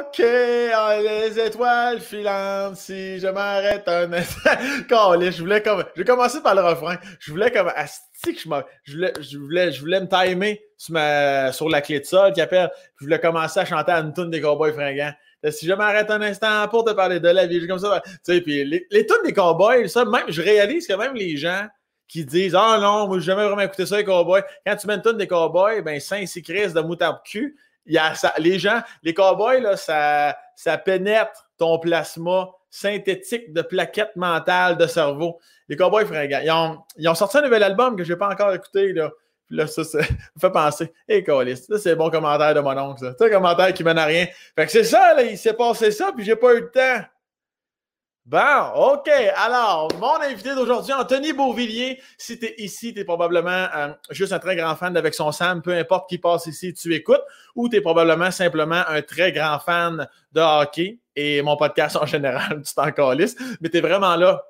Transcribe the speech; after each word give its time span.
OK, 0.00 0.18
les 0.18 1.38
étoiles 1.38 2.00
filantes, 2.00 2.76
si 2.76 3.18
je 3.18 3.26
m'arrête 3.26 3.86
un 3.86 4.10
instant. 4.12 4.50
je 4.88 5.40
voulais 5.40 5.62
comme. 5.62 5.84
Je 5.94 6.00
vais 6.00 6.06
commencer 6.06 6.40
par 6.40 6.54
le 6.54 6.62
refrain. 6.62 6.96
Je 7.18 7.30
voulais 7.30 7.50
comme. 7.50 7.70
Asti 7.74 8.34
que 8.34 8.40
je, 8.40 8.48
je, 8.84 8.94
voulais, 8.94 9.12
je, 9.20 9.38
voulais, 9.38 9.72
je 9.72 9.80
voulais 9.80 10.00
me 10.00 10.08
timer 10.08 10.62
sur, 10.78 10.94
ma, 10.94 11.52
sur 11.52 11.68
la 11.68 11.82
clé 11.82 12.00
de 12.00 12.06
sol 12.06 12.32
qui 12.32 12.40
appelle. 12.40 12.70
Je 12.98 13.04
voulais 13.04 13.20
commencer 13.20 13.60
à 13.60 13.64
chanter 13.66 13.92
à 13.92 13.98
une 13.98 14.14
tune 14.14 14.30
des 14.30 14.40
cowboys 14.40 14.72
fringants. 14.72 15.12
Si 15.50 15.66
je 15.66 15.72
m'arrête 15.72 16.10
un 16.10 16.22
instant 16.22 16.66
pour 16.68 16.84
te 16.84 16.92
parler 16.92 17.20
de 17.20 17.28
la 17.28 17.46
vie, 17.46 17.66
comme 17.66 17.78
ça. 17.78 18.00
Tu 18.04 18.10
sais, 18.22 18.40
puis 18.40 18.64
les, 18.64 18.86
les 18.90 19.06
tunes 19.06 19.22
des 19.24 19.34
cowboys, 19.34 19.88
ça, 19.88 20.04
même, 20.06 20.24
je 20.28 20.40
réalise 20.40 20.86
que 20.86 20.94
même 20.94 21.14
les 21.14 21.36
gens 21.36 21.66
qui 22.08 22.24
disent 22.24 22.54
Ah 22.54 22.78
non, 22.80 23.06
moi, 23.06 23.18
j'ai 23.18 23.26
jamais 23.26 23.44
vraiment 23.44 23.62
écouté 23.62 23.84
ça, 23.84 23.98
les 23.98 24.04
cowboys. 24.04 24.42
Quand 24.66 24.76
tu 24.76 24.86
mets 24.86 24.94
une 24.94 25.02
tune 25.02 25.18
des 25.18 25.28
cowboys, 25.28 25.82
ben, 25.82 26.00
Saint-Cycris 26.00 26.72
de 26.72 26.80
moutarde 26.80 27.18
cul 27.24 27.56
y 27.94 27.98
a 27.98 28.12
les 28.38 28.58
gens, 28.58 28.80
les 29.02 29.14
cowboys, 29.14 29.60
là, 29.60 29.76
ça, 29.76 30.36
ça 30.54 30.78
pénètre 30.78 31.50
ton 31.56 31.78
plasma 31.78 32.48
synthétique 32.70 33.52
de 33.52 33.62
plaquettes 33.62 34.14
mentales 34.16 34.76
de 34.76 34.86
cerveau. 34.86 35.38
Les 35.68 35.76
cowboys 35.76 36.06
fringants. 36.06 36.40
Ils 36.42 36.50
ont, 36.50 36.78
ils 36.96 37.08
ont 37.08 37.14
sorti 37.14 37.38
un 37.38 37.42
nouvel 37.42 37.62
album 37.62 37.96
que 37.96 38.04
je 38.04 38.12
n'ai 38.12 38.18
pas 38.18 38.28
encore 38.28 38.54
écouté. 38.54 38.92
Là. 38.92 39.10
Puis 39.46 39.56
là, 39.56 39.66
ça, 39.66 39.82
ça 39.82 39.98
me 40.36 40.40
fait 40.40 40.50
penser. 40.50 40.92
Hé, 41.08 41.24
hey, 41.26 41.56
ça, 41.56 41.78
c'est 41.78 41.96
bon 41.96 42.10
commentaire 42.10 42.54
de 42.54 42.60
mon 42.60 42.76
oncle. 42.78 43.14
C'est 43.18 43.26
un 43.26 43.30
commentaire 43.30 43.74
qui 43.74 43.82
mène 43.82 43.98
à 43.98 44.04
rien. 44.04 44.26
Fait 44.54 44.66
que 44.66 44.72
c'est 44.72 44.84
ça, 44.84 45.14
là, 45.14 45.22
il 45.24 45.36
s'est 45.36 45.54
passé 45.54 45.90
ça, 45.90 46.12
puis 46.14 46.24
j'ai 46.24 46.36
pas 46.36 46.54
eu 46.54 46.60
le 46.60 46.70
temps. 46.70 47.04
Bon, 48.26 48.38
OK. 48.76 49.08
Alors, 49.36 49.88
mon 49.98 50.20
invité 50.20 50.54
d'aujourd'hui, 50.54 50.92
Anthony 50.92 51.32
Beauvillier. 51.32 52.00
Si 52.18 52.38
tu 52.38 52.46
es 52.46 52.54
ici, 52.58 52.92
tu 52.92 53.00
es 53.00 53.04
probablement 53.04 53.66
euh, 53.74 53.92
juste 54.10 54.32
un 54.32 54.38
très 54.38 54.56
grand 54.56 54.76
fan 54.76 54.92
d'Avec 54.92 55.14
son 55.14 55.32
Sam, 55.32 55.62
peu 55.62 55.72
importe 55.72 56.08
qui 56.08 56.18
passe 56.18 56.46
ici, 56.46 56.74
tu 56.74 56.94
écoutes, 56.94 57.22
ou 57.56 57.68
tu 57.68 57.76
es 57.76 57.80
probablement 57.80 58.30
simplement 58.30 58.82
un 58.86 59.02
très 59.02 59.32
grand 59.32 59.58
fan 59.58 60.06
de 60.32 60.40
hockey 60.40 60.98
et 61.16 61.42
mon 61.42 61.56
podcast 61.56 61.96
en 61.96 62.06
général, 62.06 62.62
tu 62.66 62.74
t'en 62.74 62.92
calisses, 62.92 63.36
mais 63.60 63.68
tu 63.68 63.78
es 63.78 63.80
vraiment 63.80 64.14
là 64.16 64.44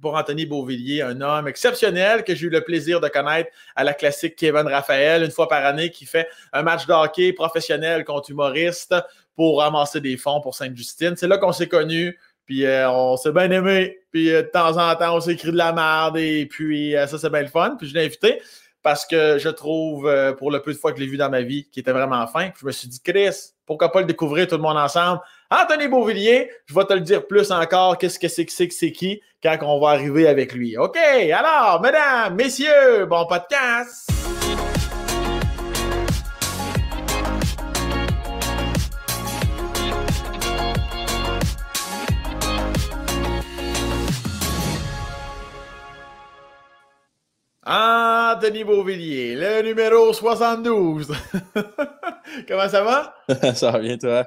pour 0.00 0.14
Anthony 0.14 0.46
Beauvillier, 0.46 1.02
un 1.02 1.20
homme 1.20 1.46
exceptionnel 1.46 2.24
que 2.24 2.34
j'ai 2.34 2.46
eu 2.46 2.50
le 2.50 2.62
plaisir 2.62 3.00
de 3.00 3.08
connaître 3.08 3.50
à 3.76 3.84
la 3.84 3.92
classique 3.92 4.36
Kevin 4.36 4.66
Raphaël, 4.66 5.22
une 5.22 5.30
fois 5.30 5.48
par 5.48 5.64
année, 5.64 5.90
qui 5.90 6.06
fait 6.06 6.26
un 6.52 6.62
match 6.62 6.86
de 6.86 6.92
hockey 6.92 7.32
professionnel 7.32 8.04
contre 8.04 8.30
humoriste 8.30 8.94
pour 9.36 9.60
ramasser 9.60 10.00
des 10.00 10.16
fonds 10.16 10.40
pour 10.40 10.54
Sainte-Justine. 10.54 11.16
C'est 11.16 11.28
là 11.28 11.38
qu'on 11.38 11.52
s'est 11.52 11.68
connus. 11.68 12.18
Puis 12.46 12.64
euh, 12.64 12.90
on 12.90 13.16
s'est 13.16 13.32
bien 13.32 13.50
aimé. 13.50 13.98
Puis 14.10 14.32
euh, 14.32 14.42
de 14.42 14.48
temps 14.48 14.76
en 14.76 14.94
temps, 14.96 15.16
on 15.16 15.20
s'est 15.20 15.32
écrit 15.32 15.52
de 15.52 15.56
la 15.56 15.72
merde. 15.72 16.16
Et 16.18 16.46
puis 16.46 16.96
euh, 16.96 17.06
ça, 17.06 17.18
c'est 17.18 17.30
bien 17.30 17.42
le 17.42 17.48
fun. 17.48 17.76
Puis 17.78 17.88
je 17.88 17.94
l'ai 17.94 18.04
invité 18.04 18.40
parce 18.82 19.04
que 19.04 19.38
je 19.38 19.48
trouve, 19.50 20.10
pour 20.38 20.50
le 20.50 20.62
peu 20.62 20.72
de 20.72 20.78
fois 20.78 20.92
que 20.92 20.98
je 20.98 21.04
l'ai 21.04 21.10
vu 21.10 21.18
dans 21.18 21.28
ma 21.28 21.42
vie, 21.42 21.68
qu'il 21.70 21.82
était 21.82 21.92
vraiment 21.92 22.26
fin. 22.26 22.48
Puis 22.48 22.60
je 22.62 22.66
me 22.66 22.72
suis 22.72 22.88
dit, 22.88 23.02
Chris, 23.02 23.52
pourquoi 23.66 23.92
pas 23.92 24.00
le 24.00 24.06
découvrir 24.06 24.48
tout 24.48 24.56
le 24.56 24.62
monde 24.62 24.78
ensemble? 24.78 25.20
Anthony 25.50 25.86
Beauvillier, 25.86 26.50
je 26.64 26.74
vais 26.74 26.84
te 26.86 26.94
le 26.94 27.00
dire 27.00 27.26
plus 27.26 27.52
encore, 27.52 27.98
qu'est-ce 27.98 28.18
que 28.18 28.28
c'est 28.28 28.46
que 28.46 28.52
c'est 28.52 28.68
que 28.68 28.74
c'est 28.74 28.92
qui 28.92 29.20
quand 29.42 29.58
on 29.62 29.78
va 29.80 29.90
arriver 29.90 30.26
avec 30.28 30.54
lui. 30.54 30.78
OK, 30.78 30.96
alors, 30.96 31.82
mesdames, 31.82 32.34
messieurs, 32.36 33.04
bon 33.04 33.26
podcast! 33.26 34.29
Anthony 47.66 48.64
Beauvillier, 48.64 49.36
le 49.36 49.60
numéro 49.60 50.14
72. 50.14 51.12
Comment 52.48 52.68
ça 52.68 52.82
va? 52.82 53.14
ça 53.54 53.70
va 53.70 53.78
bien, 53.80 53.98
toi? 53.98 54.26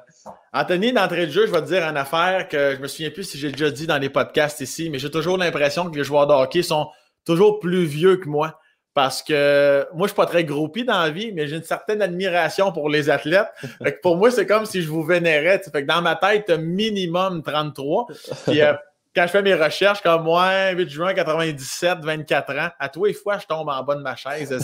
Anthony, 0.52 0.92
d'entrée 0.92 1.26
de 1.26 1.32
jeu, 1.32 1.46
je 1.46 1.50
vais 1.50 1.60
te 1.60 1.66
dire 1.66 1.82
une 1.82 1.96
affaire 1.96 2.48
que 2.48 2.76
je 2.76 2.80
me 2.80 2.86
souviens 2.86 3.10
plus 3.10 3.24
si 3.24 3.36
j'ai 3.36 3.50
déjà 3.50 3.72
dit 3.72 3.88
dans 3.88 3.98
les 3.98 4.08
podcasts 4.08 4.60
ici, 4.60 4.88
mais 4.88 5.00
j'ai 5.00 5.10
toujours 5.10 5.36
l'impression 5.36 5.90
que 5.90 5.96
les 5.96 6.04
joueurs 6.04 6.28
de 6.28 6.32
hockey 6.32 6.62
sont 6.62 6.88
toujours 7.24 7.58
plus 7.58 7.84
vieux 7.84 8.18
que 8.18 8.28
moi. 8.28 8.60
Parce 8.94 9.20
que 9.20 9.84
moi, 9.94 10.06
je 10.06 10.12
suis 10.12 10.16
pas 10.16 10.26
très 10.26 10.44
groupie 10.44 10.84
dans 10.84 11.00
la 11.00 11.10
vie, 11.10 11.32
mais 11.32 11.48
j'ai 11.48 11.56
une 11.56 11.64
certaine 11.64 12.02
admiration 12.02 12.70
pour 12.70 12.88
les 12.88 13.10
athlètes. 13.10 13.48
pour 14.02 14.16
moi, 14.16 14.30
c'est 14.30 14.46
comme 14.46 14.64
si 14.64 14.80
je 14.80 14.88
vous 14.88 15.02
vénérais. 15.02 15.60
Fait 15.60 15.82
que 15.82 15.88
dans 15.88 16.02
ma 16.02 16.14
tête, 16.14 16.50
minimum 16.50 17.42
33. 17.42 18.06
Puis, 18.46 18.62
euh, 18.62 18.74
quand 19.14 19.26
je 19.26 19.32
fais 19.32 19.42
mes 19.42 19.54
recherches, 19.54 20.02
comme 20.02 20.24
moi, 20.24 20.70
8 20.70 20.88
juin 20.88 21.14
97, 21.14 21.98
24 22.02 22.58
ans, 22.58 22.68
à 22.78 22.88
tous 22.88 23.04
les 23.04 23.14
fois, 23.14 23.38
je 23.38 23.46
tombe 23.46 23.68
en 23.68 23.82
bas 23.82 23.94
de 23.94 24.02
ma 24.02 24.16
chaise. 24.16 24.56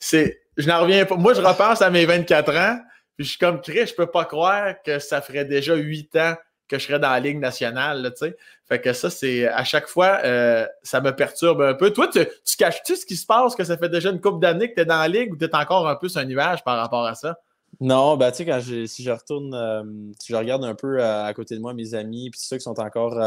c'est, 0.00 0.40
je 0.56 0.68
n'en 0.68 0.82
reviens 0.82 1.04
pas. 1.06 1.16
Moi, 1.16 1.34
je 1.34 1.40
repense 1.40 1.80
à 1.80 1.90
mes 1.90 2.04
24 2.04 2.56
ans, 2.56 2.78
puis 3.16 3.24
je 3.24 3.30
suis 3.30 3.38
comme 3.38 3.60
Chris, 3.60 3.86
je 3.86 3.94
peux 3.94 4.06
pas 4.06 4.24
croire 4.24 4.74
que 4.84 4.98
ça 4.98 5.22
ferait 5.22 5.44
déjà 5.44 5.74
8 5.74 6.16
ans 6.16 6.34
que 6.68 6.78
je 6.78 6.84
serais 6.84 6.98
dans 6.98 7.10
la 7.10 7.20
Ligue 7.20 7.38
nationale. 7.38 8.12
sais. 8.14 8.36
fait 8.66 8.80
que 8.80 8.92
ça, 8.92 9.08
c'est 9.08 9.48
à 9.48 9.64
chaque 9.64 9.88
fois, 9.88 10.18
euh, 10.24 10.66
ça 10.82 11.00
me 11.00 11.16
perturbe 11.16 11.62
un 11.62 11.72
peu. 11.72 11.90
Toi, 11.90 12.08
tu, 12.08 12.20
tu 12.44 12.56
caches-tu 12.58 12.94
ce 12.94 13.06
qui 13.06 13.16
se 13.16 13.24
passe, 13.24 13.54
que 13.54 13.64
ça 13.64 13.78
fait 13.78 13.88
déjà 13.88 14.10
une 14.10 14.20
couple 14.20 14.40
d'années 14.40 14.68
que 14.68 14.74
tu 14.74 14.82
es 14.82 14.84
dans 14.84 14.98
la 14.98 15.08
Ligue 15.08 15.32
ou 15.32 15.36
tu 15.36 15.46
es 15.46 15.54
encore 15.56 15.88
un 15.88 15.96
peu 15.96 16.10
sur 16.10 16.20
un 16.20 16.26
nuage 16.26 16.62
par 16.64 16.76
rapport 16.76 17.06
à 17.06 17.14
ça? 17.14 17.38
Non, 17.80 18.16
ben 18.16 18.30
tu 18.32 18.38
sais, 18.38 18.46
quand 18.46 18.60
si 18.60 19.02
je 19.02 19.10
retourne, 19.10 19.54
euh, 19.54 19.82
si 20.18 20.32
je 20.32 20.36
regarde 20.36 20.64
un 20.64 20.74
peu 20.74 21.02
à, 21.02 21.32
côté 21.32 21.54
de 21.54 21.60
moi, 21.60 21.72
mes 21.72 21.94
amis, 21.94 22.28
puis 22.30 22.40
ceux 22.40 22.56
qui 22.56 22.62
sont 22.62 22.78
encore. 22.78 23.18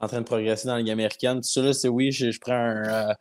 Euh, 0.00 0.04
en 0.04 0.08
train 0.08 0.20
de 0.20 0.24
progresser 0.26 0.68
dans 0.68 0.74
la 0.74 0.80
Ligue 0.80 0.90
américaine. 0.90 1.36
Tout 1.36 1.48
ça, 1.48 1.62
là, 1.62 1.72
c'est 1.72 1.88
oui, 1.88 2.12
je, 2.12 2.38
prends 2.40 2.52
un 2.52 3.10
euh, 3.10 3.14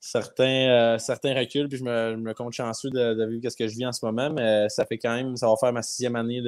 certain, 0.00 0.68
euh, 0.94 0.98
certain 0.98 1.34
recul, 1.34 1.68
puis 1.68 1.78
je 1.78 1.84
me, 1.84 2.32
compte 2.34 2.52
chanceux 2.52 2.90
de, 2.90 3.26
vivre 3.26 3.50
ce 3.50 3.56
que 3.56 3.66
je 3.68 3.76
vis 3.76 3.86
en 3.86 3.92
ce 3.92 4.04
moment, 4.04 4.30
mais 4.30 4.68
ça 4.68 4.84
fait 4.84 4.98
quand 4.98 5.14
même, 5.14 5.36
ça 5.36 5.48
va 5.48 5.56
faire 5.56 5.72
ma 5.72 5.82
sixième 5.82 6.16
année 6.16 6.40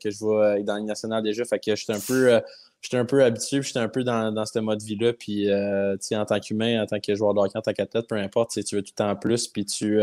que 0.00 0.10
je 0.10 0.18
vais 0.24 0.62
dans 0.62 0.74
la 0.74 0.78
Ligue 0.80 0.88
nationale 0.88 1.22
déjà, 1.22 1.44
fait 1.44 1.58
que 1.58 1.74
j'étais 1.76 1.94
un 1.94 2.00
peu. 2.00 2.34
Euh, 2.34 2.40
j'étais 2.82 2.98
un 2.98 3.04
peu 3.04 3.24
habitué, 3.24 3.62
j'étais 3.62 3.80
un 3.80 3.88
peu 3.88 4.04
dans, 4.04 4.32
dans 4.32 4.46
ce 4.46 4.58
mode 4.60 4.80
vie-là. 4.82 5.12
Puis, 5.12 5.48
en 5.52 6.24
tant 6.24 6.38
qu'humain, 6.40 6.82
en 6.82 6.86
tant 6.86 7.00
que 7.00 7.14
joueur 7.14 7.34
de 7.34 7.40
hockey, 7.40 7.58
en 7.58 7.62
tant 7.62 7.72
qu'athlète, 7.72 8.06
peu 8.06 8.16
importe, 8.16 8.62
tu 8.64 8.76
veux 8.76 8.82
tout 8.82 8.92
le 8.92 9.04
temps 9.04 9.16
plus, 9.16 9.48
puis 9.48 9.64
tu, 9.64 9.98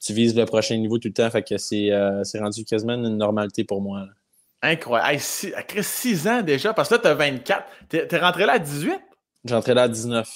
tu 0.00 0.12
vises 0.12 0.34
le 0.34 0.44
prochain 0.44 0.76
niveau 0.76 0.98
tout 0.98 1.08
le 1.08 1.14
temps. 1.14 1.30
Fait 1.30 1.42
que 1.42 1.56
c'est 1.56 1.90
rendu 2.38 2.64
quasiment 2.64 2.94
une 2.94 3.16
normalité 3.16 3.64
pour 3.64 3.80
moi. 3.80 4.06
Incroyable. 4.66 5.12
Hey, 5.12 5.20
six, 5.20 5.54
6 5.82 6.28
ans 6.28 6.42
déjà, 6.42 6.74
parce 6.74 6.88
que 6.88 6.94
là, 6.94 7.00
tu 7.00 7.06
as 7.06 7.14
24. 7.14 7.64
Tu 7.88 7.96
es, 7.96 8.18
rentré 8.18 8.46
là 8.46 8.54
à 8.54 8.58
18? 8.58 9.00
J'ai 9.44 9.54
rentré 9.54 9.74
là 9.74 9.82
à 9.82 9.88
19. 9.88 10.28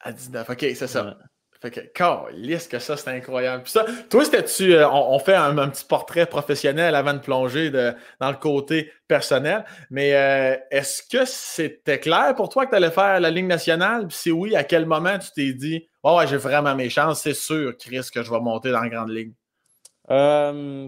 À 0.00 0.12
19, 0.12 0.50
OK, 0.50 0.58
c'est 0.60 0.86
ça. 0.86 1.18
Fait 1.60 1.70
que, 1.70 1.80
calisse 1.80 2.68
que 2.68 2.78
ça, 2.78 2.96
c'est 2.96 3.08
incroyable. 3.08 3.62
Puis 3.62 3.72
ça, 3.72 3.86
toi, 4.10 4.24
c'était-tu, 4.24 4.74
euh, 4.74 4.88
on, 4.90 5.18
fait 5.18 5.34
un, 5.34 5.54
petit 5.68 5.84
portrait 5.84 6.26
professionnel 6.26 6.94
avant 6.94 7.14
de 7.14 7.18
plonger 7.18 7.70
dans 7.70 8.30
le 8.30 8.36
côté 8.36 8.92
personnel, 9.08 9.64
mais 9.90 10.14
euh, 10.14 10.56
est-ce 10.70 11.02
que 11.02 11.24
c'était 11.24 12.00
clair 12.00 12.34
pour 12.36 12.50
toi 12.50 12.66
que 12.66 12.70
tu 12.70 12.76
allais 12.76 12.90
faire 12.90 13.18
la 13.18 13.30
Ligue 13.30 13.46
nationale? 13.46 14.06
Puis 14.08 14.16
si 14.16 14.30
oui, 14.30 14.54
à 14.56 14.64
quel 14.64 14.84
moment 14.84 15.18
tu 15.18 15.28
t'es 15.34 15.54
dit, 15.54 15.86
oh, 16.02 16.18
ouais, 16.18 16.26
j'ai 16.26 16.36
vraiment 16.36 16.74
mes 16.74 16.90
chances, 16.90 17.22
c'est 17.22 17.34
sûr, 17.34 17.74
Chris, 17.78 18.08
que 18.12 18.22
je 18.22 18.30
vais 18.30 18.40
monter 18.40 18.70
dans 18.70 18.80
la 18.80 18.88
Grande 18.90 19.10
Ligue? 19.10 19.32
Euh, 20.10 20.86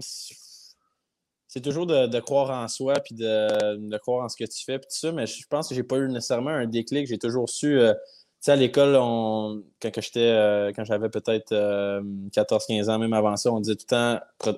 c'est 1.47 1.61
toujours 1.61 1.85
de, 1.85 2.19
croire 2.19 2.51
en 2.51 2.67
soi 2.67 2.95
puis 2.95 3.15
de, 3.15 3.97
croire 3.97 4.25
en 4.25 4.29
ce 4.29 4.35
que 4.35 4.43
tu 4.43 4.63
fais 4.63 4.79
puis 4.79 4.87
tout 4.89 4.97
ça, 4.97 5.11
mais 5.11 5.25
je 5.25 5.47
pense 5.49 5.69
que 5.69 5.75
j'ai 5.75 5.83
pas 5.83 5.97
eu 5.97 6.09
nécessairement 6.09 6.51
un 6.51 6.67
déclic. 6.67 7.07
J'ai 7.07 7.17
toujours 7.17 7.49
su. 7.49 7.79
Euh, 7.79 7.93
tu 7.93 7.99
sais, 8.41 8.51
à 8.51 8.55
l'école, 8.55 8.95
on, 8.99 9.63
quand 9.81 9.89
j'étais 9.95 10.19
euh, 10.19 10.71
quand 10.75 10.83
j'avais 10.83 11.09
peut-être 11.09 11.53
14-15 11.53 12.89
euh, 12.89 12.93
ans, 12.93 12.99
même 12.99 13.13
avant 13.13 13.35
ça, 13.37 13.51
on 13.51 13.59
disait 13.59 13.75
tout 13.75 13.85
le 13.89 14.19
temps 14.19 14.53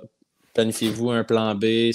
planifiez-vous 0.54 1.12
un 1.12 1.24
plan 1.24 1.56
B, 1.56 1.92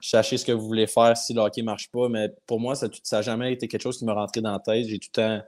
sachez 0.00 0.36
ce 0.36 0.44
que 0.44 0.52
vous 0.52 0.66
voulez 0.66 0.86
faire 0.86 1.16
si 1.16 1.32
le 1.34 1.40
hockey 1.40 1.62
ne 1.62 1.66
marche 1.66 1.90
pas. 1.90 2.08
Mais 2.08 2.32
pour 2.46 2.60
moi, 2.60 2.74
ça 2.74 2.88
n'a 3.12 3.22
jamais 3.22 3.52
été 3.52 3.66
quelque 3.66 3.82
chose 3.82 3.98
qui 3.98 4.04
me 4.04 4.12
rentrait 4.12 4.42
dans 4.42 4.52
la 4.52 4.60
tête. 4.60 4.86
J'ai 4.86 4.98
tout 4.98 5.08
le 5.16 5.22
temps. 5.22 5.42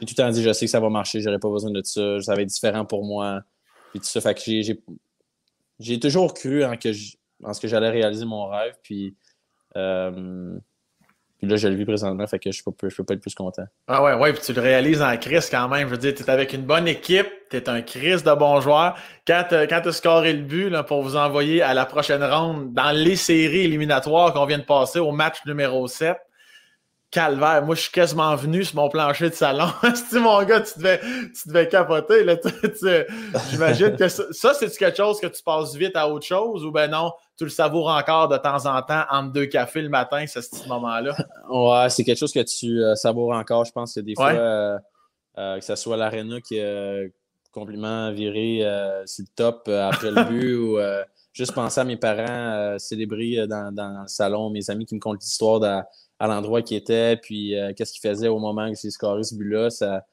J'ai 0.00 0.06
tout 0.06 0.14
le 0.16 0.22
temps 0.22 0.30
dit 0.30 0.42
je 0.42 0.52
sais 0.52 0.66
que 0.66 0.70
ça 0.70 0.80
va 0.80 0.88
marcher, 0.90 1.20
j'aurais 1.20 1.38
pas 1.38 1.50
besoin 1.50 1.70
de 1.70 1.82
ça, 1.84 2.20
ça 2.20 2.34
va 2.34 2.42
être 2.42 2.48
différent 2.48 2.84
pour 2.84 3.04
moi. 3.04 3.42
Puis 3.90 4.00
tout 4.00 4.06
ça. 4.06 4.20
Fait 4.20 4.34
que 4.34 4.40
j'ai 5.78 6.00
toujours 6.00 6.34
cru 6.34 6.64
en 6.64 6.76
que 6.76 6.92
je, 6.92 7.17
pense 7.42 7.58
que 7.58 7.68
j'allais 7.68 7.90
réaliser 7.90 8.24
mon 8.24 8.48
rêve. 8.48 8.74
Puis, 8.82 9.16
euh, 9.76 10.58
puis 11.38 11.46
là, 11.46 11.56
je 11.56 11.68
le 11.68 11.76
vis 11.76 11.84
présentement, 11.84 12.26
fait 12.26 12.40
que 12.40 12.50
je 12.50 12.62
ne 12.66 12.72
peux, 12.72 13.04
pas 13.04 13.14
être 13.14 13.20
plus 13.20 13.34
content. 13.34 13.62
Ah 13.86 14.02
ouais, 14.02 14.14
ouais, 14.14 14.32
puis 14.32 14.42
tu 14.42 14.52
le 14.52 14.60
réalises 14.60 15.00
en 15.00 15.16
crise 15.16 15.48
quand 15.48 15.68
même. 15.68 15.86
Je 15.86 15.92
veux 15.92 15.98
dire, 15.98 16.12
tu 16.12 16.24
es 16.24 16.30
avec 16.30 16.52
une 16.52 16.64
bonne 16.64 16.88
équipe, 16.88 17.28
tu 17.48 17.56
es 17.56 17.68
un 17.68 17.80
crise 17.80 18.24
de 18.24 18.34
bons 18.34 18.60
joueurs. 18.60 18.96
Quand 19.24 19.44
tu 19.48 19.54
as 19.54 19.92
scoré 19.92 20.32
le 20.32 20.42
but 20.42 20.68
là, 20.68 20.82
pour 20.82 21.02
vous 21.02 21.14
envoyer 21.14 21.62
à 21.62 21.74
la 21.74 21.86
prochaine 21.86 22.24
ronde 22.24 22.74
dans 22.74 22.90
les 22.90 23.14
séries 23.14 23.60
éliminatoires 23.60 24.32
qu'on 24.32 24.46
vient 24.46 24.58
de 24.58 24.64
passer 24.64 24.98
au 24.98 25.12
match 25.12 25.38
numéro 25.46 25.86
7, 25.86 26.16
calvaire. 27.10 27.64
Moi, 27.64 27.74
je 27.74 27.82
suis 27.82 27.92
quasiment 27.92 28.34
venu 28.36 28.64
sur 28.64 28.76
mon 28.76 28.88
plancher 28.88 29.30
de 29.30 29.34
salon. 29.34 29.68
si 29.94 30.18
mon 30.18 30.42
gars, 30.44 30.60
tu 30.60 30.78
devais, 30.78 31.00
tu 31.00 31.48
devais 31.48 31.68
capoter. 31.68 32.24
J'imagine 33.50 33.96
que 33.96 34.08
ça, 34.08 34.24
ça 34.30 34.54
c'est 34.54 34.70
quelque 34.76 34.96
chose 34.96 35.20
que 35.20 35.26
tu 35.26 35.42
passes 35.42 35.74
vite 35.74 35.96
à 35.96 36.08
autre 36.08 36.26
chose 36.26 36.64
ou 36.64 36.70
ben 36.70 36.90
non, 36.90 37.12
tu 37.36 37.44
le 37.44 37.50
savoures 37.50 37.88
encore 37.88 38.28
de 38.28 38.36
temps 38.36 38.66
en 38.66 38.82
temps 38.82 39.04
entre 39.10 39.32
deux 39.32 39.46
cafés 39.46 39.82
le 39.82 39.88
matin, 39.88 40.26
ce 40.26 40.40
petit 40.40 40.68
moment-là? 40.68 41.16
Ouais, 41.48 41.88
c'est 41.88 42.04
quelque 42.04 42.18
chose 42.18 42.32
que 42.32 42.42
tu 42.42 42.82
euh, 42.82 42.94
savoures 42.94 43.32
encore. 43.32 43.64
Je 43.64 43.72
pense 43.72 43.94
que 43.94 44.00
des 44.00 44.14
fois, 44.14 44.32
euh, 44.32 44.78
euh, 45.38 45.58
que 45.58 45.64
ce 45.64 45.76
soit 45.76 45.96
l'Arena 45.96 46.40
qui 46.40 46.58
est 46.58 47.12
complètement 47.52 48.12
viré 48.12 48.60
c'est 49.06 49.22
le 49.22 49.28
top 49.34 49.68
après 49.68 50.10
le 50.10 50.22
but 50.24 50.54
ou 50.54 50.78
juste 51.32 51.54
penser 51.54 51.80
à 51.80 51.84
mes 51.84 51.96
parents 51.96 52.78
célébrer 52.78 53.46
dans, 53.48 53.74
dans, 53.74 54.02
le 54.02 54.08
salon, 54.08 54.50
mes 54.50 54.68
amis 54.70 54.84
qui 54.84 54.94
me 54.94 55.00
content 55.00 55.18
l'histoire 55.18 55.58
à 56.18 56.26
l'endroit 56.26 56.62
qu'ils 56.62 56.76
étaient, 56.76 57.16
puis 57.16 57.54
qu'est-ce 57.76 57.92
qu'ils 57.92 58.08
faisaient 58.08 58.28
au 58.28 58.38
moment 58.38 58.68
où 58.68 58.74
j'ai 58.74 58.90
scoré 58.90 59.22
ce 59.22 59.34
but-là, 59.34 59.70
ça, 59.70 60.04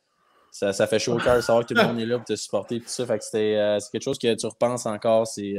ça, 0.52 0.72
ça, 0.72 0.88
fait 0.88 1.00
chaud 1.00 1.14
au 1.14 1.18
cœur 1.18 1.36
de 1.36 1.42
savoir 1.42 1.66
que 1.66 1.74
tout 1.74 1.80
le 1.80 1.86
monde 1.88 2.00
est 2.00 2.06
là 2.06 2.18
pour 2.18 2.26
te 2.26 2.36
supporter. 2.36 2.80
Tout 2.80 2.88
ça. 2.88 3.06
Fait 3.06 3.18
que 3.18 3.24
c'est 3.24 3.92
quelque 3.92 4.04
chose 4.04 4.18
que 4.20 4.34
tu 4.36 4.46
repenses 4.46 4.86
encore. 4.86 5.28
C'est 5.28 5.56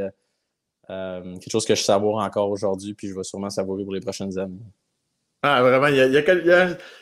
quelque 0.89 1.51
chose 1.51 1.67
que 1.67 1.75
je 1.75 1.83
savoure 1.83 2.19
encore 2.19 2.51
aujourd'hui, 2.51 2.95
puis 2.95 3.09
je 3.09 3.15
vais 3.15 3.25
sûrement 3.25 3.51
savourer 3.51 3.85
pour 3.85 3.93
les 3.93 4.01
prochaines 4.01 4.39
années. 4.39 4.61
Ah, 5.43 5.63
vraiment, 5.63 5.87
il 5.87 5.97
y 5.97 6.01
a, 6.01 6.07
il 6.07 6.15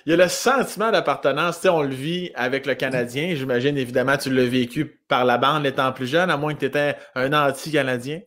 y 0.07 0.13
a, 0.13 0.17
le 0.17 0.29
sentiment 0.29 0.91
d'appartenance. 0.91 1.57
Tu 1.57 1.63
sais, 1.63 1.69
on 1.71 1.83
le 1.83 1.95
vit 1.95 2.31
avec 2.35 2.67
le 2.67 2.75
Canadien. 2.75 3.35
J'imagine, 3.35 3.79
évidemment, 3.79 4.19
tu 4.19 4.31
l'as 4.31 4.45
vécu 4.45 5.01
par 5.09 5.25
la 5.25 5.39
bande 5.39 5.65
étant 5.65 5.93
plus 5.93 6.07
jeune, 6.07 6.31
à 6.31 6.37
moins 6.37 6.53
que 6.53 6.59
tu 6.59 6.67
étais 6.67 6.97
un 7.15 7.33
anti-Canadien. 7.33 8.21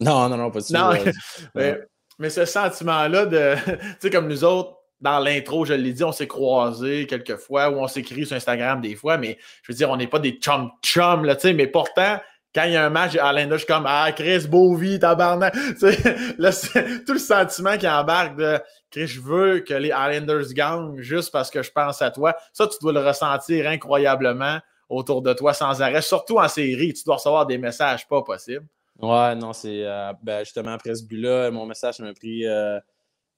Non, 0.00 0.28
non, 0.28 0.36
non, 0.36 0.50
pas 0.50 0.60
du 0.60 0.66
tout. 0.66 0.74
mais, 2.18 2.30
ce 2.30 2.44
sentiment-là 2.44 3.26
de. 3.26 3.54
Tu 3.66 3.94
sais, 4.00 4.10
comme 4.10 4.28
nous 4.28 4.44
autres, 4.44 4.76
dans 5.00 5.18
l'intro, 5.18 5.64
je 5.64 5.74
l'ai 5.74 5.92
dit, 5.92 6.04
on 6.04 6.12
s'est 6.12 6.26
croisés 6.26 7.06
quelques 7.06 7.36
fois 7.36 7.70
ou 7.70 7.80
on 7.80 7.86
s'écrit 7.88 8.24
sur 8.24 8.36
Instagram 8.36 8.80
des 8.80 8.94
fois, 8.94 9.18
mais 9.18 9.38
je 9.62 9.72
veux 9.72 9.76
dire, 9.76 9.90
on 9.90 9.96
n'est 9.96 10.06
pas 10.06 10.18
des 10.18 10.32
chum-chum, 10.32 11.24
là, 11.24 11.36
tu 11.36 11.42
sais, 11.42 11.52
mais 11.52 11.66
pourtant, 11.66 12.18
quand 12.56 12.64
il 12.64 12.72
y 12.72 12.76
a 12.76 12.86
un 12.86 12.90
match 12.90 13.14
à 13.16 13.34
je 13.36 13.56
suis 13.58 13.66
comme 13.66 13.84
Ah, 13.86 14.10
Chris, 14.12 14.46
Beauvie, 14.48 14.98
tabarnak. 14.98 15.54
là, 16.38 16.50
tout 17.06 17.12
le 17.12 17.18
sentiment 17.18 17.76
qui 17.76 17.86
embarque 17.86 18.36
de 18.38 18.58
Chris, 18.90 19.08
je 19.08 19.20
veux 19.20 19.60
que 19.60 19.74
les 19.74 19.88
Islanders 19.88 20.54
gagnent 20.54 20.98
juste 21.02 21.30
parce 21.30 21.50
que 21.50 21.62
je 21.62 21.70
pense 21.70 22.00
à 22.00 22.10
toi. 22.10 22.34
Ça, 22.54 22.66
tu 22.66 22.78
dois 22.80 22.94
le 22.94 23.00
ressentir 23.00 23.68
incroyablement 23.68 24.58
autour 24.88 25.20
de 25.20 25.34
toi 25.34 25.52
sans 25.52 25.82
arrêt, 25.82 26.00
surtout 26.00 26.38
en 26.38 26.48
série. 26.48 26.94
Tu 26.94 27.04
dois 27.04 27.16
recevoir 27.16 27.44
des 27.44 27.58
messages 27.58 28.08
pas 28.08 28.22
possibles. 28.22 28.66
Ouais, 29.00 29.34
non, 29.34 29.52
c'est 29.52 29.84
euh, 29.84 30.12
ben, 30.22 30.42
justement 30.44 30.70
après 30.70 30.94
ce 30.94 31.04
but-là, 31.04 31.50
mon 31.50 31.66
message 31.66 32.00
m'a 32.00 32.14
pris 32.14 32.46
euh, 32.46 32.80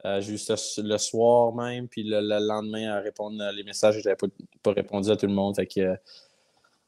euh, 0.05 0.21
juste 0.21 0.53
le 0.79 0.99
soir 0.99 1.53
même, 1.53 1.89
puis 1.89 2.05
le, 2.05 2.21
lendemain 2.21 2.93
à 2.93 3.01
répondre 3.01 3.43
les 3.53 3.65
messages. 3.65 3.99
Je 3.99 4.05
n'avais 4.05 4.17
pas, 4.17 4.29
pas, 4.63 4.73
répondu 4.73 5.11
à 5.11 5.17
tout 5.17 5.27
le 5.27 5.33
monde. 5.33 5.57
Fait 5.57 5.67
que 5.67 5.97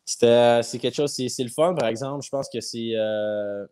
c'est 0.05 0.79
quelque 0.79 0.95
chose, 0.95 1.13
c'est 1.13 1.43
le 1.43 1.51
fun, 1.51 1.75
par 1.75 1.89
exemple. 1.89 2.25
Je 2.25 2.31
pense 2.31 2.49
que 2.49 2.61
c'est 2.61 2.95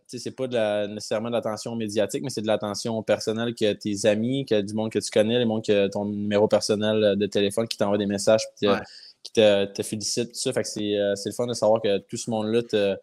c'est 0.07 0.35
pas 0.37 0.49
de 0.49 0.87
nécessairement 0.89 1.29
de 1.29 1.35
l'attention 1.35 1.77
médiatique, 1.77 2.25
mais 2.25 2.31
c'est 2.31 2.43
de 2.43 2.49
l'attention 2.49 3.01
personnelle 3.05 3.55
que 3.55 3.73
tes 3.75 4.05
amis, 4.07 4.47
que 4.47 4.61
du 4.61 4.75
monde 4.75 4.91
que 4.91 4.99
tu 4.99 5.11
connais, 5.13 5.39
les 5.39 5.45
monde 5.45 5.65
que 5.65 5.87
ton 5.89 6.07
numéro 6.07 6.49
personnel 6.49 7.17
de 7.17 7.27
téléphone 7.27 7.69
qui 7.69 7.77
t'envoie 7.77 7.99
des 7.99 8.07
messages, 8.07 8.43
qui 8.59 9.33
te, 9.33 9.65
te 9.67 9.83
félicite, 9.85 10.31
tout 10.31 10.41
ça. 10.41 10.53
Fait 10.53 10.63
que 10.63 10.69
c'est 10.69 11.29
le 11.29 11.33
fun 11.33 11.47
de 11.47 11.55
savoir 11.55 11.81
que 11.81 11.99
tout 11.99 12.17
ce 12.17 12.31
monde-là 12.31 12.63
te, 12.63 12.97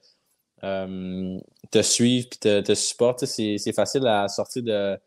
euh, 0.63 1.38
te 1.72 1.81
suive 1.81 2.25
et 2.25 2.38
te, 2.38 2.62
te 2.62 2.75
supporte. 2.75 3.25
C'est 3.25 3.74
facile 3.74 4.07
à 4.07 4.28
sortir 4.28 4.63
de, 4.63 4.98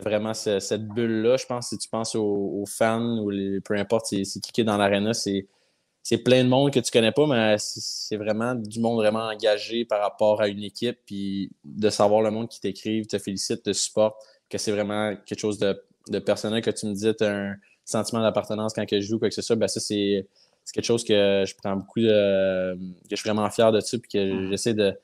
vraiment 0.00 0.34
cette 0.34 0.86
bulle-là. 0.88 1.36
Je 1.36 1.46
pense 1.46 1.68
si 1.68 1.78
tu 1.78 1.88
penses 1.88 2.14
aux, 2.14 2.64
fans 2.66 3.18
ou 3.18 3.30
peu 3.64 3.74
importe, 3.74 4.06
c'est 4.06 4.40
qui 4.40 4.60
est 4.60 4.64
dans 4.64 4.76
l'aréna, 4.76 5.14
c'est 5.14 5.46
c'est 6.04 6.18
plein 6.18 6.44
de 6.44 6.48
monde 6.50 6.70
que 6.70 6.80
tu 6.80 6.90
connais 6.90 7.12
pas, 7.12 7.26
mais 7.26 7.56
c'est 7.58 8.18
vraiment 8.18 8.54
du 8.54 8.78
monde 8.78 8.98
vraiment 8.98 9.26
engagé 9.26 9.86
par 9.86 10.02
rapport 10.02 10.42
à 10.42 10.48
une 10.48 10.62
équipe, 10.62 10.98
puis 11.06 11.50
de 11.64 11.88
savoir 11.88 12.20
le 12.20 12.30
monde 12.30 12.48
qui 12.48 12.60
t'écrive, 12.60 13.06
te 13.06 13.18
félicite, 13.18 13.62
te 13.62 13.72
supporte, 13.72 14.14
que 14.50 14.58
c'est 14.58 14.70
vraiment 14.70 15.16
quelque 15.24 15.40
chose 15.40 15.58
de, 15.58 16.18
personnel 16.18 16.60
que 16.60 16.70
tu 16.70 16.86
me 16.86 16.92
dis, 16.92 17.10
un 17.24 17.54
sentiment 17.86 18.20
d'appartenance 18.20 18.74
quand 18.74 18.84
que 18.84 19.00
je 19.00 19.06
joue, 19.06 19.18
quoi 19.18 19.30
que 19.30 19.34
ce 19.34 19.40
soit, 19.40 19.56
ben 19.56 19.66
ça, 19.66 19.80
c'est 19.80 20.28
quelque 20.72 20.84
chose 20.84 21.04
que 21.04 21.44
je 21.46 21.54
prends 21.62 21.76
beaucoup 21.76 22.00
de. 22.00 22.74
que 22.74 23.10
je 23.10 23.16
suis 23.16 23.28
vraiment 23.28 23.48
fier 23.50 23.72
de 23.72 23.80
ça, 23.80 23.98
puis 23.98 24.10
que 24.10 24.32
mm. 24.32 24.50
j'essaie 24.50 24.74
de, 24.74 24.94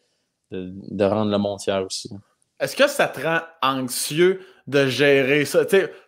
de, 0.50 1.04
rendre 1.04 1.30
le 1.30 1.38
monde 1.38 1.60
fier 1.60 1.84
aussi. 1.84 2.10
Est-ce 2.58 2.76
que 2.76 2.88
ça 2.88 3.08
te 3.08 3.20
rend 3.20 3.40
anxieux 3.62 4.40
de 4.66 4.86
gérer 4.86 5.44
ça? 5.44 5.64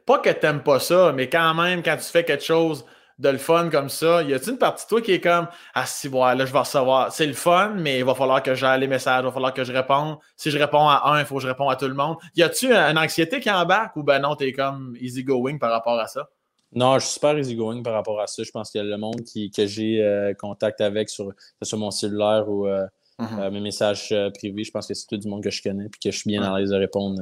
pas 0.07 0.19
que 0.19 0.31
tu 0.31 0.47
n'aimes 0.47 0.63
pas 0.63 0.81
ça, 0.81 1.13
mais 1.13 1.29
quand 1.29 1.55
même, 1.55 1.83
quand 1.83 1.97
tu 1.97 2.05
fais 2.05 2.25
quelque 2.25 2.45
chose 2.45 2.85
de 3.19 3.29
le 3.29 3.39
fun 3.39 3.71
comme 3.71 3.89
ça, 3.89 4.23
y 4.23 4.35
a-t-il 4.35 4.53
une 4.53 4.59
partie 4.59 4.85
de 4.85 4.89
toi 4.89 5.01
qui 5.01 5.13
est 5.13 5.21
comme 5.21 5.47
Ah, 5.75 5.87
si, 5.87 6.09
voilà, 6.09 6.35
là, 6.35 6.47
je 6.47 6.53
vais 6.53 6.59
recevoir. 6.59 7.13
C'est 7.13 7.27
le 7.27 7.35
fun, 7.35 7.75
mais 7.77 7.99
il 7.99 8.05
va 8.05 8.15
falloir 8.15 8.43
que 8.43 8.55
j'aille 8.55 8.81
les 8.81 8.89
messages, 8.89 9.21
il 9.23 9.27
va 9.27 9.33
falloir 9.33 9.55
que 9.55 9.65
je 9.65 9.73
réponde. 9.73 10.19
Si 10.37 10.51
je 10.51 10.59
réponds 10.59 10.89
à 10.89 11.03
un, 11.05 11.21
il 11.21 11.27
faut 11.27 11.37
que 11.37 11.43
je 11.43 11.49
réponde 11.49 11.71
à 11.71 11.77
tout 11.77 11.89
le 11.89 11.95
monde. 11.95 12.17
Y 12.35 12.43
a-tu 12.43 12.73
une 12.73 12.99
anxiété 12.99 13.41
qui 13.41 13.51
embarque 13.51 13.97
ou 13.97 14.03
ben 14.03 14.19
non, 14.19 14.35
t'es 14.35 14.53
comme 14.53 14.97
easy 15.01 15.25
going 15.25 15.59
par 15.59 15.71
rapport 15.71 15.99
à 15.99 16.07
ça? 16.07 16.29
Non, 16.75 16.99
je 16.99 17.05
suis 17.05 17.15
super 17.15 17.39
easy 17.39 17.55
going 17.55 17.83
par 17.83 17.93
rapport 17.93 18.21
à 18.21 18.27
ça. 18.27 18.43
Je 18.43 18.51
pense 18.51 18.71
que 18.71 18.79
le 18.79 18.97
monde 18.97 19.23
qui, 19.23 19.51
que 19.51 19.67
j'ai 19.67 20.03
euh, 20.03 20.33
contact 20.35 20.81
avec 20.81 21.11
sur, 21.11 21.33
sur 21.63 21.79
mon 21.79 21.91
cellulaire 21.91 22.49
ou 22.49 22.67
euh, 22.67 22.87
mm-hmm. 23.19 23.41
euh, 23.41 23.51
mes 23.51 23.61
messages 23.61 24.15
privés, 24.35 24.65
je 24.65 24.71
pense 24.71 24.87
que 24.87 24.95
c'est 24.95 25.07
tout 25.07 25.19
du 25.19 25.29
monde 25.29 25.43
que 25.43 25.51
je 25.51 25.63
connais 25.63 25.85
et 25.85 25.89
que 25.89 26.11
je 26.11 26.17
suis 26.17 26.29
bien 26.29 26.43
à 26.43 26.59
l'aise 26.59 26.71
de 26.71 26.77
répondre 26.77 27.21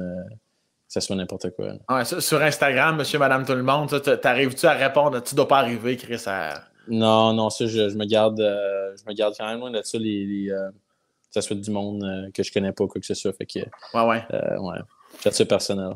ça 0.87 0.99
soit 0.99 1.15
n'importe 1.15 1.51
quoi. 1.51 1.71
Ouais, 1.89 2.03
sur 2.03 2.41
Instagram, 2.41 2.97
monsieur, 2.97 3.17
madame, 3.17 3.45
tout 3.45 3.53
le 3.53 3.63
monde, 3.63 3.89
t'arrives-tu 4.21 4.65
à 4.65 4.73
répondre? 4.73 5.23
Tu 5.23 5.35
dois 5.35 5.47
pas 5.47 5.59
arriver, 5.59 5.95
Chris, 5.95 6.21
à... 6.25 6.65
Non, 6.89 7.31
non, 7.31 7.49
ça, 7.49 7.65
je, 7.65 7.95
me 7.95 8.03
garde 8.03 8.39
je 8.39 9.09
me 9.09 9.13
garde 9.13 9.33
quand 9.37 9.47
même 9.47 9.59
loin 9.59 9.71
de 9.71 9.81
ça, 9.83 9.97
les, 9.97 10.49
que 10.49 10.73
ça 11.29 11.41
soit 11.41 11.55
du 11.55 11.71
monde 11.71 12.29
que 12.33 12.43
je 12.43 12.51
connais 12.51 12.73
pas, 12.73 12.87
quoi 12.87 12.99
que 12.99 13.07
ce 13.07 13.13
soit. 13.13 13.31
Fait 13.31 13.45
que, 13.45 13.59
ouais, 13.59 14.05
ouais. 14.05 14.25
ouais. 14.59 15.31
Ça 15.31 15.45
personnel. 15.45 15.93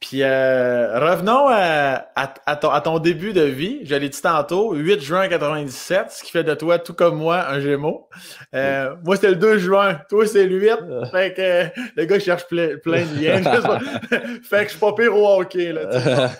Puis 0.00 0.22
euh, 0.22 0.98
revenons 0.98 1.46
à, 1.48 2.06
à, 2.14 2.56
ton, 2.56 2.98
début 2.98 3.32
de 3.32 3.42
vie. 3.42 3.80
Je 3.84 3.94
l'ai 3.94 4.10
dit 4.10 4.20
tantôt, 4.20 4.74
8 4.74 5.00
juin 5.00 5.26
97, 5.26 6.10
ce 6.10 6.22
qui 6.22 6.30
fait 6.30 6.44
de 6.44 6.54
toi, 6.54 6.78
tout 6.78 6.92
comme 6.92 7.16
moi, 7.16 7.48
un 7.48 7.60
Gémeaux. 7.60 8.08
Euh, 8.54 8.94
moi, 9.04 9.16
c'était 9.16 9.30
le 9.30 9.36
2 9.36 9.58
juin. 9.58 9.98
Toi, 10.10 10.26
c'est 10.26 10.46
le 10.46 10.58
8. 10.58 11.10
fait 11.10 11.34
que 11.34 11.80
le 11.96 12.04
gars 12.04 12.20
cherche 12.20 12.46
plein, 12.46 12.76
de 12.76 13.20
liens. 13.20 13.42
fait 14.42 14.58
que 14.58 14.64
je 14.64 14.68
suis 14.70 14.78
pas 14.78 14.92
pire 14.92 15.16
au 15.16 15.40
hockey. 15.40 15.72
Là, 15.72 15.88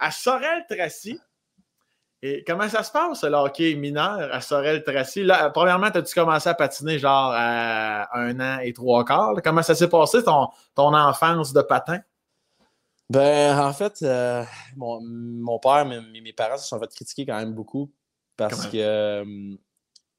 à 0.00 0.10
Sorel-Tracy, 0.10 1.18
et 2.24 2.44
comment 2.46 2.68
ça 2.68 2.82
se 2.84 2.92
passe, 2.92 3.24
le 3.24 3.34
hockey 3.34 3.74
mineur 3.74 4.28
à 4.30 4.40
Sorel-Tracy? 4.42 5.26
Premièrement, 5.54 5.86
as-tu 5.86 6.14
commencé 6.14 6.50
à 6.50 6.54
patiner 6.54 6.98
genre 6.98 7.32
à 7.34 8.16
un 8.16 8.38
an 8.38 8.58
et 8.62 8.74
trois 8.74 9.04
quarts? 9.06 9.34
Comment 9.42 9.62
ça 9.62 9.74
s'est 9.74 9.88
passé 9.88 10.22
ton, 10.22 10.48
ton 10.74 10.94
enfance 10.94 11.54
de 11.54 11.62
patin? 11.62 11.98
Ben, 13.12 13.58
en 13.58 13.74
fait, 13.74 14.02
euh, 14.02 14.42
mon, 14.76 15.58
père, 15.58 15.84
mes, 15.84 16.20
mes 16.22 16.32
parents 16.32 16.56
se 16.56 16.66
sont 16.66 16.80
fait 16.80 16.88
critiquer 16.94 17.26
quand 17.26 17.36
même 17.36 17.52
beaucoup 17.52 17.92
parce 18.38 18.66
que 18.68 19.24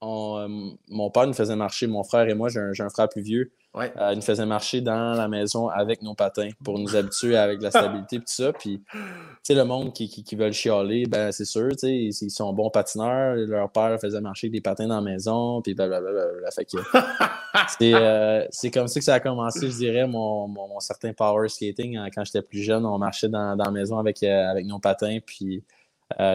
euh, 0.03 0.47
mon 0.89 1.09
père 1.09 1.27
nous 1.27 1.33
faisait 1.33 1.55
marcher, 1.55 1.87
mon 1.87 2.03
frère 2.03 2.27
et 2.27 2.33
moi, 2.33 2.49
j'ai 2.49 2.83
un, 2.83 2.89
frère 2.89 3.09
plus 3.09 3.21
vieux, 3.21 3.51
Ouais. 3.75 3.91
Euh, 3.97 4.11
il 4.11 4.17
nous 4.17 4.21
faisait 4.21 4.45
marcher 4.45 4.81
dans 4.81 5.13
la 5.13 5.27
maison 5.27 5.67
avec 5.67 6.03
nos 6.03 6.13
patins 6.13 6.49
pour 6.63 6.77
nous 6.77 6.95
habituer 6.95 7.35
avec 7.35 7.59
la 7.59 7.71
stabilité 7.71 8.17
et 8.17 8.19
tout 8.19 8.25
ça. 8.27 8.53
Puis, 8.53 8.83
tu 8.91 8.99
sais, 9.41 9.55
le 9.55 9.63
monde 9.63 9.93
qui, 9.93 10.07
qui, 10.07 10.23
qui 10.23 10.35
veut 10.35 10.51
chialer, 10.51 11.07
ben 11.07 11.31
c'est 11.31 11.45
sûr, 11.45 11.69
tu 11.71 11.77
sais, 11.79 11.91
ils, 11.91 12.29
sont 12.29 12.53
bons 12.53 12.69
patineurs. 12.69 13.35
Leur 13.35 13.71
père 13.71 13.99
faisait 13.99 14.21
marcher 14.21 14.49
des 14.49 14.61
patins 14.61 14.87
dans 14.87 14.97
la 14.97 15.01
maison, 15.01 15.59
puis 15.63 15.73
blablabla. 15.73 16.51
Fait 16.51 16.65
que 16.65 16.77
euh, 17.95 18.45
c'est 18.51 18.69
comme 18.69 18.87
ça 18.87 18.99
que 18.99 19.05
ça 19.05 19.15
a 19.15 19.19
commencé, 19.19 19.67
je 19.67 19.75
dirais, 19.75 20.05
mon, 20.05 20.47
mon, 20.47 20.79
certain 20.79 21.11
power 21.13 21.49
skating. 21.49 21.97
Hein, 21.97 22.09
quand 22.13 22.23
j'étais 22.25 22.43
plus 22.43 22.61
jeune, 22.61 22.85
on 22.85 22.99
marchait 22.99 23.29
dans, 23.29 23.55
dans 23.55 23.65
la 23.65 23.71
maison 23.71 23.97
avec, 23.97 24.21
euh, 24.21 24.51
avec 24.51 24.67
nos 24.67 24.77
patins. 24.77 25.17
Puis, 25.25 25.63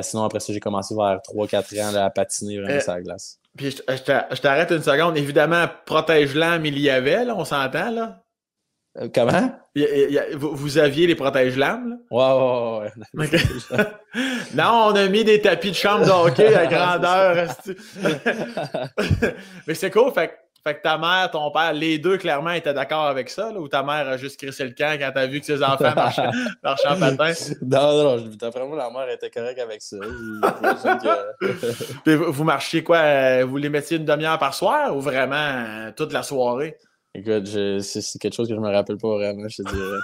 sinon, 0.03 0.25
après 0.25 0.41
ça, 0.41 0.53
j'ai 0.53 0.59
commencé 0.59 0.93
vers 0.93 1.21
3-4 1.21 1.83
ans 1.83 1.95
à 1.95 2.11
patiner 2.11 2.59
vraiment 2.61 2.81
sur 2.81 2.95
la 2.95 3.01
glace. 3.01 3.39
Puis 3.59 3.73
je, 3.73 4.41
t'arrête 4.41 4.71
une 4.71 4.83
seconde. 4.83 5.19
Évidemment, 5.19 5.67
protège-lames, 5.85 6.65
il 6.65 6.79
y 6.79 6.89
avait, 6.89 7.25
là, 7.25 7.35
on 7.37 7.45
s'entend, 7.45 7.91
là. 7.91 8.23
Euh, 8.99 9.09
comment? 9.15 9.53
vous, 10.35 10.79
aviez 10.79 11.07
les 11.07 11.15
protège-lames, 11.15 11.91
là? 11.91 11.97
Ouais, 12.11 12.89
ouais, 13.15 13.29
ouais. 13.29 13.85
non, 14.55 14.91
on 14.91 14.97
a 14.97 15.09
mis 15.09 15.25
des 15.25 15.41
tapis 15.41 15.71
de 15.71 15.77
chambre 15.77 16.07
de 16.07 16.11
hockey 16.11 16.55
à 16.55 16.67
grandeur. 16.67 17.49
Mais 19.67 19.75
c'est 19.75 19.91
cool, 19.91 20.13
fait 20.13 20.33
fait 20.65 20.75
que 20.75 20.83
ta 20.83 20.99
mère, 20.99 21.31
ton 21.31 21.51
père, 21.51 21.73
les 21.73 21.99
deux 21.99 22.19
clairement 22.19 22.51
étaient 22.51 22.75
d'accord 22.75 23.07
avec 23.07 23.31
ça, 23.31 23.53
là, 23.53 23.61
ou 23.61 23.69
ta 23.69 23.83
mère 23.83 24.09
a 24.09 24.17
juste 24.17 24.39
crissé 24.39 24.65
le 24.65 24.73
camp 24.73 24.99
quand 24.99 25.11
t'as 25.15 25.27
vu 25.27 25.41
que 25.41 25.47
ses 25.47 25.63
enfants 25.63 25.95
marchaient, 25.97 26.29
en 26.89 26.99
patin? 26.99 27.33
Non, 27.63 27.93
non, 27.93 28.17
non, 28.17 28.31
d'après 28.39 28.67
moi, 28.67 28.77
la 28.77 28.91
mère 28.91 29.09
était 29.09 29.31
correcte 29.31 29.61
avec 29.61 29.81
ça. 29.81 29.97
Puis 32.05 32.17
vous 32.17 32.45
marchiez 32.45 32.83
quoi? 32.83 32.99
Euh, 32.99 33.47
vous 33.49 33.57
les 33.57 33.69
mettiez 33.69 33.99
une 33.99 34.05
demi-heure 34.05 34.39
par 34.39 34.55
soir 34.55 34.97
ou 34.97 35.01
vraiment 35.01 35.37
euh, 35.37 35.93
toute 35.97 36.13
la 36.13 36.23
soirée? 36.23 36.77
Écoute, 37.15 37.47
c'est 37.47 38.19
quelque 38.19 38.35
chose 38.35 38.49
que 38.49 38.55
je 38.55 38.61
me 38.61 38.71
rappelle 38.71 38.99
pas 38.99 39.09
vraiment, 39.09 39.49
je 39.49 39.63
te 39.63 39.71
dirais. 39.71 39.99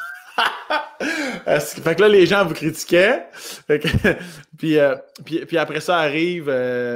fait 1.61 1.97
que 1.97 2.01
là, 2.01 2.09
les 2.09 2.27
gens 2.27 2.45
vous 2.45 2.55
critiquaient. 2.55 3.27
puis, 4.57 4.79
euh, 4.79 4.95
puis, 5.25 5.45
puis, 5.47 5.59
après 5.59 5.81
ça 5.81 5.99
arrive, 5.99 6.49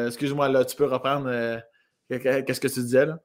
excuse-moi, 0.07 0.49
là, 0.49 0.65
tu 0.65 0.77
peux 0.77 0.87
reprendre. 0.87 1.61
Qu'est-ce 2.09 2.61
que 2.61 2.69
tu 2.69 2.81
disais 2.81 3.05
là? 3.05 3.19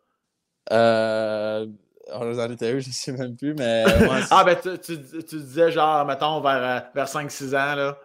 Euh, 0.71 1.67
on 2.11 2.39
en 2.39 2.51
était 2.51 2.73
où, 2.73 2.79
je 2.79 2.87
ne 2.87 2.93
sais 2.93 3.11
même 3.11 3.35
plus, 3.35 3.53
mais. 3.53 3.83
ah, 4.31 4.43
ben, 4.43 4.57
tu, 4.61 4.97
tu, 5.23 5.37
disais, 5.37 5.71
genre, 5.71 6.05
mettons, 6.05 6.41
vers, 6.41 6.63
euh, 6.63 6.79
vers 6.93 7.07
5-6 7.07 7.49
ans, 7.49 7.75
là. 7.75 7.97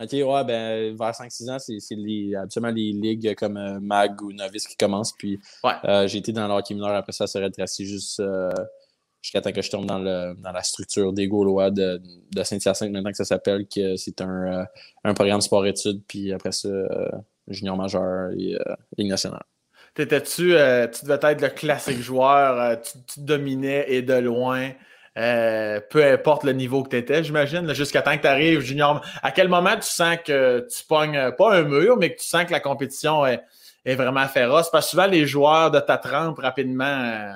Ok, 0.00 0.12
ouais, 0.12 0.44
ben, 0.44 0.96
vers 0.96 1.10
5-6 1.10 1.50
ans, 1.50 1.58
c'est 1.58 1.94
les, 1.96 2.34
absolument 2.36 2.72
les 2.72 2.92
ligues 2.92 3.34
comme 3.34 3.56
euh, 3.56 3.80
MAG 3.80 4.22
ou 4.22 4.32
Novice 4.32 4.68
qui 4.68 4.76
commencent. 4.76 5.12
Puis, 5.12 5.40
ouais. 5.64 6.08
j'ai 6.08 6.18
été 6.18 6.32
dans 6.32 6.46
l'hockey 6.46 6.74
mineur 6.74 6.94
après 6.94 7.12
ça, 7.12 7.26
ça 7.26 7.38
serait 7.40 7.50
tracé 7.50 7.84
juste 7.84 8.22
jusqu'à 9.20 9.40
temps 9.40 9.50
que 9.50 9.60
je 9.60 9.70
tombe 9.70 9.86
dans, 9.86 9.98
le, 9.98 10.34
dans 10.38 10.52
la 10.52 10.62
structure 10.62 11.12
des 11.12 11.26
Gaulois 11.26 11.72
de, 11.72 12.00
de 12.32 12.42
Saint-Hyacinthe, 12.44 12.92
maintenant 12.92 13.10
que 13.10 13.16
ça 13.16 13.24
s'appelle, 13.24 13.66
que 13.66 13.96
c'est 13.96 14.20
un, 14.20 14.64
un 15.02 15.14
programme 15.14 15.40
sport-études, 15.40 16.02
puis 16.06 16.32
après 16.32 16.52
ça, 16.52 16.68
junior 17.48 17.76
majeur 17.76 18.30
et 18.38 18.56
Ligue 18.96 19.08
nationale. 19.08 19.42
T'étais-tu, 19.98 20.52
tu 20.52 21.04
devais 21.04 21.18
être 21.32 21.40
le 21.42 21.48
classique 21.48 22.00
joueur, 22.00 22.80
tu, 22.80 22.92
tu, 23.12 23.20
dominais 23.20 23.84
et 23.88 24.00
de 24.00 24.14
loin. 24.14 24.70
Euh, 25.18 25.80
peu 25.90 26.04
importe 26.04 26.44
le 26.44 26.52
niveau 26.52 26.84
que 26.84 26.90
tu 26.90 26.96
étais, 26.96 27.24
j'imagine, 27.24 27.72
jusqu'à 27.74 28.02
temps 28.02 28.16
que 28.16 28.22
tu 28.22 28.28
arrives 28.28 28.60
junior. 28.60 29.04
À 29.20 29.32
quel 29.32 29.48
moment 29.48 29.74
tu 29.74 29.88
sens 29.88 30.16
que 30.24 30.60
tu 30.70 30.84
pognes 30.84 31.16
euh, 31.16 31.32
pas 31.32 31.56
un 31.56 31.62
mur, 31.62 31.96
mais 31.96 32.14
que 32.14 32.20
tu 32.20 32.28
sens 32.28 32.44
que 32.44 32.52
la 32.52 32.60
compétition 32.60 33.26
est, 33.26 33.42
vraiment 33.84 34.28
féroce? 34.28 34.70
Parce 34.70 34.86
que 34.86 34.90
souvent, 34.90 35.06
les 35.06 35.26
joueurs 35.26 35.72
de 35.72 35.80
ta 35.80 35.98
trempe, 35.98 36.38
rapidement, 36.38 36.84
euh, 36.84 37.32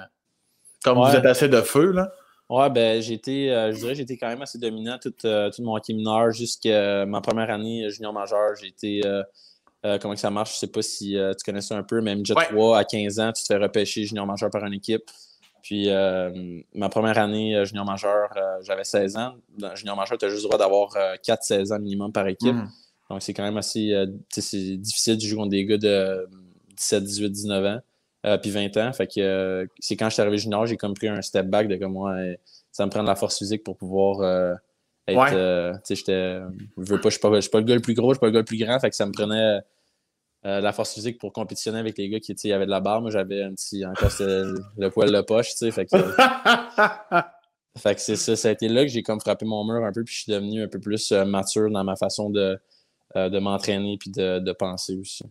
comme 0.85 0.99
vous 0.99 1.16
êtes 1.16 1.26
assez 1.26 1.49
de 1.49 1.61
feu, 1.61 1.90
là. 1.90 2.12
Ouais, 2.49 2.69
ben 2.69 3.02
été, 3.02 3.49
je 3.49 3.78
dirais 3.78 3.95
j'étais 3.95 4.19
quand 4.19 4.28
même 4.28 4.42
assez 4.42 4.59
dominant 4.59 4.99
tout, 4.99 5.11
tout 5.11 5.62
mon 5.62 5.75
hockey 5.75 5.95
mineur 5.95 6.33
jusqu'à 6.33 7.07
ma 7.07 7.23
première 7.23 7.49
année 7.49 7.88
junior 7.88 8.12
majeur. 8.12 8.54
J'ai 8.61 9.00
été 9.85 9.99
comment 10.01 10.15
que 10.15 10.21
ça 10.21 10.31
marche, 10.31 10.55
je 10.55 10.59
sais 10.59 10.67
pas 10.67 10.83
si 10.83 11.17
tu 11.17 11.45
connais 11.45 11.61
ça 11.61 11.77
un 11.77 11.83
peu, 11.83 12.01
même 12.01 12.19
déjà 12.19 12.35
3 12.35 12.79
à 12.79 12.85
15 12.85 13.19
ans, 13.21 13.33
tu 13.33 13.43
te 13.43 13.47
fais 13.47 13.57
repêcher 13.57 14.05
junior 14.05 14.27
majeur 14.27 14.51
par 14.51 14.65
une 14.65 14.75
équipe. 14.75 15.03
Puis 15.62 15.89
euh, 15.89 16.61
ma 16.75 16.89
première 16.89 17.19
année 17.19 17.57
euh, 17.57 17.65
junior 17.65 17.85
majeur, 17.85 18.31
euh, 18.37 18.59
j'avais 18.62 18.85
16 18.85 19.17
ans. 19.17 19.35
Dans 19.57 19.75
junior 19.77 19.97
majeur, 19.97 20.19
tu 20.19 20.25
as 20.25 20.29
juste 20.29 20.43
le 20.43 20.49
droit 20.49 20.59
d'avoir 20.59 20.91
4-16 21.25 21.73
ans 21.73 21.79
minimum 21.79 22.12
par 22.12 22.27
équipe. 22.27 22.55
Mm. 22.55 22.69
Donc 23.09 23.23
c'est 23.23 23.33
quand 23.33 23.45
même 23.45 23.57
assez 23.57 24.07
difficile 24.79 25.17
de 25.17 25.23
jouer 25.23 25.37
contre 25.37 25.51
des 25.51 25.65
gars 25.65 25.79
de 25.79 26.29
17, 26.77 27.05
18, 27.05 27.31
19 27.31 27.65
ans. 27.67 28.39
puis 28.39 28.51
20 28.51 28.77
ans. 28.79 28.93
Fait 28.93 29.07
que 29.07 29.69
c'est 29.79 29.97
quand 29.97 30.09
je 30.09 30.15
suis 30.15 30.23
arrivé 30.23 30.39
junior, 30.39 30.67
j'ai 30.67 30.77
comme 30.77 30.95
pris 30.95 31.09
un 31.09 31.21
step 31.23 31.47
back 31.47 31.69
de 31.69 31.77
comme 31.77 31.93
moi, 31.93 32.17
ça 32.73 32.87
me 32.87 32.91
prend 32.91 33.03
de 33.03 33.09
la 33.09 33.15
force 33.15 33.39
physique 33.39 33.62
pour 33.62 33.77
pouvoir 33.77 34.57
être. 35.09 35.75
tu 35.78 35.80
sais, 35.85 35.94
j'étais. 35.94 36.40
Je 36.78 36.94
ne 36.94 37.11
suis 37.11 37.18
pas, 37.18 37.30
pas 37.30 37.59
le 37.59 37.64
gars 37.64 37.75
le 37.75 37.80
plus 37.80 37.94
gros, 37.94 38.11
je 38.11 38.14
suis 38.14 38.21
pas 38.21 38.26
le 38.26 38.32
gars 38.32 38.40
le 38.40 38.44
plus 38.44 38.59
grand. 38.59 38.78
Fait 38.78 38.90
que 38.90 38.97
ça 38.97 39.06
me 39.06 39.12
prenait 39.12 39.61
euh, 40.44 40.61
la 40.61 40.73
force 40.73 40.92
physique 40.94 41.21
pour 41.21 41.32
compétitionner 41.32 41.78
avec 41.78 41.97
les 41.97 42.09
gars 42.09 42.18
qui 42.18 42.52
avaient 42.52 42.66
de 42.66 42.71
la 42.71 42.80
barre. 42.80 43.00
Moi, 43.00 43.12
j'avais 43.12 43.42
un 43.42 43.54
petit, 43.54 43.87
encore 43.87 44.11
le 44.18 44.88
poil 44.88 45.12
de 45.12 45.21
poche, 45.21 45.50
tu 45.50 45.59
sais. 45.59 45.71
Fait 45.71 45.87
que, 45.87 45.97
fait 47.78 47.94
que 47.94 48.00
c'est 48.00 48.16
ça. 48.16 48.35
Ça 48.35 48.49
a 48.49 48.50
été 48.50 48.68
là 48.68 48.82
que 48.82 48.88
j'ai 48.88 49.04
comme 49.04 49.21
frappé 49.21 49.44
mon 49.44 49.64
mur 49.64 49.85
un 49.85 49.92
peu, 49.92 50.02
puis 50.02 50.14
je 50.14 50.21
suis 50.23 50.32
devenu 50.32 50.64
un 50.64 50.68
peu 50.68 50.80
plus 50.80 51.12
euh, 51.12 51.25
mature 51.25 51.71
dans 51.71 51.85
ma 51.85 51.94
façon 51.94 52.28
de, 52.28 52.59
euh, 53.14 53.28
de 53.28 53.38
m'entraîner 53.38 53.97
puis 53.99 54.11
de, 54.11 54.40
de, 54.40 54.52
penser 54.52 54.97
aussi. 54.97 55.23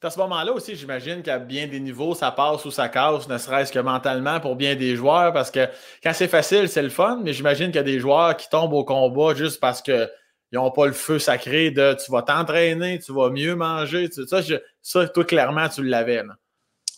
À 0.00 0.10
ce 0.10 0.18
moment-là 0.20 0.52
aussi, 0.52 0.76
j'imagine 0.76 1.22
qu'à 1.22 1.40
bien 1.40 1.66
des 1.66 1.80
niveaux, 1.80 2.14
ça 2.14 2.30
passe 2.30 2.64
ou 2.64 2.70
ça 2.70 2.88
casse, 2.88 3.28
ne 3.28 3.36
serait-ce 3.36 3.72
que 3.72 3.80
mentalement 3.80 4.38
pour 4.38 4.54
bien 4.54 4.76
des 4.76 4.94
joueurs, 4.94 5.32
parce 5.32 5.50
que 5.50 5.66
quand 6.02 6.12
c'est 6.12 6.28
facile, 6.28 6.68
c'est 6.68 6.82
le 6.82 6.88
fun, 6.88 7.20
mais 7.24 7.32
j'imagine 7.32 7.66
qu'il 7.66 7.76
y 7.76 7.78
a 7.78 7.82
des 7.82 7.98
joueurs 7.98 8.36
qui 8.36 8.48
tombent 8.48 8.74
au 8.74 8.84
combat 8.84 9.34
juste 9.34 9.58
parce 9.58 9.82
que 9.82 10.08
ils 10.52 10.56
n'ont 10.56 10.70
pas 10.70 10.86
le 10.86 10.92
feu 10.92 11.18
sacré 11.18 11.70
de 11.70 11.94
tu 12.02 12.10
vas 12.10 12.22
t'entraîner, 12.22 12.98
tu 13.00 13.12
vas 13.12 13.28
mieux 13.28 13.54
manger. 13.54 14.08
ça, 14.10 14.40
ça, 14.80 15.08
toi, 15.08 15.24
clairement, 15.24 15.68
tu 15.68 15.82
l'avais. 15.82 16.22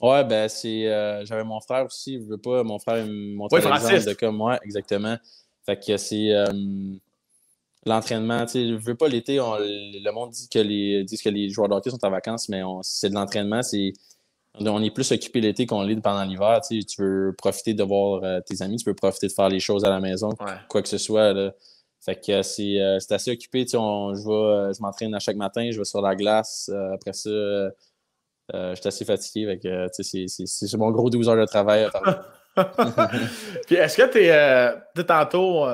Ouais, 0.00 0.24
ben 0.24 0.48
c'est. 0.48 0.86
Euh, 0.86 1.24
j'avais 1.24 1.44
mon 1.44 1.60
frère 1.60 1.86
aussi, 1.86 2.20
je 2.22 2.30
veux 2.30 2.38
pas, 2.38 2.62
mon 2.62 2.78
frère 2.78 3.04
montre 3.06 3.54
ouais, 3.54 3.62
l'exemple 3.62 4.04
de 4.04 4.14
comme 4.14 4.36
moi, 4.36 4.58
exactement. 4.62 5.18
Fait 5.66 5.78
que 5.78 5.96
c'est 5.96 6.32
euh, 6.32 6.46
l'entraînement, 7.86 8.44
tu 8.46 8.52
sais, 8.52 8.68
je 8.68 8.74
veux 8.74 8.94
pas 8.94 9.08
l'été, 9.08 9.36
le 9.36 10.10
monde 10.12 10.30
dit 10.30 10.48
que 10.48 10.58
les 10.58 11.04
dit 11.04 11.18
que 11.18 11.28
les 11.28 11.48
joueurs 11.50 11.68
de 11.68 11.74
hockey 11.74 11.90
sont 11.90 12.04
en 12.04 12.10
vacances, 12.10 12.48
mais 12.48 12.62
c'est 12.82 13.10
de 13.10 13.14
l'entraînement, 13.14 13.62
c'est. 13.62 13.92
On 14.58 14.82
est 14.82 14.90
plus 14.90 15.12
occupé 15.12 15.40
l'été 15.40 15.64
qu'on 15.64 15.82
l'est 15.82 16.00
pendant 16.00 16.24
l'hiver. 16.24 16.60
Tu, 16.68 16.84
tu 16.84 17.00
veux 17.00 17.32
profiter 17.38 17.72
de 17.72 17.84
voir 17.84 18.24
euh, 18.24 18.40
tes 18.40 18.62
amis, 18.62 18.78
tu 18.78 18.84
veux 18.84 18.94
profiter 18.94 19.28
de 19.28 19.32
faire 19.32 19.48
les 19.48 19.60
choses 19.60 19.84
à 19.84 19.90
la 19.90 20.00
maison, 20.00 20.30
quoi 20.68 20.82
que 20.82 20.88
ce 20.88 20.98
soit. 20.98 21.32
Là. 21.32 21.52
Fait 22.00 22.16
que 22.16 22.32
euh, 22.32 22.98
c'est 22.98 23.14
assez 23.14 23.32
occupé. 23.32 23.66
je, 23.68 23.76
euh, 23.76 24.72
je 24.72 24.80
m'entraîne 24.80 25.14
à 25.14 25.18
chaque 25.18 25.36
matin, 25.36 25.68
je 25.70 25.78
vais 25.78 25.84
sur 25.84 26.00
la 26.00 26.16
glace. 26.16 26.70
Euh, 26.72 26.94
après 26.94 27.12
ça, 27.12 27.28
je 28.52 28.74
suis 28.74 28.88
assez 28.88 29.04
fatigué. 29.04 29.58
c'est 29.92 30.76
mon 30.76 30.90
gros 30.90 31.10
12 31.10 31.28
heures 31.28 31.36
de 31.36 31.44
travail. 31.44 31.88
Puis 33.66 33.76
est-ce 33.76 33.96
que 33.96 34.10
tu 34.10 34.18
es, 34.18 35.04
tantôt, 35.04 35.66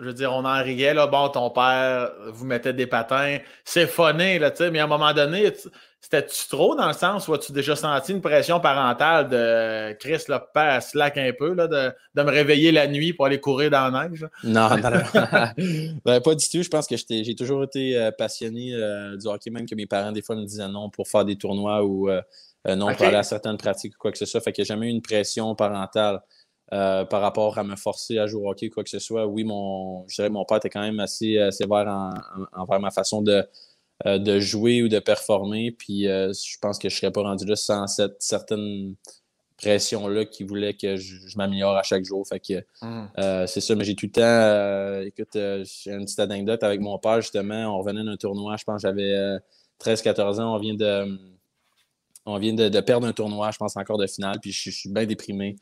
je 0.00 0.06
veux 0.06 0.14
dire, 0.14 0.32
on 0.32 0.44
en 0.44 0.62
riait, 0.62 0.94
là, 0.94 1.06
bon, 1.06 1.28
ton 1.28 1.50
père 1.50 2.10
vous 2.28 2.46
mettait 2.46 2.72
des 2.72 2.86
patins, 2.86 3.38
c'est 3.64 3.86
funné, 3.86 4.38
là, 4.38 4.50
tu 4.50 4.58
sais, 4.58 4.70
mais 4.70 4.78
à 4.78 4.84
un 4.84 4.86
moment 4.86 5.12
donné, 5.12 5.52
c'était-tu 6.00 6.48
trop 6.48 6.74
dans 6.74 6.86
le 6.86 6.94
sens 6.94 7.28
où 7.28 7.34
as-tu 7.34 7.52
déjà 7.52 7.76
senti 7.76 8.12
une 8.12 8.22
pression 8.22 8.58
parentale 8.58 9.28
de 9.28 9.92
Chris, 9.98 10.24
là, 10.28 10.40
père, 10.54 10.82
slack 10.82 11.18
un 11.18 11.32
peu, 11.38 11.52
là, 11.52 11.68
de, 11.68 11.92
de, 12.14 12.22
me 12.22 12.30
réveiller 12.30 12.72
la 12.72 12.86
nuit 12.86 13.12
pour 13.12 13.26
aller 13.26 13.38
courir 13.38 13.70
dans 13.70 13.90
la 13.90 14.08
neige? 14.08 14.26
Non, 14.44 14.70
non, 14.70 14.90
non. 14.90 16.00
ben, 16.04 16.20
pas 16.20 16.34
du 16.34 16.48
tout. 16.48 16.62
Je 16.62 16.68
pense 16.68 16.86
que 16.86 16.96
j'ai 16.96 17.34
toujours 17.34 17.64
été 17.64 17.96
euh, 17.98 18.10
passionné 18.10 18.74
euh, 18.74 19.16
du 19.16 19.26
hockey, 19.26 19.50
même 19.50 19.66
que 19.66 19.74
mes 19.74 19.86
parents, 19.86 20.12
des 20.12 20.22
fois, 20.22 20.36
me 20.36 20.44
disaient 20.44 20.68
non 20.68 20.88
pour 20.88 21.06
faire 21.06 21.26
des 21.26 21.36
tournois 21.36 21.84
ou 21.84 22.08
euh, 22.08 22.22
non 22.66 22.94
pour 22.94 23.06
aller 23.06 23.16
à 23.16 23.22
certaines 23.22 23.58
pratiques 23.58 23.94
ou 23.94 23.98
quoi 23.98 24.10
que 24.10 24.18
ce 24.18 24.24
soit. 24.24 24.40
Fait 24.40 24.52
que 24.52 24.56
j'ai 24.56 24.64
jamais 24.64 24.86
eu 24.86 24.90
une 24.90 25.02
pression 25.02 25.54
parentale. 25.54 26.20
Par 26.70 27.20
rapport 27.20 27.58
à 27.58 27.64
me 27.64 27.76
forcer 27.76 28.18
à 28.18 28.26
jouer 28.26 28.42
au 28.42 28.50
hockey, 28.50 28.68
quoi 28.70 28.84
que 28.84 28.90
ce 28.90 28.98
soit. 28.98 29.26
Oui, 29.26 29.44
mon, 29.44 30.06
je 30.08 30.16
dirais 30.16 30.30
mon 30.30 30.44
père 30.44 30.58
était 30.58 30.70
quand 30.70 30.80
même 30.80 31.00
assez 31.00 31.38
sévère 31.50 32.12
envers 32.52 32.80
ma 32.80 32.90
façon 32.90 33.22
de, 33.22 33.44
euh, 34.06 34.18
de 34.18 34.40
jouer 34.40 34.82
ou 34.82 34.88
de 34.88 34.98
performer. 34.98 35.72
Puis 35.72 36.08
euh, 36.08 36.32
je 36.32 36.56
pense 36.58 36.78
que 36.78 36.88
je 36.88 36.94
ne 36.94 37.00
serais 37.00 37.12
pas 37.12 37.22
rendu 37.22 37.44
là 37.44 37.54
sans 37.54 37.86
cette 37.86 38.22
certaine 38.22 38.94
pression-là 39.58 40.24
qui 40.24 40.42
voulait 40.42 40.72
que 40.72 40.96
je, 40.96 41.36
m'améliore 41.36 41.76
à 41.76 41.82
chaque 41.82 42.06
jour. 42.06 42.26
Fait 42.26 42.40
que 42.40 42.64
mm. 42.80 43.10
euh, 43.18 43.46
c'est 43.46 43.60
ça, 43.60 43.74
mais 43.74 43.84
j'ai 43.84 43.94
tout 43.94 44.06
le 44.06 44.12
temps. 44.12 45.06
écoute, 45.06 45.34
j'ai 45.34 45.92
une 45.92 46.06
petite 46.06 46.20
anecdote 46.20 46.62
avec 46.62 46.80
mon 46.80 46.98
père, 46.98 47.20
justement. 47.20 47.76
On 47.76 47.78
revenait 47.78 48.02
d'un 48.02 48.16
tournoi, 48.16 48.56
je 48.56 48.64
pense 48.64 48.82
que 48.82 48.88
j'avais 48.88 49.38
13-14 49.84 50.40
ans. 50.40 50.54
On 50.54 50.58
vient 50.58 50.74
de 50.74 51.18
on 52.30 52.38
vient 52.38 52.54
de, 52.54 52.80
perdre 52.80 53.06
un 53.06 53.12
tournoi, 53.12 53.50
je 53.50 53.58
pense 53.58 53.76
encore 53.76 53.98
de 53.98 54.06
finale, 54.06 54.38
puis 54.40 54.52
je, 54.52 54.70
suis 54.70 54.90
bien 54.90 55.04
déprimé. 55.04 55.56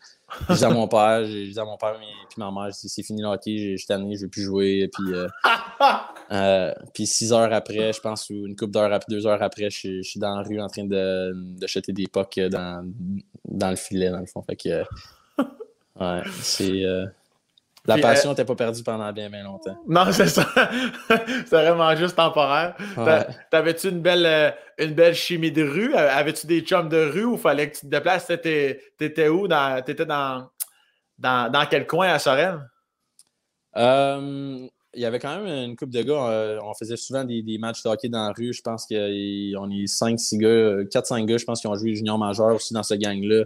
Je 0.49 0.55
dis 0.55 0.65
à 0.65 0.71
mon 0.71 0.87
père, 0.89 1.25
je 1.25 1.51
dis 1.51 1.59
à 1.59 1.65
mon 1.65 1.77
père 1.77 1.99
puis 1.99 2.37
ma 2.37 2.51
mère, 2.51 2.73
c'est 2.73 3.03
fini 3.03 3.23
le 3.23 3.29
hockey, 3.29 3.73
je 3.73 3.77
suis 3.77 3.87
tanné, 3.87 4.15
je 4.15 4.21
ne 4.21 4.25
veux 4.25 4.31
plus 4.31 4.43
jouer. 4.43 4.91
Puis, 4.93 5.15
euh, 5.15 5.29
euh, 6.33 6.73
puis 6.93 7.07
six 7.07 7.33
heures 7.33 7.53
après, 7.53 7.93
je 7.93 8.01
pense, 8.01 8.29
ou 8.31 8.47
une 8.47 8.57
couple 8.57 8.73
d'heures 8.73 8.93
après, 8.93 9.07
deux 9.11 9.27
heures 9.27 9.43
après, 9.43 9.71
je, 9.71 10.03
suis 10.03 10.21
dans 10.21 10.37
la 10.37 10.43
rue 10.43 10.61
en 10.61 10.69
train 10.69 10.85
de, 10.85 11.33
de 11.35 11.67
jeter 11.67 11.93
des 11.93 12.07
pucks 12.07 12.39
dans, 12.39 12.85
dans 13.45 13.71
le 13.71 13.77
filet, 13.77 14.11
dans 14.11 14.21
le 14.21 14.27
fond. 14.27 14.43
Fait 14.43 14.57
que, 14.57 14.83
ouais, 16.01 16.23
c'est. 16.43 16.85
Euh, 17.89 17.97
la 17.97 18.03
passion 18.03 18.31
n'était 18.31 18.45
pas 18.45 18.55
perdue 18.55 18.83
pendant 18.83 19.11
bien, 19.13 19.31
bien 19.31 19.43
longtemps. 19.43 19.77
Non, 19.87 20.07
c'est 20.13 20.29
ça. 20.29 20.47
c'est 21.09 21.51
vraiment 21.51 21.95
juste 21.97 22.17
temporaire. 22.17 22.77
T'avais-tu 23.51 23.89
une 23.89 24.01
belle, 24.01 24.27
euh, 24.27 24.51
une 24.79 24.95
belle 24.95 25.15
chimie 25.15 25.53
de 25.53 25.63
rue? 25.63 25.95
Euh, 25.95 26.11
avais-tu 26.11 26.47
des 26.47 26.61
chums 26.61 26.89
de 26.89 26.99
rue 26.99 27.25
ou 27.25 27.37
fallait 27.37 27.71
que 27.71 27.77
tu 27.77 27.81
te 27.83 27.87
déplaces? 27.87 28.27
T'étais 28.27 29.29
où? 29.29 29.49
T'étais 29.85 30.07
dans, 30.07 30.49
dans, 31.19 31.51
dans, 31.51 31.67
quel 31.67 31.87
coin 31.87 32.09
à 32.09 32.19
Sorel? 32.19 32.61
Euh, 33.77 34.67
il 34.95 35.03
y 35.03 35.05
avait 35.05 35.19
quand 35.19 35.41
même 35.41 35.71
une 35.71 35.77
couple 35.77 35.93
de 35.93 36.03
gars. 36.03 36.61
On, 36.63 36.75
faisait 36.75 36.97
souvent 36.97 37.25
des, 37.25 37.43
des, 37.43 37.59
matchs 37.59 37.83
de 37.83 37.89
hockey 37.89 38.09
dans 38.09 38.27
la 38.27 38.33
rue. 38.33 38.53
Je 38.53 38.63
pense 38.63 38.87
qu'on 38.87 38.95
est 38.95 39.85
5-6 39.87 40.39
gars, 40.39 40.85
4-5 40.85 41.25
gars, 41.25 41.39
je 41.39 41.45
pense, 41.45 41.61
qui 41.61 41.67
ont 41.67 41.75
joué 41.75 41.95
junior 41.95 42.19
majeur 42.19 42.55
aussi 42.55 42.75
dans 42.75 42.83
ce 42.83 42.95
gang-là. 42.95 43.45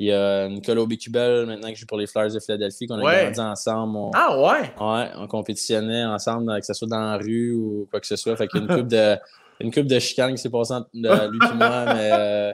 Il 0.00 0.08
y 0.08 0.12
a 0.12 0.48
Nicolas 0.48 0.84
Bécubel 0.86 1.46
maintenant 1.46 1.68
qui 1.68 1.76
joue 1.76 1.86
pour 1.86 1.98
les 1.98 2.06
Flyers 2.06 2.32
de 2.32 2.40
Philadelphie, 2.40 2.86
qu'on 2.86 2.98
a 2.98 3.22
grandi 3.22 3.40
ensemble. 3.40 4.10
ah 4.14 4.36
ouais? 4.40 4.72
Ouais, 4.80 5.10
on 5.16 5.28
compétitionnait 5.28 6.04
ensemble, 6.04 6.52
que 6.58 6.66
ce 6.66 6.74
soit 6.74 6.88
dans 6.88 7.00
la 7.00 7.16
rue 7.16 7.52
ou 7.52 7.86
quoi 7.90 8.00
que 8.00 8.06
ce 8.06 8.16
soit. 8.16 8.36
Fait 8.36 8.48
qu'il 8.48 8.60
y 8.60 8.62
a 8.62 8.66
une 8.66 8.76
coupe 8.80 8.88
de, 8.88 9.16
une 9.60 9.72
coupe 9.72 9.86
de 9.86 9.98
chicane 9.98 10.32
qui 10.32 10.38
s'est 10.38 10.50
passée 10.50 10.74
entre 10.74 10.88
lui 10.92 11.04
et 11.04 11.54
moi, 11.54 11.84
mais 11.94 12.10
euh, 12.12 12.52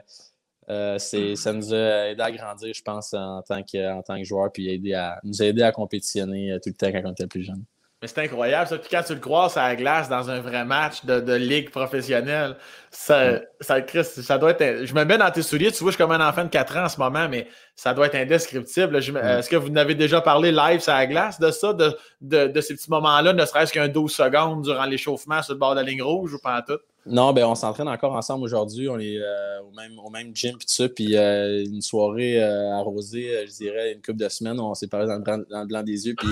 euh, 0.69 0.97
ça 0.97 1.53
nous 1.53 1.73
a 1.73 2.09
aidé 2.09 2.21
à 2.21 2.31
grandir, 2.31 2.73
je 2.73 2.81
pense, 2.81 3.13
en 3.13 3.41
tant 3.41 3.63
que, 3.63 3.91
en 3.91 4.01
tant 4.01 4.17
que 4.17 4.23
joueur, 4.23 4.51
puis 4.51 4.69
aider 4.69 4.93
à, 4.93 5.19
nous 5.23 5.41
a 5.41 5.45
aidé 5.45 5.63
à 5.63 5.71
compétitionner 5.71 6.51
euh, 6.51 6.59
tout 6.63 6.69
le 6.69 6.75
temps 6.75 6.91
quand 6.91 7.09
on 7.09 7.11
était 7.11 7.27
plus 7.27 7.43
jeune. 7.43 7.63
Mais 8.01 8.07
c'est 8.07 8.21
incroyable, 8.21 8.67
ça. 8.67 8.79
Puis 8.79 8.89
quand 8.89 9.03
tu 9.03 9.13
le 9.13 9.19
croises 9.19 9.57
à 9.57 9.67
la 9.67 9.75
glace 9.75 10.09
dans 10.09 10.31
un 10.31 10.39
vrai 10.41 10.65
match 10.65 11.05
de, 11.05 11.19
de 11.19 11.33
ligue 11.33 11.69
professionnelle, 11.69 12.57
ça, 12.89 13.41
ça, 13.59 13.77
ça 14.03 14.37
doit 14.39 14.55
être. 14.59 14.85
Je 14.85 14.93
me 14.95 15.05
mets 15.05 15.19
dans 15.19 15.29
tes 15.29 15.43
souliers, 15.43 15.71
tu 15.71 15.83
vois, 15.83 15.91
je 15.91 15.97
suis 15.97 16.03
comme 16.03 16.11
un 16.11 16.27
enfant 16.27 16.43
de 16.43 16.49
4 16.49 16.77
ans 16.77 16.85
en 16.85 16.89
ce 16.89 16.99
moment, 16.99 17.29
mais 17.29 17.47
ça 17.75 17.93
doit 17.93 18.07
être 18.07 18.15
indescriptible. 18.15 18.95
Est-ce 18.97 19.49
que 19.49 19.55
vous 19.55 19.69
n'avez 19.69 19.93
déjà 19.93 20.19
parlé 20.19 20.51
live 20.51 20.81
à 20.87 20.97
la 20.97 21.05
glace 21.05 21.39
de 21.39 21.51
ça, 21.51 21.73
de, 21.73 21.95
de, 22.21 22.47
de 22.47 22.61
ces 22.61 22.73
petits 22.73 22.89
moments-là, 22.89 23.33
ne 23.33 23.45
serait-ce 23.45 23.71
qu'un 23.71 23.87
12 23.87 24.11
secondes 24.11 24.63
durant 24.63 24.85
l'échauffement 24.85 25.43
sur 25.43 25.53
le 25.53 25.59
bord 25.59 25.75
de 25.75 25.81
la 25.81 25.83
ligne 25.85 26.01
rouge 26.01 26.33
ou 26.33 26.39
pas 26.39 26.63
tout? 26.63 26.79
Non, 27.05 27.33
ben 27.33 27.45
on 27.45 27.55
s'entraîne 27.55 27.87
encore 27.87 28.13
ensemble 28.13 28.43
aujourd'hui. 28.43 28.87
On 28.87 28.99
est 28.99 29.17
euh, 29.17 29.61
au, 29.61 29.71
même, 29.71 29.97
au 29.99 30.09
même 30.09 30.35
gym 30.35 30.55
puis 30.57 30.67
tout 30.67 30.73
ça. 30.73 30.87
Puis 30.87 31.17
euh, 31.17 31.63
une 31.65 31.81
soirée 31.81 32.41
euh, 32.41 32.71
arrosée, 32.73 33.45
je 33.47 33.51
dirais, 33.51 33.93
une 33.93 34.01
couple 34.01 34.17
de 34.19 34.29
semaines, 34.29 34.59
on 34.59 34.75
s'est 34.75 34.87
parlé 34.87 35.07
dans 35.07 35.17
le, 35.17 35.65
blanc, 35.65 35.83
des 35.83 36.07
yeux. 36.07 36.15
Puis 36.15 36.29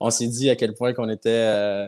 on 0.00 0.10
s'est 0.10 0.28
dit 0.28 0.48
à 0.48 0.56
quel 0.56 0.74
point 0.74 0.92
qu'on 0.92 1.08
était 1.08 1.86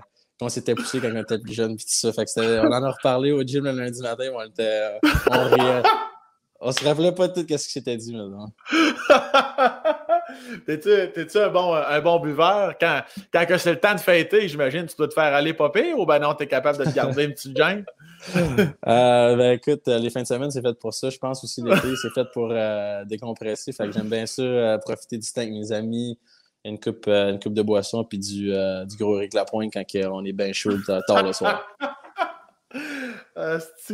s'était 0.48 0.74
poussé 0.74 1.00
quand 1.00 1.10
on 1.10 1.16
était 1.16 1.38
plus 1.38 1.54
jeune 1.54 1.76
puis 1.76 1.86
tout 1.86 1.92
ça. 1.92 2.12
Fait 2.12 2.24
que 2.24 2.60
on 2.60 2.72
en 2.72 2.82
a 2.82 2.90
reparlé 2.90 3.32
au 3.32 3.42
gym 3.42 3.64
le 3.64 3.72
lundi 3.72 4.02
matin, 4.02 4.30
on 4.34 4.42
était 4.42 4.98
on 5.30 5.44
riait. 5.44 5.82
On 6.60 6.72
se 6.72 6.84
rappelait 6.84 7.12
pas 7.12 7.28
tout 7.28 7.40
ce 7.40 7.44
qui 7.44 7.58
s'était 7.58 7.96
dit 7.96 8.14
maintenant. 8.14 8.52
T'es-tu 10.66 11.38
un 11.38 11.48
bon, 11.48 11.74
un 11.74 12.00
bon 12.00 12.20
buveur? 12.20 12.74
Quand, 12.80 13.02
quand 13.32 13.46
c'est 13.58 13.72
le 13.72 13.80
temps 13.80 13.94
de 13.94 14.00
fêter, 14.00 14.48
j'imagine, 14.48 14.86
tu 14.86 14.96
dois 14.96 15.08
te 15.08 15.14
faire 15.14 15.34
aller 15.34 15.52
popper 15.52 15.92
ou 15.94 16.06
ben 16.06 16.18
non, 16.18 16.34
t'es 16.34 16.46
capable 16.46 16.78
de 16.78 16.84
te 16.84 16.94
garder 16.94 17.24
une 17.24 17.32
petite 17.32 17.56
gêne? 17.56 17.84
euh, 18.36 19.36
ben 19.36 19.52
écoute, 19.52 19.86
les 19.86 20.10
fins 20.10 20.22
de 20.22 20.26
semaine, 20.26 20.50
c'est 20.50 20.62
fait 20.62 20.78
pour 20.78 20.94
ça. 20.94 21.10
Je 21.10 21.18
pense 21.18 21.44
aussi 21.44 21.62
l'été, 21.62 21.94
c'est 22.00 22.10
fait 22.10 22.26
pour 22.32 22.48
euh, 22.50 23.04
décompresser. 23.04 23.72
Fait 23.72 23.86
que 23.86 23.92
j'aime 23.92 24.08
bien 24.08 24.26
ça, 24.26 24.42
euh, 24.42 24.78
profiter 24.78 25.18
du 25.18 25.30
temps 25.30 25.42
avec 25.42 25.52
mes 25.52 25.72
amis, 25.72 26.18
une 26.64 26.80
coupe, 26.80 27.06
euh, 27.08 27.30
une 27.30 27.38
coupe 27.38 27.54
de 27.54 27.62
boisson 27.62 28.04
puis 28.04 28.18
du, 28.18 28.52
du 28.86 28.96
gros 28.96 29.16
Rick 29.16 29.34
Lapointe 29.34 29.72
quand 29.72 29.84
on 30.12 30.24
est 30.24 30.32
bien 30.32 30.52
chaud 30.52 30.78
tard 31.06 31.22
le 31.22 31.32
soir. 31.32 31.66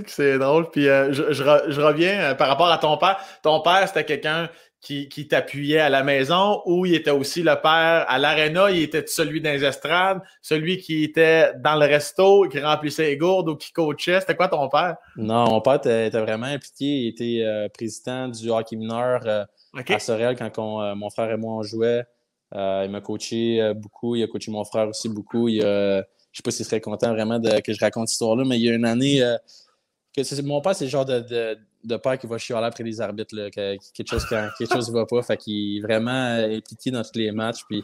c'est 0.06 0.38
drôle. 0.38 0.70
Puis 0.70 0.84
je, 0.84 1.32
je, 1.32 1.80
reviens 1.80 2.34
par 2.34 2.48
rapport 2.48 2.70
à 2.70 2.78
ton 2.78 2.96
père. 2.96 3.18
Ton 3.42 3.60
père, 3.60 3.86
c'était 3.88 4.04
quelqu'un 4.04 4.48
qui, 4.80 5.08
qui 5.08 5.28
t'appuyait 5.28 5.80
à 5.80 5.90
la 5.90 6.02
maison 6.02 6.62
ou 6.64 6.86
il 6.86 6.94
était 6.94 7.10
aussi 7.10 7.42
le 7.42 7.54
père 7.60 8.06
à 8.08 8.18
l'aréna, 8.18 8.70
il 8.70 8.82
était 8.82 9.06
celui 9.06 9.40
dans 9.40 9.50
les 9.50 9.64
estrades, 9.64 10.22
celui 10.40 10.78
qui 10.78 11.04
était 11.04 11.52
dans 11.58 11.76
le 11.76 11.86
resto, 11.86 12.48
qui 12.48 12.60
remplissait 12.60 13.08
les 13.08 13.16
gourdes 13.16 13.50
ou 13.50 13.56
qui 13.56 13.72
coachait? 13.72 14.20
C'était 14.20 14.36
quoi 14.36 14.48
ton 14.48 14.68
père? 14.68 14.96
Non, 15.16 15.50
mon 15.50 15.60
père 15.60 15.74
était, 15.74 16.08
vraiment 16.10 16.46
impliqué. 16.46 16.84
Il 16.84 17.08
était 17.08 17.42
euh, 17.44 17.68
président 17.68 18.28
du 18.28 18.50
hockey 18.50 18.76
mineur 18.76 19.20
euh, 19.26 19.44
à 19.74 19.98
Sorel 19.98 20.36
quand 20.36 20.82
euh, 20.82 20.94
mon 20.94 21.10
frère 21.10 21.30
et 21.30 21.36
moi 21.36 21.56
on 21.56 21.62
jouait. 21.62 22.04
il 22.54 22.88
m'a 22.90 23.00
coaché 23.02 23.72
beaucoup. 23.74 24.16
Il 24.16 24.22
a 24.22 24.28
coaché 24.28 24.50
mon 24.50 24.64
frère 24.64 24.88
aussi 24.88 25.10
beaucoup. 25.10 25.48
Il, 25.48 25.62
je 26.32 26.38
sais 26.38 26.42
pas 26.42 26.50
s'il 26.50 26.64
serait 26.64 26.80
content 26.80 27.12
vraiment 27.12 27.38
de, 27.38 27.60
que 27.60 27.72
je 27.72 27.80
raconte 27.80 28.08
cette 28.08 28.14
histoire-là, 28.14 28.44
mais 28.44 28.58
il 28.58 28.64
y 28.64 28.70
a 28.70 28.74
une 28.74 28.84
année 28.84 29.20
que 30.16 30.42
mon 30.42 30.60
père, 30.60 30.74
c'est 30.74 30.84
le 30.84 30.90
genre 30.90 31.04
de 31.04 31.56
de 31.84 31.96
père 31.96 32.18
qui 32.18 32.26
va 32.26 32.38
chialer 32.38 32.66
après 32.66 32.84
les 32.84 33.00
arbitres, 33.00 33.34
là, 33.34 33.50
que, 33.50 33.76
quelque 33.92 34.08
chose 34.08 34.26
quelque 34.26 34.72
chose 34.72 34.88
ne 34.88 34.94
va 34.94 35.06
pas. 35.06 35.22
Fait 35.22 35.36
qu'il 35.36 35.78
est 35.78 35.80
vraiment 35.80 36.10
impliqué 36.10 36.90
dans 36.90 37.02
tous 37.02 37.18
les 37.18 37.32
matchs. 37.32 37.60
Puis 37.68 37.82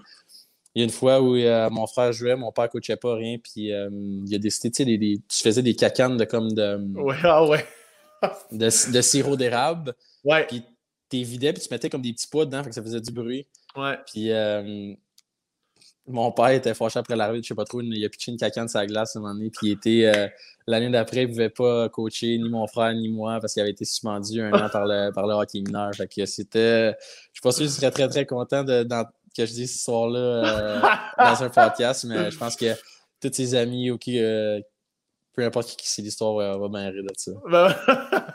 il 0.75 0.81
y 0.81 0.83
a 0.83 0.85
une 0.85 0.91
fois 0.91 1.21
où 1.21 1.37
euh, 1.37 1.71
mon 1.71 1.87
frère 1.87 2.13
jouait, 2.13 2.37
mon 2.37 2.53
père 2.53 2.65
ne 2.65 2.71
coachait 2.71 2.97
pas 2.97 3.15
rien, 3.15 3.39
puis 3.39 3.73
euh, 3.73 3.89
il 4.27 4.35
a 4.35 4.39
décidé, 4.39 4.71
tu 4.71 4.85
sais, 4.85 5.23
tu 5.29 5.43
faisais 5.43 5.63
des 5.63 5.75
cacanes 5.75 6.17
de 6.17 6.25
comme 6.25 6.53
de. 6.53 6.77
Ouais, 7.01 7.17
ah 7.23 7.47
ouais. 7.47 7.65
de, 8.53 8.71
sirop 8.71 9.37
d'érable. 9.37 9.95
Ouais. 10.25 10.47
Puis 10.47 10.63
tu 11.11 11.23
vidais, 11.23 11.53
puis 11.53 11.63
tu 11.63 11.69
mettais 11.71 11.89
comme 11.89 12.03
des 12.03 12.13
petits 12.13 12.29
pois 12.29 12.45
dedans, 12.45 12.63
fait 12.63 12.71
que 12.71 12.75
ça 12.75 12.83
faisait 12.83 13.01
du 13.01 13.13
bruit. 13.13 13.47
Ouais. 13.77 13.99
Puis 14.13 14.31
euh, 14.33 14.95
mon 16.09 16.31
père 16.33 16.49
était 16.49 16.75
fâché 16.75 16.99
après 16.99 17.17
l'arrivée, 17.17 17.43
je 17.43 17.49
sais 17.49 17.55
pas 17.55 17.65
trop, 17.65 17.81
il 17.81 18.05
a 18.05 18.09
pitché 18.09 18.31
une 18.31 18.39
cacane 18.39 18.69
sur 18.69 18.79
la 18.79 18.87
glace 18.87 19.17
à 19.17 19.19
un 19.19 19.23
moment 19.23 19.35
donné, 19.35 19.51
puis 19.51 19.69
il 19.69 19.73
était. 19.73 20.13
Euh, 20.15 20.29
l'année 20.67 20.91
d'après, 20.91 21.23
il 21.23 21.29
pouvait 21.29 21.51
pas 21.51 21.89
coacher 21.89 22.39
ni 22.39 22.49
mon 22.49 22.67
frère 22.67 22.95
ni 22.95 23.09
moi 23.09 23.39
parce 23.41 23.53
qu'il 23.53 23.63
avait 23.63 23.73
été 23.73 23.85
suspendu 23.85 24.41
un 24.41 24.53
an 24.53 24.69
par 24.69 24.87
le, 24.87 25.11
par 25.11 25.27
le 25.27 25.35
hockey 25.35 25.61
mineur. 25.61 25.95
Fait 25.95 26.07
que 26.07 26.25
c'était. 26.27 26.91
Je 26.91 27.35
suis 27.35 27.43
pas 27.43 27.53
sûr 27.53 27.63
qu'il 27.63 27.71
serait 27.71 27.91
très 27.91 28.09
très 28.09 28.27
content 28.27 28.63
de, 28.63 28.85
que 29.37 29.47
je 29.47 29.53
dise 29.53 29.77
ce 29.77 29.85
soir-là 29.85 30.19
euh, 30.19 30.81
dans 31.19 31.43
un 31.43 31.49
podcast, 31.51 32.05
mais 32.09 32.31
je 32.31 32.39
pense 32.39 32.57
que 32.57 32.75
tous 33.21 33.33
ses 33.33 33.55
amis 33.55 33.91
ou 33.91 33.99
qui. 33.99 34.21
Euh, 34.21 34.61
peu 35.35 35.45
importe 35.45 35.77
qui 35.77 35.87
c'est 35.87 36.01
l'histoire, 36.01 36.35
va, 36.35 36.57
va 36.57 36.69
bien 36.69 36.89
rire 36.89 37.03
de 37.03 37.13
ça. 37.15 37.33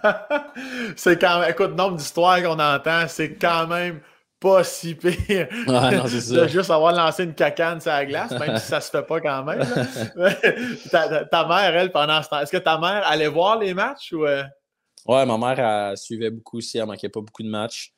c'est 0.95 1.19
quand 1.19 1.39
même, 1.39 1.49
écoute, 1.49 1.75
nombre 1.75 1.97
d'histoires 1.97 2.43
qu'on 2.43 2.59
entend, 2.59 3.07
c'est 3.07 3.33
quand 3.37 3.65
même 3.65 4.01
pas 4.41 4.63
si 4.63 4.95
pire 4.95 5.48
non, 5.67 5.89
de 6.03 6.48
juste 6.48 6.71
avoir 6.71 6.93
lancé 6.93 7.24
une 7.24 7.36
cacane 7.36 7.79
sur 7.79 7.91
la 7.91 8.05
glace, 8.05 8.31
même 8.31 8.57
si 8.57 8.65
ça 8.65 8.81
se 8.81 8.89
fait 8.89 9.03
pas 9.03 9.21
quand 9.21 9.43
même. 9.43 9.60
ta, 10.91 11.48
mère, 11.48 11.75
elle, 11.75 11.91
pendant 11.91 12.21
ce 12.24 12.27
temps, 12.27 12.39
est-ce 12.39 12.51
que 12.51 12.57
ta 12.57 12.79
mère 12.79 13.03
allait 13.05 13.27
voir 13.27 13.60
les 13.60 13.74
matchs 13.74 14.12
ou. 14.12 14.25
Euh? 14.25 14.43
Ouais, 15.07 15.25
ma 15.27 15.38
mère 15.38 15.60
elle, 15.60 15.98
suivait 15.98 16.31
beaucoup 16.31 16.57
aussi, 16.57 16.79
elle 16.79 16.88
manquait 16.88 17.10
pas 17.10 17.21
beaucoup 17.21 17.43
de 17.43 17.50
matchs. 17.50 17.93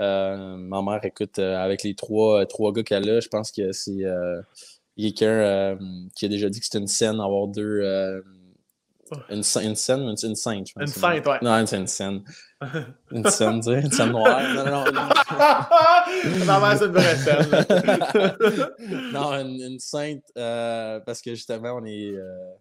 Euh, 0.00 0.56
ma 0.56 0.82
mère, 0.82 1.04
écoute, 1.04 1.38
euh, 1.38 1.56
avec 1.56 1.84
les 1.84 1.94
trois, 1.94 2.44
trois 2.46 2.72
gars 2.72 2.82
qu'elle 2.82 3.08
a, 3.08 3.20
je 3.20 3.28
pense 3.28 3.52
que 3.52 3.70
c'est 3.70 4.04
quelqu'un 4.96 5.78
qui 6.16 6.24
a 6.24 6.28
déjà 6.28 6.48
dit 6.50 6.58
que 6.58 6.66
c'était 6.66 6.78
une 6.78 6.88
scène 6.88 7.20
avoir 7.20 7.46
deux 7.46 8.20
une, 9.30 9.36
une 9.36 9.76
scène 9.76 10.02
une, 10.02 10.16
une 10.22 10.34
sainte, 10.36 10.68
je 10.68 10.72
pense. 10.72 10.82
Une 10.82 10.86
sainte, 10.86 11.26
ouais. 11.26 11.38
Non, 11.42 11.66
c'est 11.66 11.76
une 11.76 11.86
scène. 11.86 12.22
Une 13.10 13.28
scène, 13.28 13.60
tu 13.60 13.70
sais, 13.70 13.80
une 13.80 13.92
scène 13.92 14.12
noire. 14.12 14.40
Non, 14.54 14.64
non, 14.64 14.84
non. 14.90 15.02
non, 16.46 16.76
c'est 16.78 16.86
une 16.86 16.92
vraie 16.92 17.16
scène. 17.16 17.50
non, 19.12 19.32
une, 19.34 19.60
une 19.60 19.78
sainte, 19.78 20.24
euh, 20.38 20.98
parce 21.00 21.20
que 21.20 21.34
justement, 21.34 21.72
on 21.74 21.84
est 21.84 22.14
euh, 22.14 22.54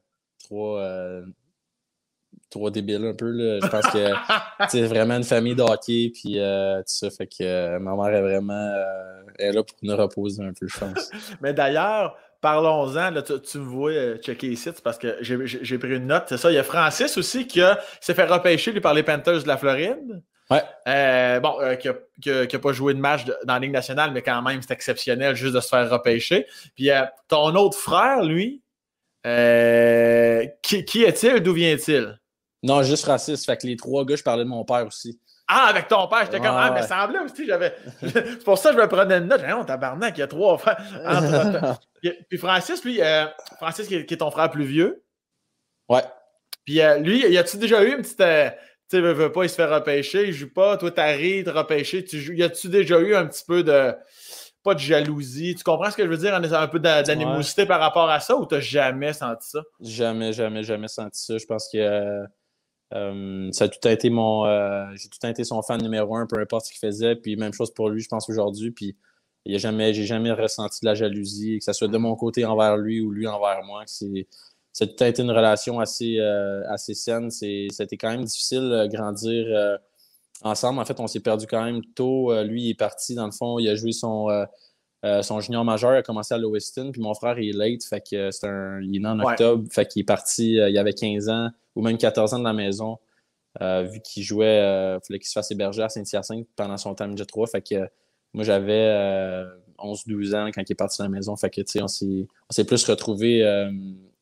trois, 0.43 0.81
euh, 0.81 1.25
trois 2.49 2.69
débiles 2.69 3.05
un 3.05 3.13
peu. 3.13 3.29
Là. 3.29 3.59
Je 3.63 3.67
pense 3.67 3.87
que 3.87 4.67
c'est 4.67 4.85
vraiment 4.87 5.15
une 5.15 5.23
famille 5.23 5.55
de 5.55 5.61
hockey, 5.61 6.11
puis 6.13 6.37
euh, 6.37 6.79
tout 6.79 6.83
ça. 6.87 7.09
Fait 7.09 7.27
que 7.27 7.77
ma 7.77 7.95
mère 7.95 8.13
est 8.13 8.21
vraiment 8.21 8.73
elle 9.39 9.49
est 9.49 9.51
là 9.53 9.63
pour 9.63 9.77
nous 9.81 9.95
reposer 9.95 10.43
un 10.43 10.53
peu, 10.53 10.67
je 10.67 10.79
pense. 10.79 11.09
Mais 11.41 11.53
d'ailleurs, 11.53 12.17
Parlons-en, 12.43 13.13
tu, 13.21 13.57
me 13.57 13.63
vois 13.63 13.91
euh, 13.91 14.17
checker 14.17 14.47
ici, 14.47 14.69
parce 14.83 14.97
que 14.97 15.15
j'ai 15.21 15.77
pris 15.77 15.95
une 15.95 16.07
note. 16.07 16.25
C'est 16.27 16.35
ça. 16.35 16.51
Il 16.51 16.55
y 16.55 16.57
a 16.57 16.63
Francis 16.65 17.17
aussi 17.17 17.47
qui 17.47 17.61
s'est 18.01 18.13
fait 18.13 18.25
repêcher 18.25 18.73
lui, 18.73 18.81
par 18.81 18.93
les 18.93 19.01
Panthers 19.01 19.43
de 19.43 19.47
la 19.47 19.55
Floride. 19.55 20.21
Ouais. 20.51 20.61
Euh, 20.89 21.39
bon, 21.39 21.55
euh, 21.61 21.75
qui 21.75 21.87
n'a 21.87 22.59
pas 22.59 22.73
joué 22.73 22.95
de 22.95 22.99
match 22.99 23.23
dans 23.23 23.53
la 23.53 23.59
Ligue 23.59 23.71
nationale, 23.71 24.11
mais 24.11 24.21
quand 24.21 24.41
même, 24.41 24.61
c'est 24.61 24.73
exceptionnel 24.73 25.37
juste 25.37 25.55
de 25.55 25.61
se 25.61 25.69
faire 25.69 25.89
repêcher. 25.89 26.45
Puis 26.75 26.89
ton 27.29 27.55
autre 27.55 27.77
frère, 27.77 28.23
lui, 28.23 28.61
qui, 29.23 30.83
qui 30.83 31.03
est-il? 31.03 31.39
D'où 31.39 31.53
vient-il? 31.53 32.19
Non, 32.61 32.83
juste 32.83 33.05
Francis. 33.05 33.45
Fait 33.45 33.55
que 33.55 33.65
les 33.67 33.77
trois 33.77 34.03
gars, 34.03 34.17
je 34.17 34.23
parlais 34.23 34.43
de 34.43 34.49
mon 34.49 34.65
père 34.65 34.85
aussi. 34.85 35.17
Ah, 35.47 35.67
avec 35.69 35.87
ton 35.87 36.07
père, 36.07 36.21
j'étais 36.25 36.37
comme, 36.37 36.55
ah, 36.55 36.71
mais 36.73 36.83
semblait 36.83 37.19
aussi, 37.19 37.45
j'avais. 37.45 37.75
c'est 38.01 38.43
pour 38.43 38.57
ça 38.57 38.69
que 38.71 38.77
je 38.77 38.81
me 38.81 38.87
prenais 38.87 39.17
une 39.17 39.27
note. 39.27 39.41
J'ai 39.45 39.53
on 39.53 39.65
tabarnak, 39.65 40.17
il 40.17 40.21
y 40.21 40.23
a 40.23 40.27
trois 40.27 40.57
frères. 40.57 40.77
Puis 42.29 42.37
Francis, 42.37 42.83
lui, 42.83 43.01
euh, 43.01 43.25
Francis 43.57 43.87
qui 43.87 43.95
est, 43.95 44.17
ton 44.17 44.31
frère 44.31 44.49
plus 44.49 44.65
vieux. 44.65 45.03
Ouais. 45.89 46.03
Puis 46.65 46.81
euh, 46.81 46.97
lui, 46.99 47.19
y 47.19 47.37
a-tu 47.37 47.57
déjà 47.57 47.83
eu 47.83 47.91
une 47.91 48.01
petite. 48.01 48.21
Euh, 48.21 48.49
tu 48.89 48.97
sais, 48.97 49.01
veut, 49.01 49.31
pas, 49.31 49.43
il 49.43 49.49
se 49.49 49.55
fait 49.55 49.65
repêcher, 49.65 50.27
il 50.27 50.33
joue 50.33 50.51
pas. 50.51 50.77
Toi, 50.77 50.91
t'arrives 50.91 51.45
de 51.45 51.51
repêcher. 51.51 52.03
Tu 52.03 52.19
joues. 52.19 52.33
Y 52.33 52.43
a-tu 52.43 52.69
déjà 52.69 52.99
eu 52.99 53.15
un 53.15 53.25
petit 53.25 53.43
peu 53.45 53.63
de. 53.63 53.93
Pas 54.63 54.75
de 54.75 54.79
jalousie. 54.79 55.55
Tu 55.55 55.63
comprends 55.63 55.91
ce 55.91 55.97
que 55.97 56.03
je 56.03 56.09
veux 56.09 56.17
dire? 56.17 56.33
Un 56.33 56.67
peu 56.67 56.79
d'animosité 56.79 57.65
par 57.65 57.81
rapport 57.81 58.09
à 58.09 58.21
ça 58.21 58.37
ou 58.37 58.45
t'as 58.45 58.61
jamais 58.61 59.11
senti 59.11 59.49
ça? 59.49 59.61
Jamais, 59.81 60.31
jamais, 60.31 60.63
jamais 60.63 60.87
senti 60.87 61.21
ça. 61.21 61.37
Je 61.37 61.45
pense 61.45 61.67
que. 61.71 62.23
Ça 62.93 63.65
a 63.65 63.67
tout 63.67 63.87
été 63.87 64.09
mon. 64.09 64.45
J'ai 64.95 65.09
tout 65.09 65.25
été 65.27 65.43
son 65.43 65.61
fan 65.61 65.81
numéro 65.81 66.15
un, 66.15 66.25
peu 66.27 66.39
importe 66.39 66.65
ce 66.65 66.71
qu'il 66.71 66.79
faisait. 66.79 67.15
Puis 67.15 67.35
même 67.35 67.53
chose 67.53 67.73
pour 67.73 67.89
lui, 67.89 68.01
je 68.01 68.07
pense, 68.07 68.29
aujourd'hui. 68.29 68.71
Puis 68.71 68.95
il 69.45 69.59
jamais, 69.59 69.93
j'ai 69.93 70.05
jamais 70.05 70.31
ressenti 70.31 70.79
de 70.81 70.85
la 70.85 70.95
jalousie, 70.95 71.59
que 71.59 71.65
ce 71.65 71.73
soit 71.73 71.87
de 71.87 71.97
mon 71.97 72.15
côté 72.15 72.45
envers 72.45 72.77
lui 72.77 73.01
ou 73.01 73.11
lui 73.11 73.27
envers 73.27 73.63
moi. 73.63 73.83
C'est, 73.85 74.27
ça 74.71 74.85
a 74.85 74.87
tout 74.87 75.03
été 75.03 75.21
une 75.21 75.31
relation 75.31 75.79
assez, 75.79 76.17
euh, 76.19 76.63
assez 76.69 76.93
saine. 76.93 77.29
c'était 77.29 77.97
quand 77.97 78.09
même 78.09 78.23
difficile 78.23 78.61
de 78.61 78.87
grandir 78.87 79.45
euh, 79.47 79.77
ensemble. 80.43 80.79
En 80.79 80.85
fait, 80.85 80.99
on 80.99 81.07
s'est 81.07 81.19
perdu 81.19 81.45
quand 81.47 81.63
même 81.63 81.83
tôt. 81.95 82.31
Euh, 82.31 82.43
lui, 82.43 82.63
il 82.63 82.69
est 82.71 82.77
parti, 82.79 83.15
dans 83.15 83.25
le 83.25 83.31
fond, 83.31 83.59
il 83.59 83.67
a 83.69 83.75
joué 83.75 83.91
son, 83.91 84.29
son 85.21 85.39
junior 85.39 85.65
majeur, 85.65 85.91
a 85.91 86.01
commencé 86.01 86.33
à 86.33 86.37
Lewiston, 86.37 86.91
puis 86.91 87.01
mon 87.01 87.13
frère, 87.13 87.37
il 87.37 87.49
est 87.49 87.57
late, 87.57 87.83
fait 87.83 88.01
que 88.01 88.31
c'est 88.31 88.47
un, 88.47 88.79
il 88.81 88.95
est 88.95 88.99
né 88.99 89.07
en 89.07 89.19
octobre, 89.19 89.67
fait 89.71 89.85
qu'il 89.87 90.01
est 90.01 90.05
parti, 90.05 90.53
il 90.53 90.77
avait 90.77 90.93
15 90.93 91.29
ans 91.29 91.49
ou 91.75 91.81
même 91.81 91.97
14 91.97 92.33
ans 92.33 92.39
de 92.39 92.43
la 92.45 92.53
maison. 92.53 92.97
vu 93.59 93.99
qu'il 94.01 94.23
jouait, 94.23 94.59
il 94.59 94.99
fallait 95.05 95.19
qu'il 95.19 95.27
se 95.27 95.33
fasse 95.33 95.51
héberger 95.51 95.83
à 95.83 95.89
Saint-Hyacinthe 95.89 96.47
pendant 96.55 96.77
son 96.77 96.95
temps 96.95 97.07
de 97.07 97.23
3. 97.23 97.47
Fait 97.47 97.61
que 97.61 97.89
moi, 98.33 98.43
j'avais 98.43 98.89
11-12 99.77 100.33
euh, 100.33 100.43
ans 100.43 100.51
quand 100.53 100.61
il 100.61 100.71
est 100.71 100.75
parti 100.75 100.97
de 100.99 101.03
la 101.03 101.09
maison. 101.09 101.35
Fait 101.35 101.49
que, 101.49 101.61
tu 101.61 101.71
sais, 101.71 101.81
on 101.81 101.87
s'est 101.87 102.65
plus 102.65 102.83
retrouvé 102.85 103.43
euh, 103.43 103.71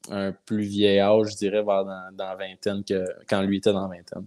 un 0.10 0.34
plus 0.46 0.64
vieil 0.64 1.00
âge, 1.00 1.32
je 1.32 1.38
dirais, 1.38 1.64
vers 1.64 1.86
dans, 1.86 2.12
la 2.18 2.36
vingtaine 2.36 2.84
que 2.84 3.06
quand 3.28 3.42
lui 3.42 3.58
était 3.58 3.72
dans 3.72 3.88
la 3.88 3.96
vingtaine. 3.96 4.26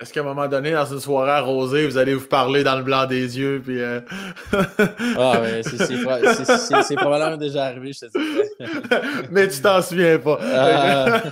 Est-ce 0.00 0.12
qu'à 0.12 0.20
un 0.20 0.24
moment 0.24 0.48
donné, 0.48 0.72
dans 0.72 0.84
une 0.86 1.00
soirée 1.00 1.30
arrosée, 1.30 1.86
vous 1.86 1.98
allez 1.98 2.14
vous 2.14 2.26
parler 2.26 2.64
dans 2.64 2.76
le 2.76 2.82
blanc 2.82 3.06
des 3.06 3.38
yeux? 3.38 3.62
Puis, 3.64 3.80
euh, 3.80 4.00
ah 5.16 5.40
oui, 5.40 5.62
c'est 5.62 6.96
probablement 6.96 7.36
déjà 7.36 7.66
arrivé, 7.66 7.92
je 7.92 8.00
te 8.00 8.18
dirais. 8.18 8.50
Mais 9.30 9.46
tu 9.48 9.60
t'en 9.60 9.80
souviens 9.80 10.18
pas. 10.18 10.38
Ah. 10.42 11.22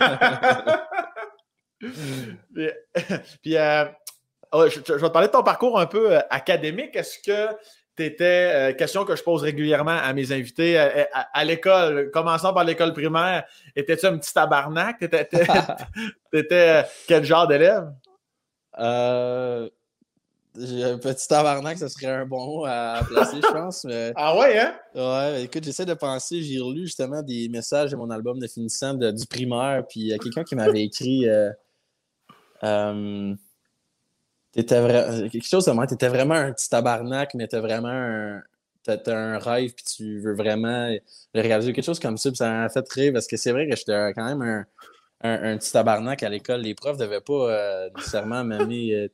puis, 3.43 3.57
Oh, 4.55 4.69
je, 4.69 4.81
vais 4.81 4.83
te 4.83 5.07
parler 5.07 5.29
de 5.29 5.33
ton 5.33 5.43
parcours 5.43 5.81
un 5.81 5.87
peu 5.87 6.15
euh, 6.15 6.21
académique. 6.29 6.95
Est-ce 6.95 7.19
que 7.19 7.55
tu 7.97 8.05
étais, 8.05 8.51
euh, 8.53 8.73
question 8.75 9.07
que 9.07 9.17
je 9.17 9.23
pose 9.23 9.43
régulièrement 9.43 9.97
à 9.97 10.13
mes 10.13 10.31
invités, 10.31 10.79
euh, 10.79 11.05
à, 11.13 11.45
l'école, 11.45 12.11
commençant 12.11 12.53
par 12.53 12.65
l'école 12.65 12.93
primaire, 12.93 13.45
étais-tu 13.75 14.05
un 14.05 14.19
petit 14.19 14.33
tabarnak? 14.33 14.99
T'étais, 14.99 15.27
étais, 16.35 16.85
quel 17.09 17.25
genre 17.25 17.47
d'élève? 17.47 17.91
Euh, 18.79 19.69
un 20.55 20.99
petit 20.99 21.29
tabarnak, 21.29 21.79
ce 21.79 21.89
serait 21.89 22.09
un 22.09 22.27
bon 22.27 22.45
mot 22.45 22.65
à, 22.67 23.01
placer, 23.07 23.37
je 23.37 23.53
pense. 23.53 23.87
Ah 24.17 24.39
ouais, 24.39 24.59
hein? 24.59 24.75
Ouais, 24.95 25.45
écoute, 25.45 25.65
j'essaie 25.65 25.87
de 25.87 25.95
penser. 25.95 26.43
J'ai 26.43 26.61
relu 26.61 26.83
justement 26.83 27.23
des 27.23 27.49
messages 27.49 27.91
de 27.91 27.97
mon 27.97 28.11
album 28.11 28.39
de 28.39 28.47
finissant 28.47 28.95
du 28.95 29.27
primaire, 29.27 29.85
puis 29.89 30.01
il 30.01 30.07
y 30.09 30.13
a 30.13 30.19
quelqu'un 30.19 30.45
qui 30.45 30.55
m'avait 30.55 30.85
écrit. 30.85 31.27
T'étais 34.53 34.81
vrai... 34.81 35.31
quelque 35.31 35.47
chose 35.47 35.65
de 35.65 35.73
moi, 35.73 35.87
t'étais 35.87 36.09
vraiment 36.09 36.35
un 36.35 36.53
petit 36.53 36.69
tabarnak, 36.69 37.35
mais 37.35 37.49
t'as 37.49 37.61
vraiment 37.61 37.89
un. 37.89 38.43
T'as 38.85 38.99
un 39.07 39.39
rêve, 39.39 39.73
puis 39.75 39.85
tu 39.85 40.19
veux 40.19 40.35
vraiment 40.35 40.89
le 41.35 41.41
réaliser. 41.41 41.73
Quelque 41.73 41.85
chose 41.85 42.01
comme 42.01 42.19
ça, 42.19 42.31
puis 42.31 42.39
ça 42.39 42.51
m'a 42.51 42.69
fait 42.69 42.85
rire 42.91 43.13
parce 43.13 43.29
que 43.29 43.37
c'est 43.37 43.53
vrai 43.53 43.69
que 43.69 43.77
j'étais 43.77 44.13
quand 44.13 44.25
même 44.25 44.43
un, 44.43 44.67
un, 45.23 45.57
petit 45.57 45.73
tabarnak 45.73 46.23
à 46.23 46.29
l'école. 46.29 46.61
Les 46.61 46.75
profs 46.75 46.99
ne 46.99 47.05
devaient 47.05 47.21
pas 47.21 47.51
euh, 47.51 47.91
nécessairement 47.97 48.45
m'aimer. 48.45 48.95
Euh, 48.95 49.09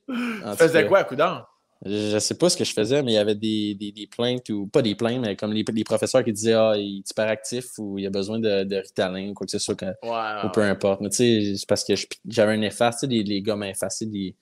tu 0.53 0.57
faisais 0.57 0.87
quoi 0.87 0.99
à 0.99 1.05
Coudon? 1.05 1.43
Je 1.85 2.15
ne 2.15 2.19
sais 2.19 2.35
pas 2.35 2.49
ce 2.49 2.57
que 2.57 2.65
je 2.65 2.73
faisais, 2.73 3.03
mais 3.05 3.13
il 3.13 3.15
y 3.15 3.19
avait 3.19 3.37
des, 3.37 3.77
des, 3.77 3.93
des, 3.93 4.09
plaintes, 4.09 4.49
ou 4.49 4.67
pas 4.67 4.83
des 4.83 4.97
plaintes, 4.97 5.21
mais 5.21 5.37
comme 5.37 5.53
les, 5.53 5.65
les 5.73 5.85
professeurs 5.85 6.25
qui 6.25 6.33
disaient 6.33 6.55
Ah, 6.55 6.73
il 6.77 6.99
est 6.99 7.11
hyper 7.11 7.29
actif 7.29 7.79
ou 7.79 7.99
il 7.99 8.07
a 8.07 8.11
besoin 8.11 8.41
de, 8.41 8.65
de 8.65 8.77
Ritalin 8.77 9.31
ou 9.31 9.35
quoi 9.35 9.47
que 9.47 9.53
ce 9.53 9.61
soit, 9.61 9.77
ou 10.03 10.49
peu 10.49 10.63
importe. 10.63 11.01
Mais 11.01 11.11
tu 11.11 11.17
sais, 11.17 11.57
c'est 11.57 11.69
parce 11.69 11.85
que 11.85 11.93
j'avais 12.27 12.55
un 12.55 12.63
efface, 12.63 12.97
tu 12.97 13.01
sais, 13.01 13.07
les, 13.07 13.23
les 13.23 13.43
gommes 13.43 13.63
effacées, 13.63 14.07
des... 14.07 14.35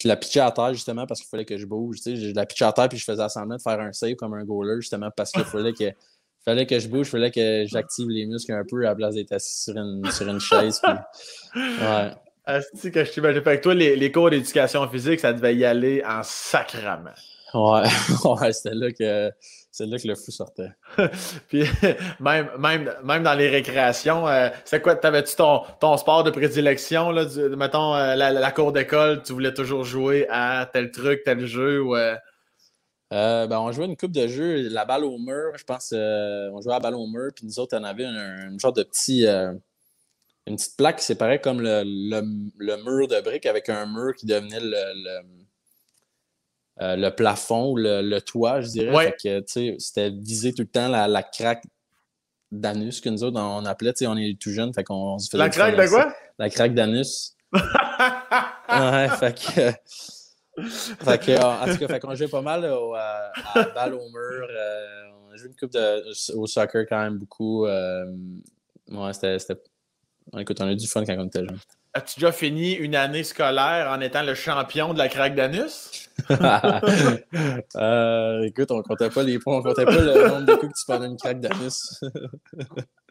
je 0.00 0.06
la 0.06 0.16
pitchais 0.16 0.38
à 0.38 0.52
terre 0.52 0.72
justement 0.72 1.04
parce 1.04 1.20
qu'il 1.20 1.28
fallait 1.28 1.44
que 1.44 1.58
je 1.58 1.66
bouge. 1.66 1.96
Tu 1.96 2.02
sais, 2.02 2.16
je 2.16 2.32
la 2.32 2.46
pitchais 2.46 2.64
à 2.64 2.72
terre 2.72 2.88
puis 2.88 2.98
je 2.98 3.04
faisais 3.04 3.28
semblant 3.28 3.56
de 3.56 3.62
faire 3.62 3.80
un 3.80 3.92
save 3.92 4.14
comme 4.14 4.34
un 4.34 4.44
goaler 4.44 4.80
justement 4.80 5.10
parce 5.16 5.32
qu'il 5.32 5.42
fallait 5.42 5.72
que 5.72 5.92
fallait 6.46 6.66
que 6.66 6.78
je 6.78 6.88
bouge, 6.88 7.08
fallait 7.08 7.30
que 7.30 7.64
j'active 7.66 8.08
les 8.08 8.24
muscles 8.24 8.52
un 8.52 8.64
peu 8.64 8.86
à 8.86 8.90
la 8.90 8.94
place 8.94 9.14
d'être 9.14 9.32
assis 9.32 9.64
sur 9.64 9.76
une, 9.76 10.08
sur 10.10 10.28
une 10.28 10.40
chaise. 10.40 10.80
Puis... 10.82 10.92
Ouais. 11.62 12.12
Asti 12.46 12.92
que 12.92 13.04
je 13.04 13.10
t'imagine. 13.10 13.42
Fait 13.42 13.58
que 13.58 13.62
toi, 13.62 13.74
les, 13.74 13.96
les 13.96 14.12
cours 14.12 14.30
d'éducation 14.30 14.88
physique, 14.88 15.18
ça 15.18 15.32
devait 15.32 15.56
y 15.56 15.64
aller 15.64 16.02
en 16.06 16.22
sacrament. 16.22 17.14
Ouais, 17.52 17.82
ouais 18.24 18.52
c'était 18.52 18.74
là 18.74 18.92
que 18.92 19.32
c'est 19.72 19.86
là 19.86 19.98
que 19.98 20.06
le 20.06 20.14
fou 20.14 20.30
sortait. 20.30 20.70
Puis 21.48 21.64
même, 22.20 22.48
même, 22.58 22.92
même 23.02 23.22
dans 23.24 23.34
les 23.34 23.48
récréations, 23.48 24.28
euh, 24.28 24.48
c'est 24.64 24.80
quoi, 24.80 24.94
t'avais-tu 24.94 25.34
ton, 25.34 25.62
ton 25.80 25.96
sport 25.96 26.22
de 26.22 26.30
prédilection, 26.30 27.10
là, 27.10 27.24
du, 27.24 27.40
mettons, 27.56 27.94
euh, 27.94 28.14
la, 28.14 28.30
la, 28.30 28.50
cour 28.52 28.72
d'école, 28.72 29.22
tu 29.22 29.32
voulais 29.32 29.52
toujours 29.52 29.84
jouer 29.84 30.26
à 30.30 30.68
tel 30.72 30.90
truc, 30.92 31.22
tel 31.24 31.46
jeu 31.46 31.82
ou. 31.82 31.96
Euh... 31.96 32.14
euh 33.12 33.46
ben, 33.46 33.60
on 33.60 33.70
jouait 33.72 33.86
une 33.86 33.96
coupe 33.96 34.12
de 34.12 34.26
jeux, 34.26 34.68
la 34.68 34.84
balle 34.84 35.04
au 35.04 35.18
mur, 35.18 35.52
je 35.56 35.64
pense, 35.64 35.92
on 35.92 36.60
jouait 36.60 36.72
à 36.72 36.76
la 36.76 36.80
balle 36.80 36.96
au 36.96 37.06
mur, 37.06 37.30
puis 37.34 37.46
nous 37.46 37.58
autres, 37.58 37.76
on 37.78 37.84
avait 37.84 38.04
un, 38.04 38.54
un 38.54 38.58
genre 38.58 38.72
de 38.72 38.82
petit 38.82 39.26
une 40.46 40.56
petite 40.56 40.76
plaque 40.76 40.98
qui 40.98 41.04
séparait 41.04 41.40
comme 41.40 41.60
le, 41.60 41.82
le, 41.84 42.76
mur 42.84 43.08
de 43.08 43.20
briques 43.20 43.46
avec 43.46 43.68
un 43.68 43.86
mur 43.86 44.14
qui 44.14 44.26
devenait 44.26 44.60
le, 44.60 45.24
le, 46.80 47.06
euh, 47.06 47.10
plafond 47.10 47.72
ou 47.72 47.76
le, 47.76 48.18
toit, 48.20 48.60
je 48.60 48.68
dirais. 48.68 48.94
Ouais. 48.94 49.16
c'était 49.78 50.10
visé 50.10 50.52
tout 50.52 50.62
le 50.62 50.68
temps 50.68 50.88
la, 50.88 51.08
la 51.08 51.22
craque 51.22 51.64
d'anus 52.52 53.00
que 53.00 53.08
nous 53.08 53.24
autres, 53.24 53.40
on 53.40 53.64
appelait, 53.64 53.92
on 54.06 54.16
est 54.16 54.38
tout 54.40 54.52
jeunes, 54.52 54.72
fait 54.72 54.84
qu'on 54.84 55.18
se 55.18 55.28
faisait... 55.30 55.42
La 55.42 55.48
craque 55.48 55.76
de 55.76 55.88
quoi? 55.88 56.14
La 56.38 56.48
craque 56.48 56.74
d'anus. 56.74 57.36
ouais, 57.52 59.08
fait 59.18 59.34
que... 59.34 59.72
fait 60.62 61.18
que, 61.18 61.42
en 61.42 61.72
tout 61.72 61.78
cas, 61.78 61.88
fait 61.88 62.00
qu'on 62.00 62.14
jouait 62.14 62.28
pas 62.28 62.42
mal 62.42 62.64
à, 62.64 63.32
à, 63.54 63.62
balle 63.74 63.94
au 63.94 64.08
mur. 64.08 64.48
Euh, 64.50 65.10
on 65.26 65.32
a 65.32 65.36
joué 65.36 65.48
une 65.48 65.56
coupe 65.56 65.72
de, 65.72 66.34
au 66.34 66.46
soccer 66.46 66.86
quand 66.88 67.00
même 67.00 67.18
beaucoup. 67.18 67.66
Euh, 67.66 68.06
ouais, 68.90 69.12
c'était 69.12 69.62
écoute, 70.38 70.60
on 70.60 70.68
a 70.68 70.74
du 70.74 70.86
fun 70.86 71.04
quand 71.04 71.16
on 71.18 71.26
était 71.26 71.40
jeune. 71.40 71.58
As-tu 71.94 72.20
déjà 72.20 72.32
fini 72.32 72.74
une 72.74 72.94
année 72.94 73.24
scolaire 73.24 73.90
en 73.90 74.00
étant 74.02 74.22
le 74.22 74.34
champion 74.34 74.92
de 74.92 74.98
la 74.98 75.08
craque 75.08 75.34
d'anus? 75.34 76.10
euh, 77.76 78.42
écoute, 78.42 78.70
on 78.70 78.82
comptait 78.82 79.08
pas 79.08 79.22
les 79.22 79.38
points, 79.38 79.56
on 79.58 79.62
comptait 79.62 79.86
pas 79.86 79.98
le 79.98 80.28
nombre 80.28 80.44
de 80.44 80.54
coups 80.56 80.72
que 80.72 80.78
tu 80.78 80.84
prenais 80.86 81.06
une 81.06 81.16
craque 81.16 81.40
d'anus. 81.40 82.00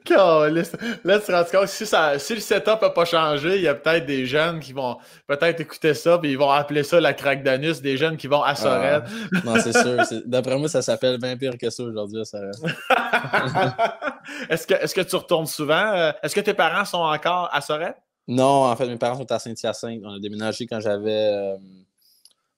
là, 1.04 1.18
tu 1.18 1.26
te 1.26 1.32
rends 1.32 1.44
compte, 1.44 1.68
si, 1.68 1.86
ça, 1.86 2.18
si 2.18 2.34
le 2.34 2.40
setup 2.40 2.82
n'a 2.82 2.90
pas 2.90 3.04
changé, 3.04 3.56
il 3.56 3.62
y 3.62 3.68
a 3.68 3.74
peut-être 3.74 4.06
des 4.06 4.26
jeunes 4.26 4.60
qui 4.60 4.72
vont 4.72 4.98
peut-être 5.26 5.60
écouter 5.60 5.94
ça, 5.94 6.18
puis 6.18 6.32
ils 6.32 6.38
vont 6.38 6.50
appeler 6.50 6.82
ça 6.82 7.00
la 7.00 7.14
craque 7.14 7.42
d'anus, 7.42 7.80
des 7.80 7.96
jeunes 7.96 8.16
qui 8.16 8.26
vont 8.26 8.42
à 8.42 8.54
Sorel. 8.54 9.04
Ah, 9.06 9.38
non, 9.44 9.54
c'est 9.60 9.72
sûr. 9.72 10.22
D'après 10.26 10.58
moi, 10.58 10.68
ça 10.68 10.82
s'appelle 10.82 11.18
bien 11.18 11.36
pire 11.36 11.56
que 11.58 11.70
ça 11.70 11.82
aujourd'hui 11.82 12.22
est-ce, 14.50 14.66
que, 14.66 14.74
est-ce 14.74 14.94
que 14.94 15.00
tu 15.00 15.16
retournes 15.16 15.46
souvent? 15.46 15.92
Euh, 15.94 16.12
est-ce 16.22 16.34
que 16.34 16.40
tes 16.40 16.54
parents 16.54 16.84
sont 16.84 16.98
encore 16.98 17.48
à 17.52 17.60
Sorel? 17.60 17.94
Non, 18.28 18.64
en 18.64 18.76
fait, 18.76 18.86
mes 18.86 18.96
parents 18.96 19.16
sont 19.16 19.32
à 19.32 19.38
Saint-Hyacinthe. 19.38 20.02
On 20.04 20.14
a 20.14 20.20
déménagé 20.20 20.66
quand 20.66 20.80
j'avais 20.80 21.56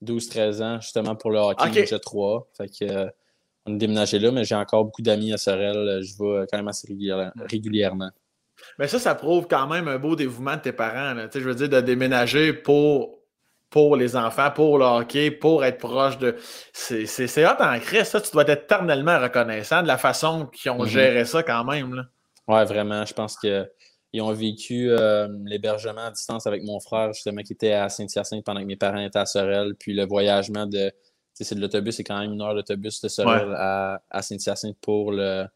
12-13 0.03 0.39
euh, 0.39 0.63
ans, 0.63 0.81
justement 0.81 1.15
pour 1.15 1.31
le 1.31 1.39
hockey 1.39 1.83
okay. 1.83 1.99
3. 1.99 2.49
Fait 2.57 2.69
que 2.69 2.85
euh, 2.85 3.07
on 3.67 3.75
a 3.75 3.79
déménagé 3.79 4.19
là, 4.19 4.31
mais 4.31 4.45
j'ai 4.45 4.55
encore 4.55 4.85
beaucoup 4.85 5.03
d'amis 5.03 5.33
à 5.33 5.39
Sorel. 5.39 5.77
Euh, 5.77 6.03
je 6.03 6.13
vais 6.19 6.47
quand 6.51 6.59
même 6.59 6.69
assez 6.69 6.89
régulièrement. 7.51 8.11
Mais 8.79 8.89
ça, 8.89 8.99
ça 8.99 9.15
prouve 9.15 9.47
quand 9.49 9.67
même 9.67 9.89
un 9.89 9.99
beau 9.99 10.17
dévouement 10.17 10.57
de 10.57 10.61
tes 10.61 10.73
parents. 10.73 11.15
Je 11.33 11.41
veux 11.41 11.55
dire, 11.55 11.69
de 11.69 11.81
déménager 11.81 12.53
pour, 12.53 13.19
pour 13.71 13.97
les 13.97 14.17
enfants, 14.17 14.51
pour 14.51 14.79
le 14.79 14.85
hockey, 14.85 15.31
pour 15.31 15.65
être 15.65 15.79
proche 15.79 16.19
de. 16.19 16.37
C'est 16.73 17.47
hot 17.47 17.61
en 17.61 17.79
Christ, 17.81 18.13
ça. 18.13 18.21
Tu 18.21 18.31
dois 18.33 18.43
être 18.43 18.65
éternellement 18.65 19.19
reconnaissant 19.19 19.83
de 19.83 19.89
la 19.89 19.99
façon 19.99 20.47
qu'ils 20.47 20.71
ont 20.71 20.85
mm-hmm. 20.85 20.89
géré 20.89 21.25
ça 21.25 21.43
quand 21.43 21.65
même. 21.65 21.95
Là. 21.95 22.05
Ouais, 22.47 22.65
vraiment. 22.65 23.05
Je 23.05 23.15
pense 23.15 23.37
qu'ils 23.37 24.21
ont 24.21 24.33
vécu 24.33 24.91
euh, 24.91 25.29
l'hébergement 25.45 26.07
à 26.07 26.11
distance 26.11 26.47
avec 26.47 26.63
mon 26.63 26.81
frère, 26.81 27.13
justement, 27.13 27.43
qui 27.43 27.55
était 27.55 27.73
à 27.73 27.89
Saint-Hyacinthe 27.89 28.45
pendant 28.45 28.61
que 28.61 28.67
mes 28.67 28.77
parents 28.77 29.01
étaient 29.01 29.19
à 29.19 29.27
Sorel, 29.27 29.75
puis 29.79 29.95
le 29.95 30.05
voyagement 30.05 30.67
de 30.67 30.93
c'est 31.35 31.55
de 31.55 31.61
l'autobus, 31.61 31.97
c'est 31.97 32.05
quand 32.05 32.19
même 32.19 32.33
une 32.33 32.43
heure 32.43 32.55
d'autobus 32.55 33.01
de 33.01 33.09
Sorel 33.09 33.55
à, 33.57 34.23
Saint-Hyacinthe 34.23 34.77
pour 34.81 35.13
le. 35.13 35.47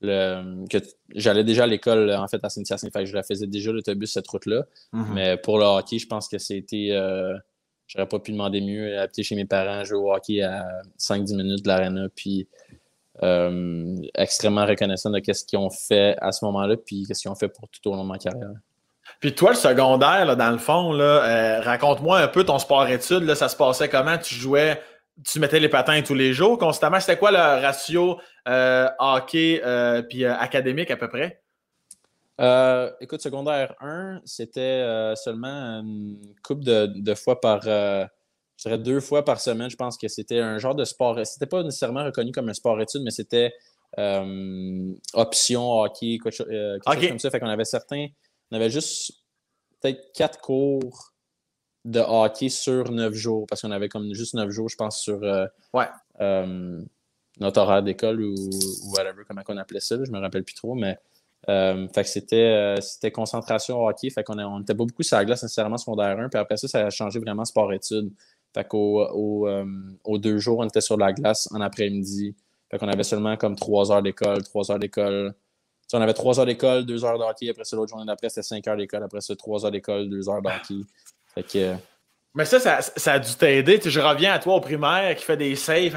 le 0.00 0.66
que 0.68 0.78
J'allais 1.14 1.44
déjà 1.44 1.64
à 1.64 1.66
l'école 1.66 2.10
en 2.12 2.28
fait 2.28 2.44
à 2.44 2.48
Saint-Hyacinthe, 2.48 2.92
fait 2.92 3.04
que 3.04 3.06
je 3.06 3.14
la 3.14 3.22
faisais 3.22 3.46
déjà 3.46 3.72
l'autobus 3.72 4.12
cette 4.12 4.28
route-là. 4.28 4.64
Mm-hmm. 4.92 5.12
Mais 5.14 5.36
pour 5.36 5.58
le 5.58 5.64
hockey, 5.64 5.98
je 5.98 6.06
pense 6.06 6.28
que 6.28 6.38
c'était. 6.38 6.90
Euh, 6.92 7.36
J'aurais 7.92 8.06
pas 8.06 8.20
pu 8.20 8.30
demander 8.30 8.60
mieux. 8.60 9.00
Habiter 9.00 9.24
chez 9.24 9.34
mes 9.34 9.46
parents, 9.46 9.82
jouer 9.84 9.98
au 9.98 10.12
hockey 10.12 10.42
à 10.42 10.64
5-10 10.96 11.36
minutes 11.36 11.64
de 11.64 11.68
l'aréna, 11.68 12.06
puis 12.14 12.46
euh, 13.24 13.96
extrêmement 14.14 14.64
reconnaissant 14.64 15.10
de 15.10 15.20
ce 15.32 15.44
qu'ils 15.44 15.58
ont 15.58 15.70
fait 15.70 16.16
à 16.20 16.30
ce 16.30 16.44
moment-là, 16.44 16.76
puis 16.76 17.04
qu'est-ce 17.06 17.22
qu'ils 17.22 17.30
ont 17.32 17.34
fait 17.34 17.48
pour 17.48 17.68
tout 17.68 17.90
au 17.90 17.96
long 17.96 18.04
de 18.04 18.08
ma 18.08 18.18
carrière. 18.18 18.52
Puis 19.18 19.34
toi, 19.34 19.50
le 19.50 19.56
secondaire, 19.56 20.24
là, 20.24 20.36
dans 20.36 20.52
le 20.52 20.58
fond, 20.58 20.94
euh, 20.94 21.60
raconte-moi 21.60 22.20
un 22.20 22.28
peu 22.28 22.44
ton 22.44 22.60
sport-études. 22.60 23.34
Ça 23.34 23.48
se 23.48 23.56
passait 23.56 23.88
comment? 23.88 24.16
Tu 24.18 24.36
jouais 24.36 24.80
tu 25.24 25.40
mettais 25.40 25.60
les 25.60 25.68
patins 25.68 26.00
tous 26.02 26.14
les 26.14 26.32
jours 26.32 26.58
constamment. 26.58 27.00
C'était 27.00 27.18
quoi 27.18 27.30
le 27.30 27.38
ratio 27.38 28.20
euh, 28.48 28.88
hockey 28.98 29.60
euh, 29.64 30.02
puis 30.02 30.24
euh, 30.24 30.34
académique 30.36 30.90
à 30.90 30.96
peu 30.96 31.08
près? 31.08 31.42
écoute, 33.02 33.20
secondaire 33.20 33.74
1, 33.80 34.22
c'était 34.24 34.82
seulement 35.14 35.82
une 35.82 36.18
couple 36.42 36.64
de, 36.64 37.14
fois 37.14 37.38
par. 37.38 37.60
je 37.60 38.08
dirais 38.62 38.78
deux 38.78 39.00
fois 39.00 39.26
par 39.26 39.42
semaine. 39.42 39.68
Je 39.68 39.76
pense 39.76 39.98
que 39.98 40.08
c'était 40.08 40.38
un 40.38 40.56
genre 40.58 40.74
de 40.74 40.86
sport. 40.86 41.18
C'était 41.26 41.44
pas 41.44 41.62
nécessairement 41.62 42.02
reconnu 42.02 42.32
comme 42.32 42.48
un 42.48 42.54
sport-étude, 42.54 43.02
mais 43.04 43.10
c'était 43.10 43.52
option 45.12 45.70
hockey, 45.82 46.16
quelque, 46.16 46.34
chose 46.34 46.46
comme 46.82 47.18
ça. 47.18 47.28
Fait 47.30 47.40
qu'on 47.40 47.46
avait 47.46 47.66
certains. 47.66 48.06
On 48.50 48.56
avait 48.56 48.70
juste 48.70 49.12
peut-être 49.82 50.10
quatre 50.14 50.40
cours 50.40 51.09
de 51.84 52.00
hockey 52.00 52.48
sur 52.48 52.90
neuf 52.90 53.14
jours, 53.14 53.46
parce 53.48 53.62
qu'on 53.62 53.70
avait 53.70 53.88
comme 53.88 54.12
juste 54.14 54.34
neuf 54.34 54.50
jours, 54.50 54.68
je 54.68 54.76
pense, 54.76 55.00
sur 55.00 55.22
euh, 55.22 55.46
ouais. 55.72 55.86
Euh, 56.20 56.82
notre 57.38 57.60
horaire 57.60 57.82
d'école 57.82 58.22
ou, 58.22 58.34
whatever, 58.92 59.22
comment 59.26 59.42
on 59.48 59.56
appelait 59.56 59.80
ça, 59.80 59.96
je 60.02 60.10
me 60.10 60.18
rappelle 60.18 60.44
plus 60.44 60.54
trop, 60.54 60.74
mais 60.74 60.98
euh, 61.48 61.88
fait 61.88 62.02
que 62.02 62.08
c'était, 62.08 62.74
c'était 62.82 63.10
concentration 63.10 63.86
hockey, 63.86 64.10
fait 64.10 64.22
qu'on 64.22 64.38
on 64.38 64.60
était 64.60 64.74
pas 64.74 64.84
beaucoup 64.84 65.02
sur 65.02 65.16
la 65.16 65.24
glace 65.24 65.42
nécessairement 65.42 65.78
secondaire 65.78 66.18
1, 66.18 66.28
puis 66.28 66.38
après 66.38 66.58
ça, 66.58 66.68
ça 66.68 66.86
a 66.86 66.90
changé 66.90 67.18
vraiment 67.18 67.44
sport-études. 67.44 68.12
Fait 68.52 68.66
qu'au 68.66 69.06
aux 70.04 70.18
deux 70.18 70.38
jours, 70.38 70.58
on 70.58 70.66
était 70.66 70.80
sur 70.80 70.96
la 70.96 71.12
glace 71.12 71.48
en 71.52 71.60
après-midi. 71.60 72.34
Fait 72.70 72.78
qu'on 72.78 72.88
avait 72.88 73.04
seulement 73.04 73.36
comme 73.36 73.56
trois 73.56 73.90
heures 73.90 74.02
d'école, 74.02 74.42
trois 74.44 74.70
heures 74.70 74.78
d'école. 74.78 75.34
on 75.92 76.00
avait 76.00 76.14
trois 76.14 76.38
heures 76.38 76.46
d'école, 76.46 76.86
deux 76.86 77.04
heures 77.04 77.18
de 77.18 77.24
hockey. 77.24 77.50
Après 77.50 77.64
ça, 77.64 77.76
l'autre 77.76 77.90
journée 77.90 78.06
d'après, 78.06 78.28
c'était 78.28 78.42
cinq 78.42 78.66
heures 78.68 78.76
d'école. 78.76 79.02
Après 79.02 79.20
ça, 79.20 79.34
trois 79.34 79.64
heures 79.64 79.72
d'école, 79.72 80.08
deux 80.08 80.28
heures 80.28 80.40
de 80.40 80.48
hockey. 80.48 80.86
Mais 82.32 82.44
ça, 82.44 82.80
ça, 82.80 83.12
a 83.12 83.18
dû 83.18 83.34
t'aider. 83.34 83.80
je 83.84 84.00
reviens 84.00 84.32
à 84.32 84.38
toi 84.38 84.54
au 84.54 84.60
primaire 84.60 85.16
qui 85.16 85.24
fait 85.24 85.36
des 85.36 85.56
saves 85.56 85.96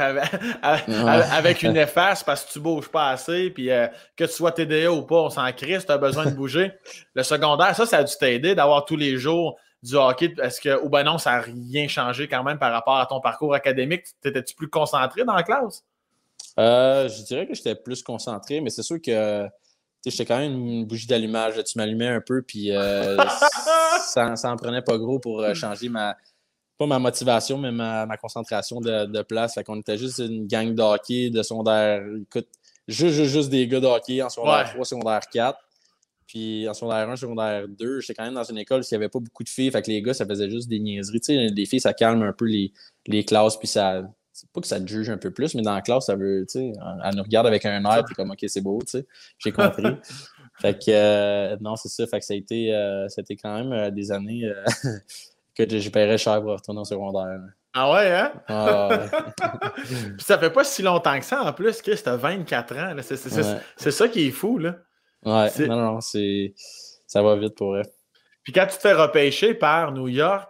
avec, 0.64 1.62
une 1.62 1.78
efface 1.78 2.24
parce 2.24 2.44
que 2.44 2.54
tu 2.54 2.60
bouges 2.60 2.90
pas 2.90 3.10
assez. 3.10 3.52
Puis 3.52 3.70
euh, 3.70 3.88
que 4.16 4.24
tu 4.24 4.32
sois 4.32 4.52
TDA 4.52 4.92
ou 4.92 5.04
pas, 5.04 5.22
on 5.22 5.30
s'en 5.30 5.52
crisse, 5.52 5.86
tu 5.86 5.92
as 5.92 5.98
besoin 6.00 6.26
de 6.26 6.32
bouger. 6.32 6.72
Le 7.14 7.22
secondaire, 7.22 7.76
ça, 7.76 7.86
ça 7.86 7.98
a 8.00 8.04
dû 8.04 8.14
t'aider 8.20 8.56
d'avoir 8.56 8.86
tous 8.86 8.96
les 8.96 9.18
jours 9.18 9.60
du 9.84 9.96
hockey. 9.96 10.34
Est-ce 10.42 10.60
que, 10.60 10.82
ou 10.84 10.90
ben 10.90 11.04
non, 11.04 11.20
ça 11.20 11.34
n'a 11.34 11.42
rien 11.42 11.88
changé 11.88 12.28
quand 12.28 12.44
même 12.44 12.58
par 12.58 12.72
rapport 12.72 12.98
à 12.98 13.06
ton 13.06 13.22
parcours 13.22 13.54
académique? 13.54 14.06
T'étais-tu 14.22 14.56
plus 14.56 14.70
concentré 14.70 15.26
dans 15.26 15.36
la 15.36 15.44
classe? 15.44 15.84
Euh, 16.58 17.10
je 17.10 17.22
dirais 17.24 17.46
que 17.46 17.54
j'étais 17.54 17.76
plus 17.76 18.02
concentré, 18.02 18.60
mais 18.60 18.72
c'est 18.72 18.84
sûr 18.84 19.00
que 19.00 19.48
j'étais 20.06 20.26
quand 20.26 20.40
même 20.40 20.54
une 20.54 20.86
bougie 20.86 21.08
d'allumage. 21.08 21.62
Tu 21.64 21.78
m'allumais 21.78 22.08
un 22.08 22.22
peu, 22.22 22.42
puis 22.42 22.72
euh, 22.72 23.18
ça, 24.06 24.36
ça 24.36 24.52
en 24.52 24.56
prenait 24.58 24.82
pas 24.82 24.98
gros 24.98 25.20
pour 25.20 25.42
euh, 25.42 25.54
changer 25.54 25.90
ma, 25.90 26.16
pas 26.78 26.88
ma 26.88 27.00
motivation, 27.00 27.58
mais 27.58 27.72
ma, 27.72 28.18
concentration 28.18 28.82
de, 28.82 29.22
place. 29.22 29.54
Fait 29.56 29.64
qu'on 29.64 29.80
était 29.80 29.98
juste 29.98 30.20
une 30.20 30.48
gang 30.48 30.74
de 30.74 30.82
hockey, 30.82 31.30
de 31.30 31.44
secondaire. 31.44 32.04
Écoute, 32.22 32.48
juste, 32.88 33.24
juste, 33.24 33.50
des 33.50 33.68
gars 33.68 33.80
de 33.80 33.88
hockey 33.88 34.22
en 34.22 34.30
secondaire 34.30 34.70
3, 34.72 34.86
secondaire 34.86 35.22
4. 35.32 35.58
Puis 36.26 36.68
en 36.68 36.74
secondaire 36.74 37.10
1, 37.10 37.16
secondaire 37.16 37.68
2, 37.68 38.00
j'étais 38.00 38.16
quand 38.16 38.24
même 38.24 38.34
dans 38.34 38.44
une 38.44 38.58
école 38.58 38.82
où 38.82 38.84
il 38.84 38.94
n'y 38.94 38.96
avait 38.96 39.10
pas 39.10 39.20
beaucoup 39.20 39.44
de 39.44 39.50
filles. 39.50 39.72
Fait 39.72 39.82
que 39.82 39.92
les 39.92 40.02
gars, 40.02 40.14
ça 40.14 40.26
faisait 40.26 40.50
juste 40.50 40.68
des 40.68 40.80
niaiseries. 40.80 41.20
Tu 41.20 41.26
sais, 41.34 41.48
les 41.48 41.66
filles, 41.66 41.82
ça 41.82 41.94
calme 41.94 42.24
un 42.24 42.34
peu 42.34 42.46
les, 42.46 42.72
les 43.08 43.24
classes. 43.24 43.58
Puis 43.58 43.68
ça. 43.68 44.02
C'est 44.34 44.50
pas 44.50 44.62
que 44.62 44.68
ça 44.68 44.82
te 44.82 44.88
juge 44.88 45.12
un 45.12 45.18
peu 45.18 45.30
plus, 45.30 45.54
mais 45.54 45.62
dans 45.62 45.76
la 45.76 45.82
classe, 45.82 46.08
ça 46.08 46.16
veut. 46.16 46.44
Tu 46.50 46.60
sais, 46.60 46.74
elle 47.04 47.16
nous 47.16 47.22
regarde 47.22 47.46
avec 47.46 47.66
un 47.66 47.86
air. 47.86 48.04
Puis 48.04 48.16
comme, 48.16 48.32
OK, 48.32 48.44
c'est 48.48 48.62
beau. 48.62 48.80
Tu 48.82 48.98
sais, 48.98 49.08
j'ai 49.38 49.52
compris. 49.52 49.84
fait 50.60 50.74
que 50.74 50.90
euh, 50.90 51.56
non, 51.62 51.76
c'est 51.76 51.90
ça. 51.90 52.08
Fait 52.08 52.20
que 52.20 52.26
ça 52.26 52.34
a 52.34 52.38
été, 52.38 52.74
euh, 52.74 53.08
quand 53.42 53.56
même 53.56 53.72
euh, 53.72 53.92
des 53.92 54.12
années 54.12 54.52
que 55.56 55.70
je 55.70 55.90
paierais 55.90 56.18
cher 56.18 56.42
pour 56.42 56.54
retourner 56.54 56.80
en 56.80 56.86
secondaire. 56.86 57.42
Ah 57.76 57.92
ouais, 57.94 58.12
hein? 58.12 58.34
Ah 58.48 59.08
Puis 59.86 60.26
ça 60.26 60.40
fait 60.40 60.50
pas 60.50 60.64
si 60.64 60.82
longtemps 60.82 61.20
que 61.20 61.26
ça 61.26 61.44
en 61.44 61.54
plus, 61.54 61.84
que 61.84 61.96
c'était 61.96 62.18
24 62.18 62.78
ans. 62.78 62.96
C'est 63.78 63.92
ça 63.92 64.08
qui 64.08 64.28
est 64.28 64.32
fou, 64.32 64.58
là. 64.58 64.78
Ouais, 65.24 65.52
non, 65.68 65.76
non, 65.76 66.02
c'est. 66.02 66.56
Ça 67.06 67.22
va 67.22 67.36
vite 67.36 67.56
pour 67.56 67.78
elle. 67.78 67.86
Puis 68.42 68.52
quand 68.52 68.66
tu 68.66 68.78
te 68.78 68.82
fais 68.82 68.94
repêcher 68.94 69.54
par 69.54 69.92
New 69.92 70.08
York, 70.08 70.50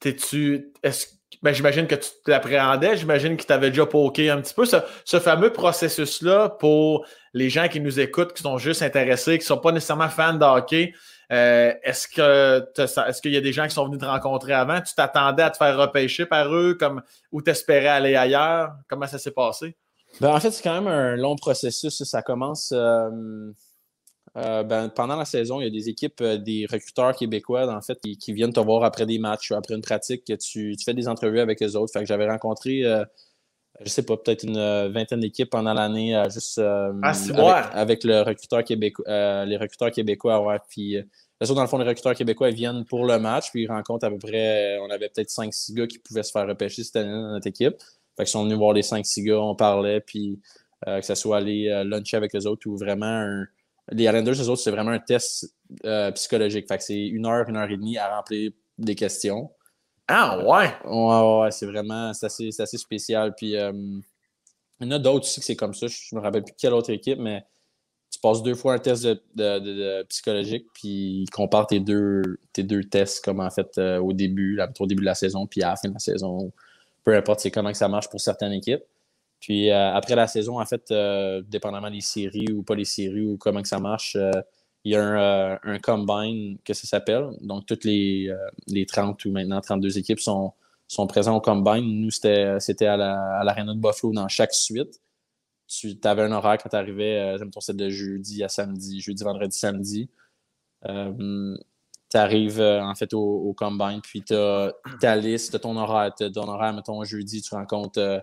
t'es-tu. 0.00 0.72
Est-ce 0.82 1.15
ben, 1.42 1.52
j'imagine 1.52 1.86
que 1.86 1.94
tu 1.94 2.08
l'appréhendais, 2.26 2.96
j'imagine 2.96 3.36
que 3.36 3.44
tu 3.44 3.52
avais 3.52 3.70
déjà 3.70 3.86
poké 3.86 4.30
un 4.30 4.40
petit 4.40 4.54
peu. 4.54 4.64
Ce, 4.64 5.18
fameux 5.18 5.52
processus-là 5.52 6.50
pour 6.50 7.06
les 7.34 7.50
gens 7.50 7.68
qui 7.68 7.80
nous 7.80 8.00
écoutent, 8.00 8.32
qui 8.32 8.42
sont 8.42 8.58
juste 8.58 8.82
intéressés, 8.82 9.38
qui 9.38 9.44
ne 9.44 9.46
sont 9.46 9.58
pas 9.58 9.72
nécessairement 9.72 10.08
fans 10.08 10.34
de 10.34 10.44
hockey, 10.44 10.92
euh, 11.32 11.72
est-ce 11.82 12.06
que 12.06 12.64
est-ce 12.78 13.20
qu'il 13.20 13.32
y 13.32 13.36
a 13.36 13.40
des 13.40 13.52
gens 13.52 13.66
qui 13.66 13.74
sont 13.74 13.86
venus 13.86 13.98
te 13.98 14.04
rencontrer 14.04 14.52
avant? 14.52 14.80
Tu 14.80 14.94
t'attendais 14.94 15.42
à 15.42 15.50
te 15.50 15.56
faire 15.56 15.76
repêcher 15.76 16.24
par 16.24 16.54
eux 16.54 16.74
comme, 16.78 17.02
ou 17.32 17.42
t'espérais 17.42 17.88
aller 17.88 18.14
ailleurs? 18.14 18.72
Comment 18.88 19.06
ça 19.06 19.18
s'est 19.18 19.32
passé? 19.32 19.76
Ben, 20.20 20.34
en 20.34 20.40
fait, 20.40 20.50
c'est 20.50 20.62
quand 20.62 20.80
même 20.80 20.86
un 20.86 21.16
long 21.16 21.36
processus. 21.36 22.02
Ça 22.04 22.22
commence 22.22 22.72
euh, 22.74 23.10
euh, 24.36 24.62
ben, 24.62 24.88
pendant 24.88 25.16
la 25.16 25.24
saison. 25.24 25.60
Il 25.60 25.64
y 25.64 25.66
a 25.66 25.70
des 25.70 25.88
équipes, 25.88 26.20
euh, 26.20 26.36
des 26.36 26.66
recruteurs 26.70 27.14
québécois, 27.16 27.74
en 27.74 27.80
fait, 27.80 27.98
qui, 28.00 28.32
viennent 28.32 28.52
te 28.52 28.60
voir 28.60 28.84
après 28.84 29.06
des 29.06 29.18
matchs, 29.18 29.52
après 29.52 29.74
une 29.74 29.82
pratique, 29.82 30.24
que 30.24 30.34
tu, 30.34 30.76
fais 30.84 30.94
des 30.94 31.08
entrevues 31.08 31.40
avec 31.40 31.62
eux 31.62 31.76
autres. 31.76 31.92
Fait 31.92 32.00
que 32.00 32.06
j'avais 32.06 32.28
rencontré, 32.28 32.82
je 33.80 33.88
sais 33.88 34.02
pas, 34.02 34.16
peut-être 34.16 34.44
une 34.44 34.88
vingtaine 34.88 35.20
d'équipes 35.20 35.50
pendant 35.50 35.72
l'année, 35.72 36.20
juste 36.32 36.58
ah, 36.58 37.12
avec, 37.72 38.04
le 38.04 38.22
recruteur 38.22 38.62
québécois, 38.64 39.44
les 39.46 39.56
recruteurs 39.56 39.90
québécois. 39.90 40.40
Ouais. 40.42 40.58
Puis, 40.68 40.98
dans 41.40 41.60
le 41.62 41.66
fond, 41.66 41.78
les 41.78 41.86
recruteurs 41.86 42.14
québécois 42.14 42.50
ils 42.50 42.56
viennent 42.56 42.84
pour 42.84 43.06
le 43.06 43.18
match, 43.18 43.50
puis 43.50 43.62
ils 43.62 43.68
rencontrent 43.68 44.06
à 44.06 44.10
peu 44.10 44.18
près, 44.18 44.78
on 44.80 44.90
avait 44.90 45.08
peut-être 45.08 45.30
5-6 45.30 45.74
gars 45.74 45.86
qui 45.86 45.98
pouvaient 45.98 46.22
se 46.22 46.30
faire 46.30 46.46
repêcher 46.46 46.84
cette 46.84 46.96
année 46.96 47.10
dans 47.10 47.32
notre 47.32 47.46
équipe. 47.46 47.76
Fait 48.16 48.24
qu'ils 48.24 48.32
sont 48.32 48.44
venus 48.44 48.56
voir 48.56 48.72
les 48.72 48.82
5-6 48.82 49.24
gars, 49.24 49.40
on 49.40 49.54
parlait, 49.54 50.00
puis 50.00 50.40
euh, 50.86 51.00
que 51.00 51.06
ce 51.06 51.14
soit 51.14 51.38
aller 51.38 51.68
euh, 51.68 51.84
luncher 51.84 52.16
avec 52.16 52.32
les 52.32 52.46
autres 52.46 52.66
ou 52.66 52.76
vraiment 52.76 53.06
un... 53.06 53.46
Les 53.92 54.04
Islanders, 54.04 54.34
les 54.34 54.48
autres, 54.48 54.62
c'est 54.62 54.70
vraiment 54.70 54.90
un 54.90 54.98
test 54.98 55.54
euh, 55.84 56.10
psychologique. 56.12 56.66
Fait 56.68 56.78
que 56.78 56.82
c'est 56.82 57.06
une 57.06 57.26
heure, 57.26 57.48
une 57.48 57.56
heure 57.56 57.70
et 57.70 57.76
demie 57.76 57.98
à 57.98 58.16
remplir 58.16 58.50
des 58.78 58.94
questions. 58.94 59.50
Ah 60.08 60.38
ouais? 60.38 60.72
Ouais, 60.84 61.40
ouais, 61.40 61.50
c'est 61.50 61.66
vraiment 61.66 62.12
c'est 62.12 62.26
assez, 62.26 62.50
assez, 62.58 62.78
spécial. 62.78 63.34
Puis 63.36 63.52
il 63.52 64.02
y 64.80 64.84
en 64.84 64.90
a 64.90 64.98
d'autres 64.98 65.26
aussi 65.26 65.40
que 65.40 65.46
c'est 65.46 65.56
comme 65.56 65.74
ça. 65.74 65.86
Je 65.86 66.14
me 66.14 66.20
rappelle 66.20 66.44
plus 66.44 66.54
quelle 66.58 66.74
autre 66.74 66.90
équipe, 66.90 67.18
mais 67.18 67.44
tu 68.10 68.20
passes 68.20 68.42
deux 68.42 68.54
fois 68.54 68.74
un 68.74 68.78
test 68.78 69.04
de, 69.04 70.02
psychologique, 70.04 70.66
puis 70.72 71.22
ils 71.22 71.30
comparent 71.30 71.66
tes 71.66 71.80
deux, 71.80 72.22
tes 72.52 72.62
deux 72.62 72.84
tests, 72.84 73.24
comme 73.24 73.40
en 73.40 73.50
fait 73.50 73.78
au 73.78 74.12
début, 74.12 74.60
au 74.78 74.86
début 74.86 75.02
de 75.02 75.06
la 75.06 75.14
saison, 75.14 75.46
puis 75.46 75.62
à 75.62 75.70
la 75.70 75.76
fin 75.76 75.88
de 75.88 75.94
la 75.94 76.00
saison 76.00 76.52
peu 77.06 77.16
importe 77.16 77.40
c'est 77.40 77.52
comment 77.52 77.70
que 77.70 77.78
ça 77.78 77.88
marche 77.88 78.10
pour 78.10 78.20
certaines 78.20 78.52
équipes. 78.52 78.82
Puis 79.46 79.70
euh, 79.70 79.94
après 79.94 80.16
la 80.16 80.26
saison, 80.26 80.60
en 80.60 80.66
fait, 80.66 80.90
euh, 80.90 81.40
dépendamment 81.40 81.88
des 81.88 82.00
séries 82.00 82.50
ou 82.52 82.64
pas 82.64 82.74
les 82.74 82.84
séries 82.84 83.24
ou 83.24 83.36
comment 83.36 83.62
que 83.62 83.68
ça 83.68 83.78
marche, 83.78 84.16
euh, 84.16 84.32
il 84.82 84.90
y 84.90 84.96
a 84.96 85.60
un, 85.62 85.78
combine 85.78 86.58
que 86.64 86.74
ça 86.74 86.88
s'appelle. 86.88 87.28
Donc, 87.42 87.64
toutes 87.64 87.84
les, 87.84 88.28
les 88.66 88.86
30 88.86 89.24
ou 89.24 89.30
maintenant 89.30 89.60
32 89.60 89.98
équipes 89.98 90.18
sont, 90.18 90.52
présentes 91.08 91.36
au 91.36 91.40
combine. 91.40 91.84
Nous, 91.84 92.10
c'était 92.10 92.86
à 92.86 92.96
l'Arena 92.96 93.74
de 93.74 93.78
Buffalo 93.78 94.12
dans 94.12 94.26
chaque 94.26 94.52
suite. 94.52 95.00
Tu 95.68 95.96
avais 96.02 96.22
un 96.22 96.32
horaire 96.32 96.58
quand 96.60 96.68
tu 96.68 96.76
arrivais, 96.76 97.36
c'était 97.60 97.84
de 97.84 97.88
jeudi 97.88 98.42
à 98.42 98.48
samedi, 98.48 99.00
jeudi, 99.00 99.22
vendredi, 99.22 99.56
samedi 99.56 100.10
tu 102.08 102.16
arrives 102.16 102.60
en 102.60 102.94
fait 102.94 103.12
au, 103.14 103.52
combine, 103.56 104.00
puis 104.02 104.22
tu 104.22 104.34
as 104.34 104.72
ta 105.00 105.16
liste, 105.16 105.60
ton 105.60 105.76
horaire, 105.76 106.14
ton 106.14 106.48
horaire, 106.48 106.72
mettons, 106.72 107.02
jeudi, 107.02 107.42
tu 107.42 107.52
rencontres 107.54 108.22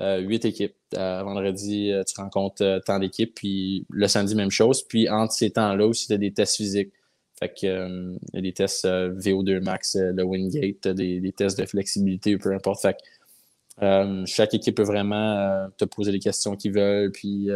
huit 0.00 0.44
équipes. 0.44 0.76
vendredi, 0.92 1.92
tu 2.06 2.20
rencontres 2.20 2.80
tant 2.86 2.98
d'équipes, 2.98 3.34
puis 3.34 3.86
le 3.90 4.08
samedi, 4.08 4.34
même 4.34 4.50
chose. 4.50 4.82
Puis 4.82 5.08
entre 5.08 5.32
ces 5.32 5.50
temps-là 5.50 5.86
aussi, 5.86 6.06
tu 6.06 6.12
as 6.14 6.18
des 6.18 6.32
tests 6.32 6.56
physiques. 6.56 6.92
Fait 7.38 7.48
que 7.48 8.16
il 8.18 8.34
y 8.34 8.38
a 8.38 8.40
des 8.40 8.52
tests 8.52 8.86
VO2 8.86 9.60
max, 9.62 9.96
le 9.96 10.22
Wingate, 10.22 10.88
des, 10.88 11.32
tests 11.32 11.58
de 11.58 11.64
flexibilité, 11.66 12.36
peu 12.36 12.52
importe. 12.52 12.82
Fait 12.82 12.96
que, 13.78 14.24
chaque 14.26 14.54
équipe 14.54 14.76
peut 14.76 14.82
vraiment 14.82 15.68
te 15.76 15.84
poser 15.84 16.12
les 16.12 16.18
questions 16.18 16.56
qu'ils 16.56 16.72
veulent, 16.72 17.12
puis 17.12 17.48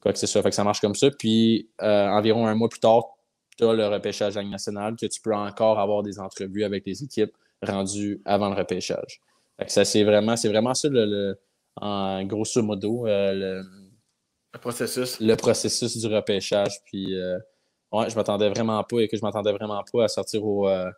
quoi 0.00 0.12
que 0.12 0.18
ce 0.18 0.26
soit. 0.26 0.42
Fait 0.42 0.50
que 0.50 0.54
ça 0.54 0.64
marche 0.64 0.80
comme 0.80 0.94
ça. 0.94 1.10
Puis 1.10 1.68
environ 1.80 2.46
un 2.46 2.54
mois 2.54 2.68
plus 2.68 2.80
tard, 2.80 3.16
tu 3.56 3.64
as 3.64 3.72
le 3.72 3.86
repêchage 3.88 4.36
national, 4.36 4.96
que 4.96 5.06
tu 5.06 5.20
peux 5.20 5.34
encore 5.34 5.78
avoir 5.78 6.02
des 6.02 6.18
entrevues 6.18 6.64
avec 6.64 6.84
les 6.86 7.02
équipes 7.02 7.32
rendues 7.62 8.20
avant 8.24 8.50
le 8.50 8.56
repêchage. 8.56 9.20
ça, 9.66 9.84
c'est 9.84 10.04
vraiment, 10.04 10.36
c'est 10.36 10.48
vraiment 10.48 10.74
ça, 10.74 10.88
le, 10.90 11.38
en 11.80 12.24
grosso 12.24 12.62
modo, 12.62 13.06
euh, 13.06 13.62
le, 14.52 14.58
processus. 14.58 15.20
Le 15.20 15.34
processus 15.36 15.96
du 15.96 16.06
repêchage. 16.06 16.82
Puis, 16.84 17.14
euh, 17.14 17.38
ouais, 17.92 18.08
je 18.08 18.16
m'attendais 18.16 18.48
vraiment 18.48 18.82
pas 18.84 19.00
et 19.00 19.08
que 19.08 19.16
je 19.16 19.22
m'attendais 19.22 19.52
vraiment 19.52 19.82
pas 19.92 20.04
à 20.04 20.08
sortir 20.08 20.44
au, 20.44 20.68
euh, 20.68 20.90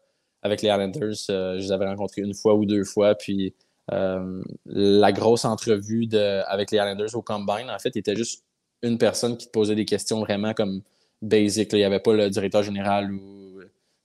avec 0.42 0.62
les 0.62 0.68
Islanders. 0.68 1.14
je 1.28 1.58
les 1.58 1.72
avais 1.72 1.86
rencontrés 1.86 2.22
une 2.22 2.34
fois 2.34 2.54
ou 2.54 2.64
deux 2.64 2.84
fois. 2.84 3.14
Puis, 3.14 3.54
la 3.90 5.12
grosse 5.12 5.44
entrevue 5.44 6.06
de, 6.06 6.42
avec 6.46 6.70
les 6.70 6.78
Islanders 6.78 7.14
au 7.14 7.22
Combine, 7.22 7.70
en 7.70 7.78
fait, 7.78 7.96
était 7.96 8.16
juste 8.16 8.44
une 8.82 8.98
personne 8.98 9.36
qui 9.36 9.46
te 9.46 9.50
posait 9.50 9.74
des 9.74 9.84
questions 9.84 10.20
vraiment 10.20 10.54
comme 10.54 10.82
basic. 11.20 11.72
Il 11.72 11.78
n'y 11.78 11.84
avait 11.84 11.98
pas 11.98 12.12
le 12.12 12.30
directeur 12.30 12.62
général 12.62 13.12
ou, 13.12 13.60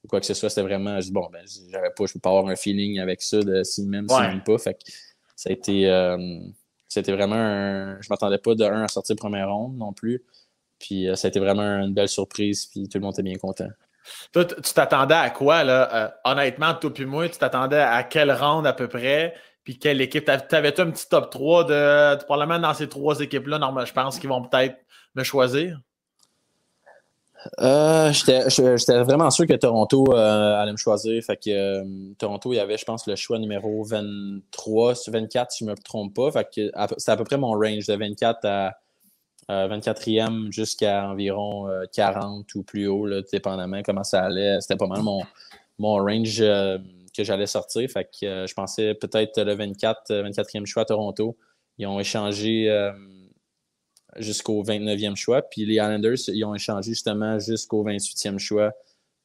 quoi 0.08 0.20
que 0.20 0.26
ce 0.26 0.34
soit. 0.34 0.48
C'était 0.48 0.62
vraiment, 0.62 1.00
je 1.00 1.06
dis, 1.06 1.12
bon, 1.12 1.28
ben, 1.32 1.44
j'avais 1.70 1.90
pas, 1.90 2.06
je 2.06 2.14
peux 2.14 2.18
pas 2.18 2.30
avoir 2.30 2.48
un 2.48 2.56
feeling 2.56 2.98
avec 2.98 3.22
ça 3.22 3.40
de 3.40 3.62
si 3.62 3.86
même, 3.86 4.08
si 4.08 4.20
même 4.20 4.42
pas. 4.42 4.58
Fait 4.58 4.76
ça 5.36 5.50
a 5.50 5.52
été, 5.52 5.88
euh, 5.88 6.38
c'était 6.94 7.12
vraiment 7.12 7.34
un, 7.34 8.00
je 8.00 8.06
m'attendais 8.08 8.38
pas 8.38 8.54
de 8.54 8.64
un 8.64 8.84
à 8.84 8.88
sortir 8.88 9.16
première 9.16 9.50
ronde 9.50 9.76
non 9.76 9.92
plus. 9.92 10.22
Puis 10.78 11.08
euh, 11.08 11.16
ça 11.16 11.26
a 11.26 11.30
été 11.30 11.40
vraiment 11.40 11.62
une 11.62 11.92
belle 11.92 12.08
surprise, 12.08 12.66
puis 12.66 12.88
tout 12.88 12.98
le 12.98 13.02
monde 13.02 13.14
était 13.14 13.22
bien 13.22 13.36
content. 13.36 13.68
Toi, 14.32 14.44
tu 14.44 14.74
t'attendais 14.74 15.14
à 15.14 15.30
quoi, 15.30 15.64
là? 15.64 15.94
Euh, 15.94 16.08
honnêtement, 16.24 16.74
toi 16.74 16.92
puis 16.92 17.06
moi, 17.06 17.28
tu 17.28 17.38
t'attendais 17.38 17.80
à 17.80 18.02
quelle 18.04 18.32
ronde 18.32 18.66
à 18.66 18.72
peu 18.72 18.86
près? 18.86 19.34
Puis 19.64 19.78
quelle 19.78 20.00
équipe? 20.00 20.26
T'avais-tu 20.26 20.82
un 20.82 20.90
petit 20.90 21.08
top 21.08 21.30
3 21.30 21.64
de, 21.64 21.70
de, 22.16 22.58
dans 22.60 22.74
ces 22.74 22.88
trois 22.88 23.18
équipes-là, 23.20 23.58
je 23.86 23.92
pense 23.92 24.18
qu'ils 24.18 24.28
vont 24.28 24.42
peut-être 24.42 24.76
me 25.14 25.24
choisir? 25.24 25.80
Euh, 27.60 28.12
J'étais 28.12 29.02
vraiment 29.02 29.30
sûr 29.30 29.46
que 29.46 29.54
Toronto 29.54 30.06
euh, 30.12 30.56
allait 30.56 30.72
me 30.72 30.76
choisir. 30.76 31.22
Fait 31.22 31.36
que 31.36 31.50
euh, 31.50 32.14
Toronto, 32.18 32.52
il 32.52 32.56
y 32.56 32.60
avait, 32.60 32.78
je 32.78 32.84
pense, 32.84 33.06
le 33.06 33.16
choix 33.16 33.38
numéro 33.38 33.84
23 33.84 34.94
sur 34.94 35.12
24, 35.12 35.52
si 35.52 35.64
je 35.64 35.70
ne 35.70 35.70
me 35.70 35.76
trompe 35.76 36.14
pas. 36.14 36.30
Fait 36.30 36.48
que 36.54 36.70
c'est 36.98 37.10
à 37.10 37.16
peu 37.16 37.24
près 37.24 37.36
mon 37.36 37.52
range 37.52 37.86
de 37.86 37.94
24 37.94 38.44
à 38.44 38.78
24e 39.48 40.50
jusqu'à 40.50 41.06
environ 41.06 41.68
40 41.92 42.46
euh, 42.46 42.58
ou 42.58 42.62
plus 42.62 42.86
haut, 42.86 43.06
dépendamment 43.30 43.82
comment 43.82 44.04
ça 44.04 44.22
allait. 44.22 44.60
C'était 44.60 44.76
pas 44.76 44.86
mal 44.86 45.02
mon, 45.02 45.20
mon 45.78 45.96
range 45.96 46.38
que 46.38 47.24
j'allais 47.24 47.46
sortir. 47.46 47.88
Fait 47.90 48.04
que 48.04 48.46
je 48.46 48.54
pensais 48.54 48.94
peut-être 48.94 49.42
le 49.42 49.54
24, 49.54 50.10
24e 50.10 50.64
choix 50.64 50.82
à 50.82 50.86
Toronto. 50.86 51.36
Ils 51.76 51.86
ont 51.86 52.00
échangé 52.00 52.70
jusqu'au 54.18 54.62
29e 54.64 55.16
choix. 55.16 55.42
Puis 55.42 55.64
les 55.64 55.74
Islanders, 55.74 56.18
ils 56.28 56.44
ont 56.44 56.54
échangé 56.54 56.90
justement 56.90 57.38
jusqu'au 57.38 57.84
28e 57.84 58.38
choix 58.38 58.72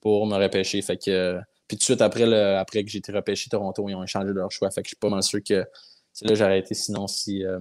pour 0.02 0.26
me 0.26 0.36
repêcher. 0.36 0.82
Fait 0.82 0.98
que, 0.98 1.40
puis 1.68 1.78
tout 1.78 1.82
de 1.82 1.84
suite 1.84 2.02
après, 2.02 2.26
le, 2.26 2.58
après 2.58 2.84
que 2.84 2.90
j'ai 2.90 3.00
été 3.00 3.12
repêché 3.12 3.50
Toronto, 3.50 3.88
ils 3.90 3.96
ont 3.96 4.04
échangé 4.04 4.30
leur 4.34 4.52
choix. 4.52 4.70
Fait 4.72 4.82
que 4.82 4.88
je 4.88 4.92
suis 4.92 4.98
pas 4.98 5.10
mal 5.10 5.24
sûr 5.24 5.40
que 5.44 5.66
c'est 6.14 6.26
là 6.26 6.32
que 6.32 6.40
j'aurais 6.40 6.60
été 6.60 6.74
sinon 6.74 7.08
si, 7.08 7.46
euh, 7.46 7.60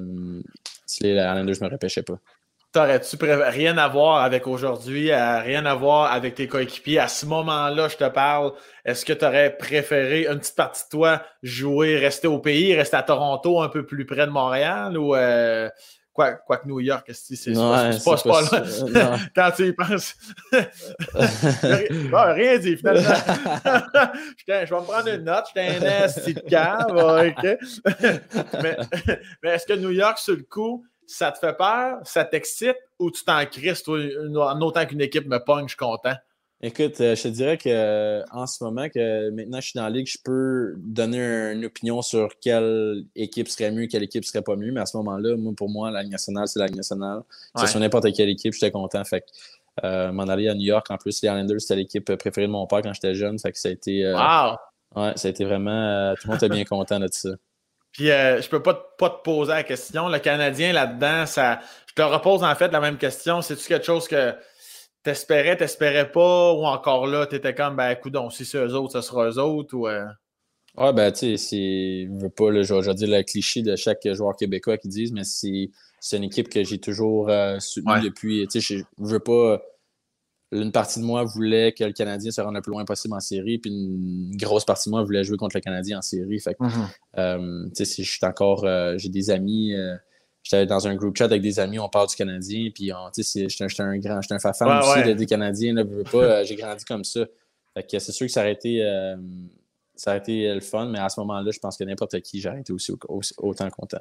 si 0.86 1.02
les 1.02 1.10
Islanders 1.10 1.56
ne 1.60 1.66
me 1.66 1.72
repêchaient 1.72 2.02
pas. 2.02 2.18
T'aurais-tu 2.70 3.16
rien 3.22 3.78
à 3.78 3.88
voir 3.88 4.22
avec 4.22 4.46
aujourd'hui, 4.46 5.10
rien 5.10 5.64
à 5.64 5.74
voir 5.74 6.12
avec 6.12 6.34
tes 6.34 6.48
coéquipiers? 6.48 6.98
À 6.98 7.08
ce 7.08 7.24
moment-là, 7.24 7.88
je 7.88 7.96
te 7.96 8.06
parle, 8.08 8.52
est-ce 8.84 9.06
que 9.06 9.14
tu 9.14 9.24
aurais 9.24 9.56
préféré 9.56 10.26
une 10.26 10.38
petite 10.38 10.54
partie 10.54 10.84
de 10.84 10.90
toi 10.90 11.22
jouer, 11.42 11.96
rester 11.96 12.28
au 12.28 12.40
pays, 12.40 12.74
rester 12.74 12.98
à 12.98 13.02
Toronto 13.02 13.62
un 13.62 13.70
peu 13.70 13.86
plus 13.86 14.04
près 14.04 14.26
de 14.26 14.30
Montréal 14.30 14.98
ou 14.98 15.14
euh, 15.14 15.70
Quoi, 16.46 16.56
que 16.56 16.66
New 16.66 16.80
York, 16.80 17.08
c'est 17.12 17.54
pas, 17.54 17.92
pas, 18.16 18.42
là. 18.88 19.16
Quand 19.34 19.50
tu 19.54 19.68
y 19.68 19.72
penses. 19.72 20.16
rien 20.52 22.58
dit, 22.58 22.76
finalement. 22.76 23.02
je 24.36 24.46
vais 24.46 24.64
me 24.64 24.82
prendre 24.82 25.08
une 25.08 25.22
note. 25.22 25.44
J'étais 25.54 25.76
un 25.76 26.04
esti 26.04 26.34
de 26.34 26.40
cave. 26.40 26.90
OK. 26.90 27.44
mais, 28.62 28.76
mais 29.42 29.50
est-ce 29.50 29.66
que 29.66 29.74
New 29.74 29.92
York, 29.92 30.18
sur 30.18 30.34
le 30.34 30.42
coup, 30.42 30.84
ça 31.06 31.30
te 31.30 31.38
fait 31.38 31.56
peur, 31.56 31.98
ça 32.02 32.24
t'excite 32.24 32.76
ou 32.98 33.10
tu 33.10 33.24
t'en 33.24 33.44
crises, 33.46 33.82
toi, 33.82 33.98
en 34.52 34.60
autant 34.60 34.84
qu'une 34.86 35.00
équipe 35.00 35.26
me 35.26 35.38
pogne, 35.38 35.64
je 35.64 35.70
suis 35.70 35.76
content? 35.76 36.14
Écoute, 36.60 37.00
euh, 37.00 37.14
je 37.14 37.22
te 37.22 37.28
dirais 37.28 37.56
que 37.56 37.68
euh, 37.68 38.24
en 38.32 38.46
ce 38.48 38.64
moment, 38.64 38.88
que 38.88 39.30
maintenant 39.30 39.60
je 39.60 39.68
suis 39.68 39.76
dans 39.76 39.84
la 39.84 39.90
ligue, 39.90 40.08
je 40.08 40.18
peux 40.22 40.74
donner 40.78 41.18
une 41.52 41.64
opinion 41.64 42.02
sur 42.02 42.30
quelle 42.40 43.04
équipe 43.14 43.48
serait 43.48 43.70
mieux, 43.70 43.86
quelle 43.86 44.02
équipe 44.02 44.24
serait 44.24 44.42
pas 44.42 44.56
mieux. 44.56 44.72
Mais 44.72 44.80
à 44.80 44.86
ce 44.86 44.96
moment-là, 44.96 45.36
moi, 45.36 45.52
pour 45.56 45.68
moi, 45.70 45.92
la 45.92 46.02
Ligue 46.02 46.12
nationale, 46.12 46.48
c'est 46.48 46.58
la 46.58 46.66
Ligue 46.66 46.76
nationale. 46.76 47.20
Ouais. 47.54 47.66
Sur 47.68 47.78
n'importe 47.78 48.12
quelle 48.12 48.28
équipe, 48.28 48.52
j'étais 48.54 48.72
content. 48.72 49.04
Fait 49.04 49.24
euh, 49.84 50.10
m'en 50.10 50.24
aller 50.24 50.48
à 50.48 50.54
New 50.54 50.66
York, 50.66 50.90
en 50.90 50.96
plus, 50.96 51.22
les 51.22 51.28
Islanders, 51.28 51.60
c'était 51.60 51.76
l'équipe 51.76 52.16
préférée 52.16 52.48
de 52.48 52.52
mon 52.52 52.66
père 52.66 52.82
quand 52.82 52.92
j'étais 52.92 53.14
jeune. 53.14 53.38
Fait 53.38 53.52
que 53.52 53.58
ça 53.58 53.68
a 53.68 53.72
été. 53.72 54.04
Wow! 54.12 54.56
Ouais, 54.96 55.12
ça 55.14 55.28
a 55.28 55.30
été 55.30 55.44
vraiment. 55.44 56.14
tout 56.14 56.26
le 56.26 56.32
monde 56.32 56.42
était 56.42 56.48
bien 56.48 56.64
content 56.68 56.98
de 56.98 57.08
ça. 57.12 57.30
Puis 57.92 58.10
euh, 58.10 58.40
je 58.40 58.48
peux 58.48 58.62
pas, 58.62 58.74
pas 58.96 59.10
te 59.10 59.22
poser 59.22 59.52
la 59.52 59.62
question. 59.62 60.08
Le 60.08 60.18
Canadien 60.18 60.72
là-dedans, 60.72 61.26
ça. 61.26 61.60
Je 61.88 61.94
te 61.94 62.02
repose 62.02 62.42
en 62.42 62.54
fait 62.54 62.68
la 62.68 62.80
même 62.80 62.96
question. 62.96 63.42
C'est-tu 63.42 63.66
quelque 63.66 63.86
chose 63.86 64.06
que 64.06 64.34
t'espérais, 65.02 65.56
t'espérais 65.56 66.10
pas, 66.10 66.52
ou 66.52 66.64
encore 66.64 67.06
là, 67.06 67.26
t'étais 67.26 67.54
comme, 67.54 67.76
ben, 67.76 67.90
écoute, 67.90 68.14
si 68.30 68.44
c'est 68.44 68.58
eux 68.58 68.74
autres, 68.74 69.00
ce 69.00 69.00
sera 69.00 69.28
eux 69.28 69.38
autres, 69.38 69.74
ou. 69.76 69.88
Euh... 69.88 70.06
Ouais, 70.76 70.92
ben, 70.92 71.10
tu 71.12 71.18
sais, 71.18 71.36
c'est. 71.36 72.06
Je 72.06 72.22
veux 72.22 72.30
pas, 72.30 72.50
là, 72.50 72.62
je 72.62 72.74
vais 72.74 72.94
dire 72.94 73.08
le 73.08 73.22
cliché 73.22 73.62
de 73.62 73.74
chaque 73.76 74.06
joueur 74.12 74.36
québécois 74.36 74.78
qui 74.78 74.88
disent, 74.88 75.12
mais 75.12 75.24
c'est 75.24 76.16
une 76.16 76.24
équipe 76.24 76.48
que 76.48 76.62
j'ai 76.62 76.78
toujours 76.78 77.28
euh, 77.30 77.58
soutenue 77.58 77.92
ouais. 77.94 78.00
depuis. 78.02 78.46
Tu 78.48 78.60
sais, 78.60 78.76
je 78.78 78.84
veux 78.98 79.20
pas. 79.20 79.62
Une 80.50 80.72
partie 80.72 80.98
de 80.98 81.04
moi 81.04 81.24
voulait 81.24 81.72
que 81.72 81.84
le 81.84 81.92
Canadien 81.92 82.30
se 82.30 82.40
rende 82.40 82.54
le 82.54 82.62
plus 82.62 82.70
loin 82.70 82.86
possible 82.86 83.12
en 83.12 83.20
série, 83.20 83.58
puis 83.58 83.70
une 83.70 84.34
grosse 84.34 84.64
partie 84.64 84.88
de 84.88 84.92
moi 84.92 85.04
voulait 85.04 85.22
jouer 85.22 85.36
contre 85.36 85.56
le 85.56 85.60
Canadien 85.60 85.98
en 85.98 86.02
série. 86.02 86.40
Fait 86.40 86.54
que, 86.54 86.64
mm 86.64 86.68
-hmm. 86.68 86.88
euh, 87.18 87.68
tu 87.76 87.84
sais, 87.84 88.02
je 88.02 88.10
suis 88.10 88.24
encore. 88.26 88.66
J'ai 88.96 89.10
des 89.10 89.28
amis 89.30 89.74
j'étais 90.48 90.66
dans 90.66 90.88
un 90.88 90.94
groupe 90.94 91.16
chat 91.16 91.26
avec 91.26 91.42
des 91.42 91.60
amis, 91.60 91.78
on 91.78 91.88
parle 91.88 92.08
du 92.08 92.16
Canadien, 92.16 92.70
puis 92.74 92.90
j'étais 93.16 93.82
un 93.82 93.98
grand, 93.98 94.22
j'étais 94.22 94.34
un 94.34 94.38
fan 94.38 94.68
ouais, 94.68 94.78
aussi 94.78 95.08
ouais. 95.08 95.14
des 95.14 95.26
Canadiens, 95.26 95.74
là, 95.74 95.84
veux 95.84 96.04
pas, 96.04 96.42
j'ai 96.44 96.56
grandi 96.56 96.84
comme 96.84 97.04
ça. 97.04 97.20
Fait 97.74 97.82
que 97.82 97.98
c'est 97.98 98.12
sûr 98.12 98.26
que 98.26 98.32
ça 98.32 98.40
aurait 98.40 98.52
été, 98.52 98.82
euh, 98.82 99.16
ça 99.94 100.12
aurait 100.12 100.20
été 100.20 100.54
le 100.54 100.60
fun, 100.60 100.86
mais 100.86 100.98
à 100.98 101.08
ce 101.10 101.20
moment-là, 101.20 101.50
je 101.50 101.58
pense 101.58 101.76
que 101.76 101.84
n'importe 101.84 102.20
qui, 102.20 102.40
j'aurais 102.40 102.60
été 102.60 102.72
aussi, 102.72 102.92
autant 103.36 103.68
content. 103.70 104.00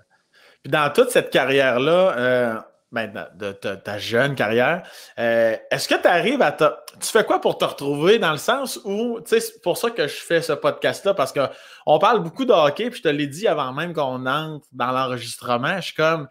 Puis 0.64 0.72
dans 0.72 0.92
toute 0.94 1.10
cette 1.10 1.30
carrière-là, 1.30 2.18
euh, 2.18 2.60
ben, 2.91 3.12
de, 3.36 3.52
ta 3.52 3.97
jeune 3.97 4.34
carrière, 4.36 4.84
euh, 5.19 5.58
est-ce 5.71 5.89
que 5.89 6.02
tu 6.02 6.08
arrives 6.08 6.41
à 6.41 6.54
te... 6.54 6.63
Tu 7.02 7.10
fais 7.10 7.26
quoi 7.26 7.41
pour 7.41 7.58
te 7.58 7.65
retrouver 7.65 8.17
dans 8.17 8.32
le 8.32 8.38
sens 8.38 8.80
où, 8.86 9.19
tu 9.21 9.30
sais, 9.30 9.39
c'est 9.41 9.62
pour 9.62 9.78
ça 9.78 9.89
que 9.91 10.08
je 10.08 10.15
fais 10.15 10.41
ce 10.41 10.54
podcast-là, 10.54 11.13
parce 11.13 11.34
qu'on 11.34 12.00
parle 12.00 12.23
beaucoup 12.23 12.45
de 12.45 12.54
hockey, 12.54 12.89
puis 12.89 13.00
je 13.00 13.04
te 13.04 13.10
l'ai 13.10 13.28
dit 13.28 13.47
avant 13.47 13.73
même 13.73 13.93
qu'on 13.93 14.26
entre 14.26 14.65
dans 14.71 14.91
l'enregistrement, 14.91 15.76
je 15.78 15.88
suis 15.88 15.95
comme, 15.95 16.28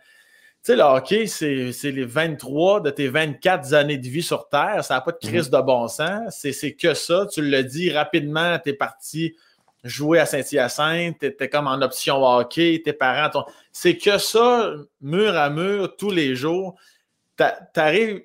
tu 0.64 0.72
sais, 0.72 0.76
le 0.76 0.82
hockey, 0.82 1.26
c'est 1.26 1.90
les 1.90 2.04
23 2.04 2.80
de 2.80 2.90
tes 2.90 3.08
24 3.08 3.74
années 3.74 3.98
de 3.98 4.08
vie 4.08 4.22
sur 4.22 4.48
Terre, 4.48 4.82
ça 4.82 4.94
n'a 4.94 5.00
pas 5.02 5.12
de 5.12 5.18
crise 5.18 5.50
mm 5.50 5.54
-hmm. 5.54 5.60
de 5.60 5.66
bon 5.66 5.88
sens, 5.88 6.46
c'est 6.52 6.74
que 6.74 6.94
ça, 6.94 7.26
tu 7.32 7.42
le 7.42 7.62
dis 7.64 7.92
rapidement, 7.92 8.58
tu 8.58 8.70
es 8.70 8.72
parti 8.72 9.36
jouer 9.88 10.18
à 10.18 10.27
Saint-Hyacinthe, 10.27 11.18
tu 11.20 11.49
comme 11.49 11.66
en 11.66 11.81
option 11.83 12.22
hockey, 12.25 12.83
tes 12.85 12.92
parents, 12.92 13.44
c'est 13.72 13.96
que 13.96 14.18
ça, 14.18 14.72
mur 15.01 15.37
à 15.37 15.51
mur, 15.51 15.96
tous 15.96 16.11
les 16.11 16.35
jours. 16.35 16.77
T'arrives, 17.37 18.22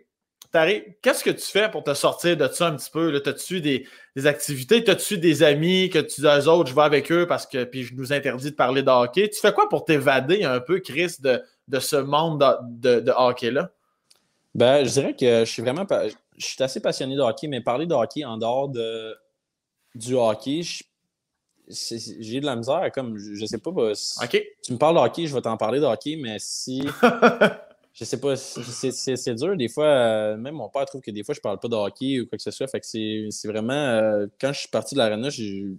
qu'est-ce 1.02 1.24
que 1.24 1.30
tu 1.30 1.46
fais 1.46 1.70
pour 1.70 1.84
te 1.84 1.94
sortir 1.94 2.38
de 2.38 2.48
ça 2.48 2.68
un 2.68 2.76
petit 2.76 2.92
peu? 2.92 3.20
T'as-tu 3.22 3.62
des, 3.62 3.88
des, 4.16 4.28
activités? 4.28 4.84
T'as-tu 4.84 5.18
des 5.18 5.44
amis 5.44 5.90
que 5.90 6.00
tu 6.00 6.22
dis 6.22 6.28
aux 6.28 6.48
autres, 6.48 6.70
je 6.70 6.76
vais 6.76 6.82
avec 6.82 7.12
eux 7.12 7.26
parce 7.28 7.46
que 7.46 7.64
puis 7.64 7.84
je 7.84 7.96
nous 7.96 8.14
interdis 8.14 8.52
de 8.52 8.56
parler 8.56 8.84
de 8.84 8.90
hockey? 8.90 9.30
Tu 9.30 9.40
fais 9.40 9.54
quoi 9.54 9.70
pour 9.70 9.86
t'évader 9.86 10.44
un 10.44 10.60
peu, 10.60 10.80
Chris, 10.80 11.16
de, 11.20 11.42
de 11.68 11.80
ce 11.80 11.96
monde 11.96 12.44
de, 12.64 13.00
de, 13.00 13.12
hockey-là? 13.12 13.72
Ben, 14.54 14.86
je 14.86 14.92
dirais 14.92 15.16
que 15.16 15.46
je 15.46 15.50
suis 15.50 15.62
vraiment 15.62 15.86
je 16.38 16.46
suis 16.46 16.64
assez 16.64 16.80
passionné 16.80 17.16
de 17.16 17.22
hockey, 17.22 17.48
mais 17.48 17.62
parler 17.62 17.86
de 17.86 17.94
hockey 17.94 18.26
en 18.26 18.38
dehors 18.38 18.68
de, 18.68 19.16
du 19.96 20.16
hockey, 20.16 20.64
je 20.64 20.84
j'ai 21.68 22.40
de 22.40 22.46
la 22.46 22.56
misère, 22.56 22.92
comme 22.94 23.18
je 23.18 23.46
sais 23.46 23.58
pas. 23.58 23.72
Bah, 23.72 23.94
si 23.94 24.24
okay. 24.24 24.54
Tu 24.62 24.74
me 24.74 24.78
parles 24.78 24.96
de 24.96 25.02
hockey, 25.02 25.28
je 25.28 25.34
vais 25.34 25.42
t'en 25.42 25.58
parler 25.58 25.80
de 25.80 25.86
hockey, 25.86 26.18
mais 26.18 26.38
si. 26.40 26.84
je 27.94 28.06
sais 28.06 28.20
pas, 28.20 28.36
c'est 28.36 29.36
dur. 29.36 29.56
Des 29.56 29.70
fois, 29.70 29.86
euh, 29.86 30.38
même 30.38 30.56
mon 30.56 30.70
père 30.70 30.86
trouve 30.86 31.02
que 31.02 31.12
des 31.12 31.24
fois, 31.24 31.36
je 31.36 31.42
parle 31.42 31.60
pas 31.60 31.68
de 31.68 31.76
hockey 31.76 32.22
ou 32.22 32.28
quoi 32.28 32.38
que 32.38 32.44
ce 32.44 32.52
soit. 32.52 32.68
Fait 32.68 32.80
que 32.80 32.86
c'est 32.86 33.48
vraiment. 33.48 33.74
Euh, 33.74 34.28
quand 34.40 34.54
je 34.54 34.60
suis 34.60 34.70
parti 34.70 34.96
de 34.96 35.00
l'arena, 35.00 35.30
je, 35.30 35.74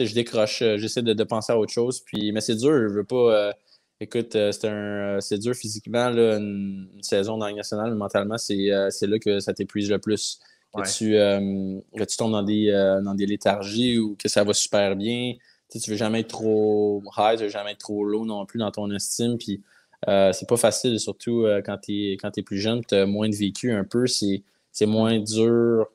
je 0.00 0.14
décroche, 0.14 0.62
euh, 0.62 0.78
j'essaie 0.78 1.02
de, 1.02 1.12
de, 1.12 1.24
penser 1.24 1.52
à 1.52 1.58
autre 1.58 1.72
chose. 1.72 2.00
Puis, 2.00 2.32
mais 2.32 2.40
c'est 2.40 2.56
dur, 2.56 2.72
je 2.88 2.94
veux 2.94 3.04
pas. 3.04 3.52
écoute, 4.00 4.36
c'est 4.52 5.38
dur 5.38 5.54
physiquement, 5.54 6.08
là, 6.10 6.36
une, 6.38 6.88
une, 6.94 7.02
saison 7.02 7.36
dans 7.38 7.46
la 7.46 7.52
nationale, 7.52 7.90
mais 7.90 7.96
mentalement, 7.96 8.38
c'est 8.38 8.56
là 8.68 9.18
que 9.18 9.40
ça 9.40 9.54
t'épuise 9.54 9.90
le 9.90 9.98
plus 9.98 10.40
que, 10.74 10.80
ouais. 10.80 10.86
tu, 10.86 11.16
euh, 11.16 11.80
que 11.96 12.04
tu 12.04 12.16
tombes 12.16 12.32
dans 12.32 12.42
des, 12.42 12.70
euh, 12.70 13.00
dans 13.00 13.14
des 13.14 13.26
léthargies 13.26 13.98
ou 13.98 14.16
que 14.16 14.28
ça 14.28 14.44
va 14.44 14.52
super 14.52 14.96
bien. 14.96 15.34
Tu, 15.70 15.78
sais, 15.78 15.84
tu 15.84 15.90
veux 15.90 15.96
jamais 15.96 16.20
être 16.20 16.28
trop 16.28 17.02
high, 17.16 17.36
tu 17.36 17.44
veux 17.44 17.48
jamais 17.48 17.72
être 17.72 17.78
trop 17.78 18.04
low 18.04 18.24
non 18.24 18.46
plus 18.46 18.58
dans 18.58 18.70
ton 18.70 18.90
estime. 18.90 19.38
Puis 19.38 19.62
euh, 20.06 20.32
c'est 20.32 20.48
pas 20.48 20.56
facile, 20.56 21.00
surtout 21.00 21.44
euh, 21.44 21.60
quand 21.64 21.78
tu 21.78 22.12
es, 22.12 22.16
es, 22.36 22.42
plus 22.42 22.58
jeune, 22.58 22.84
tu 22.84 22.94
as 22.94 23.06
moins 23.06 23.28
de 23.28 23.34
vécu 23.34 23.72
un 23.72 23.84
peu. 23.84 24.06
C'est 24.06 24.86
moins 24.86 25.18
dur, 25.18 25.86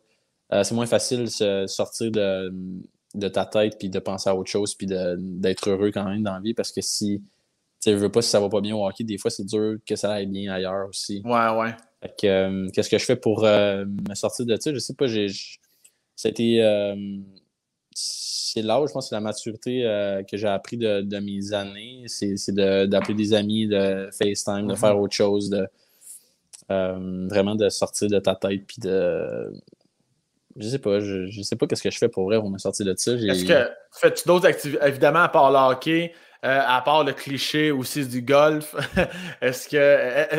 euh, 0.51 0.63
c'est 0.63 0.75
moins 0.75 0.85
facile 0.85 1.21
de 1.21 1.29
se 1.29 1.65
sortir 1.67 2.11
de, 2.11 2.53
de 3.15 3.27
ta 3.29 3.45
tête 3.45 3.77
puis 3.79 3.89
de 3.89 3.99
penser 3.99 4.29
à 4.29 4.35
autre 4.35 4.49
chose 4.49 4.75
puis 4.75 4.87
d'être 4.87 5.69
heureux 5.69 5.91
quand 5.91 6.03
même 6.03 6.23
dans 6.23 6.33
la 6.33 6.41
vie 6.41 6.53
parce 6.53 6.71
que 6.71 6.81
si 6.81 7.21
tu 7.81 7.93
veux 7.93 8.09
pas 8.09 8.21
si 8.21 8.29
ça 8.29 8.39
va 8.39 8.49
pas 8.49 8.61
bien 8.61 8.75
au 8.75 8.85
hockey, 8.85 9.03
des 9.03 9.17
fois 9.17 9.31
c'est 9.31 9.45
dur 9.45 9.77
que 9.87 9.95
ça 9.95 10.13
aille 10.13 10.27
bien 10.27 10.51
ailleurs 10.51 10.89
aussi. 10.89 11.21
Ouais, 11.23 11.49
ouais. 11.57 11.75
Euh, 12.23 12.69
qu'est-ce 12.73 12.89
que 12.89 12.97
je 12.97 13.05
fais 13.05 13.15
pour 13.15 13.45
euh, 13.45 13.85
me 14.09 14.15
sortir 14.15 14.45
de 14.45 14.55
ça? 14.59 14.73
Je 14.73 14.79
sais 14.79 14.93
pas, 14.93 15.07
j'ai. 15.07 15.27
C'était. 16.15 16.59
Euh, 16.61 16.95
c'est 17.95 18.61
là 18.61 18.81
où 18.81 18.87
je 18.87 18.93
pense 18.93 19.09
c'est 19.09 19.15
la 19.15 19.21
maturité 19.21 19.85
euh, 19.85 20.23
que 20.23 20.37
j'ai 20.37 20.47
appris 20.47 20.77
de, 20.77 21.01
de, 21.01 21.19
mes 21.19 21.53
années. 21.53 22.03
C'est 22.07 22.51
d'appeler 22.51 23.13
des 23.13 23.33
amis, 23.33 23.67
de 23.67 24.09
FaceTime, 24.11 24.55
de 24.55 24.61
mm 24.63 24.71
-hmm. 24.71 24.79
faire 24.79 24.99
autre 24.99 25.13
chose, 25.13 25.49
de 25.49 25.67
vraiment 27.29 27.55
de 27.55 27.69
sortir 27.69 28.09
de 28.09 28.19
ta 28.19 28.35
tête 28.35 28.63
puis 28.67 28.77
de. 28.79 29.53
Je 30.55 30.67
sais 30.67 30.79
pas, 30.79 30.99
je, 30.99 31.25
je 31.27 31.41
sais 31.41 31.55
pas 31.55 31.65
qu'est-ce 31.65 31.81
que 31.81 31.89
je 31.89 31.97
fais 31.97 32.09
pour 32.09 32.25
vrai 32.25 32.39
pour 32.39 32.49
me 32.49 32.59
sortir 32.59 32.85
de 32.85 32.93
ça. 32.95 33.13
Est-ce 33.13 33.45
que 33.45 33.69
fais-tu 33.91 34.27
d'autres 34.27 34.45
activités, 34.45 34.83
évidemment, 34.85 35.23
à 35.23 35.29
part 35.29 35.51
le 35.51 35.57
hockey, 35.57 36.13
euh, 36.43 36.61
à 36.65 36.81
part 36.81 37.03
le 37.03 37.13
cliché 37.13 37.71
aussi 37.71 38.05
du 38.05 38.21
golf, 38.21 38.75
est-ce 39.41 39.69
que 39.69 39.77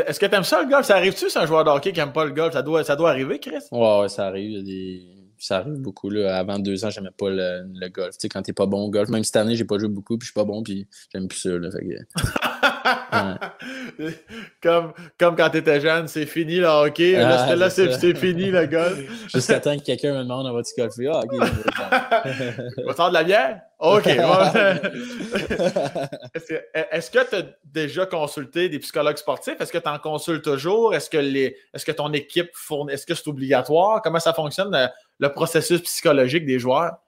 est-ce 0.09 0.21
que 0.21 0.27
tu 0.27 0.35
aimes 0.35 0.45
ça 0.45 0.63
le 0.63 0.69
golf? 0.69 0.85
Ça 0.85 0.97
arrive-tu, 0.97 1.31
c'est 1.31 1.39
un 1.39 1.47
joueur 1.47 1.65
de 1.65 1.71
hockey 1.71 1.93
qui 1.93 2.01
n'aime 2.01 2.13
pas 2.13 2.25
le 2.25 2.33
golf? 2.33 2.53
Ça 2.53 2.63
doit, 2.63 2.85
ça 2.85 2.95
doit 2.95 3.11
arriver, 3.11 3.39
Chris? 3.39 3.65
Ouais, 3.73 4.01
ouais, 4.01 4.09
ça 4.09 4.27
arrive. 4.27 4.63
Des... 4.63 5.03
Ça 5.39 5.59
arrive 5.59 5.81
beaucoup. 5.81 6.11
Là. 6.11 6.39
Avant 6.39 6.59
deux 6.59 6.85
ans, 6.85 6.91
j'aimais 6.91 7.11
pas 7.17 7.31
le, 7.31 7.65
le 7.75 7.89
golf. 7.89 8.11
Tu 8.11 8.17
sais, 8.21 8.29
quand 8.29 8.43
t'es 8.43 8.53
pas 8.53 8.67
bon 8.67 8.85
au 8.85 8.91
golf, 8.91 9.09
même 9.09 9.25
cette 9.25 9.37
année, 9.37 9.57
j'ai 9.57 9.65
pas 9.65 9.79
joué 9.79 9.89
beaucoup, 9.89 10.17
puis 10.19 10.27
je 10.27 10.33
suis 10.33 10.39
pas 10.39 10.45
bon, 10.45 10.63
puis 10.63 10.87
j'aime 11.13 11.27
plus 11.27 11.39
ça. 11.39 11.51
Là, 11.51 11.71
fait 11.71 11.85
que... 11.85 11.95
ouais. 13.99 14.15
comme, 14.63 14.93
comme 15.19 15.37
quand 15.37 15.51
t'étais 15.51 15.81
jeune, 15.81 16.09
c'est 16.09 16.27
fini 16.27 16.57
le 16.57 16.67
hockey. 16.67 17.17
Ah, 17.17 17.47
là, 17.47 17.57
là 17.57 17.71
c'est 17.71 18.15
fini 18.15 18.51
le 18.51 18.67
golf. 18.67 19.29
Jusqu'à 19.35 19.61
temps 19.61 19.77
que 19.77 19.83
quelqu'un 19.83 20.15
me 20.15 20.23
demande 20.23 20.47
on 20.47 20.53
va-tu 20.53 20.73
golfer? 20.79 21.11
Ah, 21.13 21.21
ok. 21.21 22.87
va 22.87 22.95
faire 22.95 23.09
de 23.09 23.15
la 23.15 23.25
bière? 23.25 23.61
OK. 23.85 24.07
Est-ce 26.91 27.11
que 27.11 27.29
tu 27.29 27.37
as 27.37 27.43
déjà 27.65 28.07
consulté 28.07 28.69
des 28.69 28.79
psychologues 28.79 29.19
sportifs? 29.19 29.61
Est-ce 29.61 29.73
que 29.73 29.79
tu 29.79 29.89
en 29.89 29.99
consultes 29.99 30.43
toujours? 30.43 30.95
Est-ce 30.95 31.11
que, 31.11 31.19
les, 31.19 31.57
est-ce 31.75 31.85
que 31.85 31.93
ton 31.93 32.13
équipe 32.13 32.51
fournit? 32.55 32.93
Est-ce 32.95 33.07
que 33.07 33.15
c'est 33.15 33.29
obligatoire? 33.29 34.01
Comment 34.03 34.21
ça 34.21 34.33
fonctionne 34.33 34.71
le, 34.73 34.87
le 35.19 35.33
processus 35.33 35.81
psychologique 35.83 36.47
des 36.47 36.59
joueurs? 36.59 36.99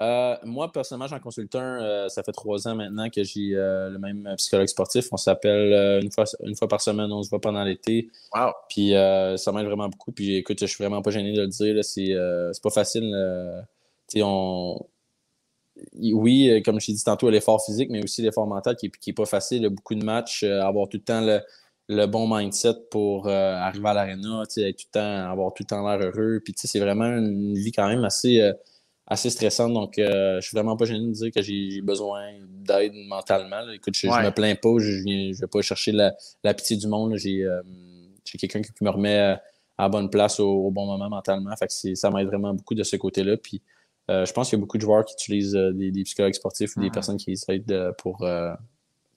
Euh, 0.00 0.36
moi, 0.44 0.70
personnellement, 0.70 1.08
j'en 1.08 1.18
consulte 1.18 1.54
un. 1.56 1.82
Euh, 1.82 2.08
ça 2.08 2.22
fait 2.22 2.32
trois 2.32 2.68
ans 2.68 2.76
maintenant 2.76 3.10
que 3.10 3.24
j'ai 3.24 3.50
euh, 3.54 3.90
le 3.90 3.98
même 3.98 4.32
psychologue 4.36 4.68
sportif. 4.68 5.08
On 5.10 5.16
s'appelle 5.16 6.00
une, 6.02 6.12
fois, 6.12 6.24
une 6.44 6.54
fois 6.54 6.68
par 6.68 6.80
semaine, 6.80 7.10
on 7.10 7.22
se 7.22 7.30
voit 7.30 7.40
pendant 7.40 7.64
l'été. 7.64 8.08
Wow. 8.32 8.52
Puis 8.68 8.94
euh, 8.94 9.36
ça 9.36 9.50
m'aide 9.50 9.66
vraiment 9.66 9.88
beaucoup. 9.88 10.12
Puis 10.12 10.36
écoute, 10.36 10.58
je 10.60 10.66
suis 10.66 10.82
vraiment 10.82 11.02
pas 11.02 11.10
gêné 11.10 11.32
de 11.32 11.40
le 11.40 11.48
dire. 11.48 11.84
C'est 11.84 12.62
pas 12.62 12.70
facile. 12.70 13.12
on... 14.16 14.86
Oui, 15.96 16.62
comme 16.64 16.80
je 16.80 16.86
t'ai 16.86 16.92
dit 16.92 17.04
tantôt, 17.04 17.30
l'effort 17.30 17.64
physique, 17.64 17.90
mais 17.90 18.02
aussi 18.02 18.22
l'effort 18.22 18.46
mental 18.46 18.76
qui 18.76 18.90
n'est 19.06 19.12
pas 19.12 19.26
facile. 19.26 19.58
Il 19.58 19.62
y 19.64 19.66
a 19.66 19.70
beaucoup 19.70 19.94
de 19.94 20.04
matchs, 20.04 20.42
avoir 20.42 20.88
tout 20.88 20.96
le 20.98 21.04
temps 21.04 21.20
le, 21.20 21.40
le 21.88 22.06
bon 22.06 22.28
mindset 22.28 22.74
pour 22.90 23.28
arriver 23.28 23.88
à 23.88 23.94
l'aréna, 23.94 24.42
tout 24.46 24.60
le 24.60 24.72
temps, 24.90 25.30
avoir 25.30 25.54
tout 25.54 25.62
le 25.62 25.66
temps 25.66 25.88
l'air 25.88 26.00
heureux. 26.00 26.40
Puis 26.44 26.54
c'est 26.56 26.80
vraiment 26.80 27.06
une 27.06 27.54
vie 27.54 27.72
quand 27.72 27.88
même 27.88 28.04
assez 28.04 28.52
assez 29.08 29.30
stressante. 29.30 29.72
Donc, 29.72 29.98
euh, 29.98 30.40
je 30.40 30.46
suis 30.46 30.54
vraiment 30.54 30.76
pas 30.76 30.84
gêné 30.84 31.06
de 31.06 31.12
dire 31.12 31.30
que 31.34 31.42
j'ai 31.42 31.80
besoin 31.80 32.22
d'aide 32.46 32.92
mentalement. 33.08 33.60
Là. 33.60 33.74
Écoute, 33.74 33.94
je, 33.96 34.06
ouais. 34.06 34.14
je, 34.20 34.26
me 34.26 34.30
plains 34.30 34.54
pas, 34.54 34.78
je 34.78 34.90
ne 34.90 35.34
vais 35.34 35.46
pas 35.46 35.62
chercher 35.62 35.92
la, 35.92 36.14
la, 36.44 36.54
pitié 36.54 36.76
du 36.76 36.86
monde. 36.86 37.16
J'ai 37.16 37.42
euh, 37.42 37.62
quelqu'un 38.38 38.60
qui 38.60 38.72
me 38.82 38.90
remet 38.90 39.18
à 39.18 39.40
la 39.78 39.88
bonne 39.88 40.10
place 40.10 40.38
au, 40.40 40.48
au 40.48 40.70
bon 40.70 40.86
moment 40.86 41.08
mentalement. 41.08 41.54
Fait 41.56 41.66
que 41.66 41.94
ça 41.94 42.10
m'aide 42.10 42.26
vraiment 42.26 42.52
beaucoup 42.52 42.74
de 42.74 42.82
ce 42.82 42.96
côté-là. 42.96 43.36
Puis, 43.38 43.62
euh, 44.10 44.24
je 44.24 44.32
pense 44.32 44.48
qu'il 44.48 44.58
y 44.58 44.60
a 44.60 44.62
beaucoup 44.62 44.78
de 44.78 44.82
joueurs 44.82 45.04
qui 45.04 45.14
utilisent 45.14 45.56
euh, 45.56 45.72
des, 45.72 45.90
des, 45.90 46.02
psychologues 46.04 46.34
sportifs 46.34 46.76
ou 46.76 46.80
des 46.80 46.88
mm 46.88 46.92
personnes 46.92 47.16
qui 47.16 47.30
les 47.30 47.44
aident 47.48 47.92
pour, 47.98 48.26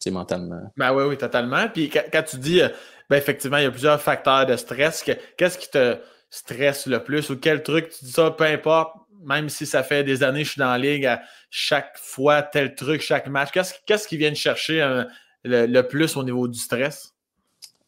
mentalement. 0.07 0.61
Ben 0.77 0.93
oui, 0.93 1.03
oui, 1.03 1.17
totalement. 1.17 1.67
Puis 1.69 1.89
quand, 1.89 2.23
tu 2.23 2.37
dis, 2.37 2.61
ben 3.09 3.17
effectivement, 3.17 3.57
il 3.57 3.63
y 3.63 3.67
a 3.67 3.71
plusieurs 3.71 4.01
facteurs 4.01 4.45
de 4.45 4.55
stress. 4.55 5.03
Qu'est-ce 5.37 5.57
qui 5.57 5.69
te 5.69 5.97
stresse 6.29 6.87
le 6.87 7.03
plus 7.03 7.29
ou 7.29 7.37
quel 7.37 7.61
truc 7.61 7.89
tu 7.89 8.05
dis 8.05 8.11
ça, 8.11 8.31
peu 8.31 8.45
importe, 8.45 8.95
même 9.23 9.49
si 9.49 9.65
ça 9.65 9.83
fait 9.83 10.03
des 10.03 10.23
années 10.23 10.39
que 10.39 10.45
je 10.45 10.51
suis 10.53 10.59
dans 10.59 10.71
la 10.71 10.77
ligue, 10.79 11.05
à 11.05 11.21
chaque 11.49 11.97
fois, 11.97 12.41
tel 12.41 12.73
truc, 12.73 13.01
chaque 13.01 13.27
match, 13.27 13.49
qu'est-ce 13.51 14.07
qui 14.07 14.17
vient 14.17 14.33
chercher 14.33 15.03
le, 15.43 15.81
plus 15.81 16.17
au 16.17 16.23
niveau 16.23 16.47
du 16.47 16.57
stress? 16.57 17.10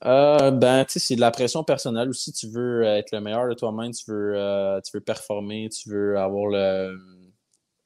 Euh, 0.05 0.51
ben, 0.51 0.83
tu 0.85 0.93
sais, 0.93 0.99
c'est 0.99 1.15
de 1.15 1.21
la 1.21 1.31
pression 1.31 1.63
personnelle 1.63 2.09
aussi. 2.09 2.33
Tu 2.33 2.47
veux 2.47 2.83
être 2.83 3.11
le 3.11 3.21
meilleur 3.21 3.47
de 3.47 3.53
toi-même, 3.53 3.91
tu 3.91 4.03
veux, 4.11 4.33
euh, 4.35 4.81
tu 4.81 4.91
veux 4.97 5.01
performer, 5.01 5.69
tu 5.69 5.89
veux 5.89 6.17
avoir 6.17 6.47
le. 6.47 6.97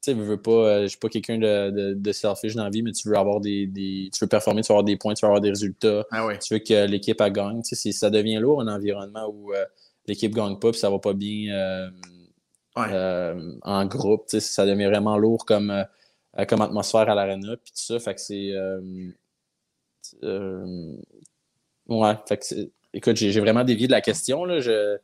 Tu 0.02 0.12
sais, 0.12 0.18
je 0.18 0.22
veux 0.22 0.40
pas, 0.40 0.50
euh, 0.50 0.82
je 0.82 0.88
suis 0.88 0.98
pas 0.98 1.08
quelqu'un 1.08 1.38
de, 1.38 1.94
de, 1.94 2.12
selfish 2.12 2.54
dans 2.54 2.64
la 2.64 2.70
vie, 2.70 2.82
mais 2.82 2.92
tu 2.92 3.08
veux 3.08 3.16
avoir 3.16 3.40
des, 3.40 3.66
des, 3.66 4.10
Tu 4.12 4.24
veux 4.24 4.28
performer, 4.28 4.62
tu 4.62 4.68
veux 4.68 4.74
avoir 4.74 4.84
des 4.84 4.96
points, 4.96 5.14
tu 5.14 5.24
veux 5.24 5.28
avoir 5.28 5.40
des 5.40 5.50
résultats. 5.50 6.04
Ah 6.10 6.28
tu 6.40 6.54
veux 6.54 6.60
que 6.60 6.86
l'équipe 6.86 7.22
gagne. 7.22 7.62
Tu 7.62 7.76
sais, 7.76 7.92
ça 7.92 8.10
devient 8.10 8.38
lourd 8.38 8.60
un 8.60 8.68
environnement 8.68 9.28
où 9.28 9.52
l'équipe 10.06 10.34
gagne 10.34 10.58
pas 10.58 10.70
puis 10.70 10.80
ça 10.80 10.90
va 10.90 10.98
pas 10.98 11.12
bien 11.14 11.90
en 12.76 13.86
groupe. 13.86 14.26
Tu 14.28 14.40
sais, 14.40 14.40
ça 14.40 14.66
devient 14.66 14.86
vraiment 14.86 15.18
lourd 15.18 15.44
comme, 15.44 15.84
comme 16.48 16.62
atmosphère 16.62 17.08
à 17.08 17.14
l'arena. 17.14 17.56
Puis 17.56 17.72
tout 17.72 17.82
ça, 17.82 17.98
fait 18.00 18.14
que 18.14 18.20
c'est. 18.20 18.52
Ouais, 21.88 22.14
fait 22.26 22.36
que 22.36 22.44
écoute, 22.92 23.16
j'ai 23.16 23.40
vraiment 23.40 23.64
dévié 23.64 23.86
de 23.86 23.92
la 23.92 24.00
question. 24.00 24.44
Là. 24.44 24.60
Je, 24.60 24.98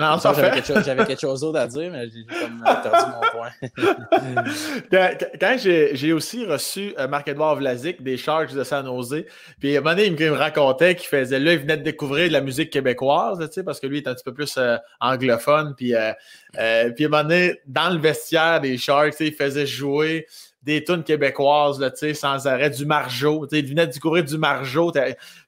non, 0.00 0.18
ça 0.18 0.32
J'avais 0.32 0.62
quelque, 0.62 1.06
quelque, 1.06 1.20
chose 1.20 1.42
d'autre 1.42 1.58
à 1.58 1.66
dire, 1.66 1.90
mais 1.92 2.08
j'ai 2.08 2.24
comme 2.24 2.64
perdu 2.64 3.10
mon 3.12 3.38
point. 3.38 4.44
quand, 5.38 5.56
j'ai 5.58 6.12
aussi 6.14 6.46
reçu 6.46 6.94
euh, 6.98 7.06
Marc-Edouard 7.06 7.56
Vlasic 7.56 8.02
des 8.02 8.16
Sharks 8.16 8.54
de 8.54 8.64
San 8.64 8.86
Jose, 8.86 9.24
puis 9.58 9.76
à 9.76 9.80
un 9.80 9.82
moment 9.82 9.94
donné, 9.94 10.06
il 10.06 10.12
me 10.14 10.30
racontait 10.30 10.94
qu'il 10.94 11.08
faisait, 11.08 11.38
là, 11.38 11.52
il 11.52 11.58
venait 11.58 11.76
de 11.76 11.82
découvrir 11.82 12.28
de 12.28 12.32
la 12.32 12.40
musique 12.40 12.70
québécoise, 12.70 13.38
tu 13.40 13.52
sais, 13.52 13.62
parce 13.62 13.78
que 13.78 13.86
lui, 13.88 13.98
il 13.98 14.02
est 14.02 14.08
un 14.08 14.14
petit 14.14 14.24
peu 14.24 14.32
plus 14.32 14.56
euh, 14.56 14.78
anglophone, 15.00 15.74
puis, 15.76 15.94
euh, 15.94 16.12
puis 16.54 17.04
à 17.04 17.08
un 17.08 17.10
moment 17.10 17.22
donné, 17.22 17.60
dans 17.66 17.90
le 17.90 17.98
vestiaire 17.98 18.62
des 18.62 18.78
Sharks, 18.78 19.20
il 19.20 19.34
faisait 19.34 19.66
jouer 19.66 20.26
des 20.62 20.84
tunes 20.84 21.04
québécoises, 21.04 21.80
là, 21.80 21.90
sans 22.14 22.46
arrêt, 22.46 22.70
du 22.70 22.84
Marjo. 22.84 23.46
Il 23.50 23.66
venait 23.66 23.86
de 23.86 23.92
découvrir 23.92 24.24
du 24.24 24.36
Marjo. 24.36 24.92
Puis 24.92 25.02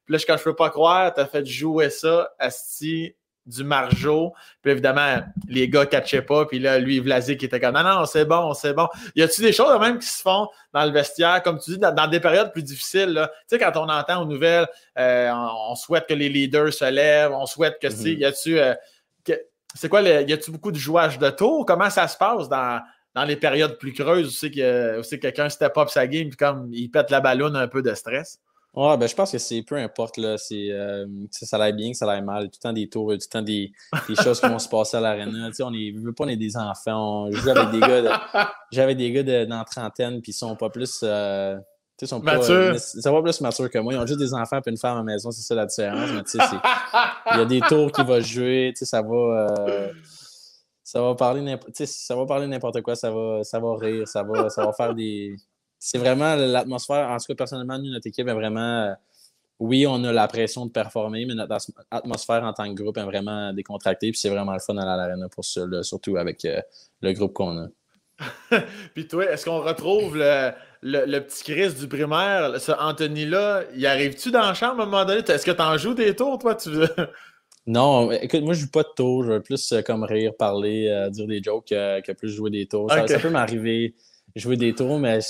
là, 0.08 0.18
quand 0.26 0.36
je 0.36 0.44
peux 0.44 0.54
pas 0.54 0.70
croire, 0.70 1.12
tu 1.12 1.20
as 1.20 1.26
fait 1.26 1.44
jouer 1.44 1.90
ça, 1.90 2.30
Asti, 2.38 3.14
du 3.44 3.64
Marjo. 3.64 4.32
Puis 4.62 4.72
évidemment, 4.72 5.18
les 5.48 5.68
gars 5.68 5.80
ne 5.80 5.84
catchaient 5.86 6.22
pas. 6.22 6.46
Puis 6.46 6.58
là, 6.58 6.78
lui, 6.78 7.00
Vlasic, 7.00 7.40
qui 7.40 7.46
était 7.46 7.60
comme 7.60 7.74
non, 7.74 7.82
non, 7.82 8.06
c'est 8.06 8.24
bon, 8.24 8.54
c'est 8.54 8.72
bon. 8.72 8.88
Y 9.14 9.22
a-tu 9.22 9.42
des 9.42 9.52
choses 9.52 9.78
même 9.80 9.98
qui 9.98 10.06
se 10.06 10.22
font 10.22 10.48
dans 10.72 10.84
le 10.84 10.92
vestiaire, 10.92 11.42
comme 11.42 11.58
tu 11.58 11.72
dis, 11.72 11.78
dans, 11.78 12.08
des 12.08 12.20
périodes 12.20 12.52
plus 12.52 12.62
difficiles? 12.62 13.28
Tu 13.48 13.56
sais, 13.56 13.58
quand 13.58 13.76
on 13.76 13.88
entend 13.88 14.22
aux 14.22 14.26
nouvelles, 14.26 14.68
euh, 14.98 15.30
on, 15.68 15.74
souhaite 15.74 16.06
que 16.06 16.14
les 16.14 16.28
leaders 16.28 16.72
se 16.72 16.88
lèvent, 16.88 17.32
on 17.32 17.46
souhaite 17.46 17.78
que, 17.80 17.88
mm 17.88 18.18
y 18.18 18.24
a-tu. 18.24 18.58
Euh, 18.58 18.74
c'est 19.74 19.88
quoi, 19.88 20.02
y 20.02 20.32
a-tu 20.32 20.50
beaucoup 20.50 20.70
de 20.70 20.76
jouage 20.76 21.18
de 21.18 21.30
tour? 21.30 21.64
Comment 21.64 21.88
ça 21.88 22.06
se 22.06 22.16
passe 22.16 22.46
dans, 22.48 22.82
dans 23.14 23.24
les 23.24 23.36
périodes 23.36 23.78
plus 23.78 23.92
creuses 23.92 24.28
où 24.28 24.30
c'est 24.30 24.50
que, 24.50 25.16
quelqu'un 25.16 25.48
step 25.48 25.76
up 25.76 25.88
sa 25.88 26.06
game 26.06 26.28
puis 26.28 26.36
comme 26.36 26.70
il 26.72 26.90
pète 26.90 27.10
la 27.10 27.20
ballonne 27.20 27.56
un 27.56 27.68
peu 27.68 27.82
de 27.82 27.94
stress? 27.94 28.40
Ouais, 28.74 28.96
ben 28.96 29.06
je 29.06 29.14
pense 29.14 29.30
que 29.30 29.36
c'est 29.36 29.62
peu 29.62 29.76
importe, 29.76 30.16
là. 30.16 30.38
C'est, 30.38 30.70
euh, 30.70 31.06
ça 31.30 31.58
l'aille 31.58 31.74
bien, 31.74 31.92
ça 31.92 32.06
l'aille 32.06 32.22
mal. 32.22 32.44
Tout 32.44 32.58
le 32.58 32.62
temps 32.62 32.72
des 32.72 32.88
tours, 32.88 33.08
tout 33.08 33.12
le 33.12 33.28
temps 33.28 33.42
des, 33.42 33.70
des 34.08 34.14
choses 34.14 34.40
qui 34.40 34.48
vont 34.48 34.58
se 34.58 34.68
passer 34.68 34.96
à 34.96 35.00
l'arena. 35.00 35.48
Tu 35.48 35.56
sais, 35.56 35.62
on 35.62 35.74
est, 35.74 35.92
veut 35.94 36.14
pas, 36.14 36.24
on 36.24 36.28
est 36.28 36.36
des 36.36 36.56
enfants. 36.56 37.26
On 37.26 37.48
avec 37.48 37.70
des 37.70 37.80
gars, 37.80 38.00
de, 38.00 38.08
j'avais 38.72 38.94
des 38.94 39.12
gars 39.12 39.22
de, 39.22 39.44
dans 39.44 39.58
la 39.58 39.64
trentaine, 39.64 40.22
puis 40.22 40.32
ils 40.32 40.34
sont 40.34 40.56
pas 40.56 40.70
plus. 40.70 41.00
Euh, 41.02 41.58
tu 41.98 42.06
sais, 42.06 42.06
sont 42.06 42.22
pas, 42.22 42.38
euh, 42.50 42.78
sont 42.78 43.12
pas 43.12 43.22
plus 43.22 43.42
matures 43.42 43.68
que 43.68 43.78
moi. 43.78 43.92
Ils 43.92 43.98
ont 43.98 44.06
juste 44.06 44.20
des 44.20 44.32
enfants 44.32 44.58
et 44.64 44.70
une 44.70 44.78
femme 44.78 44.94
à 44.94 44.98
la 45.00 45.04
maison, 45.04 45.30
c'est 45.30 45.42
ça 45.42 45.54
la 45.54 45.66
différence. 45.66 46.10
Mais 46.10 46.22
tu 46.22 46.30
sais, 46.30 46.44
il 47.32 47.38
y 47.38 47.40
a 47.42 47.44
des 47.44 47.60
tours 47.60 47.92
qui 47.92 48.02
vont 48.02 48.20
jouer, 48.22 48.72
tu 48.74 48.78
sais, 48.78 48.84
ça 48.86 49.02
va. 49.02 49.48
Ça 50.93 51.01
va 51.01 51.14
parler 51.14 51.59
ça 51.72 52.14
va 52.14 52.26
parler 52.26 52.47
n'importe 52.47 52.82
quoi, 52.82 52.95
ça 52.95 53.11
va, 53.11 53.43
ça 53.45 53.59
va 53.59 53.76
rire, 53.78 54.07
ça 54.07 54.22
va, 54.22 54.51
ça 54.51 54.66
va 54.66 54.74
faire 54.74 54.95
des. 54.95 55.36
C'est 55.78 55.97
vraiment 55.97 56.34
l'atmosphère. 56.34 57.09
En 57.09 57.16
tout 57.16 57.24
cas, 57.28 57.34
personnellement, 57.34 57.78
nous, 57.78 57.90
notre 57.90 58.07
équipe 58.07 58.28
est 58.28 58.34
vraiment. 58.34 58.82
Euh, 58.82 58.93
oui, 59.59 59.86
on 59.86 60.05
a 60.05 60.12
la 60.12 60.28
pression 60.28 60.66
de 60.66 60.70
performer, 60.70 61.24
mais 61.24 61.32
notre 61.32 61.57
atmosphère 61.90 62.45
en 62.45 62.53
tant 62.53 62.68
que 62.68 62.74
groupe 62.74 62.99
est 62.99 63.05
vraiment 63.05 63.55
décontractée. 63.55 64.11
Puis 64.11 64.20
c'est 64.20 64.28
vraiment 64.28 64.53
le 64.53 64.59
fun 64.59 64.76
à 64.76 64.84
l'arena 64.84 65.30
pour 65.30 65.47
ça, 65.47 65.62
surtout 65.82 66.18
avec 66.18 66.45
euh, 66.45 66.61
le 67.01 67.14
groupe 67.14 67.32
qu'on 67.32 67.57
a. 67.57 67.68
puis 68.95 69.09
toi, 69.09 69.30
est-ce 69.30 69.47
qu'on 69.47 69.62
retrouve 69.62 70.18
le, 70.18 70.53
le, 70.82 71.20
petit 71.20 71.43
Chris 71.43 71.72
du 71.72 71.88
primaire, 71.88 72.61
ce 72.61 72.70
Anthony-là? 72.70 73.62
Il 73.74 73.86
arrive-tu 73.86 74.30
dans 74.30 74.43
la 74.43 74.53
chambre 74.53 74.80
à 74.80 74.82
un 74.82 74.86
moment 74.86 75.07
donné? 75.07 75.22
Est-ce 75.26 75.47
que 75.47 75.53
tu 75.53 75.62
en 75.62 75.78
joues 75.78 75.95
des 75.95 76.14
tours, 76.14 76.38
toi? 76.38 76.55
Tu... 76.55 76.68
Non, 77.66 78.10
écoute, 78.10 78.42
moi, 78.42 78.54
je 78.54 78.62
joue 78.62 78.70
pas 78.70 78.82
de 78.82 78.88
tours. 78.96 79.24
Je 79.24 79.32
veux 79.32 79.42
plus 79.42 79.72
euh, 79.72 79.82
comme 79.82 80.02
rire, 80.02 80.32
parler, 80.36 80.88
euh, 80.88 81.10
dire 81.10 81.26
des 81.26 81.42
jokes 81.42 81.70
euh, 81.72 82.00
que 82.00 82.12
plus 82.12 82.28
jouer 82.28 82.50
des 82.50 82.66
tours. 82.66 82.90
Ça, 82.90 83.18
peut 83.18 83.30
m'arriver 83.30 83.94
jouer 84.34 84.56
des 84.56 84.74
tours, 84.74 84.98
mais 84.98 85.20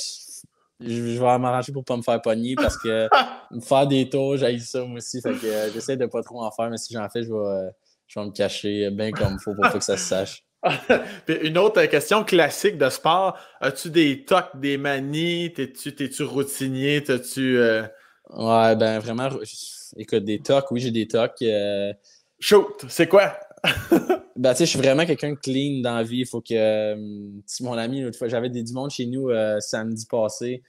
je, 0.80 1.18
vais 1.18 1.39
m'arranger 1.39 1.72
pour 1.72 1.85
pas 1.85 1.97
me 1.97 2.03
faire 2.03 2.22
pogner 2.22 2.55
parce 2.55 2.78
que 2.78 3.09
me 3.51 3.61
faire 3.61 3.87
des 3.87 4.09
tours, 4.09 4.37
j'ai 4.37 4.59
ça 4.61 4.85
moi 4.85 4.99
aussi. 4.99 5.20
Fait 5.20 5.35
que 5.35 5.70
j'essaie 5.74 5.97
de 5.97 6.07
pas 6.07 6.22
trop 6.22 6.43
en 6.43 6.51
faire, 6.51 6.70
mais 6.70 6.78
si 6.78 6.95
j'en 6.95 7.09
fais, 7.09 7.22
je 7.22 7.33
vais, 7.33 7.70
je 8.07 8.18
vais 8.18 8.26
me 8.26 8.30
cacher 8.30 8.91
bien 8.91 9.11
comme 9.11 9.35
il 9.35 9.43
faut 9.43 9.55
pour 9.55 9.64
pas 9.64 9.72
que 9.72 9.85
ça 9.85 9.97
se 9.97 10.05
sache. 10.05 10.45
Puis 11.26 11.37
une 11.43 11.59
autre 11.59 11.85
question 11.87 12.22
classique 12.24 12.78
de 12.78 12.89
sport. 12.89 13.37
As-tu 13.61 13.91
des 13.91 14.24
tocs, 14.24 14.55
des 14.55 14.78
manies? 14.78 15.53
T'es-tu 15.53 16.22
routinier? 16.22 17.03
T'as-tu. 17.03 17.59
Ouais, 17.59 18.76
ben 18.76 19.01
vraiment. 19.01 19.28
Écoute, 19.97 20.24
des 20.24 20.39
tocs, 20.39 20.70
oui, 20.70 20.80
j'ai 20.80 20.93
des 20.93 21.09
tocs. 21.09 21.43
Shoot, 22.43 22.86
c'est 22.88 23.07
quoi? 23.07 23.38
ben, 24.36 24.51
tu 24.51 24.57
sais, 24.59 24.66
je 24.66 24.70
suis 24.70 24.78
vraiment 24.80 25.07
quelqu'un 25.07 25.36
clean 25.36 25.80
dans 25.80 25.95
la 25.95 26.03
vie. 26.03 26.22
Il 26.22 26.26
faut 26.26 26.40
que. 26.40 26.53
Euh, 26.53 26.97
mon 27.61 27.74
ami, 27.74 28.01
l'autre 28.01 28.18
fois, 28.18 28.26
j'avais 28.26 28.51
des, 28.51 28.64
du 28.64 28.72
monde 28.72 28.90
chez 28.90 29.07
nous 29.07 29.30
euh, 29.30 29.61
samedi 29.61 30.07
passé. 30.07 30.61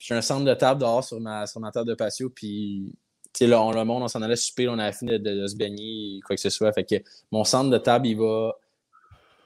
J'ai 0.00 0.14
un 0.14 0.20
centre 0.20 0.44
de 0.44 0.52
table 0.52 0.80
dehors 0.80 1.04
sur 1.04 1.20
ma, 1.20 1.46
sur 1.46 1.60
ma 1.60 1.70
table 1.70 1.88
de 1.88 1.94
patio. 1.94 2.28
Puis, 2.28 2.92
tu 3.26 3.30
sais, 3.34 3.46
là, 3.46 3.62
on, 3.62 3.70
le 3.70 3.84
monde, 3.84 4.02
on 4.02 4.08
s'en 4.08 4.20
allait 4.20 4.34
souper, 4.34 4.68
on 4.68 4.76
avait 4.80 4.92
fini 4.92 5.20
de, 5.20 5.46
se 5.46 5.54
baigner, 5.54 6.18
quoi 6.26 6.34
que 6.34 6.42
ce 6.42 6.50
soit. 6.50 6.72
Fait 6.72 6.82
que 6.82 6.96
mon 7.30 7.44
centre 7.44 7.70
de 7.70 7.78
table, 7.78 8.08
il 8.08 8.18
va, 8.18 8.56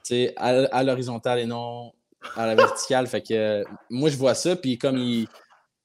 tu 0.02 0.14
sais, 0.14 0.34
à, 0.38 0.82
l'horizontale 0.82 1.40
et 1.40 1.46
non 1.46 1.92
à 2.36 2.46
la 2.46 2.54
verticale. 2.54 3.06
fait 3.06 3.20
que 3.20 3.64
moi, 3.90 4.08
je 4.08 4.16
vois 4.16 4.34
ça. 4.34 4.56
Puis, 4.56 4.78
comme 4.78 4.96
il, 4.96 5.28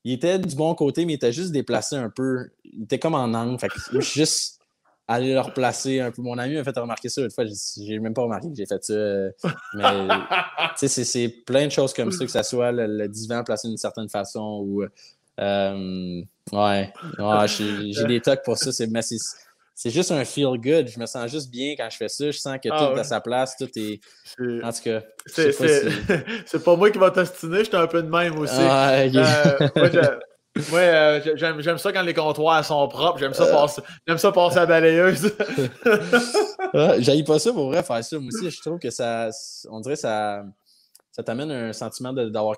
il 0.05 0.13
était 0.13 0.39
du 0.39 0.55
bon 0.55 0.73
côté, 0.73 1.05
mais 1.05 1.11
il 1.11 1.15
était 1.17 1.33
juste 1.33 1.51
déplacé 1.51 1.97
un 1.97 2.09
peu. 2.09 2.49
Il 2.63 2.83
était 2.83 2.97
comme 2.97 3.15
en 3.15 3.33
angle. 3.33 3.59
Fait 3.59 3.67
que 3.67 3.77
je 3.91 3.99
suis 3.99 4.21
juste 4.21 4.61
aller 5.12 5.34
leur 5.34 5.53
placer 5.53 5.99
un 5.99 6.12
peu. 6.12 6.22
Mon 6.22 6.38
ami 6.38 6.55
m'a 6.55 6.64
fait 6.64 6.78
remarquer 6.78 7.09
ça 7.09 7.22
une 7.22 7.32
fois. 7.32 7.43
J'ai 7.78 7.99
même 7.99 8.14
pas 8.14 8.24
remarqué 8.24 8.49
que 8.49 8.55
j'ai 8.55 8.66
fait 8.66 8.84
ça. 8.84 8.93
Euh, 8.93 9.32
mais 9.74 10.07
c'est 10.88 11.28
plein 11.45 11.66
de 11.66 11.72
choses 11.72 11.93
comme 11.93 12.12
ça, 12.12 12.26
que 12.26 12.32
ce 12.32 12.43
soit 12.43 12.72
le, 12.72 13.07
divan 13.07 13.43
placé 13.43 13.68
d'une 13.68 13.78
certaine 13.78 14.09
façon 14.09 14.64
ou. 14.66 14.84
Euh, 15.39 16.22
ouais, 16.51 16.93
j'ai 17.47 18.05
des 18.05 18.22
tocs 18.22 18.43
pour 18.43 18.57
ça. 18.57 18.86
Mais 18.89 19.01
c'est 19.01 19.89
juste 19.89 20.12
un 20.12 20.24
feel 20.24 20.57
good. 20.57 20.88
Je 20.88 20.99
me 20.99 21.05
sens 21.05 21.30
juste 21.30 21.49
bien 21.49 21.74
quand 21.78 21.89
je 21.89 21.97
fais 21.97 22.09
ça. 22.09 22.32
Je 22.32 22.38
sens 22.38 22.57
que 22.64 22.70
ah 22.72 22.78
tout 22.78 22.97
est 22.97 22.99
à 22.99 23.03
sa 23.03 23.22
place. 23.22 23.55
Tout 23.57 23.70
est. 23.76 23.99
En 24.64 24.72
tout 24.72 24.84
cas. 24.84 25.01
C'est 26.45 26.64
pas, 26.64 26.76
moi 26.76 26.91
qui 26.91 26.99
va 26.99 27.12
t'ostiner, 27.12 27.64
j'étais 27.64 27.78
un 27.78 27.88
peu 27.88 28.01
de 28.01 28.09
même 28.09 28.38
aussi. 28.38 28.53
Ah, 28.57 28.91
euh, 28.91 30.20
Ouais, 30.58 31.24
euh, 31.26 31.36
j'aime 31.36 31.78
ça 31.78 31.93
quand 31.93 32.02
les 32.02 32.14
comptoirs 32.14 32.64
sont 32.66 32.86
propres. 32.89 33.20
J'aime 33.20 33.34
ça, 33.34 33.45
euh. 33.45 33.52
passer, 33.52 33.82
ça 34.18 34.32
passer 34.34 34.58
à 34.58 34.66
balayeuse. 34.66 35.34
J'aille 36.99 37.24
pas 37.24 37.39
ça 37.39 37.54
pour 37.54 37.68
vrai 37.68 37.82
faire 37.84 38.04
ça. 38.04 38.20
Moi 38.20 38.30
aussi, 38.34 38.52
je 38.52 38.60
trouve 38.62 38.78
que 38.78 38.89
ça. 38.89 39.30
On 39.70 39.80
dirait 39.80 39.95
ça. 39.95 40.43
Ça 41.12 41.24
t'amène 41.24 41.52
un 41.52 41.74
sentiment 41.74 42.12
d'avoir 42.12 42.58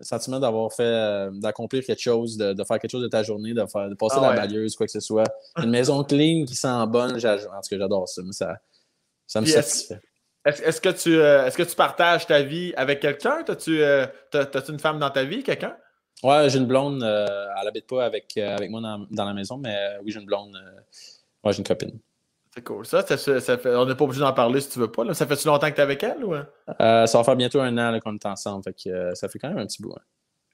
sentiment 0.00 0.40
d'avoir 0.40 0.72
fait 0.72 0.82
euh, 0.84 1.30
d'accomplir 1.32 1.84
quelque 1.84 2.00
chose, 2.00 2.36
de, 2.36 2.54
faire 2.64 2.78
quelque 2.78 2.90
chose 2.90 3.02
de 3.02 3.08
ta 3.08 3.22
journée, 3.22 3.52
de, 3.52 3.66
faire, 3.66 3.88
de 3.88 3.94
passer 3.94 4.16
ah 4.18 4.30
la 4.30 4.36
balayeuse, 4.36 4.76
quoi 4.76 4.86
que 4.86 4.92
ce 4.92 5.00
soit. 5.00 5.24
Une 5.56 5.70
maison 5.70 6.04
clean 6.04 6.44
qui 6.46 6.54
sent 6.54 6.68
bonne, 6.86 7.12
en 7.12 7.14
tout 7.14 7.20
cas 7.20 7.38
j'adore 7.70 8.08
ça. 8.08 8.22
ça, 8.30 8.56
ça 9.26 9.40
me 9.40 9.46
satisfait. 9.46 10.00
Est-ce 10.44 10.80
que, 10.80 10.88
tu, 10.88 11.18
est 11.18 11.50
-ce 11.50 11.56
que 11.56 11.62
tu 11.62 11.74
partages 11.74 12.26
ta 12.26 12.42
vie 12.42 12.72
avec 12.76 13.00
quelqu'un? 13.00 13.44
As-tu 13.46 13.82
as, 13.82 14.68
une 14.68 14.78
femme 14.78 14.98
dans 14.98 15.10
ta 15.10 15.24
vie, 15.24 15.42
quelqu'un? 15.42 15.76
Ouais, 16.22 16.48
j'ai 16.50 16.58
une 16.58 16.66
blonde. 16.66 17.02
Euh, 17.02 17.46
elle 17.58 17.64
n'habite 17.64 17.86
pas 17.86 18.04
avec, 18.04 18.32
euh, 18.36 18.56
avec 18.56 18.70
moi 18.70 18.80
dans, 18.80 19.24
la 19.24 19.34
maison, 19.34 19.56
mais 19.56 19.74
euh, 19.74 19.98
oui, 20.02 20.10
j'ai 20.10 20.20
une 20.20 20.26
blonde. 20.26 20.56
moi, 21.42 21.52
j'ai 21.52 21.58
une 21.58 21.64
copine. 21.64 21.98
C'est 22.54 22.64
cool. 22.64 22.84
Ça, 22.86 23.02
ça, 23.06 23.58
fait, 23.58 23.76
on 23.76 23.86
n'est 23.86 23.94
pas 23.94 24.04
obligé 24.04 24.20
d'en 24.20 24.32
parler 24.32 24.60
si 24.60 24.70
tu 24.70 24.78
veux 24.80 24.90
pas. 24.90 25.14
Ça 25.14 25.26
fait-tu 25.26 25.46
longtemps 25.46 25.70
que 25.70 25.74
tu 25.74 25.80
es 25.80 25.84
avec 25.84 26.02
elle? 26.02 26.24
Ou... 26.24 26.34
ça 26.78 27.06
va 27.06 27.24
faire 27.24 27.36
bientôt 27.36 27.60
un 27.60 27.76
an 27.78 27.98
qu'on 28.00 28.14
est 28.14 28.26
ensemble. 28.26 28.64
Fait 28.64 28.72
que, 28.72 29.14
ça 29.14 29.28
fait 29.28 29.38
quand 29.38 29.48
même 29.48 29.58
un 29.58 29.66
petit 29.66 29.80
bout. 29.80 29.94
Hein. 29.96 30.02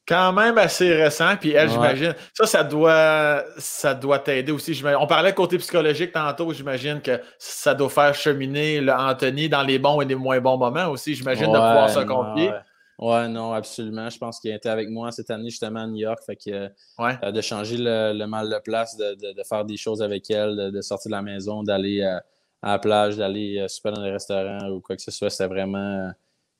Quand 0.06 0.34
même 0.34 0.58
assez 0.58 0.92
récent. 0.92 1.34
Puis 1.40 1.52
elle, 1.52 1.70
j'imagine. 1.70 2.14
Ça, 2.34 2.44
ça 2.44 2.62
doit, 2.62 3.42
ça 3.56 3.94
doit 3.94 4.18
t'aider 4.18 4.52
aussi. 4.52 4.78
On 5.00 5.06
parlait 5.06 5.32
côté 5.32 5.56
psychologique 5.56 6.12
tantôt. 6.12 6.52
J'imagine 6.52 7.00
que 7.00 7.22
ça 7.38 7.74
doit 7.74 7.88
faire 7.88 8.14
cheminer 8.14 8.82
le 8.82 8.92
Anthony 8.92 9.48
dans 9.48 9.62
les 9.62 9.78
bons 9.78 10.02
et 10.02 10.04
les 10.04 10.14
moins 10.14 10.40
bons 10.40 10.58
moments 10.58 10.88
aussi. 10.88 11.14
J'imagine 11.14 11.46
de 11.46 11.52
pouvoir 11.52 11.88
se 11.88 12.00
confier. 12.00 12.50
Ouais, 12.50 12.58
non, 13.00 13.52
absolument. 13.52 14.08
Je 14.08 14.18
pense 14.18 14.40
qu'il 14.40 14.52
était 14.52 14.68
avec 14.68 14.88
moi 14.88 15.10
cette 15.12 15.30
année, 15.30 15.50
justement, 15.50 15.80
à 15.80 15.86
New 15.86 15.96
York. 15.96 16.20
Fait 16.24 16.36
que 16.36 16.70
euh, 17.00 17.32
de 17.32 17.40
changer 17.40 17.76
le, 17.78 18.24
mal 18.26 18.48
de 18.48 18.58
place, 18.58 18.96
de, 18.96 19.42
faire 19.48 19.64
des 19.64 19.76
choses 19.76 20.02
avec 20.02 20.30
elle, 20.30 20.72
de, 20.72 20.80
sortir 20.80 21.10
de 21.10 21.16
la 21.16 21.22
maison, 21.22 21.62
d'aller 21.62 22.02
à 22.02 22.22
la 22.62 22.78
plage, 22.78 23.16
d'aller 23.16 23.66
super 23.68 23.92
dans 23.92 24.02
les 24.02 24.12
restaurants 24.12 24.68
ou 24.70 24.80
quoi 24.80 24.96
que 24.96 25.02
ce 25.02 25.10
soit, 25.10 25.30
c'était 25.30 25.48
vraiment 25.48 26.10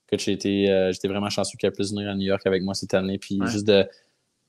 que 0.07 0.19
j'étais 0.19 0.91
j'étais 0.91 1.07
vraiment 1.07 1.29
chanceux 1.29 1.57
qu'elle 1.57 1.71
puisse 1.71 1.89
venir 1.89 2.09
à 2.09 2.15
New 2.15 2.27
York 2.27 2.45
avec 2.45 2.61
moi 2.61 2.75
cette 2.75 2.93
année. 2.93 3.17
Puis 3.17 3.39
juste 3.45 3.67
de 3.67 3.87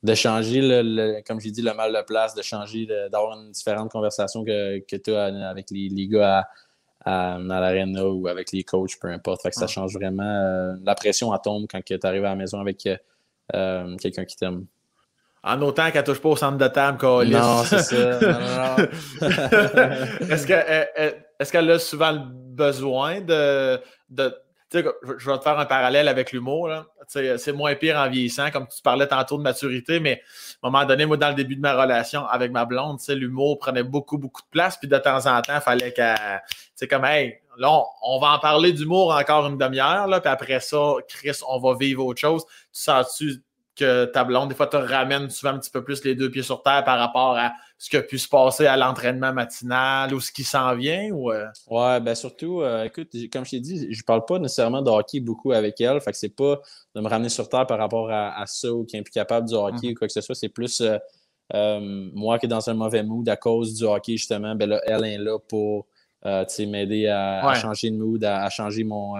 de 0.02 0.14
changer, 0.14 0.60
le, 0.62 1.20
comme 1.26 1.40
j'ai 1.40 1.50
dit, 1.50 1.62
le 1.62 1.74
mal 1.74 1.92
de 1.92 2.02
place, 2.02 2.34
de 2.34 2.42
changer, 2.42 2.86
d'avoir 3.10 3.38
une 3.38 3.50
différente 3.50 3.90
conversation 3.90 4.44
que, 4.44 4.78
que 4.78 4.96
tu 4.96 5.12
as 5.12 5.48
avec 5.48 5.70
les, 5.70 5.88
les 5.88 6.06
gars 6.06 6.40
à, 6.40 6.48
à, 7.06 7.38
l'arena 7.40 8.04
ou 8.06 8.26
avec 8.26 8.52
les 8.52 8.64
coachs, 8.64 8.98
peu 9.00 9.08
importe. 9.08 9.42
Fait 9.42 9.50
que 9.50 9.54
ça 9.54 9.66
change 9.66 9.94
vraiment. 9.94 10.22
Euh, 10.24 10.74
la 10.84 10.94
pression 10.94 11.32
à 11.32 11.38
tombe 11.38 11.66
quand 11.70 11.80
tu 11.82 11.98
arrives 12.02 12.24
à 12.24 12.30
la 12.30 12.36
maison 12.36 12.60
avec 12.60 12.86
euh, 13.54 13.96
quelqu'un 13.96 14.24
qui 14.24 14.36
t'aime. 14.36 14.66
En 15.44 15.62
autant 15.62 15.90
qu'elle 15.92 16.02
touche 16.02 16.20
pas 16.20 16.30
au 16.30 16.36
centre 16.36 16.58
de 16.58 16.66
table, 16.66 16.98
Non, 17.02 17.62
c'est 17.64 17.78
ça. 17.78 18.76
est-ce 20.28 20.46
qu'elle 21.52 21.70
est 21.70 21.72
a 21.72 21.78
souvent 21.78 22.10
le 22.10 22.20
besoin 22.24 23.20
de, 23.20 23.80
de 24.10 24.34
je 24.72 25.30
vais 25.30 25.38
te 25.38 25.42
faire 25.42 25.58
un 25.58 25.66
parallèle 25.66 26.08
avec 26.08 26.32
l'humour. 26.32 26.70
C'est 27.06 27.52
moins 27.52 27.74
pire 27.74 27.96
en 27.96 28.08
vieillissant, 28.08 28.50
comme 28.50 28.66
tu 28.66 28.82
parlais 28.82 29.06
tantôt 29.06 29.38
de 29.38 29.42
maturité, 29.42 30.00
mais 30.00 30.22
à 30.62 30.66
un 30.66 30.70
moment 30.70 30.84
donné, 30.84 31.06
moi, 31.06 31.16
dans 31.16 31.28
le 31.28 31.34
début 31.34 31.56
de 31.56 31.60
ma 31.60 31.80
relation 31.80 32.26
avec 32.26 32.50
ma 32.50 32.64
blonde, 32.64 32.98
l'humour 33.08 33.58
prenait 33.58 33.84
beaucoup, 33.84 34.18
beaucoup 34.18 34.42
de 34.42 34.48
place. 34.50 34.76
Puis 34.76 34.88
de 34.88 34.98
temps 34.98 35.26
en 35.26 35.40
temps, 35.40 35.56
il 35.56 35.60
fallait 35.60 35.92
qu'elle. 35.92 36.42
C'est 36.74 36.88
comme, 36.88 37.04
hey, 37.04 37.38
là, 37.58 37.82
on, 38.02 38.18
va 38.18 38.32
en 38.32 38.38
parler 38.38 38.72
d'humour 38.72 39.14
encore 39.14 39.46
une 39.46 39.56
demi-heure, 39.58 40.08
puis 40.20 40.30
après 40.30 40.60
ça, 40.60 40.94
Chris, 41.08 41.38
on 41.48 41.58
va 41.58 41.76
vivre 41.76 42.04
autre 42.04 42.20
chose. 42.20 42.44
Tu 42.44 42.82
sens-tu 42.82 43.42
que 43.76 44.06
ta 44.06 44.24
blonde, 44.24 44.48
des 44.48 44.54
fois, 44.54 44.66
te 44.66 44.76
ramène 44.76 45.28
souvent 45.28 45.52
un 45.52 45.58
petit 45.58 45.70
peu 45.70 45.84
plus 45.84 46.02
les 46.04 46.14
deux 46.14 46.30
pieds 46.30 46.42
sur 46.42 46.62
terre 46.62 46.82
par 46.84 46.98
rapport 46.98 47.36
à 47.36 47.52
ce 47.78 47.90
qui 47.90 47.96
a 47.96 48.02
pu 48.02 48.18
se 48.18 48.28
passer 48.28 48.66
à 48.66 48.76
l'entraînement 48.76 49.32
matinal 49.34 50.14
ou 50.14 50.20
ce 50.20 50.32
qui 50.32 50.44
s'en 50.44 50.74
vient? 50.74 51.10
Ou, 51.10 51.30
euh? 51.30 51.46
Ouais, 51.68 52.00
ben 52.00 52.14
surtout, 52.14 52.62
euh, 52.62 52.84
écoute, 52.84 53.08
comme 53.30 53.44
je 53.44 53.50
t'ai 53.50 53.60
dit, 53.60 53.92
je 53.92 54.02
parle 54.02 54.24
pas 54.24 54.38
nécessairement 54.38 54.80
de 54.80 54.90
hockey 54.90 55.20
beaucoup 55.20 55.52
avec 55.52 55.80
elle. 55.80 56.00
Fait 56.00 56.10
que 56.10 56.16
c'est 56.16 56.34
pas 56.34 56.60
de 56.94 57.00
me 57.00 57.08
ramener 57.08 57.28
sur 57.28 57.48
terre 57.48 57.66
par 57.66 57.78
rapport 57.78 58.10
à, 58.10 58.44
ça 58.46 58.72
ou 58.72 58.84
qui 58.84 58.96
est 58.96 59.02
plus 59.02 59.12
capable 59.12 59.46
du 59.46 59.54
hockey 59.54 59.76
mm-hmm. 59.76 59.92
ou 59.92 59.94
quoi 59.94 60.06
que 60.06 60.12
ce 60.12 60.22
soit. 60.22 60.34
C'est 60.34 60.48
plus 60.48 60.82
euh, 61.54 61.80
moi 62.14 62.38
qui 62.38 62.46
est 62.46 62.48
dans 62.48 62.68
un 62.70 62.74
mauvais 62.74 63.02
mood 63.02 63.28
à 63.28 63.36
cause 63.36 63.74
du 63.74 63.84
hockey, 63.84 64.16
justement, 64.16 64.54
ben 64.54 64.70
là, 64.70 64.80
elle 64.86 65.04
est 65.04 65.18
là 65.18 65.38
pour 65.38 65.86
m'aider 66.24 67.06
à, 67.06 67.54
changer 67.54 67.90
de 67.90 67.96
mood, 67.96 68.24
à 68.24 68.48
changer 68.48 68.84
mon 68.84 69.14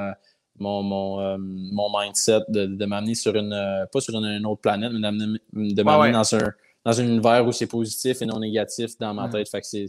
mon, 0.58 0.82
mon, 0.82 1.20
euh, 1.20 1.36
mon 1.38 1.88
mindset 1.98 2.40
de, 2.48 2.66
de 2.66 2.86
m'amener 2.86 3.14
sur 3.14 3.34
une, 3.34 3.52
euh, 3.52 3.86
pas 3.92 4.00
sur 4.00 4.14
une, 4.14 4.46
autre 4.46 4.60
planète, 4.60 4.90
mais 4.92 4.98
de 4.98 5.82
m'amener 5.82 6.12
dans, 6.12 6.34
un, 6.34 6.52
dans 6.84 7.00
un 7.00 7.04
univers 7.04 7.46
où 7.46 7.52
c'est 7.52 7.66
positif 7.66 8.22
et 8.22 8.26
non 8.26 8.38
négatif 8.38 8.98
dans 8.98 9.14
ma 9.14 9.28
tête. 9.28 9.48
Fait 9.48 9.60
que 9.60 9.66
c'est, 9.66 9.86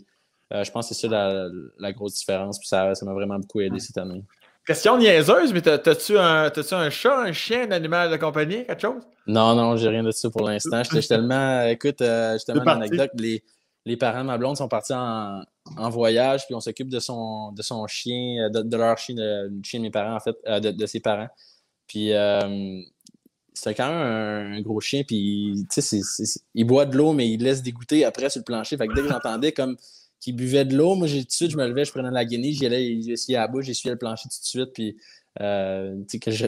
euh, 0.53 0.63
je 0.63 0.71
pense 0.71 0.89
que 0.89 0.95
c'est 0.95 1.07
ça 1.07 1.11
la, 1.11 1.47
la, 1.79 1.93
grosse 1.93 2.15
différence. 2.15 2.59
Puis 2.59 2.67
ça, 2.67 2.93
ça 2.95 3.05
m'a 3.05 3.13
vraiment 3.13 3.39
beaucoup 3.39 3.61
aidé 3.61 3.79
cette 3.79 3.97
année. 3.97 4.23
Question 4.65 4.97
niaiseuse, 4.97 5.53
mais 5.53 5.61
t'as-tu 5.61 6.17
un, 6.17 6.51
un 6.53 6.89
chat, 6.89 7.17
un 7.17 7.31
chien, 7.31 7.67
un 7.69 7.71
animal 7.71 8.11
de 8.11 8.17
compagnie, 8.17 8.65
quelque 8.65 8.81
chose? 8.81 9.01
Non, 9.25 9.55
non, 9.55 9.77
j'ai 9.77 9.87
rien 9.87 10.03
de 10.03 10.11
ça 10.11 10.29
pour 10.29 10.41
l'instant. 10.47 10.83
J'étais 10.83 11.07
tellement, 11.07 11.63
écoute, 11.63 12.03
justement, 12.33 12.63
une 12.63 12.69
anecdote, 12.69 13.11
les, 13.17 13.41
les 13.87 13.97
parents 13.97 14.21
de 14.21 14.27
ma 14.27 14.37
blonde 14.37 14.57
sont 14.57 14.67
partis 14.67 14.93
en, 14.93 15.89
voyage, 15.89 16.45
puis 16.45 16.55
on 16.55 16.59
s'occupe 16.59 16.89
de 16.89 16.99
son, 16.99 17.51
de 17.53 17.61
son 17.61 17.87
chien, 17.87 18.45
euh, 18.45 18.63
de, 18.63 18.77
leur 18.77 18.97
chien, 18.97 19.15
de, 19.15 19.49
chien 19.63 19.79
de 19.79 19.85
mes 19.85 19.91
parents, 19.91 20.15
en 20.15 20.19
fait, 20.19 20.35
euh, 20.47 20.59
de, 20.59 20.85
ses 20.85 20.99
parents. 20.99 21.29
Puis 21.87 22.11
euh, 22.13 22.81
c'est 23.53 23.73
quand 23.73 23.87
même 23.87 24.53
un, 24.55 24.61
gros 24.61 24.81
chien, 24.81 25.03
puis 25.07 25.65
il 26.53 26.63
boit 26.65 26.85
de 26.85 26.97
l'eau, 26.97 27.13
mais 27.13 27.29
il 27.29 27.41
laisse 27.41 27.63
dégoûter 27.63 28.03
après 28.03 28.29
sur 28.29 28.39
le 28.39 28.45
plancher. 28.45 28.77
Fait 28.77 28.87
que 28.87 28.93
dès 28.93 29.01
que 29.01 29.09
j'entendais 29.09 29.53
comme 29.53 29.77
qu'il 30.19 30.35
buvait 30.35 30.65
de 30.65 30.75
l'eau, 30.75 30.95
moi, 30.95 31.07
tout 31.07 31.13
de 31.13 31.25
suite, 31.29 31.51
je 31.51 31.57
me 31.57 31.65
levais, 31.65 31.85
je 31.85 31.91
prenais 31.91 32.11
la 32.11 32.25
guinée, 32.25 32.51
j'y 32.51 32.65
allais, 32.65 33.01
j'essuyais 33.01 33.37
à 33.37 33.41
la 33.41 33.47
bouche, 33.47 33.65
j'essuyais 33.65 33.91
le 33.93 33.97
plancher 33.97 34.23
tout 34.23 34.41
de 34.41 34.45
suite, 34.45 34.73
puis 34.73 34.97
euh, 35.41 35.95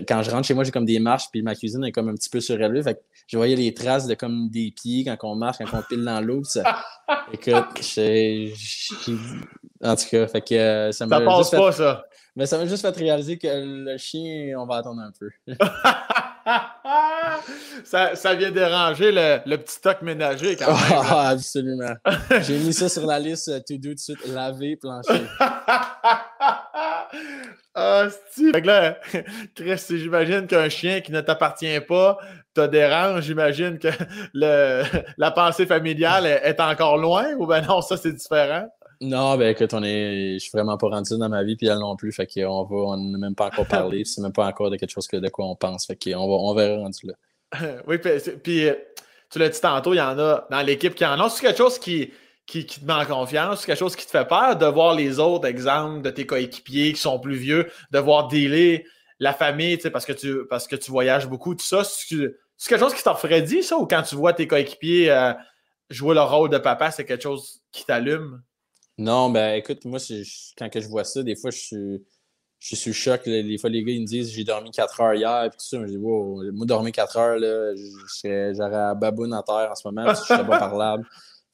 quand 0.07 0.23
je 0.23 0.31
rentre 0.31 0.47
chez 0.47 0.53
moi, 0.53 0.63
j'ai 0.63 0.71
comme 0.71 0.85
des 0.85 0.99
marches, 0.99 1.29
puis 1.31 1.41
ma 1.41 1.55
cuisine 1.55 1.83
est 1.83 1.91
comme 1.91 2.09
un 2.09 2.15
petit 2.15 2.29
peu 2.29 2.39
surélevée. 2.39 2.83
Fait 2.83 2.95
que 2.95 2.99
je 3.27 3.37
voyais 3.37 3.55
les 3.55 3.73
traces 3.73 4.07
de 4.07 4.15
comme 4.15 4.49
des 4.49 4.71
pieds 4.71 5.03
quand 5.03 5.17
on 5.23 5.35
marche, 5.35 5.57
quand 5.59 5.77
on 5.77 5.81
pile 5.81 6.03
dans 6.03 6.21
l'eau. 6.21 6.41
Écoute, 7.33 7.53
en 9.81 9.95
tout 9.95 10.05
cas, 10.11 10.27
fait 10.27 10.41
que 10.41 10.55
euh, 10.55 10.91
ça 10.91 11.05
m'a. 11.05 11.21
passe 11.21 11.51
pas, 11.51 11.71
ça. 11.71 12.03
Mais 12.35 12.45
ça 12.45 12.57
m'a 12.57 12.65
juste 12.65 12.81
fait 12.81 12.97
réaliser 12.97 13.37
que 13.37 13.47
le 13.47 13.97
chien, 13.97 14.53
on 14.57 14.65
va 14.65 14.77
attendre 14.77 15.01
un 15.01 15.11
peu. 15.19 15.29
ça, 17.83 18.15
ça, 18.15 18.35
vient 18.35 18.51
déranger 18.51 19.11
le, 19.11 19.39
le, 19.45 19.57
petit 19.57 19.75
stock 19.75 20.01
ménager 20.01 20.55
quand 20.55 20.71
même. 20.71 20.79
Ah, 20.91 21.29
absolument. 21.29 21.93
J'ai 22.41 22.57
mis 22.59 22.73
ça 22.73 22.87
sur 22.87 23.05
la 23.05 23.19
liste 23.19 23.49
euh, 23.49 23.59
tout 23.67 23.77
doux 23.77 23.89
tout 23.89 23.95
de 23.95 23.99
suite. 23.99 24.25
Laver, 24.27 24.77
plancher. 24.77 25.25
Ah, 27.81 28.07
si. 28.31 28.51
Fait 28.51 28.61
que 28.61 28.67
là, 28.67 28.97
Chris, 29.55 29.85
j'imagine 29.89 30.47
qu'un 30.47 30.67
chien 30.67 30.99
qui 30.99 31.13
ne 31.13 31.21
t'appartient 31.21 31.79
pas 31.79 32.17
te 32.53 32.67
dérange. 32.67 33.23
J'imagine 33.23 33.79
que 33.79 33.87
le, 34.33 34.83
la 35.17 35.31
pensée 35.31 35.65
familiale 35.65 36.25
est, 36.25 36.59
encore 36.59 36.97
loin 36.97 37.33
ou 37.37 37.47
ben 37.47 37.61
non, 37.61 37.81
ça 37.81 37.95
c'est 37.95 38.11
différent? 38.11 38.67
Non, 38.99 39.37
ben 39.37 39.47
écoute, 39.51 39.73
on 39.73 39.81
est. 39.81 40.33
Je 40.33 40.39
suis 40.39 40.51
vraiment 40.51 40.77
pas 40.77 40.87
rendu 40.87 41.17
dans 41.17 41.29
ma 41.29 41.41
vie, 41.43 41.55
puis 41.55 41.67
elle 41.67 41.79
non 41.79 41.95
plus. 41.95 42.11
Fait 42.11 42.27
qu'on 42.27 42.65
va. 42.65 42.75
On 42.75 42.97
n'a 42.97 43.17
même 43.17 43.35
pas 43.35 43.45
encore 43.45 43.67
parlé. 43.67 44.03
c'est 44.03 44.21
même 44.21 44.33
pas 44.33 44.47
encore 44.47 44.69
de 44.69 44.75
quelque 44.75 44.91
chose 44.91 45.07
que, 45.07 45.15
de 45.15 45.29
quoi 45.29 45.45
on 45.45 45.55
pense. 45.55 45.85
Fait 45.85 45.95
qu'on 45.95 46.27
va, 46.27 46.33
on 46.33 46.53
verra 46.53 46.79
rendu 46.79 47.07
là. 47.07 47.13
oui, 47.87 47.97
puis, 47.97 48.11
puis 48.43 48.67
tu 49.29 49.39
l'as 49.39 49.47
dit 49.47 49.61
tantôt, 49.61 49.93
il 49.93 49.97
y 49.97 50.01
en 50.01 50.19
a 50.19 50.45
dans 50.51 50.61
l'équipe 50.61 50.95
qui 50.95 51.05
en 51.05 51.17
ont. 51.21 51.29
C'est 51.29 51.45
quelque 51.45 51.57
chose 51.57 51.79
qui 51.79 52.11
qui, 52.49 52.65
te 52.65 52.83
met 52.83 52.93
en 52.93 53.05
confiance, 53.05 53.65
quelque 53.65 53.77
chose 53.77 53.95
qui 53.95 54.05
te 54.05 54.11
fait 54.11 54.27
peur 54.27 54.55
de 54.55 54.65
voir 54.65 54.95
les 54.95 55.19
autres 55.19 55.47
exemples 55.47 56.01
de 56.01 56.09
tes 56.09 56.25
coéquipiers 56.25 56.93
qui 56.93 56.99
sont 56.99 57.19
plus 57.19 57.35
vieux, 57.35 57.69
de 57.91 57.99
voir 57.99 58.27
dealer 58.27 58.85
la 59.19 59.33
famille, 59.33 59.77
parce 59.77 60.05
que 60.05 60.13
tu 60.13 60.47
parce 60.49 60.67
que 60.67 60.75
tu 60.75 60.91
voyages 60.91 61.27
beaucoup, 61.27 61.53
tout 61.53 61.65
ça. 61.65 61.83
C'est 61.83 62.17
quelque 62.67 62.79
chose 62.79 62.93
qui 62.93 63.03
t'en 63.03 63.15
ferait 63.15 63.45
ça, 63.61 63.77
ou 63.77 63.85
quand 63.85 64.01
tu 64.01 64.15
vois 64.15 64.33
tes 64.33 64.47
coéquipiers 64.47 65.11
euh, 65.11 65.33
jouer 65.89 66.15
le 66.15 66.21
rôle 66.21 66.49
de 66.49 66.57
papa, 66.57 66.89
c'est 66.89 67.05
quelque 67.05 67.23
chose 67.23 67.61
qui 67.71 67.85
t'allume? 67.85 68.41
Non, 68.97 69.29
ben 69.29 69.55
écoute, 69.55 69.85
moi, 69.85 69.99
quand 70.57 70.69
que 70.69 70.81
je 70.81 70.87
vois 70.87 71.03
ça, 71.03 71.23
des 71.23 71.35
fois, 71.35 71.51
je 71.51 71.57
suis. 71.57 72.05
Je 72.61 72.75
suis 72.75 72.75
sous 72.75 72.93
choc. 72.93 73.23
Des 73.23 73.57
fois, 73.57 73.69
les 73.69 73.81
gars, 73.85 73.93
ils 73.93 74.01
me 74.01 74.05
disent 74.05 74.33
j'ai 74.33 74.43
dormi 74.43 74.69
4 74.69 74.99
heures 74.99 75.13
hier. 75.13 75.47
Puis 75.49 75.57
tout 75.59 75.65
ça, 75.65 75.79
je 75.79 75.91
dis 75.91 75.97
wow, 75.97 76.43
moi, 76.51 76.65
dormir 76.65 76.91
4 76.91 77.17
heures, 77.17 77.39
j'aurais 78.53 78.75
à 78.75 78.93
baboune 78.95 79.33
en 79.33 79.41
terre 79.43 79.69
en 79.71 79.75
ce 79.75 79.87
moment. 79.87 80.09
je 80.09 80.15
serais 80.15 80.45
pas 80.45 80.59
parlable. 80.59 81.07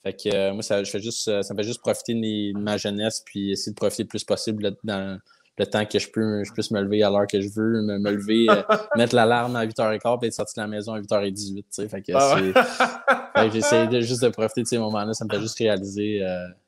Fait 0.05 0.13
que 0.13 0.35
euh, 0.35 0.53
moi, 0.53 0.61
ça, 0.61 0.83
je 0.83 0.91
fais 0.91 0.99
juste, 0.99 1.27
euh, 1.29 1.41
ça 1.41 1.55
me 1.55 1.57
fait 1.57 1.65
juste 1.65 1.81
profiter 1.81 2.13
de, 2.13 2.59
ma 2.59 2.77
jeunesse 2.77 3.23
puis 3.25 3.51
essayer 3.51 3.71
de 3.71 3.75
profiter 3.75 4.03
le 4.03 4.07
plus 4.07 4.23
possible 4.23 4.75
dans 4.83 5.19
le 5.57 5.65
temps 5.65 5.83
que 5.83 5.97
je 5.97 6.07
peux, 6.11 6.43
je 6.43 6.53
puisse 6.53 6.69
me 6.69 6.79
lever 6.79 7.01
à 7.01 7.09
l'heure 7.09 7.25
que 7.25 7.41
je 7.41 7.49
veux, 7.49 7.81
me, 7.81 8.11
lever, 8.11 8.45
euh, 8.47 8.61
mettre 8.97 9.15
l'alarme 9.15 9.55
à 9.55 9.65
8h15 9.65 10.19
et 10.21 10.27
être 10.27 10.33
sorti 10.33 10.53
de 10.57 10.61
la 10.61 10.67
maison 10.67 10.93
à 10.93 10.99
8h18. 10.99 11.89
Fait 11.89 12.01
que 12.03 12.11
ah 12.13 13.49
j'essaie 13.51 14.01
juste 14.03 14.21
de 14.21 14.29
profiter 14.29 14.61
de 14.61 14.67
ces 14.67 14.77
moments-là. 14.77 15.13
Ça 15.13 15.25
me 15.25 15.29
fait 15.31 15.41
juste 15.41 15.57
réaliser 15.57 16.19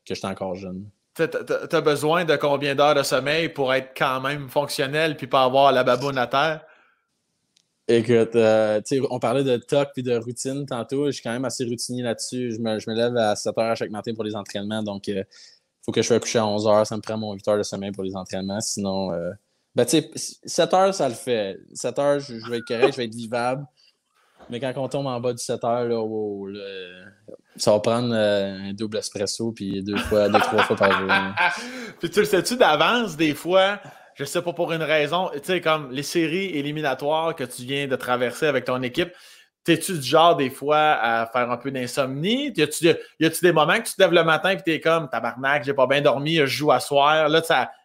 que 0.04 0.16
je 0.16 0.20
suis 0.20 0.28
encore 0.28 0.56
jeune. 0.56 0.86
Tu 1.14 1.24
as 1.24 1.82
besoin 1.82 2.26
de 2.26 2.36
combien 2.38 2.74
d'heures 2.74 2.96
de 2.96 3.04
sommeil 3.04 3.50
pour 3.50 3.72
être 3.72 3.92
quand 3.96 4.20
même 4.20 4.50
fonctionnel 4.50 5.16
puis 5.16 5.28
pas 5.28 5.44
avoir 5.44 5.72
la 5.72 5.84
baboune 5.84 6.18
à 6.18 6.26
terre? 6.26 6.62
Écoute, 7.90 8.36
euh, 8.36 8.82
on 9.10 9.20
parlait 9.20 9.46
de 9.46 9.56
toc 9.56 9.90
et 9.96 10.02
de 10.02 10.18
routine 10.18 10.66
tantôt. 10.66 11.06
Je 11.06 11.12
suis 11.12 11.24
quand 11.24 11.32
même 11.32 11.46
assez 11.46 11.64
routinier 11.64 12.04
là-dessus. 12.04 12.52
Je 12.52 12.60
me, 12.60 12.80
je 12.80 12.90
me, 12.90 12.96
lève 12.96 13.16
à 13.16 13.34
7 13.38 13.58
heures 13.58 13.72
à 13.72 13.76
chaque 13.76 13.92
matin 13.92 14.14
pour 14.14 14.26
les 14.26 14.36
entraînements. 14.36 14.84
Donc, 14.84 15.08
il 15.08 15.20
euh, 15.20 15.24
faut 15.86 15.94
que 15.94 16.02
je 16.02 16.08
sois 16.08 16.20
couché 16.20 16.38
à 16.38 16.46
11 16.46 16.68
heures. 16.68 16.86
Ça 16.86 16.98
me 16.98 17.02
prend 17.02 17.18
mon 17.18 17.34
8 17.34 17.48
heures 17.48 17.58
de 17.58 17.64
sommeil 17.64 17.92
pour 17.92 18.04
les 18.04 18.14
entraînements. 18.14 18.60
Sinon, 18.60 19.14
euh, 19.14 19.32
ben, 19.74 19.86
tu 19.86 20.02
sais, 20.02 20.38
7 20.44 20.74
heures, 20.74 20.94
ça 20.94 21.08
le 21.08 21.16
fait. 21.16 21.60
7 21.74 22.00
heures, 22.00 22.20
je, 22.20 22.34
vais 22.50 22.58
être 22.58 22.68
correct, 22.68 22.92
je 22.92 22.98
vais 22.98 23.06
être 23.06 23.16
vivable. 23.16 23.66
Mais 24.50 24.60
quand 24.60 24.74
on 24.76 24.90
tombe 24.90 25.08
en 25.08 25.22
bas 25.22 25.32
du 25.32 25.42
7 25.42 25.64
heures, 25.64 25.86
là, 25.86 26.52
ça 27.56 27.72
va 27.72 27.80
prendre 27.80 28.14
un 28.14 28.74
double 28.74 28.98
espresso 28.98 29.54
puis 29.54 29.82
deux 29.82 29.98
fois, 29.98 30.28
deux, 30.28 30.40
trois 30.40 30.64
fois 30.64 30.76
par 30.76 30.92
jour. 30.92 31.10
puis 32.00 32.10
tu 32.10 32.20
le 32.20 32.26
sais-tu 32.26 32.58
d'avance, 32.58 33.16
des 33.16 33.34
fois? 33.34 33.80
Je 34.18 34.26
sais 34.26 34.42
pas 34.42 34.52
pour 34.52 34.74
une 34.74 34.82
raison, 34.82 35.30
tu 35.34 35.40
sais, 35.44 35.62
comme 35.62 35.92
les 35.92 36.04
séries 36.04 36.58
éliminatoires 36.58 37.36
que 37.36 37.44
tu 37.44 37.62
viens 37.64 37.88
de 37.88 37.96
traverser 37.96 38.48
avec 38.48 38.66
ton 38.66 38.82
équipe, 38.82 39.14
t'es-tu 39.64 39.94
du 39.94 40.02
genre 40.02 40.36
des 40.36 40.50
fois 40.50 40.94
à 40.94 41.28
faire 41.28 41.52
un 41.52 41.58
peu 41.58 41.70
d'insomnie? 41.70 42.52
Y 42.56 42.64
a-tu 42.64 43.42
des 43.42 43.52
moments 43.52 43.78
que 43.78 43.88
tu 43.88 43.94
te 43.94 44.02
lèves 44.02 44.14
le 44.14 44.24
matin 44.24 44.52
et 44.52 44.58
t'es 44.58 44.80
comme 44.80 45.08
tabarnak, 45.08 45.66
j'ai 45.66 45.74
pas 45.74 45.86
bien 45.86 46.02
dormi, 46.02 46.38
je 46.38 46.46
joue 46.48 46.72
à 46.72 46.80
soir. 46.80 47.30
Là, 47.30 47.42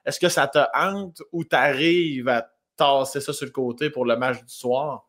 est-ce 0.07 0.19
que 0.19 0.31
ça 0.31 0.49
te 0.49 0.59
hante 0.75 1.21
ou 1.33 1.45
t'arrives 1.45 2.29
à 2.29 2.49
tasser 2.77 3.21
ça 3.21 3.35
sur 3.35 3.45
le 3.45 3.53
côté 3.53 3.91
pour 3.91 4.07
le 4.07 4.17
match 4.17 4.39
du 4.39 4.55
soir? 4.55 5.07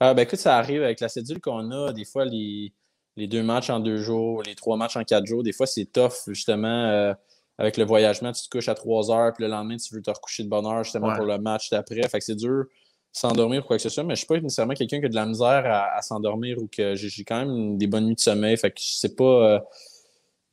Ah, 0.00 0.12
ben 0.12 0.22
écoute, 0.22 0.40
ça 0.40 0.56
arrive 0.56 0.82
avec 0.82 0.98
la 0.98 1.08
cédule 1.08 1.40
qu'on 1.40 1.70
a, 1.70 1.92
des 1.92 2.04
fois 2.04 2.24
les, 2.24 2.72
les, 3.16 3.28
deux 3.28 3.44
matchs 3.44 3.70
en 3.70 3.78
deux 3.78 3.98
jours, 3.98 4.42
les 4.42 4.56
trois 4.56 4.76
matchs 4.76 4.96
en 4.96 5.04
quatre 5.04 5.26
jours, 5.26 5.44
des 5.44 5.52
fois 5.52 5.66
c'est 5.66 5.84
tough 5.84 6.14
justement. 6.26 6.86
Euh, 6.86 7.14
avec 7.58 7.76
le 7.76 7.84
voyagement, 7.84 8.32
tu 8.32 8.42
te 8.42 8.48
couches 8.48 8.68
à 8.68 8.74
3 8.74 9.10
heures, 9.10 9.32
puis 9.32 9.44
le 9.44 9.50
lendemain, 9.50 9.76
tu 9.76 9.94
veux 9.94 10.02
te 10.02 10.10
recoucher 10.10 10.44
de 10.44 10.48
bonne 10.48 10.66
heure 10.66 10.84
justement 10.84 11.14
pour 11.14 11.26
le 11.26 11.38
match 11.38 11.70
d'après. 11.70 12.02
Fait 12.08 12.18
que 12.18 12.24
c'est 12.24 12.36
dur 12.36 12.64
s'endormir 13.12 13.62
ou 13.62 13.66
quoi 13.66 13.76
que 13.76 13.82
ce 13.82 13.90
soit, 13.90 14.04
mais 14.04 14.14
je 14.14 14.20
suis 14.20 14.26
pas 14.26 14.40
nécessairement 14.40 14.74
quelqu'un 14.74 14.98
qui 14.98 15.06
a 15.06 15.08
de 15.08 15.14
la 15.14 15.26
misère 15.26 15.64
à, 15.66 16.00
s'endormir 16.00 16.58
ou 16.58 16.66
que 16.66 16.94
j'ai 16.94 17.24
quand 17.24 17.44
même 17.44 17.76
des 17.76 17.86
bonnes 17.86 18.06
nuits 18.06 18.14
de 18.14 18.20
sommeil. 18.20 18.56
Fait 18.56 18.70
que 18.70 18.80
c'est 18.80 19.14
pas, 19.14 19.54
euh, 19.54 19.60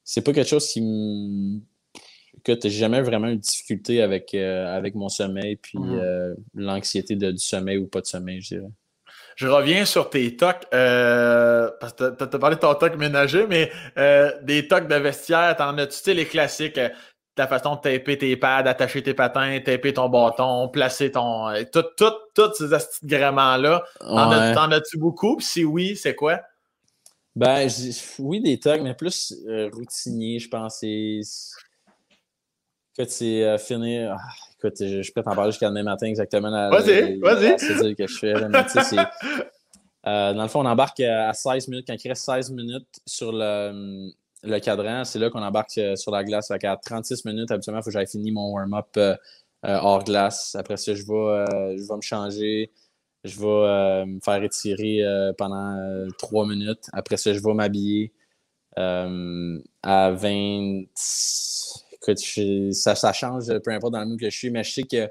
c'est 0.03 0.21
pas 0.21 0.33
quelque 0.33 0.49
chose 0.49 0.67
qui 0.67 0.81
me. 0.81 1.61
que 2.43 2.53
j'ai 2.61 2.69
jamais 2.69 3.01
vraiment 3.01 3.27
eu 3.27 3.37
de 3.37 3.41
difficulté 3.41 4.01
avec, 4.01 4.33
euh, 4.33 4.75
avec 4.75 4.95
mon 4.95 5.07
sommeil 5.07 5.55
puis 5.55 5.79
euh, 5.79 6.35
l'anxiété 6.53 7.15
du 7.15 7.37
sommeil 7.37 7.77
ou 7.77 7.87
pas 7.87 8.01
de 8.01 8.07
sommeil, 8.07 8.41
je 8.41 8.55
dirais. 8.55 8.71
Je 9.39 9.47
reviens 9.47 9.85
sur 9.85 10.09
tes 10.09 10.35
tocs, 10.35 10.65
parce 10.69 11.93
que 11.93 12.13
tu 12.13 12.23
as 12.23 12.39
parlé 12.39 12.57
de 12.57 12.61
ton 12.61 12.73
toc 12.73 12.97
ménager, 12.97 13.47
mais 13.47 13.71
des 14.43 14.67
tocs 14.67 14.89
de 14.89 14.95
vestiaire, 14.95 15.55
t'en 15.55 15.77
as-tu, 15.77 15.95
sais, 15.95 16.13
les 16.13 16.25
classiques, 16.25 16.77
ta 17.39 17.47
façon 17.47 17.75
de 17.75 17.79
taper 17.79 18.17
tes 18.17 18.35
pads, 18.35 18.67
attacher 18.67 19.01
tes 19.01 19.13
patins, 19.13 19.61
taper 19.61 19.93
ton 19.93 20.09
bâton, 20.09 20.67
placer 20.67 21.09
ton. 21.09 21.47
Euh, 21.47 21.63
tout, 21.71 21.85
tout, 21.95 22.11
tous 22.35 22.53
ces 22.55 22.73
agréments-là. 23.05 23.85
T'en 24.01 24.71
as-tu 24.71 24.97
beaucoup? 24.97 25.37
Puis 25.37 25.45
si 25.45 25.63
oui, 25.63 25.95
c'est 25.95 26.15
quoi? 26.15 26.41
Ben, 27.37 27.69
oui, 28.19 28.41
des 28.41 28.59
tocs, 28.59 28.81
mais 28.81 28.93
plus 28.93 29.33
euh, 29.47 29.69
routinier, 29.71 30.39
je 30.39 30.49
pense. 30.49 30.83
Écoute, 30.83 31.29
c'est 33.09 33.45
euh, 33.45 33.57
finir. 33.57 34.17
Ah, 34.19 34.33
écoute, 34.59 34.77
je, 34.79 35.01
je 35.01 35.11
peux 35.11 35.23
t'en 35.23 35.35
parler 35.35 35.51
jusqu'à 35.51 35.69
demain 35.69 35.83
matin 35.83 36.07
exactement. 36.07 36.51
Vas-y, 36.69 37.17
vas-y. 37.19 37.59
C'est 37.59 37.81
dire 37.81 37.95
que 37.95 38.07
je 38.07 38.17
fais. 38.17 38.33
dans 40.03 40.41
le 40.41 40.47
fond, 40.47 40.61
on 40.61 40.65
embarque 40.65 40.99
à 40.99 41.33
16 41.33 41.67
minutes, 41.69 41.85
quand 41.87 41.95
il 42.03 42.07
reste 42.07 42.25
16 42.25 42.51
minutes 42.51 42.99
sur 43.05 43.31
le, 43.31 44.11
le 44.43 44.59
cadran, 44.59 45.03
c'est 45.03 45.19
là 45.19 45.29
qu'on 45.29 45.41
embarque 45.41 45.77
euh, 45.77 45.95
sur 45.95 46.11
la 46.11 46.23
glace. 46.23 46.51
à 46.51 46.77
36 46.77 47.25
minutes, 47.25 47.51
habituellement, 47.51 47.79
il 47.79 47.83
faut 47.83 47.89
que 47.89 47.93
j'aille 47.93 48.07
fini 48.07 48.31
mon 48.31 48.53
warm-up 48.53 48.87
euh, 48.97 49.15
euh, 49.65 49.77
hors 49.81 50.03
glace. 50.03 50.55
Après 50.55 50.77
ça, 50.77 50.93
je 50.93 51.03
vais, 51.03 51.77
je 51.77 51.87
vais 51.87 51.95
me 51.95 52.01
changer. 52.01 52.71
Je 53.25 53.37
vais 53.37 54.05
me 54.05 54.19
faire 54.23 54.41
étirer 54.41 55.01
pendant 55.37 56.07
3 56.19 56.47
minutes. 56.47 56.85
Après 56.93 57.17
ça, 57.17 57.33
je 57.33 57.41
vais 57.41 57.53
m'habiller. 57.53 58.13
à 58.77 60.11
20. 60.11 60.83
Écoute, 62.09 62.73
ça, 62.73 62.95
ça 62.95 63.13
change 63.13 63.45
peu 63.63 63.71
importe 63.71 63.93
dans 63.93 63.99
le 63.99 64.05
mood 64.07 64.19
que 64.19 64.29
je 64.29 64.37
suis, 64.37 64.49
mais 64.49 64.63
je 64.63 64.71
sais 64.71 64.83
que 64.83 65.09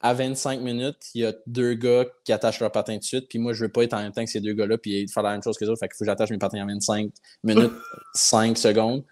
à 0.00 0.12
25 0.12 0.60
minutes, 0.60 1.08
il 1.14 1.22
y 1.22 1.26
a 1.26 1.32
deux 1.46 1.74
gars 1.74 2.04
qui 2.24 2.32
attachent 2.32 2.60
leur 2.60 2.70
patin 2.70 2.96
de 2.96 3.02
suite, 3.02 3.28
puis 3.28 3.38
moi, 3.38 3.52
je 3.52 3.64
veux 3.64 3.72
pas 3.72 3.82
être 3.82 3.94
en 3.94 4.02
même 4.02 4.12
temps 4.12 4.24
que 4.24 4.30
ces 4.30 4.40
deux 4.40 4.52
gars-là, 4.52 4.76
puis 4.78 5.08
faire 5.08 5.22
la 5.22 5.32
même 5.32 5.42
chose 5.42 5.56
que 5.56 5.64
eux 5.64 5.70
autres. 5.70 5.80
Fait 5.80 5.88
qu'il 5.88 5.96
faut 5.96 6.04
que 6.04 6.10
j'attache 6.10 6.30
mes 6.30 6.38
patins 6.38 6.62
en 6.62 6.66
25 6.66 7.10
minutes, 7.42 7.72
5 8.14 8.58
secondes. 8.58 9.04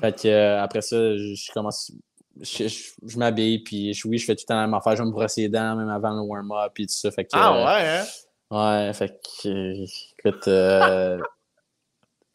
Fait 0.00 0.16
que, 0.16 0.28
euh, 0.28 0.62
après 0.62 0.80
ça, 0.80 0.96
je, 0.96 1.52
commence. 1.52 1.92
Je, 2.40 3.18
m'habille, 3.18 3.58
puis 3.58 4.00
oui, 4.04 4.18
je 4.18 4.24
fais 4.24 4.36
tout 4.36 4.44
le 4.44 4.46
temps 4.46 4.54
la 4.54 4.66
même 4.66 4.74
affaire. 4.74 4.94
Je 4.96 5.02
vais 5.02 5.08
me 5.08 5.12
brosser 5.12 5.42
les 5.42 5.48
dents, 5.48 5.76
même 5.76 5.88
avant 5.88 6.14
le 6.14 6.20
warm-up, 6.20 6.70
puis 6.72 6.86
tout 6.86 6.94
ça. 6.94 7.10
Fait 7.10 7.24
que, 7.24 7.30
ah 7.32 7.52
euh, 7.52 7.64
ouais, 7.66 7.88
hein? 7.88 8.86
Ouais, 8.86 8.92
fait 8.94 9.20
que, 9.42 9.84
écoute, 10.18 10.48
euh, 10.48 11.18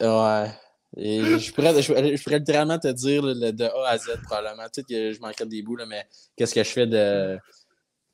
ouais. 0.00 0.50
Et 0.96 1.38
je, 1.38 1.52
pourrais, 1.52 1.82
je, 1.82 2.22
pourrais 2.22 2.38
littéralement 2.38 2.78
te 2.78 2.88
dire 2.88 3.22
de 3.22 3.64
A 3.64 3.88
à 3.90 3.98
Z, 3.98 4.18
probablement. 4.24 4.64
Peut-être 4.72 4.88
que 4.88 5.12
je 5.12 5.20
manquerais 5.20 5.46
des 5.46 5.62
bouts, 5.62 5.76
là, 5.76 5.84
mais 5.84 6.06
qu'est-ce 6.36 6.54
que 6.54 6.64
je 6.64 6.70
fais 6.70 6.86
de, 6.86 7.38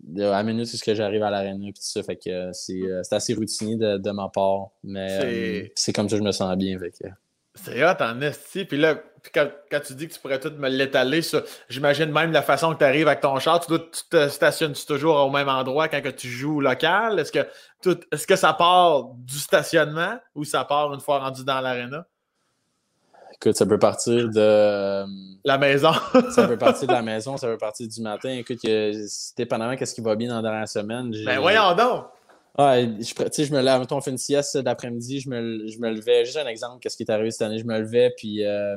de 0.03 0.25
à 0.25 0.43
minute 0.43 0.67
c'est 0.67 0.77
ce 0.77 0.85
que 0.85 0.95
j'arrive 0.95 1.23
à 1.23 1.31
l'aréna 1.31 1.69
et 1.69 1.73
tout 1.73 1.83
ça. 1.83 2.03
Fait 2.03 2.17
que 2.17 2.29
euh, 2.29 2.51
euh, 2.51 3.01
c'est 3.03 3.15
assez 3.15 3.35
routinier 3.35 3.77
de, 3.77 3.99
de, 3.99 4.11
ma 4.11 4.29
part. 4.29 4.71
Mais 4.83 5.19
euh, 5.23 5.69
c'est 5.77 5.93
comme 5.93 6.09
ça 6.09 6.17
que 6.17 6.23
je 6.23 6.27
me 6.27 6.33
sens 6.33 6.57
bien. 6.57 6.79
Fait 6.79 6.91
que... 6.91 7.09
C'est 7.55 7.85
hot 7.85 8.01
en 8.01 8.21
esti. 8.21 8.65
Puis 8.65 8.79
là, 8.79 8.97
quand, 9.33 9.49
quand, 9.71 9.81
tu 9.81 9.95
dis 9.95 10.09
que 10.09 10.15
tu 10.15 10.21
pourrais 10.21 10.41
tout 10.41 10.53
me 10.59 10.69
l'étaler, 10.69 11.21
j'imagine 11.69 12.11
même 12.11 12.33
la 12.33 12.43
façon 12.43 12.73
que 12.73 12.79
tu 12.79 12.85
arrives 12.85 13.07
avec 13.07 13.21
ton 13.21 13.39
char, 13.39 13.61
tu, 13.61 13.69
dois, 13.69 13.79
tu 13.79 14.03
te 14.11 14.29
stationnes 14.29 14.73
toujours 14.73 15.17
au 15.17 15.31
même 15.31 15.49
endroit 15.49 15.87
quand 15.89 16.01
que 16.03 16.09
tu 16.09 16.29
joues 16.29 16.61
local? 16.61 17.21
Est-ce 17.21 17.31
que, 17.31 17.47
est-ce 18.11 18.27
que 18.27 18.37
ça 18.37 18.55
part 18.55 19.15
du 19.15 19.39
stationnement 19.39 20.19
ou 20.35 20.45
ça 20.45 20.65
part 20.65 20.93
une 20.95 21.01
fois 21.01 21.21
rendu 21.21 21.45
dans 21.45 21.61
l'aréna? 21.61 22.07
Écoute, 23.43 23.57
ça 23.57 23.67
peut 23.67 23.79
partir 23.79 24.29
de. 24.29 24.39
Euh, 24.39 25.05
la 25.45 25.59
maison. 25.59 25.91
ça 26.31 26.47
peut 26.47 26.57
partir 26.59 26.87
de 26.87 26.93
la 26.93 27.03
maison, 27.03 27.37
ça 27.37 27.49
peut 27.49 27.59
partir 27.59 27.89
du 27.89 28.01
matin. 28.01 28.31
Écoute, 28.31 28.61
dépendamment 29.37 29.75
de 29.75 29.85
ce 29.85 29.95
qui 29.95 30.01
va 30.01 30.15
bien 30.15 30.29
dans 30.29 30.37
la 30.37 30.43
dernière 30.43 30.69
semaine. 30.69 31.13
Ben 31.25 31.41
voyons 31.41 31.75
donc! 31.75 32.05
Ouais, 32.57 32.89
je, 33.01 33.45
je 33.45 33.53
me 33.53 33.63
lève, 33.63 33.83
on 33.91 34.01
fait 34.01 34.11
une 34.11 34.19
sieste 34.19 34.59
d'après-midi, 34.59 35.21
je 35.21 35.31
me, 35.31 35.67
je 35.67 35.79
me 35.79 35.91
levais, 35.91 36.27
juste 36.27 36.37
un 36.37 36.47
exemple, 36.47 36.81
qu'est-ce 36.81 36.99
qui 36.99 37.03
est 37.03 37.11
arrivé 37.11 37.31
cette 37.31 37.43
année, 37.43 37.59
je 37.59 37.65
me 37.65 37.79
levais, 37.81 38.13
puis 38.15 38.45
euh, 38.45 38.77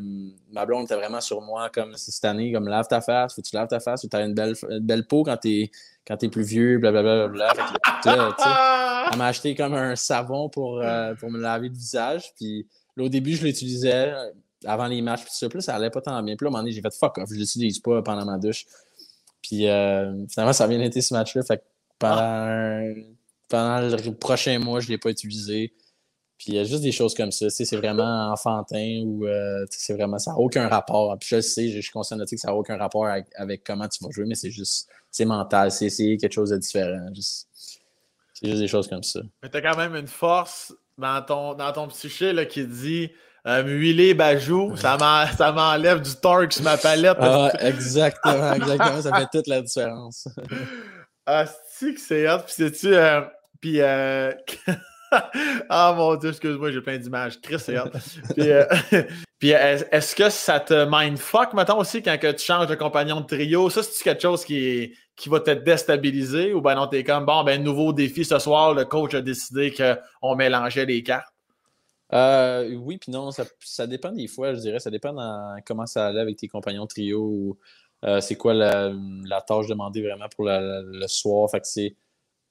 ma 0.53 0.66
blonde 0.66 0.86
était 0.86 0.95
vraiment 0.95 1.20
sur 1.20 1.41
moi, 1.41 1.70
comme 1.70 1.93
cette 1.97 2.24
année, 2.24 2.53
comme 2.53 2.70
lave 2.70 2.88
ta 2.88 3.01
face, 3.01 3.36
faut 3.36 3.41
que 3.41 3.47
tu 3.47 3.53
laves 3.53 3.68
ta 3.68 3.82
face, 3.82 4.01
faut 4.01 4.07
que 4.07 4.16
tu 4.16 4.18
as 4.18 4.24
une 4.24 4.34
belle, 4.34 4.55
belle 4.80 5.05
peau 5.05 5.24
quand 5.24 5.36
t'es 5.36 5.72
quand 6.07 6.24
es 6.24 6.30
plus 6.30 6.43
vieux, 6.43 6.78
blablabla. 6.78 7.28
Bla, 7.28 7.53
bla, 7.53 7.66
bla. 8.05 9.09
elle 9.11 9.18
m'a 9.18 9.28
acheté 9.28 9.55
comme 9.55 9.74
un 9.74 9.97
savon 9.97 10.47
pour, 10.47 10.80
euh, 10.80 11.13
pour 11.16 11.30
me 11.30 11.39
laver 11.39 11.68
le 11.68 11.76
visage, 11.76 12.34
puis 12.38 12.66
là, 12.95 13.03
au 13.03 13.09
début, 13.09 13.36
je 13.36 13.43
l'utilisais, 13.43 14.13
avant 14.63 14.87
les 14.87 15.01
matchs, 15.01 15.23
puis 15.23 15.33
ça, 15.33 15.49
plus 15.49 15.61
ça 15.61 15.75
allait 15.75 15.89
pas 15.89 16.01
tant 16.01 16.21
bien. 16.23 16.35
Puis 16.35 16.45
là, 16.45 16.47
à 16.47 16.49
un 16.49 16.51
moment 16.51 16.63
donné, 16.63 16.71
j'ai 16.71 16.81
fait 16.81 16.93
fuck 16.93 17.17
off, 17.17 17.29
je 17.29 17.35
l'utilise 17.35 17.79
pas 17.79 18.01
pendant 18.01 18.25
ma 18.25 18.37
douche. 18.37 18.65
Puis 19.41 19.67
euh, 19.67 20.25
finalement, 20.27 20.53
ça 20.53 20.63
a 20.63 20.67
bien 20.67 20.81
été 20.81 21.01
ce 21.01 21.13
match-là. 21.13 21.43
Fait 21.43 21.57
que 21.57 21.63
pendant, 21.99 22.93
pendant 23.49 23.79
le 23.81 24.11
prochain 24.15 24.57
mois, 24.59 24.79
je 24.79 24.89
l'ai 24.89 24.97
pas 24.97 25.09
utilisé. 25.09 25.73
Puis 26.37 26.47
il 26.49 26.55
y 26.55 26.59
a 26.59 26.63
juste 26.63 26.81
des 26.81 26.91
choses 26.91 27.13
comme 27.13 27.31
ça. 27.31 27.49
C'est 27.49 27.77
vraiment 27.77 28.31
enfantin 28.31 29.03
ou 29.05 29.25
euh, 29.25 29.65
c'est 29.69 29.93
vraiment 29.93 30.19
ça 30.19 30.31
n'a 30.31 30.37
aucun 30.37 30.67
rapport. 30.67 31.15
Puis 31.19 31.29
je 31.29 31.35
le 31.37 31.41
sais, 31.41 31.69
je, 31.69 31.79
suis 31.79 31.91
conscient 31.91 32.17
de 32.17 32.25
que 32.25 32.37
ça 32.37 32.49
n'a 32.49 32.55
aucun 32.55 32.77
rapport 32.77 33.07
avec, 33.07 33.63
comment 33.63 33.87
tu 33.87 34.03
vas 34.03 34.09
jouer, 34.11 34.25
mais 34.25 34.35
c'est 34.35 34.51
juste 34.51 34.89
c'est 35.11 35.25
mental, 35.25 35.71
c'est 35.71 35.89
quelque 36.17 36.33
chose 36.33 36.49
de 36.49 36.57
différent. 36.57 37.07
C'est 37.13 38.47
juste 38.47 38.59
des 38.59 38.67
choses 38.67 38.89
comme 38.89 39.03
ça. 39.03 39.21
Mais 39.41 39.49
tu 39.49 39.57
as 39.57 39.61
quand 39.61 39.77
même 39.77 39.95
une 39.95 40.07
force 40.07 40.73
dans 40.97 41.21
ton, 41.21 41.53
dans 41.53 41.71
ton 41.71 41.87
psyché 41.87 42.33
là, 42.33 42.45
qui 42.45 42.67
dit 42.67 43.11
euh, 43.47 43.63
huilé 43.63 44.13
bajou, 44.15 44.75
ça 44.75 44.97
m'enlève 45.51 46.01
du 46.01 46.15
torque 46.15 46.53
sur 46.53 46.63
ma 46.63 46.77
palette. 46.77 47.17
Ah, 47.19 47.51
exactement, 47.59 48.53
exactement. 48.53 49.01
ça 49.01 49.15
fait 49.15 49.27
toute 49.31 49.47
la 49.47 49.61
différence. 49.61 50.27
ah, 51.27 51.45
c'est 51.69 51.93
que 51.93 51.99
c'est 51.99 52.27
hot. 52.27 52.39
Puis 52.39 52.53
c'est-tu. 52.57 52.95
Euh, 52.95 53.21
puis. 53.61 53.81
Euh... 53.81 54.31
ah 55.69 55.93
mon 55.95 56.15
dieu, 56.15 56.31
excuse-moi, 56.31 56.71
j'ai 56.71 56.81
plein 56.81 56.97
d'images. 56.97 57.39
Chris, 57.39 57.59
c'est 57.59 57.77
hot. 57.77 57.89
puis, 58.35 58.49
euh, 58.49 58.65
puis 59.39 59.49
est-ce 59.51 60.15
que 60.15 60.29
ça 60.31 60.59
te 60.59 60.87
mindfuck, 60.89 61.53
maintenant 61.53 61.77
aussi, 61.77 62.01
quand 62.01 62.17
que 62.19 62.31
tu 62.31 62.43
changes 62.43 62.67
de 62.67 62.75
compagnon 62.75 63.21
de 63.21 63.27
trio? 63.27 63.69
Ça, 63.69 63.83
c'est 63.83 64.03
quelque 64.03 64.23
chose 64.23 64.43
qui, 64.43 64.95
qui 65.15 65.29
va 65.29 65.39
te 65.39 65.51
déstabiliser? 65.51 66.53
Ou 66.53 66.61
ben 66.61 66.73
non, 66.73 66.87
t'es 66.87 67.03
comme, 67.03 67.25
bon, 67.25 67.43
ben, 67.43 67.63
nouveau 67.63 67.93
défi 67.93 68.25
ce 68.25 68.39
soir, 68.39 68.73
le 68.73 68.85
coach 68.85 69.13
a 69.13 69.21
décidé 69.21 69.71
qu'on 69.71 70.35
mélangeait 70.35 70.85
les 70.85 71.03
cartes? 71.03 71.34
Euh, 72.13 72.75
oui, 72.75 72.97
puis 72.97 73.11
non, 73.11 73.31
ça, 73.31 73.87
dépend 73.87 74.11
des 74.11 74.27
fois, 74.27 74.53
je 74.53 74.59
dirais. 74.59 74.79
Ça 74.79 74.91
dépend 74.91 75.13
dans 75.13 75.57
comment 75.65 75.85
ça 75.85 76.07
allait 76.07 76.21
avec 76.21 76.37
tes 76.37 76.47
compagnons 76.47 76.87
trio 76.87 77.21
ou 77.21 77.57
euh, 78.03 78.21
c'est 78.21 78.35
quoi 78.35 78.53
la, 78.53 79.41
tâche 79.47 79.67
demandée 79.67 80.01
vraiment 80.03 80.29
pour 80.29 80.45
le 80.47 81.07
soir. 81.07 81.49
Fait 81.49 81.61
que 81.61 81.95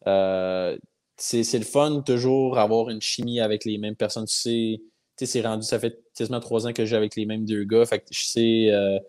euh, 0.09 0.77
c'est. 1.17 1.59
le 1.59 1.65
fun 1.65 2.03
toujours 2.03 2.59
avoir 2.59 2.91
une 2.91 3.01
chimie 3.01 3.41
avec 3.41 3.65
les 3.65 3.79
mêmes 3.79 3.97
personnes. 3.97 4.27
Tu 4.27 4.81
sais, 5.17 5.27
c'est 5.27 5.43
rendu, 5.43 5.63
ça 5.65 5.79
fait 5.79 6.03
quasiment 6.17 6.41
trois 6.41 6.67
ans 6.67 6.73
que 6.73 6.85
j'ai 6.85 6.97
avec 6.97 7.15
les 7.17 7.27
mêmes 7.27 7.45
deux 7.45 7.65
gars. 7.65 7.87
Fait 7.87 8.01
que 8.01 8.07
je 8.11 8.25
sais 8.25 9.01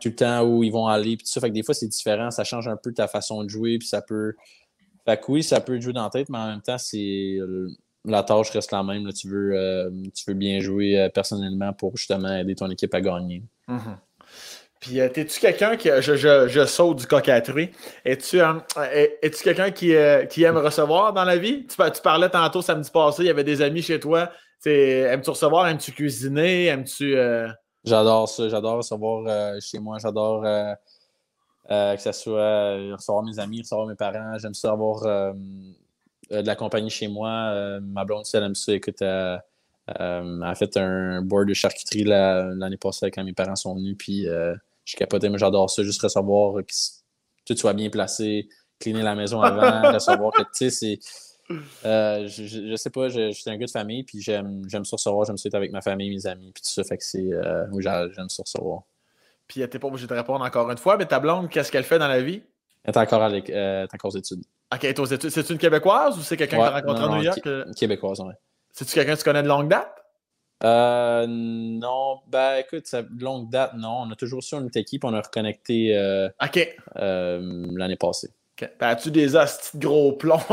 tout 0.00 0.08
le 0.08 0.14
temps 0.14 0.44
où 0.44 0.62
ils 0.62 0.70
vont 0.72 0.86
aller. 0.86 1.16
Puis 1.16 1.26
tout 1.26 1.32
ça. 1.32 1.40
Fait 1.40 1.48
que 1.48 1.54
des 1.54 1.64
fois, 1.64 1.74
c'est 1.74 1.88
différent. 1.88 2.30
Ça 2.30 2.44
change 2.44 2.68
un 2.68 2.76
peu 2.76 2.92
ta 2.94 3.08
façon 3.08 3.42
de 3.42 3.48
jouer. 3.48 3.78
Puis 3.78 3.88
ça 3.88 4.02
peut. 4.02 4.34
Fait 5.04 5.18
que 5.18 5.32
oui, 5.32 5.42
ça 5.42 5.60
peut 5.60 5.80
jouer 5.80 5.94
dans 5.94 6.04
la 6.04 6.10
tête, 6.10 6.28
mais 6.28 6.38
en 6.38 6.46
même 6.46 6.62
temps, 6.62 6.78
c'est 6.78 7.38
la 8.04 8.22
tâche 8.22 8.50
reste 8.50 8.72
la 8.72 8.82
même. 8.82 9.12
Tu, 9.12 9.28
veux, 9.28 9.52
euh, 9.54 9.90
tu 10.14 10.24
veux 10.26 10.34
bien 10.34 10.60
jouer 10.60 10.98
euh, 10.98 11.08
personnellement 11.08 11.72
pour 11.72 11.96
justement 11.96 12.34
aider 12.36 12.54
ton 12.54 12.70
équipe 12.70 12.94
à 12.94 13.00
gagner. 13.00 13.42
Mm-hmm. 13.68 13.96
Puis, 14.80 15.00
euh, 15.00 15.08
es-tu 15.14 15.40
quelqu'un 15.40 15.76
qui. 15.76 15.88
Je, 16.00 16.16
je, 16.16 16.64
saute 16.66 16.98
du 16.98 17.06
cocaterie. 17.06 17.70
Es-tu 18.04 18.40
es 18.40 19.30
quelqu'un 19.42 19.70
qui, 19.70 19.94
qui, 20.30 20.42
aime 20.42 20.56
recevoir 20.56 21.12
dans 21.12 21.24
la 21.24 21.36
vie? 21.36 21.66
Tu, 21.66 21.76
tu, 21.76 22.02
parlais 22.02 22.30
tantôt 22.30 22.62
samedi 22.62 22.90
passé, 22.90 23.24
il 23.24 23.26
y 23.26 23.30
avait 23.30 23.44
des 23.44 23.60
amis 23.60 23.82
chez 23.82 24.00
toi. 24.00 24.30
Aimes-tu 24.64 25.30
recevoir? 25.30 25.68
Aimes-tu 25.68 25.92
cuisiner? 25.92 26.66
Aimes-tu. 26.66 27.16
J'adore 27.84 28.28
ça. 28.28 28.48
J'adore 28.48 28.78
recevoir 28.78 29.60
chez 29.60 29.78
moi. 29.78 29.98
J'adore 29.98 30.44
que 31.68 32.00
ce 32.00 32.12
soit 32.12 32.76
recevoir 32.92 33.22
mes 33.22 33.38
amis, 33.38 33.60
recevoir 33.60 33.86
mes 33.86 33.96
parents. 33.96 34.38
J'aime 34.38 34.54
ça 34.54 34.70
avoir 34.70 35.02
euh, 35.04 35.32
de 36.30 36.46
la 36.46 36.56
compagnie 36.56 36.90
chez 36.90 37.08
moi. 37.08 37.50
Euh, 37.52 37.80
ma 37.80 38.04
blonde, 38.04 38.24
elle 38.32 38.44
aime 38.44 38.54
ça. 38.54 38.72
Écoute, 38.72 39.02
euh, 39.02 39.36
elle 39.88 40.42
a 40.44 40.54
fait 40.54 40.76
un 40.76 41.22
board 41.22 41.48
de 41.48 41.54
charcuterie 41.54 42.04
l'année 42.04 42.76
passée 42.76 43.10
quand 43.10 43.24
mes 43.24 43.32
parents 43.32 43.56
sont 43.56 43.74
venus. 43.74 43.96
Puis 43.98 44.26
je 44.84 44.96
capotais, 44.96 45.28
mais 45.28 45.38
j'adore 45.38 45.70
ça. 45.70 45.82
Juste 45.82 46.02
recevoir 46.02 46.54
que 46.56 46.72
tout 47.46 47.56
soit 47.56 47.72
bien 47.72 47.90
placé, 47.90 48.48
cleaner 48.78 49.02
la 49.02 49.14
maison 49.14 49.40
avant, 49.40 49.92
recevoir 49.92 50.32
que, 50.32 50.42
tu 50.42 50.48
sais, 50.52 50.70
c'est. 50.70 50.98
je, 51.82 52.66
je, 52.70 52.76
sais 52.76 52.90
pas, 52.90 53.08
je, 53.08 53.32
suis 53.32 53.50
un 53.50 53.56
gars 53.56 53.66
de 53.66 53.70
famille, 53.70 54.04
puis 54.04 54.20
j'aime, 54.20 54.62
j'aime 54.68 54.84
ça 54.84 54.96
recevoir, 54.96 55.26
j'aime 55.26 55.36
ça 55.36 55.48
être 55.48 55.54
avec 55.54 55.72
ma 55.72 55.80
famille, 55.80 56.10
mes 56.10 56.26
amis, 56.26 56.52
puis 56.52 56.62
tout 56.62 56.70
ça, 56.70 56.84
fait 56.84 56.98
que 56.98 57.04
c'est, 57.04 57.30
oui, 57.72 57.82
j'aime 57.82 58.28
ça 58.28 58.42
recevoir. 58.44 58.82
Puis 59.50 59.68
t'es 59.68 59.80
pas 59.80 59.88
obligé 59.88 60.06
de 60.06 60.14
répondre 60.14 60.44
encore 60.44 60.70
une 60.70 60.78
fois, 60.78 60.96
mais 60.96 61.06
ta 61.06 61.18
blonde, 61.18 61.48
qu'est-ce 61.48 61.72
qu'elle 61.72 61.82
fait 61.82 61.98
dans 61.98 62.06
la 62.06 62.22
vie? 62.22 62.40
Elle 62.84 62.94
est 62.94 62.96
encore, 62.96 63.22
avec, 63.22 63.50
euh, 63.50 63.84
encore 63.92 64.14
aux 64.14 64.16
études. 64.16 64.44
Ok, 64.72 64.94
toi, 64.94 65.06
c'est 65.06 65.50
une 65.50 65.58
Québécoise 65.58 66.16
ou 66.16 66.22
c'est 66.22 66.36
quelqu'un 66.36 66.58
que 66.58 66.62
tu 66.62 66.68
as 66.68 66.80
rencontré 66.80 67.04
à 67.04 67.08
New 67.08 67.22
York? 67.22 67.74
Québécoise, 67.76 68.20
oui. 68.20 68.32
C'est-tu 68.72 68.94
quelqu'un 68.94 69.14
que 69.14 69.18
tu 69.18 69.24
connais 69.24 69.42
de 69.42 69.48
longue 69.48 69.68
date? 69.68 69.92
Euh, 70.62 71.26
non, 71.26 72.18
ben 72.28 72.56
écoute, 72.58 72.86
ça, 72.86 73.02
longue 73.18 73.50
date, 73.50 73.74
non. 73.74 74.02
On 74.02 74.10
a 74.10 74.16
toujours 74.16 74.42
su 74.42 74.54
notre 74.56 74.78
équipe, 74.78 75.04
on 75.04 75.14
a 75.14 75.20
reconnecté 75.20 75.96
euh, 75.96 76.28
euh, 76.96 77.66
l'année 77.76 77.96
passée. 77.96 78.30
Okay. 78.60 78.72
Ben, 78.78 78.88
as-tu 78.88 79.10
des 79.10 79.36
astis 79.36 79.78
de 79.78 79.86
gros 79.86 80.12
plombs 80.12 80.38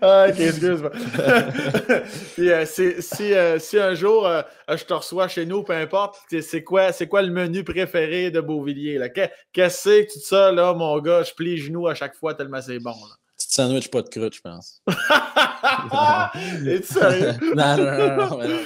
ah, 0.00 0.26
ok, 0.28 0.40
excuse-moi. 0.40 0.90
Puis, 2.34 2.50
euh, 2.50 2.66
si, 2.66 3.32
euh, 3.32 3.60
si, 3.60 3.78
un 3.78 3.94
jour 3.94 4.28
je 4.68 4.84
te 4.84 4.94
reçois 4.94 5.28
chez 5.28 5.46
nous, 5.46 5.62
peu 5.62 5.74
importe, 5.74 6.16
c'est 6.28 6.64
quoi, 6.64 6.90
quoi 7.08 7.22
le 7.22 7.30
menu 7.30 7.62
préféré 7.62 8.32
de 8.32 8.40
Beauvilliers? 8.40 8.98
Qu'est-ce 9.14 9.30
que 9.52 9.68
c'est 9.68 10.06
tout 10.12 10.18
ça, 10.18 10.50
là, 10.50 10.74
mon 10.74 10.98
gars? 10.98 11.22
Je 11.22 11.32
plie 11.34 11.54
les 11.54 11.56
genoux 11.58 11.86
à 11.86 11.94
chaque 11.94 12.16
fois 12.16 12.34
tellement 12.34 12.60
c'est 12.60 12.80
bon. 12.80 12.90
Là. 12.90 13.14
Sandwich 13.36 13.88
pas 13.88 14.02
de 14.02 14.08
croûte, 14.08 14.34
je 14.34 14.40
pense. 14.40 14.82
Es-tu 16.66 16.92
sérieux? 16.92 17.34
non, 17.54 17.76
non, 17.76 17.84
non, 17.84 18.16
non, 18.16 18.38
non. 18.38 18.58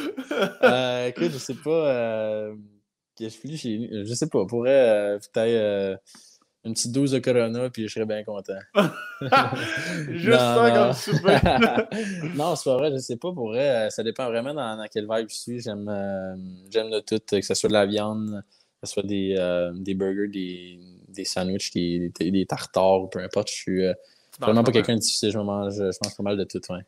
Euh, 0.62 1.09
écoute, 1.09 1.33
je 1.33 1.39
sais 1.39 1.55
pas. 1.55 1.71
Euh, 1.71 2.55
je, 3.21 3.29
chez... 3.29 3.89
je 4.05 4.14
sais 4.14 4.29
pas. 4.29 4.47
Pourrait 4.47 4.71
euh, 4.71 5.19
peut-être 5.19 5.49
euh, 5.49 5.97
une 6.69 6.75
petite 6.75 6.93
dose 6.93 7.11
de 7.12 7.19
Corona, 7.19 7.71
puis 7.71 7.89
je 7.89 7.95
serais 7.95 8.07
bien 8.07 8.23
content. 8.25 8.59
Juste 10.09 10.39
ça 10.39 10.71
comme 10.75 10.93
super. 10.93 11.89
non, 12.37 12.55
c'est 12.55 12.71
pas 12.71 12.77
vrai, 12.77 12.93
je 12.93 12.99
sais 12.99 13.16
pas. 13.16 13.33
Pourrait, 13.33 13.91
ça 13.91 14.03
dépend 14.03 14.27
vraiment 14.27 14.55
dans, 14.55 14.77
dans 14.77 14.87
quelle 14.87 15.09
vibe 15.11 15.29
je 15.29 15.35
suis. 15.35 15.61
J'aime, 15.61 15.91
j'aime 16.71 16.91
de 16.91 17.01
tout, 17.01 17.19
que 17.31 17.43
ce 17.43 17.55
soit 17.55 17.69
de 17.69 17.75
la 17.75 17.87
viande, 17.87 18.43
que 18.81 18.87
ce 18.87 18.93
soit 18.93 19.03
des, 19.03 19.35
des 19.75 19.95
burgers, 19.95 20.29
des, 20.29 20.79
des 21.09 21.25
sandwichs, 21.25 21.73
des, 21.73 22.12
des, 22.19 22.31
des 22.31 22.47
tartares, 22.47 23.09
peu 23.11 23.21
importe. 23.21 23.51
Je 23.51 23.55
suis 23.55 23.83
Vraiment 24.41 24.62
pas 24.62 24.73
quelqu'un 24.73 24.95
de 24.95 25.01
difficile, 25.01 25.31
je 25.31 25.39
mange, 25.39 25.75
je 25.75 25.83
mange 25.83 26.16
pas 26.16 26.23
mal 26.23 26.37
de 26.37 26.45
tout, 26.45 26.61
ouais. 26.71 26.83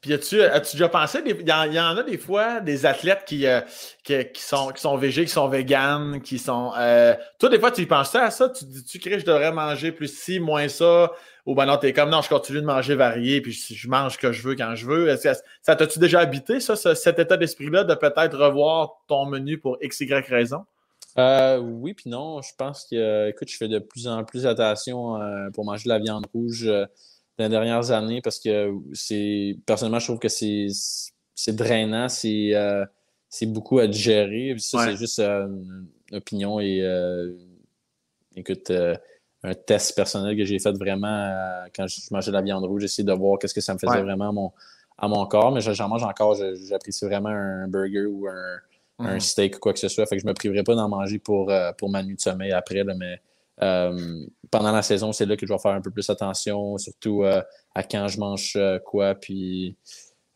Puis 0.00 0.12
as-tu, 0.12 0.42
as-tu 0.42 0.76
déjà 0.76 0.88
pensé, 0.88 1.20
il 1.24 1.48
y, 1.48 1.52
en 1.52 1.96
a 1.96 2.02
des 2.02 2.18
fois 2.18 2.60
des 2.60 2.86
athlètes 2.86 3.24
qui, 3.26 3.46
euh, 3.46 3.60
sont, 4.34 4.68
qui 4.68 4.86
végés, 4.98 5.24
qui 5.24 5.30
sont 5.30 5.48
véganes, 5.48 6.20
qui 6.20 6.38
sont. 6.38 6.72
Euh... 6.78 7.14
Toi, 7.38 7.48
des 7.48 7.58
fois, 7.58 7.70
tu 7.70 7.82
y 7.82 7.86
pensais 7.86 8.18
à 8.18 8.30
ça? 8.30 8.48
Tu 8.48 8.64
dis, 8.64 8.84
tu 8.84 8.98
crées, 8.98 9.18
je 9.18 9.24
devrais 9.24 9.52
manger 9.52 9.92
plus 9.92 10.12
ci, 10.14 10.40
moins 10.40 10.68
ça? 10.68 11.12
Ou 11.46 11.54
ben 11.54 11.66
non, 11.66 11.76
t'es 11.76 11.92
comme 11.92 12.10
non, 12.10 12.22
je 12.22 12.28
continue 12.28 12.60
de 12.60 12.66
manger 12.66 12.94
varié, 12.94 13.40
puis 13.40 13.52
je, 13.52 13.88
mange 13.88 14.12
ce 14.12 14.18
que 14.18 14.30
je 14.30 14.42
veux 14.42 14.54
quand 14.54 14.76
je 14.76 14.86
veux. 14.86 15.16
ça 15.16 15.34
t'as-tu 15.76 15.98
déjà 15.98 16.20
habité, 16.20 16.60
ça, 16.60 16.76
cet 16.76 17.18
état 17.18 17.36
d'esprit-là, 17.36 17.82
de 17.82 17.94
peut-être 17.94 18.38
revoir 18.38 19.02
ton 19.08 19.26
menu 19.26 19.58
pour 19.58 19.76
X, 19.80 20.00
Y 20.00 20.28
raison? 20.28 20.64
Euh, 21.18 21.58
oui, 21.58 21.94
puis 21.94 22.08
non. 22.08 22.40
Je 22.42 22.52
pense 22.56 22.86
que, 22.90 23.28
écoute, 23.28 23.48
je 23.48 23.56
fais 23.56 23.68
de 23.68 23.80
plus 23.80 24.06
en 24.06 24.24
plus 24.24 24.46
attention 24.46 25.18
pour 25.52 25.64
manger 25.64 25.84
de 25.84 25.88
la 25.88 25.98
viande 25.98 26.26
rouge 26.32 26.70
dans 27.42 27.48
les 27.48 27.50
dernières 27.50 27.90
années 27.90 28.20
parce 28.22 28.38
que 28.38 28.72
c'est, 28.92 29.56
personnellement, 29.66 29.98
je 29.98 30.06
trouve 30.06 30.18
que 30.18 30.28
c'est, 30.28 30.66
c'est 31.34 31.54
drainant, 31.54 32.08
c'est, 32.08 32.52
c'est 33.28 33.46
beaucoup 33.46 33.78
à 33.78 33.86
digérer. 33.86 34.54
Ça, 34.58 34.86
c'est 34.86 34.96
juste 34.96 35.20
une 35.20 35.88
opinion 36.12 36.60
et, 36.60 36.82
écoute, 38.36 38.72
un 39.44 39.54
test 39.54 39.96
personnel 39.96 40.36
que 40.36 40.44
j'ai 40.44 40.58
fait 40.58 40.72
vraiment 40.72 41.64
quand 41.74 41.86
je 41.86 42.00
mangeais 42.10 42.30
de 42.30 42.36
la 42.36 42.42
viande 42.42 42.64
rouge. 42.64 42.82
J'essaie 42.82 43.02
de 43.02 43.12
voir 43.12 43.38
qu'est-ce 43.38 43.54
que 43.54 43.60
ça 43.60 43.74
me 43.74 43.78
faisait 43.78 44.02
vraiment 44.02 44.28
à 44.28 44.32
mon, 44.32 44.52
à 44.98 45.08
mon 45.08 45.26
corps. 45.26 45.52
Mais 45.52 45.60
j'en 45.60 45.88
mange 45.88 46.04
encore, 46.04 46.36
j'apprécie 46.68 47.04
vraiment 47.04 47.30
un 47.30 47.68
burger 47.68 48.06
ou 48.06 48.28
un 48.28 48.60
un 48.98 49.14
mhm. 49.14 49.20
steak 49.20 49.56
ou 49.56 49.58
quoi 49.58 49.72
que 49.72 49.78
ce 49.78 49.88
soit. 49.88 50.06
Fait 50.06 50.16
que 50.16 50.22
je 50.22 50.26
me 50.26 50.34
priverai 50.34 50.62
pas 50.62 50.74
d'en 50.74 50.88
manger 50.88 51.18
pour, 51.18 51.50
euh, 51.50 51.72
pour 51.72 51.90
ma 51.90 52.02
nuit 52.02 52.16
de 52.16 52.20
sommeil 52.20 52.52
après. 52.52 52.84
mais 52.84 53.20
euh, 53.60 54.26
pendant 54.50 54.72
la 54.72 54.82
saison, 54.82 55.12
c'est 55.12 55.26
là 55.26 55.36
que 55.36 55.46
je 55.46 55.52
vais 55.52 55.58
faire 55.58 55.72
un 55.72 55.80
peu 55.80 55.90
plus 55.90 56.08
attention, 56.08 56.78
surtout 56.78 57.24
euh, 57.24 57.42
à 57.74 57.82
quand 57.82 58.08
je 58.08 58.18
mange 58.18 58.58
quoi, 58.84 59.14
puis 59.14 59.76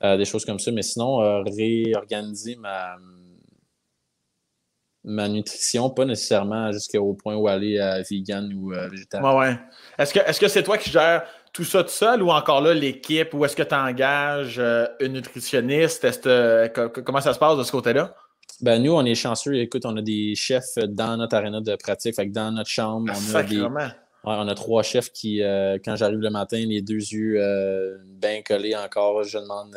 des 0.03 0.25
choses 0.25 0.45
comme 0.45 0.59
ça. 0.59 0.71
Mais 0.73 0.83
sinon, 0.83 1.43
réorganiser 1.45 2.57
ma, 2.57 2.97
ma 5.05 5.29
nutrition, 5.29 5.89
pas 5.91 6.05
nécessairement 6.05 6.71
jusqu'au 6.71 7.15
point 7.15 7.35
où 7.35 7.49
aller 7.49 7.79
à 7.79 8.03
vegan 8.03 8.53
ou 8.53 8.71
végétarien. 8.91 9.29
Ouais, 9.29 9.49
ouais. 9.49 9.59
Est-ce 9.99 10.41
que 10.41 10.49
c'est 10.49 10.63
toi 10.63 10.77
qui 10.77 10.91
gères 10.91 11.25
tout 11.53 11.65
ça 11.65 11.83
tout 11.83 11.89
seul 11.89 12.23
ou 12.23 12.31
encore 12.31 12.61
là 12.61 12.75
l'équipe 12.75 13.33
ou 13.33 13.45
est-ce 13.47 13.57
que 13.57 13.63
tu 13.63 13.75
engages 13.75 14.61
une 15.01 15.15
nutritionniste? 15.15 16.07
comment 17.05 17.23
ça 17.23 17.33
se 17.33 17.39
passe 17.39 17.57
de 17.57 17.63
ce 17.63 17.73
côté-là? 17.73 18.15
Ben, 18.63 18.83
nous, 18.83 18.93
on 18.93 19.05
est 19.05 19.15
chanceux. 19.15 19.57
Écoute, 19.57 19.85
on 19.85 19.97
a 19.97 20.03
des 20.03 20.35
chefs 20.35 20.79
dans 20.89 21.17
notre 21.17 21.37
aréna 21.37 21.61
de 21.61 21.77
pratique. 21.77 22.15
Fait 22.15 22.27
que 22.27 22.33
dans 22.33 22.53
notre 22.53 22.71
chambre, 22.71 23.13
on 23.15 23.35
a 23.35 23.43
des. 23.43 23.61
on 24.25 24.49
a 24.49 24.55
trois 24.55 24.83
chefs 24.83 25.13
qui, 25.13 25.43
euh, 25.43 25.79
quand 25.85 25.97
j'arrive 25.97 26.21
le 26.21 26.31
matin, 26.31 26.59
les 26.59 26.81
deux 26.81 26.95
yeux 26.95 27.37
euh, 27.39 27.99
bien 28.07 28.43
collés 28.43 28.75
encore, 28.75 29.25
je 29.25 29.39
demande 29.39 29.77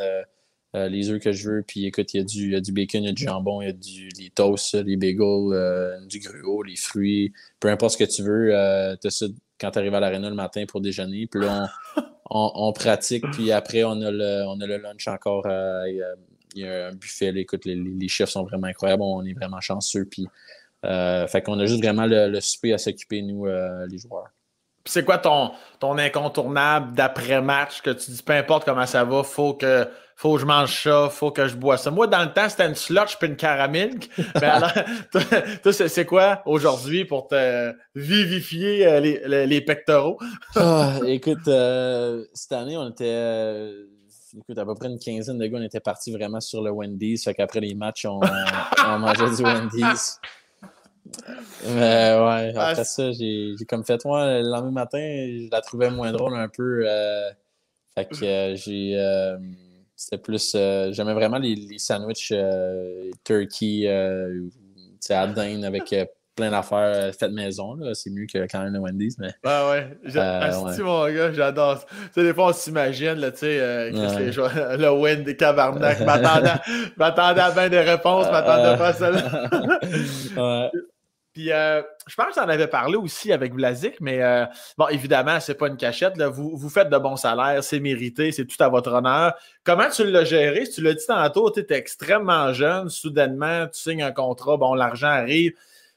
euh, 0.75 0.87
les 0.87 1.09
œufs 1.09 1.21
que 1.21 1.33
je 1.33 1.49
veux. 1.49 1.63
Puis 1.63 1.85
écoute, 1.85 2.13
il 2.13 2.17
y, 2.17 2.19
a 2.21 2.23
du, 2.23 2.51
y 2.51 2.55
a 2.55 2.61
du 2.61 2.71
bacon, 2.71 3.03
il 3.03 3.07
y 3.07 3.09
a 3.09 3.13
du 3.13 3.23
jambon, 3.23 3.61
il 3.61 3.65
y 3.65 3.69
a 3.69 3.73
du, 3.73 4.09
les 4.17 4.29
toasts, 4.29 4.75
les 4.75 4.95
bagels, 4.95 6.07
du 6.07 6.19
gruau, 6.19 6.63
les 6.63 6.77
fruits, 6.77 7.33
peu 7.59 7.67
importe 7.67 7.93
ce 7.93 7.97
que 7.97 8.09
tu 8.09 8.23
veux. 8.23 8.51
tu 9.01 9.07
as 9.07 9.11
ça 9.11 9.25
quand 9.59 9.71
tu 9.71 9.79
arrives 9.79 9.93
à 9.93 9.99
l'aréna 9.99 10.29
le 10.29 10.35
matin 10.35 10.63
pour 10.65 10.79
déjeuner. 10.79 11.27
Puis 11.27 11.41
là, 11.41 11.69
on, 12.29 12.51
on, 12.55 12.71
pratique. 12.71 13.25
Puis 13.33 13.51
après, 13.51 13.83
on 13.83 14.01
a 14.01 14.09
le, 14.09 14.45
on 14.47 14.61
a 14.61 14.65
le 14.65 14.77
lunch 14.77 15.09
encore 15.09 15.45
il 16.55 16.63
y 16.63 16.67
a 16.67 16.87
un 16.87 16.93
buffet. 16.93 17.33
écoute, 17.35 17.65
les, 17.65 18.07
chefs 18.07 18.29
sont 18.29 18.43
vraiment 18.43 18.67
incroyables. 18.67 19.01
On 19.01 19.23
est 19.23 19.33
vraiment 19.33 19.61
chanceux. 19.61 20.05
Puis, 20.05 20.27
euh, 20.85 21.27
fait 21.27 21.41
qu'on 21.41 21.59
a 21.59 21.65
juste 21.65 21.83
vraiment 21.83 22.05
le, 22.05 22.39
souper 22.39 22.73
à 22.73 22.77
s'occuper, 22.77 23.21
nous, 23.21 23.45
euh, 23.45 23.85
les 23.87 23.97
joueurs. 23.97 24.29
C'est 24.85 25.03
quoi 25.03 25.17
ton, 25.17 25.51
ton 25.79 25.97
incontournable 25.97 26.95
d'après-match 26.95 27.81
que 27.81 27.91
tu 27.91 28.11
dis, 28.11 28.23
peu 28.23 28.33
importe 28.33 28.65
comment 28.65 28.85
ça 28.85 29.03
va, 29.03 29.23
faut 29.23 29.53
que, 29.53 29.87
faut 30.15 30.35
que 30.35 30.41
je 30.41 30.45
mange 30.45 30.83
ça, 30.83 31.09
faut 31.09 31.31
que 31.31 31.47
je 31.47 31.55
bois 31.55 31.77
ça. 31.77 31.91
Moi, 31.91 32.07
dans 32.07 32.23
le 32.23 32.33
temps, 32.33 32.49
c'était 32.49 32.65
une 32.65 32.75
slotch 32.75 33.17
puis 33.17 33.27
une 33.27 33.35
caramilk. 33.35 34.09
Mais 34.35 34.47
alors, 34.47 34.71
toi, 35.61 35.73
c'est 35.73 36.05
quoi 36.05 36.41
aujourd'hui 36.45 37.05
pour 37.05 37.27
te 37.27 37.73
vivifier 37.93 38.87
euh, 38.87 38.99
les, 38.99 39.45
les, 39.45 39.61
pectoraux? 39.61 40.17
Ah, 40.55 40.93
écoute, 41.05 41.49
cette 42.33 42.53
année, 42.53 42.77
on 42.77 42.89
était 42.89 43.67
écoute, 44.37 44.57
à 44.57 44.65
peu 44.65 44.75
près 44.75 44.87
une 44.87 44.99
quinzaine 44.99 45.37
de 45.37 45.47
gars, 45.47 45.57
on 45.59 45.63
était 45.63 45.79
partis 45.79 46.11
vraiment 46.11 46.39
sur 46.39 46.61
le 46.61 46.71
Wendy's. 46.71 47.23
Fait 47.23 47.33
qu'après 47.33 47.59
les 47.59 47.73
matchs, 47.73 48.05
on, 48.05 48.19
mangeait 48.99 49.35
du 49.35 49.43
Wendy's. 49.43 50.19
Mais 51.65 51.71
ouais, 51.71 52.53
ah, 52.55 52.67
après 52.67 52.83
ça, 52.83 53.11
j'ai 53.11 53.55
comme 53.67 53.83
fait, 53.83 54.03
moi, 54.05 54.39
le 54.39 54.49
lendemain 54.49 54.71
matin, 54.71 54.99
je 54.99 55.49
la 55.51 55.61
trouvais 55.61 55.89
moins 55.89 56.11
drôle 56.11 56.35
un 56.35 56.49
peu. 56.49 56.83
Euh, 56.85 57.31
fait 57.95 58.05
que 58.05 58.25
euh, 58.25 58.55
j'ai. 58.55 58.95
Euh, 58.95 59.37
c'était 59.95 60.17
plus. 60.21 60.51
J'aimais 60.51 61.13
vraiment 61.13 61.39
les, 61.39 61.55
les 61.55 61.79
sandwichs 61.79 62.33
turkey, 63.23 63.87
à 65.09 65.27
dinde 65.27 65.65
avec 65.65 65.93
plein 66.39 66.51
d'affaires 66.51 66.93
euh, 66.95 67.11
faites 67.11 67.31
maison. 67.31 67.77
C'est 67.93 68.09
mieux 68.09 68.25
que 68.25 68.37
quand 68.49 68.63
même 68.63 68.73
le 68.73 68.79
Wendy's. 68.79 69.17
Mais... 69.17 69.33
Ouais, 69.43 69.69
ouais. 69.69 69.97
Euh, 70.15 70.83
mon 70.83 71.13
gars, 71.13 71.33
j'adore. 71.33 71.85
Tu 71.85 71.95
sais, 72.13 72.23
des 72.23 72.33
fois, 72.33 72.47
on 72.47 72.53
s'imagine, 72.53 73.15
tu 73.15 73.37
sais, 73.37 73.59
euh, 73.59 73.91
le 74.77 74.89
Wendy 74.89 75.35
Cabarnac, 75.35 75.99
m'attendait 76.01 77.41
à 77.41 77.51
bien 77.51 77.69
des 77.69 77.81
réponses, 77.81 78.31
m'attendait 78.31 78.77
pas 78.77 79.03
à 79.03 79.11
ouais. 80.63 80.71
Puis, 81.33 81.51
euh, 81.51 81.81
je 82.07 82.15
pense 82.15 82.27
que 82.27 82.41
j'en 82.41 82.47
avais 82.47 82.67
parlé 82.67 82.95
aussi 82.95 83.31
avec 83.31 83.53
Vlasic, 83.53 84.01
mais 84.01 84.19
bon, 84.77 84.87
évidemment, 84.87 85.39
c'est 85.39 85.53
pas 85.53 85.67
une 85.67 85.77
cachette. 85.77 86.17
Là. 86.17 86.27
Vous, 86.27 86.55
vous 86.55 86.69
faites 86.69 86.89
de 86.89 86.97
bons 86.97 87.17
salaires, 87.17 87.63
c'est 87.63 87.79
mérité, 87.79 88.31
c'est 88.31 88.45
tout 88.45 88.61
à 88.61 88.67
votre 88.67 88.91
honneur. 88.91 89.33
Comment 89.63 89.89
tu 89.89 90.09
l'as 90.09 90.23
géré? 90.23 90.67
Tu 90.67 90.81
l'as 90.81 90.93
dit 90.93 91.05
tantôt, 91.05 91.51
tu 91.51 91.59
es 91.59 91.65
extrêmement 91.69 92.51
jeune, 92.53 92.89
soudainement, 92.89 93.67
tu 93.67 93.79
signes 93.79 94.03
un 94.03 94.11
contrat, 94.11 94.57
bon, 94.57 94.73
l'argent 94.73 95.07
arrive. 95.07 95.53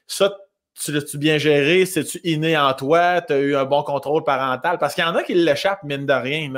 Ça, 0.07 0.35
tu 0.81 0.91
l'as-tu 0.91 1.17
bien 1.17 1.37
géré? 1.37 1.85
C'est-tu 1.85 2.19
inné 2.23 2.57
en 2.57 2.73
toi? 2.73 3.21
Tu 3.21 3.33
as 3.33 3.39
eu 3.39 3.55
un 3.55 3.65
bon 3.65 3.83
contrôle 3.83 4.23
parental? 4.23 4.77
Parce 4.79 4.95
qu'il 4.95 5.03
y 5.03 5.07
en 5.07 5.15
a 5.15 5.23
qui 5.23 5.33
l'échappent, 5.33 5.83
mine 5.83 6.05
de 6.05 6.13
rien. 6.13 6.51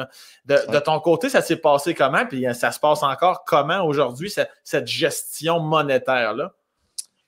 De, 0.46 0.80
ton 0.80 1.00
côté, 1.00 1.30
ça 1.30 1.42
s'est 1.42 1.58
passé 1.58 1.94
comment? 1.94 2.26
Puis 2.26 2.48
euh, 2.48 2.54
ça 2.54 2.72
se 2.72 2.80
passe 2.80 3.04
encore 3.04 3.44
comment 3.46 3.84
aujourd'hui, 3.86 4.32
cette, 4.64 4.88
gestion 4.88 5.60
monétaire-là? 5.60 6.54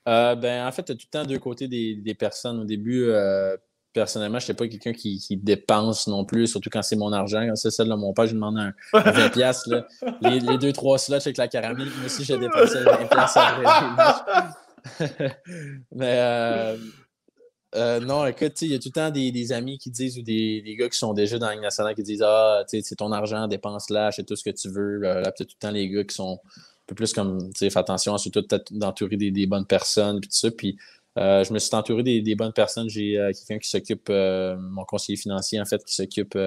Euh, 0.07 0.36
ben, 0.36 0.65
en 0.65 0.72
fait, 0.72 0.84
tu 0.84 0.91
as 0.93 0.95
tout 0.95 1.07
le 1.13 1.20
temps 1.20 1.26
deux 1.26 1.39
côtés 1.39 1.68
des, 1.68 2.15
personnes. 2.15 2.61
Au 2.61 2.65
début, 2.65 3.03
euh, 3.09 3.57
personnellement, 3.91 4.39
je 4.39 4.45
n'étais 4.45 4.53
pas 4.53 4.68
quelqu'un 4.70 4.93
qui, 4.93 5.20
dépense 5.43 6.07
non 6.07 6.24
plus, 6.24 6.47
surtout 6.47 6.70
quand 6.72 6.82
c'est 6.82 6.95
mon 6.95 7.11
argent. 7.11 7.45
Quand 7.45 7.55
c'est 7.57 7.72
celle 7.72 7.89
de 7.89 7.95
mon 7.95 8.13
père, 8.13 8.28
je 8.28 8.32
lui 8.32 8.36
demande 8.36 8.57
un, 8.57 8.74
20$. 8.93 9.84
Les, 10.22 10.39
les, 10.39 10.57
deux, 10.57 10.72
trois 10.72 10.97
slots 10.97 11.15
avec 11.15 11.36
la 11.36 11.49
caramel, 11.49 11.88
moi 11.97 12.05
aussi, 12.05 12.24
j'ai 12.24 12.38
dépensé 12.38 12.80
20$ 12.80 14.53
Mais 15.91 16.17
euh, 16.19 16.77
euh, 17.75 17.99
non, 17.99 18.25
écoute, 18.25 18.61
il 18.61 18.71
y 18.71 18.75
a 18.75 18.79
tout 18.79 18.89
le 18.89 18.93
temps 18.93 19.09
des, 19.09 19.51
amis 19.51 19.77
qui 19.77 19.89
disent 19.91 20.17
ou 20.17 20.21
des, 20.21 20.75
gars 20.77 20.89
qui 20.89 20.97
sont 20.97 21.13
déjà 21.13 21.38
dans 21.38 21.49
la 21.49 21.55
nationale 21.57 21.95
qui 21.95 22.03
disent 22.03 22.23
Ah, 22.23 22.63
c'est 22.67 22.95
ton 22.95 23.11
argent, 23.11 23.47
dépense-là, 23.47 24.07
achète 24.07 24.27
tout 24.27 24.35
ce 24.35 24.43
que 24.43 24.55
tu 24.55 24.69
veux. 24.69 24.99
Là, 24.99 25.31
peut-être 25.31 25.49
tout 25.49 25.55
le 25.61 25.67
temps 25.67 25.71
les 25.71 25.89
gars 25.89 26.03
qui 26.03 26.15
sont 26.15 26.39
un 26.45 26.88
peu 26.88 26.95
plus 26.95 27.13
comme, 27.13 27.51
fais 27.55 27.75
attention, 27.77 28.17
surtout 28.17 28.45
d'entourer 28.71 29.17
des, 29.17 29.31
des, 29.31 29.45
bonnes 29.45 29.65
personnes, 29.65 30.21
puis 30.21 30.29
tout 30.29 30.38
ça. 30.38 30.51
Puis 30.51 30.77
je 31.17 31.53
me 31.53 31.59
suis 31.59 31.75
entouré 31.75 32.03
des, 32.03 32.35
bonnes 32.35 32.53
personnes. 32.53 32.89
J'ai 32.89 33.13
quelqu'un 33.33 33.59
qui 33.59 33.69
s'occupe, 33.69 34.09
mon 34.09 34.85
conseiller 34.85 35.17
financier, 35.17 35.59
en 35.59 35.65
fait, 35.65 35.83
qui 35.83 35.93
s'occupe. 35.93 36.38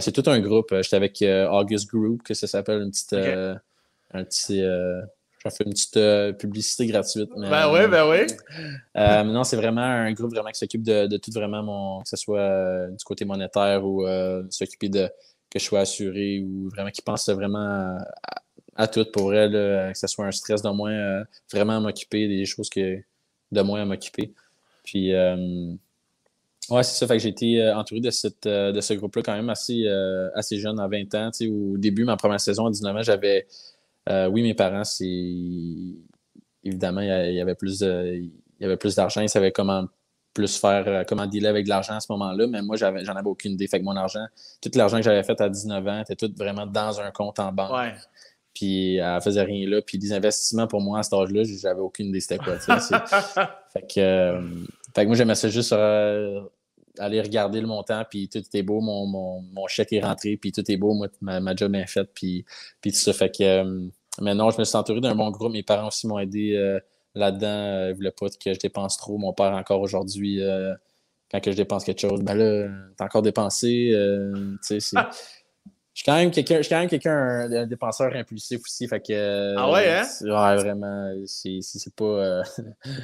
c'est 0.00 0.12
tout 0.12 0.30
un 0.30 0.40
groupe. 0.40 0.74
J'étais 0.82 0.96
avec 0.96 1.22
August 1.22 1.88
Group, 1.88 2.22
que 2.22 2.34
ça 2.34 2.46
s'appelle, 2.46 2.82
une 2.82 2.90
petite, 2.90 3.14
un 3.14 4.24
petit 4.24 4.62
fait 5.50 5.64
une 5.64 5.72
petite 5.72 5.96
euh, 5.96 6.32
publicité 6.32 6.86
gratuite. 6.86 7.30
ben 7.36 7.72
oui, 7.72 7.88
ben 7.88 8.08
oui. 8.08 8.26
Euh, 8.96 9.22
non, 9.24 9.44
c'est 9.44 9.56
vraiment 9.56 9.82
un 9.82 10.12
groupe 10.12 10.30
vraiment 10.30 10.50
qui 10.50 10.58
s'occupe 10.58 10.82
de, 10.82 11.16
tout 11.16 11.30
vraiment 11.32 11.62
mon, 11.62 12.02
que 12.02 12.08
ce 12.08 12.16
soit 12.16 12.40
euh, 12.40 12.88
du 12.88 13.04
côté 13.04 13.24
monétaire 13.24 13.84
ou 13.84 14.06
s'occuper 14.50 14.88
de 14.88 15.08
que 15.50 15.58
je 15.58 15.64
sois 15.64 15.80
assuré 15.80 16.40
ou 16.40 16.68
vraiment 16.70 16.90
qui 16.90 17.02
pense 17.02 17.28
vraiment 17.28 17.98
à, 18.74 18.88
tout 18.88 19.06
pour 19.12 19.32
elle, 19.32 19.52
que 19.92 19.98
ce 19.98 20.06
soit 20.06 20.26
un 20.26 20.32
stress 20.32 20.62
de 20.62 20.70
moins, 20.70 21.24
vraiment 21.52 21.76
à 21.76 21.80
m'occuper 21.80 22.26
des 22.26 22.44
choses 22.44 22.68
que 22.68 22.98
de 23.52 23.62
moins 23.62 23.82
à 23.82 23.84
m'occuper. 23.84 24.32
Puis 24.84 25.14
ouais, 25.14 26.82
c'est 26.82 26.98
ça. 26.98 27.06
Fait 27.06 27.16
que 27.16 27.22
j'ai 27.22 27.28
été 27.28 27.70
entouré 27.70 28.00
de, 28.00 28.10
cette, 28.10 28.48
de 28.48 28.80
ce 28.80 28.94
groupe-là 28.94 29.22
quand 29.22 29.36
même 29.36 29.50
assez, 29.50 29.86
assez 30.34 30.58
jeune, 30.58 30.80
à 30.80 30.88
20 30.88 31.14
ans. 31.14 31.30
Au 31.42 31.78
début, 31.78 32.04
ma 32.04 32.16
première 32.16 32.40
saison 32.40 32.66
à 32.66 32.70
19 32.70 32.96
ans, 32.96 33.02
j'avais 33.02 33.46
euh, 34.08 34.28
oui, 34.28 34.42
mes 34.42 34.54
parents, 34.54 34.84
c'est. 34.84 35.04
Évidemment, 36.64 37.00
il 37.00 37.34
y 37.34 37.40
avait 37.40 37.54
plus 37.54 37.82
il 37.82 38.62
y 38.62 38.64
avait 38.64 38.76
plus 38.76 38.94
d'argent, 38.94 39.20
ils 39.20 39.28
savaient 39.28 39.52
comment 39.52 39.86
plus 40.36 40.58
faire, 40.58 40.86
euh, 40.86 41.02
comment 41.08 41.26
dealer 41.26 41.48
avec 41.48 41.64
de 41.64 41.70
l'argent 41.70 41.94
à 41.94 42.00
ce 42.00 42.12
moment-là, 42.12 42.46
mais 42.46 42.60
moi, 42.60 42.76
j'en 42.76 42.94
avais 42.94 43.28
aucune 43.28 43.52
idée. 43.52 43.66
Fait 43.66 43.80
que 43.80 43.84
mon 43.84 43.96
argent, 43.96 44.24
tout 44.60 44.70
l'argent 44.74 44.98
que 44.98 45.02
j'avais 45.02 45.22
fait 45.22 45.40
à 45.40 45.48
19 45.48 45.86
ans 45.88 46.00
était 46.00 46.14
tout 46.14 46.30
vraiment 46.36 46.66
dans 46.66 47.00
un 47.00 47.10
compte 47.10 47.38
en 47.38 47.52
banque. 47.52 47.72
Ouais. 47.72 47.94
Puis 48.52 48.96
elle 48.96 49.20
faisait 49.22 49.42
rien 49.42 49.68
là. 49.68 49.80
Puis 49.80 49.98
des 49.98 50.12
investissements 50.12 50.66
pour 50.66 50.80
moi 50.82 50.98
à 50.98 51.02
cet 51.02 51.14
âge-là, 51.14 51.42
j'avais 51.44 51.80
aucune 51.80 52.08
idée 52.08 52.20
c'était 52.20 52.38
quoi. 52.38 52.58
fait, 53.72 53.94
que, 53.94 54.00
euh, 54.00 54.42
fait 54.94 55.02
que 55.02 55.06
moi, 55.06 55.16
j'aimais 55.16 55.34
ça 55.34 55.48
juste 55.48 55.72
aller 55.72 57.20
regarder 57.20 57.60
le 57.60 57.66
montant, 57.66 58.02
puis 58.08 58.28
tout 58.28 58.42
est 58.52 58.62
beau, 58.62 58.80
mon, 58.80 59.06
mon, 59.06 59.66
chèque 59.66 59.92
est 59.92 60.00
rentré, 60.00 60.36
puis 60.36 60.52
tout 60.52 60.70
est 60.70 60.76
beau, 60.76 60.94
moi, 60.94 61.08
ma, 61.20 61.40
ma 61.40 61.54
job 61.54 61.74
est 61.74 61.86
faite, 61.86 62.10
puis, 62.14 62.44
puis 62.80 62.92
tout 62.92 62.98
ça. 62.98 63.12
Fait 63.12 63.30
que 63.30 63.90
mais 64.20 64.34
non, 64.34 64.50
je 64.50 64.58
me 64.58 64.64
suis 64.64 64.76
entouré 64.76 65.00
d'un 65.00 65.14
bon 65.14 65.30
groupe. 65.30 65.52
Mes 65.52 65.62
parents 65.62 65.88
aussi 65.88 66.06
m'ont 66.06 66.18
aidé 66.18 66.54
euh, 66.54 66.78
là-dedans. 67.14 67.46
Euh, 67.46 67.86
ils 67.86 67.90
ne 67.90 67.96
voulaient 67.96 68.10
pas 68.10 68.26
que 68.28 68.54
je 68.54 68.58
dépense 68.58 68.96
trop. 68.96 69.18
Mon 69.18 69.32
père, 69.32 69.52
encore 69.52 69.80
aujourd'hui, 69.80 70.42
euh, 70.42 70.74
quand 71.30 71.40
que 71.40 71.50
je 71.50 71.56
dépense 71.56 71.84
quelque 71.84 72.00
chose, 72.00 72.22
ben 72.22 72.34
là, 72.34 72.68
t'as 72.96 73.06
encore 73.06 73.22
dépensé. 73.22 73.90
je 73.92 74.78
suis 75.94 76.04
quand 76.04 76.16
même 76.16 76.30
quelqu'un, 76.30 76.62
je 76.62 76.68
quand 76.68 76.78
même 76.78 76.88
quelqu'un, 76.88 77.50
un, 77.50 77.66
dépenseur 77.66 78.14
impulsif 78.14 78.60
aussi. 78.64 78.86
Fait 78.86 79.00
que, 79.00 79.56
ah 79.56 79.70
ouais, 79.70 79.88
hein? 79.88 80.06
Ouais, 80.22 80.56
vraiment. 80.62 81.12
C'est, 81.26 81.60
pas. 81.94 82.42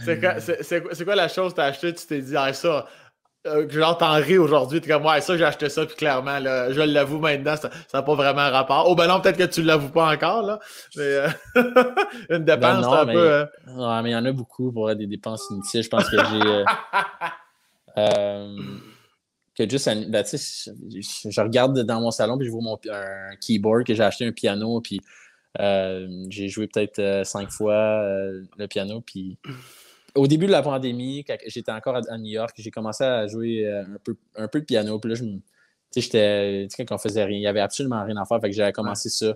c'est, 0.04 0.20
quoi, 0.20 0.40
c'est, 0.40 1.04
quoi 1.04 1.14
la 1.14 1.28
chose 1.28 1.52
que 1.52 1.56
t'as 1.56 1.66
acheté? 1.66 1.92
Tu 1.94 2.06
t'es 2.06 2.20
dit, 2.20 2.36
ah, 2.36 2.52
ça, 2.52 2.86
euh, 3.45 3.68
genre 3.68 3.99
t'en 3.99 4.14
ris 4.14 4.38
aujourd'hui, 4.38 4.80
t'es 4.80 4.88
comme 4.88 5.05
ouais 5.05 5.20
ça 5.20 5.36
j'ai 5.36 5.45
acheté 5.45 5.68
ça 5.68 5.84
puis 5.84 5.97
clairement 5.97 6.38
là, 6.38 6.72
je 6.72 6.80
l'avoue 6.80 7.18
maintenant, 7.18 7.57
ça 7.57 7.70
n'a 7.93 8.03
pas 8.03 8.14
vraiment 8.14 8.49
rapport. 8.51 8.86
Oh 8.88 8.95
ben 8.95 9.09
non, 9.09 9.20
peut-être 9.20 9.36
que 9.36 9.45
tu 9.45 9.62
l'avoues 9.62 9.90
pas 9.90 10.12
encore 10.12 10.43
là. 10.43 10.61
Mais 10.97 11.03
euh, 11.03 11.28
une 12.30 12.45
ben 12.45 12.57
dépense 12.57 12.86
un 12.86 13.05
mais, 13.05 13.14
peu. 13.14 13.18
Euh, 13.18 13.45
ouais, 13.66 14.03
mais 14.03 14.11
il 14.11 14.12
y 14.12 14.16
en 14.16 14.24
a 14.24 14.32
beaucoup 14.32 14.70
pour 14.70 14.95
des 14.95 15.09
dépenses 15.09 15.49
inutiles. 15.51 15.82
Je 15.82 15.88
pense 15.88 16.09
que 16.09 16.16
j'ai 16.18 16.64
euh, 17.99 18.57
que 19.59 19.68
juste 19.68 19.90
ben, 20.09 20.24
je 20.24 21.40
regarde 21.40 21.80
dans 21.80 22.01
mon 22.01 22.12
salon 22.12 22.38
puis 22.38 22.47
je 22.47 22.53
vois 22.53 22.62
mon 22.62 22.78
un 22.93 23.34
keyboard 23.40 23.84
que 23.84 23.95
j'ai 23.95 24.05
acheté 24.05 24.24
un 24.24 24.32
piano 24.32 24.80
puis 24.80 25.01
j'ai 25.59 26.49
joué 26.49 26.68
peut-être 26.68 27.26
cinq 27.26 27.51
fois 27.51 28.05
le 28.57 28.66
piano 28.68 29.01
puis 29.01 29.36
au 30.14 30.26
début 30.26 30.46
de 30.46 30.52
la 30.52 30.62
pandémie, 30.62 31.24
quand 31.24 31.36
j'étais 31.46 31.72
encore 31.72 31.96
à, 31.96 32.18
New 32.18 32.30
York, 32.30 32.54
j'ai 32.58 32.70
commencé 32.70 33.04
à 33.04 33.26
jouer 33.26 33.66
euh, 33.66 33.82
un 33.82 33.98
peu, 34.02 34.16
un 34.36 34.48
peu 34.48 34.60
de 34.60 34.64
piano. 34.64 34.98
Puis 34.98 35.10
là, 35.10 35.14
je 35.14 35.24
j'étais, 36.00 36.68
quand 36.86 36.94
on 36.94 36.98
faisait 36.98 37.24
rien, 37.24 37.36
il 37.36 37.40
n'y 37.40 37.46
avait 37.46 37.60
absolument 37.60 38.04
rien 38.04 38.16
à 38.16 38.24
faire. 38.24 38.40
Fait 38.40 38.50
que 38.50 38.56
j'avais 38.56 38.72
commencé 38.72 39.08
ça. 39.08 39.34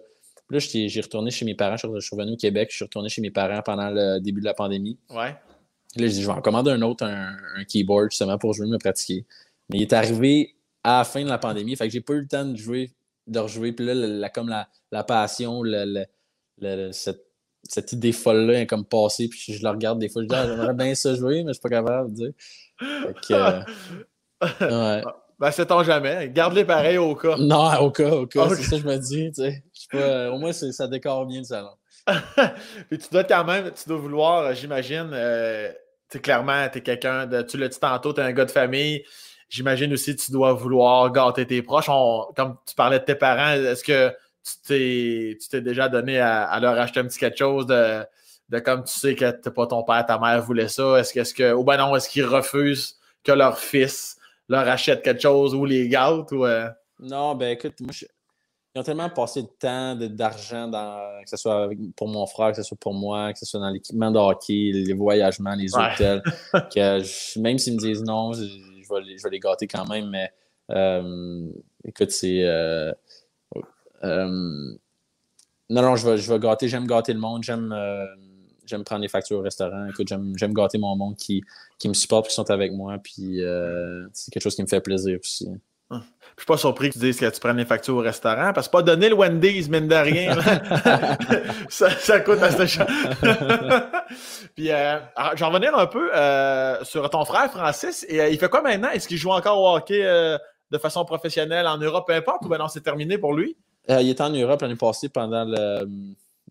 Puis 0.49 0.59
là, 0.59 0.87
j'ai 0.89 1.01
retourné 1.01 1.31
chez 1.31 1.45
mes 1.45 1.55
parents. 1.55 1.77
Je 1.77 2.01
suis 2.01 2.17
revenu 2.17 2.33
au 2.33 2.37
Québec. 2.37 2.69
Je 2.71 2.77
suis 2.77 2.85
retourné 2.85 3.09
chez 3.09 3.21
mes 3.21 3.31
parents 3.31 3.63
pendant 3.63 3.91
le 3.91 4.21
début 4.21 4.41
de 4.41 4.47
la 4.47 4.55
pandémie. 4.55 4.99
Ouais. 5.11 5.35
Là, 5.97 6.07
je 6.07 6.13
dis, 6.13 6.23
je 6.23 6.27
vais 6.27 6.33
en 6.33 6.43
commander 6.43 6.71
un 6.71 6.83
autre, 6.83 7.05
un, 7.05 7.65
keyboard, 7.65 8.11
justement, 8.11 8.39
pour 8.39 8.53
jouer, 8.53 8.67
me 8.67 8.79
pratiquer. 8.79 9.27
Mais 9.71 9.79
il 9.79 9.83
est 9.83 9.93
arrivé 9.93 10.55
à 10.85 10.99
la 10.99 11.05
fin 11.05 11.23
de 11.25 11.29
la 11.29 11.39
pandémie. 11.39 11.75
Fait 11.75 11.87
que 11.87 11.93
j'ai 11.93 12.01
pas 12.01 12.13
eu 12.15 12.21
le 12.21 12.29
temps 12.29 12.45
de 12.45 12.57
jouer, 12.57 12.93
de 13.27 13.39
rejouer. 13.39 13.73
Puis 13.73 13.87
là, 13.87 13.95
la, 13.95 14.29
comme 14.29 14.49
la, 14.49 14.69
la 14.93 15.05
passion, 15.05 15.63
le, 15.63 16.05
le, 16.59 16.93
cette 16.93 17.26
cette 17.69 17.93
idée 17.93 18.13
folle-là 18.13 18.61
est 18.61 18.67
comme 18.67 18.85
passée, 18.85 19.29
puis 19.29 19.55
je 19.55 19.63
la 19.63 19.73
regarde 19.73 19.99
des 19.99 20.09
fois, 20.09 20.23
je 20.23 20.29
dis, 20.29 20.35
ah, 20.35 20.47
j'aimerais 20.47 20.75
bien 20.75 20.95
ça 20.95 21.15
jouer, 21.15 21.43
mais 21.43 21.51
je 21.51 21.55
suis 21.55 21.63
pas 21.63 21.69
capable 21.69 22.11
de 22.11 22.15
dire. 22.15 22.33
Euh, 23.31 23.61
ouais. 24.61 25.03
Ben, 25.39 25.51
c'est 25.51 25.69
jamais. 25.85 26.31
Garde-les 26.31 26.65
pareil 26.65 26.99
au 26.99 27.15
cas. 27.15 27.37
Non, 27.37 27.75
au 27.81 27.91
cas, 27.91 28.11
au 28.11 28.27
cas. 28.27 28.49
C'est 28.51 28.63
ça 28.63 28.77
que 28.77 28.83
je 28.83 28.87
me 28.87 28.97
dis, 28.97 29.31
tu 29.33 29.43
sais. 29.43 29.63
Pas, 29.91 30.31
au 30.31 30.39
moins, 30.39 30.53
ça 30.53 30.87
décore 30.87 31.27
bien 31.27 31.41
le 31.41 31.45
salon. 31.45 31.73
puis 32.89 32.99
tu 32.99 33.09
dois 33.11 33.25
quand 33.25 33.45
même, 33.45 33.73
tu 33.73 33.89
dois 33.89 33.99
vouloir, 33.99 34.45
euh, 34.45 34.55
j'imagine, 34.55 35.11
euh, 35.13 35.73
tu 36.11 36.21
clairement, 36.21 36.69
tu 36.71 36.79
es 36.79 36.81
quelqu'un 36.81 37.27
de, 37.27 37.43
tu 37.43 37.59
l'as 37.59 37.69
dit 37.69 37.81
tantôt, 37.81 38.13
tu 38.13 38.21
es 38.21 38.25
un 38.25 38.33
gars 38.33 38.45
de 38.45 38.51
famille. 38.51 39.05
J'imagine 39.49 39.93
aussi 39.93 40.15
tu 40.17 40.33
dois 40.33 40.53
vouloir 40.53 41.11
gâter 41.13 41.47
tes 41.47 41.63
proches. 41.63 41.87
comme 41.87 42.57
tu 42.67 42.75
parlais 42.75 42.99
de 42.99 43.05
tes 43.05 43.15
parents, 43.15 43.53
est-ce 43.53 43.85
que 43.85 44.13
tu 44.67 45.39
t'es 45.51 45.61
déjà 45.61 45.89
donné 45.89 46.21
à, 46.21 46.59
leur 46.61 46.79
acheter 46.79 47.01
un 47.01 47.05
petit 47.05 47.19
quelque 47.19 47.39
chose 47.39 47.67
de, 47.67 48.59
comme 48.61 48.85
tu 48.85 48.99
sais 48.99 49.15
que 49.15 49.31
t'es 49.31 49.51
pas 49.51 49.67
ton 49.67 49.83
père, 49.83 50.05
ta 50.07 50.19
mère 50.19 50.43
voulait 50.43 50.69
ça. 50.69 50.99
Est-ce 50.99 51.13
que, 51.13 51.21
est 51.21 51.37
que, 51.37 51.53
ou 51.53 51.65
ben 51.65 51.77
non, 51.77 51.95
est-ce 51.97 52.09
qu'ils 52.09 52.25
refusent 52.25 52.97
que 53.25 53.33
leur 53.33 53.59
fils 53.59 54.17
leur 54.49 54.69
achète 54.69 55.03
quelque 55.03 55.23
chose 55.23 55.55
ou 55.55 55.65
les 55.65 55.89
gâte 55.89 56.31
ou. 56.33 56.45
Euh? 56.45 56.69
Non, 57.01 57.35
ben 57.35 57.51
écoute, 57.51 57.75
moi, 57.81 57.93
ils 58.75 58.79
ont 58.79 58.83
tellement 58.83 59.11
passé 59.11 59.43
de 59.43 59.49
temps, 59.59 59.97
d'argent, 59.97 60.71
que 60.71 61.31
ce 61.31 61.37
soit 61.37 61.69
pour 61.97 62.09
mon 62.09 62.27
frère, 62.27 62.51
que 62.51 62.57
ce 62.59 62.63
soit 62.63 62.79
pour 62.79 62.95
moi, 62.95 63.33
que 63.33 63.39
ce 63.39 63.47
soit 63.47 63.61
dans 63.61 63.71
l'équipement 63.71 64.11
de 64.11 64.19
hockey, 64.19 64.71
les 64.73 64.93
voyagements, 64.93 65.55
les 65.55 65.75
hôtels, 65.75 66.23
que 66.53 67.39
même 67.41 67.59
s'ils 67.59 67.75
me 67.75 67.79
disent 67.79 68.03
non, 68.03 68.33
je, 68.33 68.43
vais, 68.43 69.01
les, 69.03 69.19
je 69.19 69.23
vais 69.25 69.31
les 69.31 69.41
gâter 69.41 69.67
quand 69.67 69.87
même, 69.87 70.11
mais 70.11 70.31
euh, 70.71 71.49
écoute, 71.85 72.11
c'est. 72.11 72.45
Euh, 72.45 72.93
non, 75.69 75.83
non, 75.83 75.97
je 75.97 76.09
vais, 76.09 76.17
je 76.17 76.33
vais 76.33 76.39
gâter, 76.39 76.69
j'aime 76.69 76.87
gâter 76.87 77.13
le 77.13 77.19
monde, 77.19 77.43
j'aime 77.43 77.73
euh, 77.73 78.07
j'aime 78.67 78.85
prendre 78.85 79.03
des 79.03 79.09
factures 79.09 79.39
au 79.39 79.43
restaurant. 79.43 79.87
Écoute, 79.89 80.09
j'aime 80.09 80.53
gâter 80.53 80.79
mon 80.79 80.97
monde 80.97 81.17
qui, 81.17 81.43
qui 81.79 81.89
me 81.89 81.95
supporte, 81.95 82.29
qui 82.29 82.35
sont 82.35 82.51
avec 82.51 82.73
moi. 82.73 82.97
Puis 83.03 83.43
euh, 83.43 84.07
c'est 84.13 84.33
quelque 84.33 84.43
chose 84.43 84.55
qui 84.55 84.63
me 84.63 84.69
fait 84.69 84.81
plaisir 84.81 85.19
aussi. 85.21 85.49
Ah. 85.91 86.03
Je 86.37 86.43
suis 86.43 86.47
pas 86.47 86.57
surpris 86.57 86.89
que 86.89 86.95
tu 86.95 86.99
dises 86.99 87.19
que 87.19 87.31
tu 87.31 87.41
prennes 87.41 87.57
des 87.57 87.65
factures 87.65 87.97
au 87.97 88.01
restaurant 88.01 88.53
parce 88.53 88.67
que 88.67 88.73
pas 88.73 88.83
donner 88.83 89.09
le 89.09 89.15
Wendy's, 89.15 89.69
mine 89.69 89.87
de 89.87 89.95
rien. 89.95 90.37
ça, 91.69 91.91
ça, 91.91 92.21
coûte 92.21 92.43
assez 92.43 92.67
cher. 92.67 92.87
Puis, 94.57 94.71
euh, 94.71 94.99
j'en 95.37 95.51
revenir 95.51 95.77
un 95.77 95.87
peu 95.87 96.11
sur 96.85 97.09
ton 97.09 97.25
frère 97.25 97.51
Francis. 97.51 98.05
Et, 98.09 98.33
il 98.33 98.39
fait 98.39 98.49
quoi 98.49 98.63
maintenant? 98.63 98.91
Est-ce 98.91 99.07
qu'il 99.07 99.17
joue 99.17 99.31
encore 99.31 99.61
au 99.61 99.77
hockey 99.77 100.03
de 100.03 100.79
façon 100.79 101.05
professionnelle 101.05 101.67
en 101.67 101.79
Europe, 101.79 102.05
peu 102.07 102.15
importe, 102.15 102.45
ou 102.45 102.49
maintenant 102.49 102.69
c'est 102.69 102.83
terminé 102.83 103.17
pour 103.17 103.33
lui? 103.33 103.57
Euh, 103.91 104.03
il 104.03 104.11
était 104.11 104.23
en 104.23 104.31
Europe 104.31 104.63
l'année 104.63 104.77
passée 104.77 105.09
pendant 105.09 105.45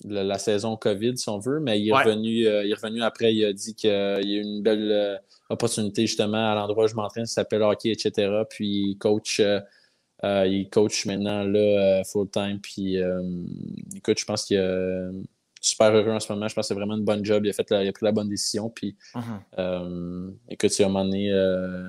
la 0.04 0.38
saison 0.38 0.76
COVID, 0.78 1.18
si 1.18 1.30
on 1.30 1.40
veut, 1.40 1.60
mais 1.60 1.80
il 1.80 1.90
est, 1.90 1.94
revenu, 1.94 2.48
euh, 2.48 2.64
il 2.64 2.72
est 2.72 2.76
revenu 2.76 3.02
après. 3.04 3.34
Il 3.34 3.46
a 3.46 3.54
dit 3.54 3.76
qu'il 3.76 3.90
y 3.90 3.94
a 3.94 4.22
eu 4.22 4.42
une 4.42 4.62
belle 4.62 4.92
euh, 4.92 5.18
opportunité 5.50 6.08
justement 6.08 6.52
à 6.52 6.56
l'endroit 6.56 6.86
où 6.86 6.88
je 6.88 6.96
m'entraîne, 6.96 7.26
ça 7.26 7.36
s'appelle 7.42 7.62
hockey, 7.62 7.92
etc. 7.92 8.32
Puis 8.50 8.92
il 8.92 8.98
coach, 8.98 9.42
il 10.24 10.70
coach 10.72 11.06
maintenant 11.06 11.44
là, 11.44 12.04
full-time. 12.06 12.60
Puis 12.62 12.98
écoute, 13.96 14.20
je 14.20 14.26
pense 14.26 14.46
qu'il 14.46 14.58
est 14.58 15.10
super 15.60 15.92
heureux 15.94 16.12
en 16.12 16.20
ce 16.20 16.32
moment. 16.32 16.48
Je 16.48 16.56
pense 16.56 16.64
que 16.64 16.68
c'est 16.70 16.74
vraiment 16.74 16.96
une 16.96 17.04
bonne 17.04 17.26
job. 17.26 17.46
Il 17.46 17.50
a, 17.50 17.54
fait 17.54 17.68
il 17.70 17.88
a 17.88 17.92
pris 17.92 18.06
la 18.06 18.12
bonne 18.12 18.30
décision. 18.30 18.70
Puis 18.70 18.96
uh-huh. 19.14 20.34
écoute, 20.50 20.72
à 20.80 20.84
un 20.84 20.88
moment 20.88 21.04
donné, 21.04 21.32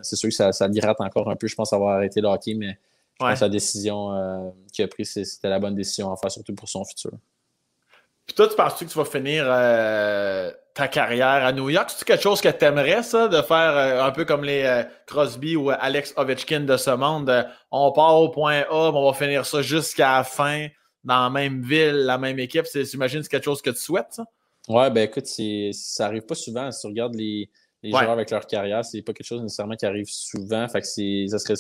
c'est 0.03 0.17
sûr 0.17 0.29
que 0.29 0.35
ça, 0.35 0.51
ça 0.53 0.69
rate 0.83 1.01
encore 1.01 1.31
un 1.31 1.37
peu. 1.37 1.47
Je 1.47 1.55
pense 1.55 1.73
avoir 1.73 1.97
arrêté 1.97 2.21
le 2.21 2.29
hockey, 2.29 2.55
mais 2.55 2.79
sa 3.37 3.49
décision 3.49 4.13
euh, 4.13 4.51
qu'il 4.73 4.85
a 4.85 4.89
prise, 4.89 5.13
c'était 5.13 5.49
la 5.49 5.59
bonne 5.59 5.75
décision 5.75 6.13
à 6.13 6.17
faire, 6.17 6.31
surtout 6.31 6.55
pour 6.55 6.69
son 6.69 6.85
futur. 6.85 7.13
Puis 8.27 8.35
toi, 8.35 8.49
tu 8.49 8.57
penses-tu 8.57 8.87
que 8.87 8.91
tu 8.91 8.99
vas 8.99 9.05
finir 9.05 9.45
euh, 9.47 10.51
ta 10.75 10.89
carrière 10.89 11.45
à 11.45 11.53
New 11.53 11.71
York? 11.71 11.91
C'est 11.95 12.05
quelque 12.05 12.23
chose 12.23 12.41
que 12.41 12.49
tu 12.49 12.65
aimerais, 12.65 13.03
ça, 13.03 13.29
de 13.29 13.41
faire 13.41 13.77
euh, 13.77 14.05
un 14.05 14.11
peu 14.11 14.25
comme 14.25 14.43
les 14.43 14.85
Crosby 15.07 15.55
ou 15.55 15.71
Alex 15.71 16.13
Ovechkin 16.17 16.61
de 16.61 16.77
ce 16.77 16.91
monde? 16.91 17.47
on 17.71 17.93
part 17.93 18.21
au 18.21 18.31
point 18.31 18.65
A, 18.69 18.91
on 18.93 19.11
va 19.11 19.17
finir 19.17 19.47
ça 19.47 19.63
jusqu'à 19.63 20.19
la 20.19 20.25
fin 20.25 20.67
dans 21.05 21.23
la 21.23 21.31
même 21.31 21.63
ville, 21.63 22.05
la 22.05 22.19
même 22.19 22.39
équipe. 22.41 22.67
J'imagine 22.75 23.21
que 23.21 23.25
c'est 23.25 23.31
quelque 23.31 23.45
chose 23.45 23.63
que 23.63 23.71
tu 23.71 23.81
souhaites, 23.81 24.13
ça? 24.13 24.25
Ouais, 24.69 24.91
ben 24.91 25.05
écoute, 25.05 25.27
ça 25.27 26.07
arrive 26.07 26.23
pas 26.23 26.35
souvent. 26.35 26.71
Si 26.73 26.81
tu 26.81 26.87
regardes 26.89 27.15
les, 27.15 27.49
joueurs 27.85 28.11
avec 28.11 28.31
leur 28.31 28.47
carrière, 28.47 28.85
c'est 28.85 29.03
pas 29.03 29.13
quelque 29.13 29.27
chose 29.27 29.41
nécessairement 29.43 29.77
qui 29.77 29.87
arrive 29.87 30.09
souvent. 30.09 30.67
Fait 30.69 30.81
que 30.81 30.87
ça 31.29 31.39
serait 31.39 31.55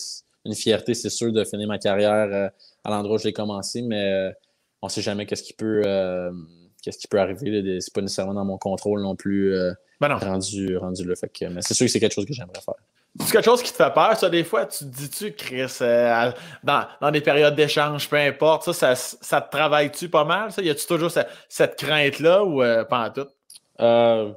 une 0.46 0.54
fierté, 0.54 0.94
c'est 0.94 1.10
sûr, 1.10 1.32
de 1.32 1.44
finir 1.44 1.68
ma 1.68 1.78
carrière 1.78 2.28
euh, 2.32 2.48
à 2.84 2.90
l'endroit 2.90 3.16
où 3.16 3.18
j'ai 3.18 3.32
commencé, 3.32 3.82
mais 3.82 4.12
euh, 4.12 4.32
on 4.82 4.86
ne 4.86 4.90
sait 4.90 5.02
jamais 5.02 5.26
qu'est-ce 5.26 5.42
qui 5.42 5.52
peut, 5.52 5.82
euh, 5.84 6.30
qu'est-ce 6.82 6.98
qui 6.98 7.08
peut 7.08 7.20
arriver. 7.20 7.80
C'est 7.80 7.92
pas 7.92 8.00
nécessairement 8.00 8.34
dans 8.34 8.44
mon 8.44 8.58
contrôle 8.58 9.02
non 9.02 9.16
plus 9.16 9.54
ben 10.00 10.14
rendu, 10.14 10.76
rendu 10.76 11.04
là. 11.04 11.14
Fait 11.16 11.28
que, 11.28 11.46
mais 11.46 11.62
c'est 11.62 11.74
sûr 11.74 11.86
que 11.86 11.92
c'est 11.92 12.00
quelque 12.00 12.14
chose 12.14 12.26
que 12.26 12.34
j'aimerais 12.34 12.60
faire. 12.64 12.74
C'est 13.20 13.32
quelque 13.32 13.44
chose 13.44 13.62
qui 13.62 13.72
te 13.72 13.76
fait 13.76 13.92
peur, 13.94 14.16
ça, 14.16 14.28
des 14.28 14.44
fois, 14.44 14.66
tu 14.66 14.78
te 14.78 14.84
dis-tu, 14.84 15.32
Chris, 15.32 15.72
euh, 15.80 16.30
dans, 16.62 16.86
dans, 17.00 17.10
des 17.10 17.20
périodes 17.20 17.54
d'échange, 17.54 18.08
peu 18.08 18.16
importe, 18.16 18.72
ça, 18.72 18.94
ça, 18.94 19.40
te 19.40 19.50
travaille-tu 19.50 20.08
pas 20.08 20.24
mal, 20.24 20.52
ça? 20.52 20.60
Y 20.60 20.70
a-tu 20.70 20.86
toujours 20.86 21.10
cette, 21.48 21.76
crainte-là 21.76 22.44
ou 22.44 22.62
euh, 22.62 22.84
pas 22.84 23.08
en 23.08 23.10
tout? 23.10 23.28
Euh, 23.80 24.32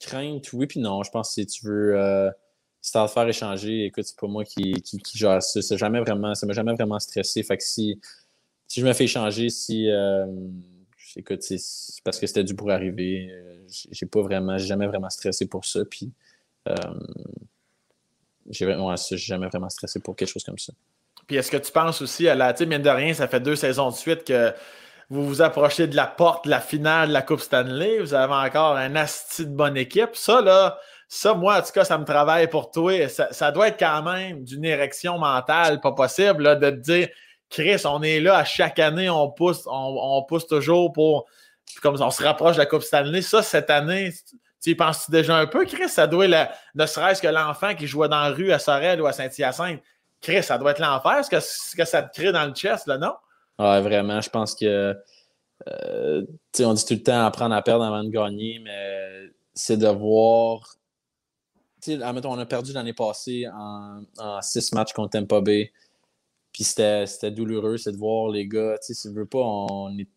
crainte, 0.00 0.52
oui, 0.52 0.66
puis 0.66 0.80
non. 0.80 1.02
Je 1.02 1.10
pense 1.10 1.28
que 1.28 1.34
si 1.34 1.46
tu 1.46 1.66
veux, 1.66 2.32
si 2.80 2.92
t'as 2.92 3.02
à 3.04 3.08
faire 3.08 3.28
échanger, 3.28 3.84
écoute, 3.86 4.04
c'est 4.04 4.18
pas 4.18 4.26
moi 4.26 4.44
qui, 4.44 4.72
qui, 4.82 4.98
qui 4.98 5.18
gère 5.18 5.42
ça. 5.42 5.60
C'est 5.60 5.76
jamais 5.76 6.00
vraiment, 6.00 6.34
ça 6.34 6.46
m'a 6.46 6.52
jamais 6.52 6.72
vraiment 6.72 6.98
stressé. 6.98 7.42
Fait 7.42 7.56
que 7.56 7.62
si, 7.62 8.00
si 8.66 8.80
je 8.80 8.86
me 8.86 8.92
fais 8.92 9.04
échanger, 9.04 9.50
si, 9.50 9.88
écoute, 11.16 11.42
c'est 11.42 12.02
parce 12.04 12.18
que 12.18 12.26
c'était 12.26 12.44
dû 12.44 12.54
pour 12.54 12.70
arriver. 12.70 13.30
J'ai 13.90 14.06
pas 14.06 14.22
vraiment, 14.22 14.56
jamais 14.58 14.86
vraiment 14.86 15.10
stressé 15.10 15.46
pour 15.46 15.64
ça. 15.64 15.84
Puis, 15.84 16.10
j'ai 18.48 18.66
ouais, 18.66 18.94
jamais 19.12 19.46
vraiment 19.48 19.68
stressé 19.68 20.00
pour 20.00 20.16
quelque 20.16 20.28
chose 20.28 20.44
comme 20.44 20.58
ça. 20.58 20.72
Puis 21.26 21.36
est-ce 21.36 21.50
que 21.50 21.56
tu 21.56 21.70
penses 21.70 22.02
aussi 22.02 22.28
à 22.28 22.34
la. 22.34 22.52
Tu 22.52 22.66
mine 22.66 22.82
de 22.82 22.90
rien, 22.90 23.14
ça 23.14 23.28
fait 23.28 23.40
deux 23.40 23.56
saisons 23.56 23.90
de 23.90 23.94
suite 23.94 24.24
que 24.24 24.52
vous 25.10 25.26
vous 25.26 25.42
approchez 25.42 25.86
de 25.86 25.96
la 25.96 26.06
porte 26.06 26.46
de 26.46 26.50
la 26.50 26.60
finale 26.60 27.08
de 27.08 27.12
la 27.12 27.22
Coupe 27.22 27.40
Stanley. 27.40 28.00
Vous 28.00 28.14
avez 28.14 28.32
encore 28.32 28.76
un 28.76 28.96
asti 28.96 29.46
de 29.46 29.52
bonne 29.52 29.76
équipe. 29.76 30.14
Ça, 30.14 30.40
là, 30.40 30.78
ça, 31.12 31.34
moi, 31.34 31.58
en 31.58 31.62
tout 31.62 31.72
cas, 31.72 31.84
ça 31.84 31.98
me 31.98 32.04
travaille 32.04 32.48
pour 32.48 32.70
toi. 32.70 33.08
Ça, 33.08 33.50
doit 33.50 33.66
être 33.66 33.80
quand 33.80 34.00
même 34.04 34.44
d'une 34.44 34.64
érection 34.64 35.18
mentale, 35.18 35.80
pas 35.80 35.90
possible, 35.90 36.44
là, 36.44 36.54
de 36.54 36.70
te 36.70 36.76
dire 36.76 37.08
Chris, 37.48 37.82
on 37.84 38.00
est 38.00 38.20
là 38.20 38.36
à 38.36 38.44
chaque 38.44 38.78
année, 38.78 39.10
on 39.10 39.28
pousse, 39.28 39.64
on, 39.66 40.22
pousse 40.22 40.46
toujours 40.46 40.92
pour. 40.92 41.26
Comme 41.82 42.00
on 42.00 42.10
se 42.12 42.22
rapproche 42.22 42.54
de 42.54 42.60
la 42.60 42.66
Coupe 42.66 42.82
Stanley. 42.82 43.22
Ça, 43.22 43.42
cette 43.42 43.70
année, 43.70 44.12
tu 44.62 44.70
y 44.70 44.74
penses-tu 44.76 45.10
déjà 45.10 45.36
un 45.36 45.48
peu, 45.48 45.64
Chris? 45.66 45.88
Ça 45.88 46.06
doit 46.06 46.26
être, 46.26 46.52
ne 46.76 46.86
serait-ce 46.86 47.20
que 47.20 47.26
l'enfant 47.26 47.74
qui 47.74 47.88
jouait 47.88 48.08
dans 48.08 48.20
la 48.20 48.30
rue 48.30 48.52
à 48.52 48.60
Sorel 48.60 49.02
ou 49.02 49.06
à 49.06 49.12
Saint-Hyacinthe. 49.12 49.80
Chris, 50.20 50.44
ça 50.44 50.58
doit 50.58 50.70
être 50.70 50.80
l'enfer, 50.80 51.24
ce 51.24 51.30
que, 51.30 51.40
ce 51.40 51.74
que 51.74 51.84
ça 51.84 52.02
te 52.02 52.20
crée 52.20 52.30
dans 52.30 52.46
le 52.46 52.54
chest, 52.54 52.86
non? 52.86 53.14
Ouais, 53.58 53.80
vraiment. 53.80 54.20
Je 54.20 54.30
pense 54.30 54.54
que, 54.54 54.96
euh, 55.68 56.24
on 56.60 56.74
dit 56.74 56.84
tout 56.84 56.94
le 56.94 57.02
temps 57.02 57.26
apprendre 57.26 57.54
à 57.56 57.62
perdre 57.62 57.84
avant 57.84 58.04
de 58.04 58.10
gagner, 58.10 58.60
mais 58.62 59.30
c'est 59.54 59.76
de 59.76 59.88
voir. 59.88 60.76
On 61.88 62.38
a 62.38 62.46
perdu 62.46 62.72
l'année 62.72 62.92
passée 62.92 63.46
en, 63.52 64.02
six 64.42 64.72
matchs 64.72 64.92
contre 64.92 65.18
Tampa 65.18 65.40
Bay. 65.40 65.72
Puis 66.52 66.64
c'était 66.64 67.30
douloureux, 67.30 67.76
c'est 67.76 67.92
de 67.92 67.96
voir 67.96 68.30
les 68.30 68.46
gars. 68.46 68.76
Tu 68.80 68.88
sais, 68.88 68.94
si 68.94 69.08
tu 69.08 69.14
veux 69.14 69.26
pas, 69.26 69.38
on 69.38 69.96
est, 69.98 70.08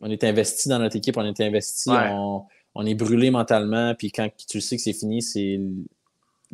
on 0.00 0.10
est 0.10 0.24
investi 0.24 0.68
dans 0.68 0.78
notre 0.78 0.96
équipe, 0.96 1.16
on 1.16 1.24
est 1.24 1.40
investi, 1.40 1.90
on 1.90 2.46
on 2.74 2.86
est 2.86 2.94
brûlé 2.94 3.30
mentalement, 3.30 3.94
puis 3.94 4.10
quand 4.10 4.28
tu 4.48 4.60
sais 4.60 4.76
que 4.76 4.82
c'est 4.82 4.92
fini, 4.92 5.22
c'est 5.22 5.60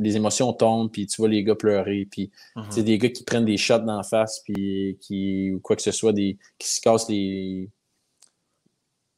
les 0.00 0.16
émotions 0.16 0.52
tombent, 0.52 0.90
puis 0.90 1.06
tu 1.06 1.16
vois 1.20 1.28
les 1.28 1.42
gars 1.42 1.56
pleurer, 1.56 2.06
puis 2.10 2.30
c'est 2.70 2.80
mhm. 2.80 2.86
des 2.86 2.98
gars 2.98 3.08
qui 3.08 3.24
prennent 3.24 3.44
des 3.44 3.56
shots 3.56 3.78
d'en 3.78 4.02
face, 4.02 4.40
puis 4.44 4.96
qui, 5.00 5.50
ou 5.52 5.60
quoi 5.60 5.74
que 5.74 5.82
ce 5.82 5.90
soit, 5.90 6.12
des, 6.12 6.38
qui 6.58 6.68
se 6.68 6.80
cassent 6.80 7.08
les, 7.08 7.68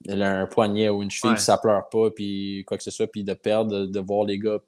un 0.09 0.47
poignet 0.47 0.89
ou 0.89 1.03
une 1.03 1.11
cheville, 1.11 1.35
puis 1.35 1.43
ça 1.43 1.59
pleure 1.59 1.89
pas, 1.91 2.11
puis 2.11 2.65
quoi 2.67 2.79
que 2.79 2.83
ce 2.83 2.91
soit, 2.91 3.07
puis 3.07 3.25
de 3.25 3.35
perdre, 3.35 3.87
de, 3.87 4.01
voir 4.01 4.25
les 4.25 4.39
gars, 4.39 4.59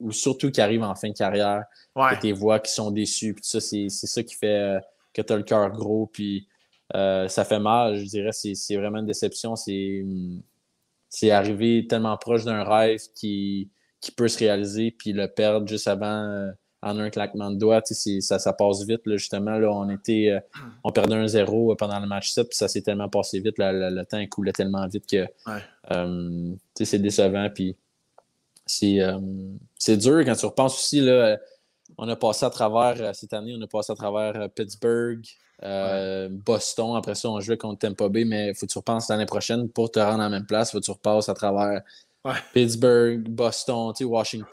ou 0.00 0.12
surtout 0.12 0.50
qui 0.50 0.60
arrivent 0.60 0.82
en 0.82 0.94
fin 0.94 1.08
de 1.08 1.14
carrière, 1.14 1.64
que 1.94 2.20
tes 2.20 2.32
voix 2.32 2.60
qui 2.60 2.72
sont 2.72 2.90
déçus, 2.90 3.34
puis 3.34 3.44
ça, 3.44 3.60
c'est 3.60 3.88
ça 3.88 4.22
qui 4.22 4.34
fait 4.34 4.46
euh, 4.46 4.80
que 5.12 5.22
tu 5.22 5.32
as 5.32 5.36
le 5.36 5.42
cœur 5.42 5.70
gros, 5.70 6.06
puis 6.06 6.46
euh, 6.94 7.28
ça 7.28 7.44
fait 7.44 7.58
mal, 7.58 7.96
je 7.96 8.04
dirais, 8.04 8.32
c'est 8.32 8.76
vraiment 8.76 8.98
une 8.98 9.06
déception, 9.06 9.56
c'est 9.56 10.04
c'est 11.08 11.30
arriver 11.30 11.86
tellement 11.88 12.16
proche 12.16 12.44
d'un 12.44 12.64
rêve 12.64 13.00
qui, 13.14 13.70
qui 14.00 14.12
peut 14.12 14.28
se 14.28 14.38
réaliser, 14.38 14.90
puis 14.90 15.12
le 15.12 15.28
perdre 15.28 15.66
juste 15.66 15.88
avant 15.88 16.06
euh, 16.06 16.50
en 16.82 16.98
un 16.98 17.10
claquement 17.10 17.50
de 17.50 17.56
doigts. 17.56 17.80
Ça, 17.84 18.38
ça 18.38 18.52
passe 18.52 18.84
vite. 18.84 19.00
Là, 19.06 19.16
justement, 19.16 19.58
là, 19.58 19.70
on 19.70 19.88
était 19.88 20.30
euh, 20.30 20.60
on 20.84 20.92
perdait 20.92 21.14
un 21.14 21.26
zéro 21.26 21.74
pendant 21.76 21.98
le 22.00 22.06
match 22.06 22.30
7, 22.30 22.48
puis 22.48 22.56
ça 22.56 22.68
s'est 22.68 22.82
tellement 22.82 23.08
passé 23.08 23.40
vite. 23.40 23.54
le 23.58 24.02
temps 24.04 24.24
coulait 24.26 24.52
tellement 24.52 24.86
vite 24.86 25.06
que 25.06 25.26
euh, 25.92 26.54
c'est 26.74 26.98
décevant. 26.98 27.48
Puis 27.54 27.76
c'est 28.66 29.96
dur 29.96 30.24
quand 30.24 30.34
tu 30.34 30.46
repenses 30.46 30.74
aussi. 30.74 31.00
Là, 31.00 31.38
on 31.98 32.08
a 32.08 32.16
passé 32.16 32.44
à 32.44 32.50
travers, 32.50 33.14
cette 33.14 33.32
année, 33.32 33.54
on 33.56 33.62
a 33.62 33.66
passé 33.66 33.92
à 33.92 33.96
travers 33.96 34.50
Pittsburgh, 34.50 35.24
euh, 35.62 36.28
Boston, 36.30 36.96
après 36.96 37.14
ça, 37.14 37.30
on 37.30 37.40
jouait 37.40 37.56
contre 37.56 37.78
Tampa 37.78 38.08
Bay, 38.08 38.24
mais 38.24 38.48
il 38.48 38.54
faut 38.54 38.66
que 38.66 38.72
tu 38.72 38.78
repenses 38.78 39.08
l'année 39.08 39.26
prochaine 39.26 39.68
pour 39.68 39.90
te 39.90 39.98
rendre 39.98 40.20
à 40.20 40.24
la 40.24 40.28
même 40.28 40.46
place. 40.46 40.70
Il 40.70 40.72
faut 40.72 40.80
que 40.80 40.84
tu 40.84 40.90
repasses 40.90 41.28
à 41.28 41.34
travers 41.34 41.82
Pittsburgh, 42.52 43.28
Boston, 43.28 43.92
Washington. 44.00 44.46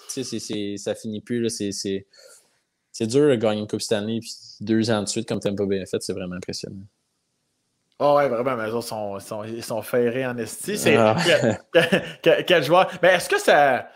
ça 0.78 0.95
finit 0.95 1.22
plus. 1.22 1.49
C'est 1.49 3.07
dur 3.07 3.30
de 3.30 3.36
gagner 3.36 3.61
une 3.61 3.68
Coupe 3.68 3.82
Stanley. 3.82 4.20
Puis 4.20 4.34
deux 4.61 4.91
ans 4.91 5.01
de 5.01 5.07
suite, 5.07 5.28
comme 5.28 5.39
Tampa 5.39 5.66
Bay 5.66 5.82
a 5.82 5.86
fait, 5.86 6.01
c'est 6.01 6.14
vraiment 6.14 6.36
impressionnant. 6.36 6.86
Oh 7.99 8.16
ouais, 8.18 8.28
vraiment, 8.28 8.57
mais 8.57 8.70
autres 8.70 8.88
sont, 8.88 9.20
sont, 9.20 9.43
ils 9.43 9.64
sont 9.64 9.82
ferrés 9.82 10.26
en 10.26 10.38
esti. 10.38 10.78
C'est 10.78 10.95
ah. 10.95 11.16
quel, 12.22 12.64
joueur. 12.64 12.89
Mais 13.01 13.14
est-ce 13.14 13.30
que 13.30 13.39
ça. 13.39 13.88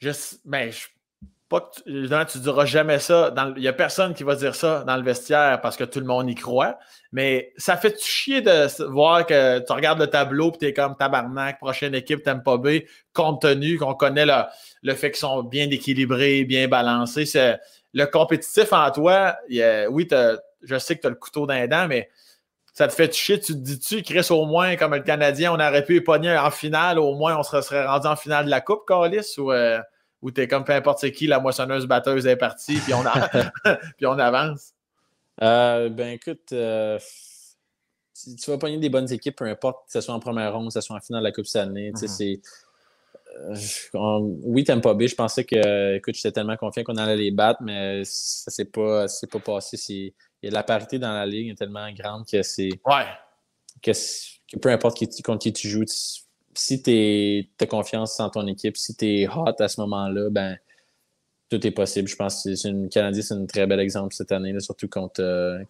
Je, 0.00 0.10
ben, 0.44 0.70
je 0.70 0.86
pas 1.48 1.60
que 1.60 1.80
tu, 1.80 1.96
évidemment, 1.96 2.24
tu 2.24 2.38
diras 2.38 2.64
jamais 2.64 2.98
ça. 2.98 3.32
Il 3.56 3.62
n'y 3.62 3.68
a 3.68 3.72
personne 3.72 4.14
qui 4.14 4.24
va 4.24 4.34
dire 4.34 4.54
ça 4.54 4.82
dans 4.84 4.96
le 4.96 5.02
vestiaire 5.02 5.60
parce 5.60 5.76
que 5.76 5.84
tout 5.84 6.00
le 6.00 6.06
monde 6.06 6.28
y 6.28 6.34
croit. 6.34 6.78
Mais 7.12 7.52
ça 7.56 7.76
fait 7.76 8.00
chier 8.02 8.40
de 8.40 8.84
voir 8.90 9.24
que 9.26 9.60
tu 9.60 9.72
regardes 9.72 10.00
le 10.00 10.08
tableau 10.08 10.52
et 10.52 10.58
tu 10.58 10.66
es 10.66 10.72
comme 10.72 10.96
tabarnak, 10.96 11.58
prochaine 11.58 11.94
équipe, 11.94 12.22
t'aimes 12.24 12.42
pas 12.42 12.56
B, 12.56 12.80
compte 13.12 13.42
tenu 13.42 13.78
qu'on 13.78 13.94
connaît 13.94 14.26
le, 14.26 14.42
le 14.82 14.94
fait 14.94 15.12
qu'ils 15.12 15.20
sont 15.20 15.44
bien 15.44 15.70
équilibrés, 15.70 16.44
bien 16.44 16.66
balancés. 16.66 17.30
Le 17.94 18.04
compétitif 18.06 18.72
en 18.72 18.90
toi, 18.90 19.36
oui, 19.48 20.08
je 20.62 20.78
sais 20.78 20.96
que 20.96 21.02
tu 21.02 21.06
as 21.06 21.10
le 21.10 21.16
couteau 21.16 21.46
d'un 21.46 21.68
dent, 21.68 21.86
mais 21.86 22.10
ça 22.76 22.88
te 22.88 22.92
fait 22.92 23.10
chier. 23.14 23.40
Tu 23.40 23.54
te 23.54 23.58
dis-tu, 23.58 24.02
Chris, 24.02 24.26
au 24.28 24.44
moins, 24.44 24.76
comme 24.76 24.94
le 24.94 25.00
Canadien, 25.00 25.50
on 25.52 25.54
aurait 25.54 25.82
pu 25.82 25.96
épogner 25.96 26.36
en 26.36 26.50
finale, 26.50 26.98
au 26.98 27.14
moins 27.14 27.38
on 27.38 27.42
serait 27.42 27.86
rendu 27.86 28.06
en 28.06 28.16
finale 28.16 28.44
de 28.44 28.50
la 28.50 28.60
Coupe, 28.60 28.86
Carlis, 28.86 29.34
ou. 29.38 29.50
Euh, 29.50 29.80
où 30.22 30.30
tu 30.30 30.40
es 30.40 30.48
comme 30.48 30.64
peu 30.64 30.72
importe 30.72 31.10
qui, 31.10 31.26
la 31.26 31.40
moissonneuse 31.40 31.86
batteuse 31.86 32.26
est 32.26 32.36
partie, 32.36 32.78
puis 32.78 32.94
on, 32.94 33.02
puis 33.96 34.06
on 34.06 34.18
avance? 34.18 34.72
Euh, 35.42 35.90
ben 35.90 36.08
écoute, 36.08 36.52
euh, 36.52 36.98
tu, 38.14 38.50
vas 38.50 38.56
pogner 38.58 38.78
des 38.78 38.88
bonnes 38.88 39.12
équipes, 39.12 39.36
peu 39.36 39.44
importe 39.44 39.86
que 39.86 39.92
ce 39.92 40.00
soit 40.00 40.14
en 40.14 40.18
première 40.18 40.54
ronde, 40.54 40.68
que 40.68 40.72
ce 40.72 40.80
soit 40.80 40.96
en 40.96 41.00
finale 41.00 41.20
de 41.20 41.26
la 41.26 41.32
Coupe 41.32 41.46
Stanley. 41.46 41.90
Mm 41.90 41.94
-hmm. 41.94 42.40
Euh, 43.36 44.18
oui, 44.42 44.64
pas 44.64 44.94
B, 44.94 45.06
je 45.06 45.14
pensais 45.14 45.44
que, 45.44 45.96
écoute, 45.96 46.14
j'étais 46.14 46.32
tellement 46.32 46.56
confiant 46.56 46.82
qu'on 46.82 46.96
allait 46.96 47.16
les 47.16 47.30
battre, 47.30 47.62
mais 47.62 48.02
ça 48.04 48.50
s'est 48.50 48.64
pas, 48.64 49.06
pas 49.30 49.38
passé. 49.40 50.14
La 50.42 50.62
parité 50.62 50.98
dans 50.98 51.12
la 51.12 51.26
ligue 51.26 51.50
est 51.50 51.54
tellement 51.54 51.90
grande 51.92 52.24
que 52.26 52.42
c'est. 52.42 52.70
Ouais. 52.84 53.06
Que, 53.82 53.92
peu 54.58 54.70
importe 54.70 54.96
qui, 54.96 55.22
contre 55.22 55.40
qui 55.40 55.52
tu 55.52 55.68
joues, 55.68 55.84
si 56.54 56.82
tu 56.82 57.48
as 57.60 57.66
confiance 57.66 58.18
en 58.20 58.30
ton 58.30 58.46
équipe, 58.46 58.76
si 58.76 58.96
tu 58.96 59.06
es 59.06 59.28
hot 59.28 59.54
à 59.58 59.68
ce 59.68 59.80
moment-là, 59.80 60.30
ben 60.30 60.56
tout 61.48 61.64
est 61.66 61.70
possible. 61.72 62.08
Je 62.08 62.16
pense 62.16 62.44
que 62.44 62.54
c'est 62.54 62.68
une 62.68 62.88
Canadien, 62.88 63.22
c'est 63.22 63.34
un 63.34 63.46
très 63.46 63.66
bel 63.66 63.80
exemple 63.80 64.14
cette 64.14 64.32
année, 64.32 64.58
surtout 64.60 64.88
contre. 64.88 65.20
Euh, 65.20 65.62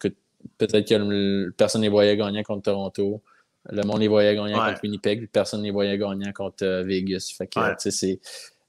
peut-être 0.57 0.87
que 0.87 1.49
personne 1.51 1.81
ne 1.81 1.89
voyait 1.89 2.17
gagnant 2.17 2.43
contre 2.43 2.63
Toronto. 2.63 3.21
Le 3.69 3.83
monde 3.83 3.99
les 3.99 4.07
voyait 4.07 4.35
gagnant 4.35 4.65
contre 4.65 4.79
Winnipeg, 4.83 5.29
personne 5.31 5.61
ne 5.61 5.65
les 5.65 5.71
voyait 5.71 5.97
gagnant 5.97 6.31
contre 6.33 6.63
euh, 6.63 6.83
Vegas. 6.83 7.33
Fait 7.37 7.47
que, 7.47 7.59
c'est. 7.89 8.19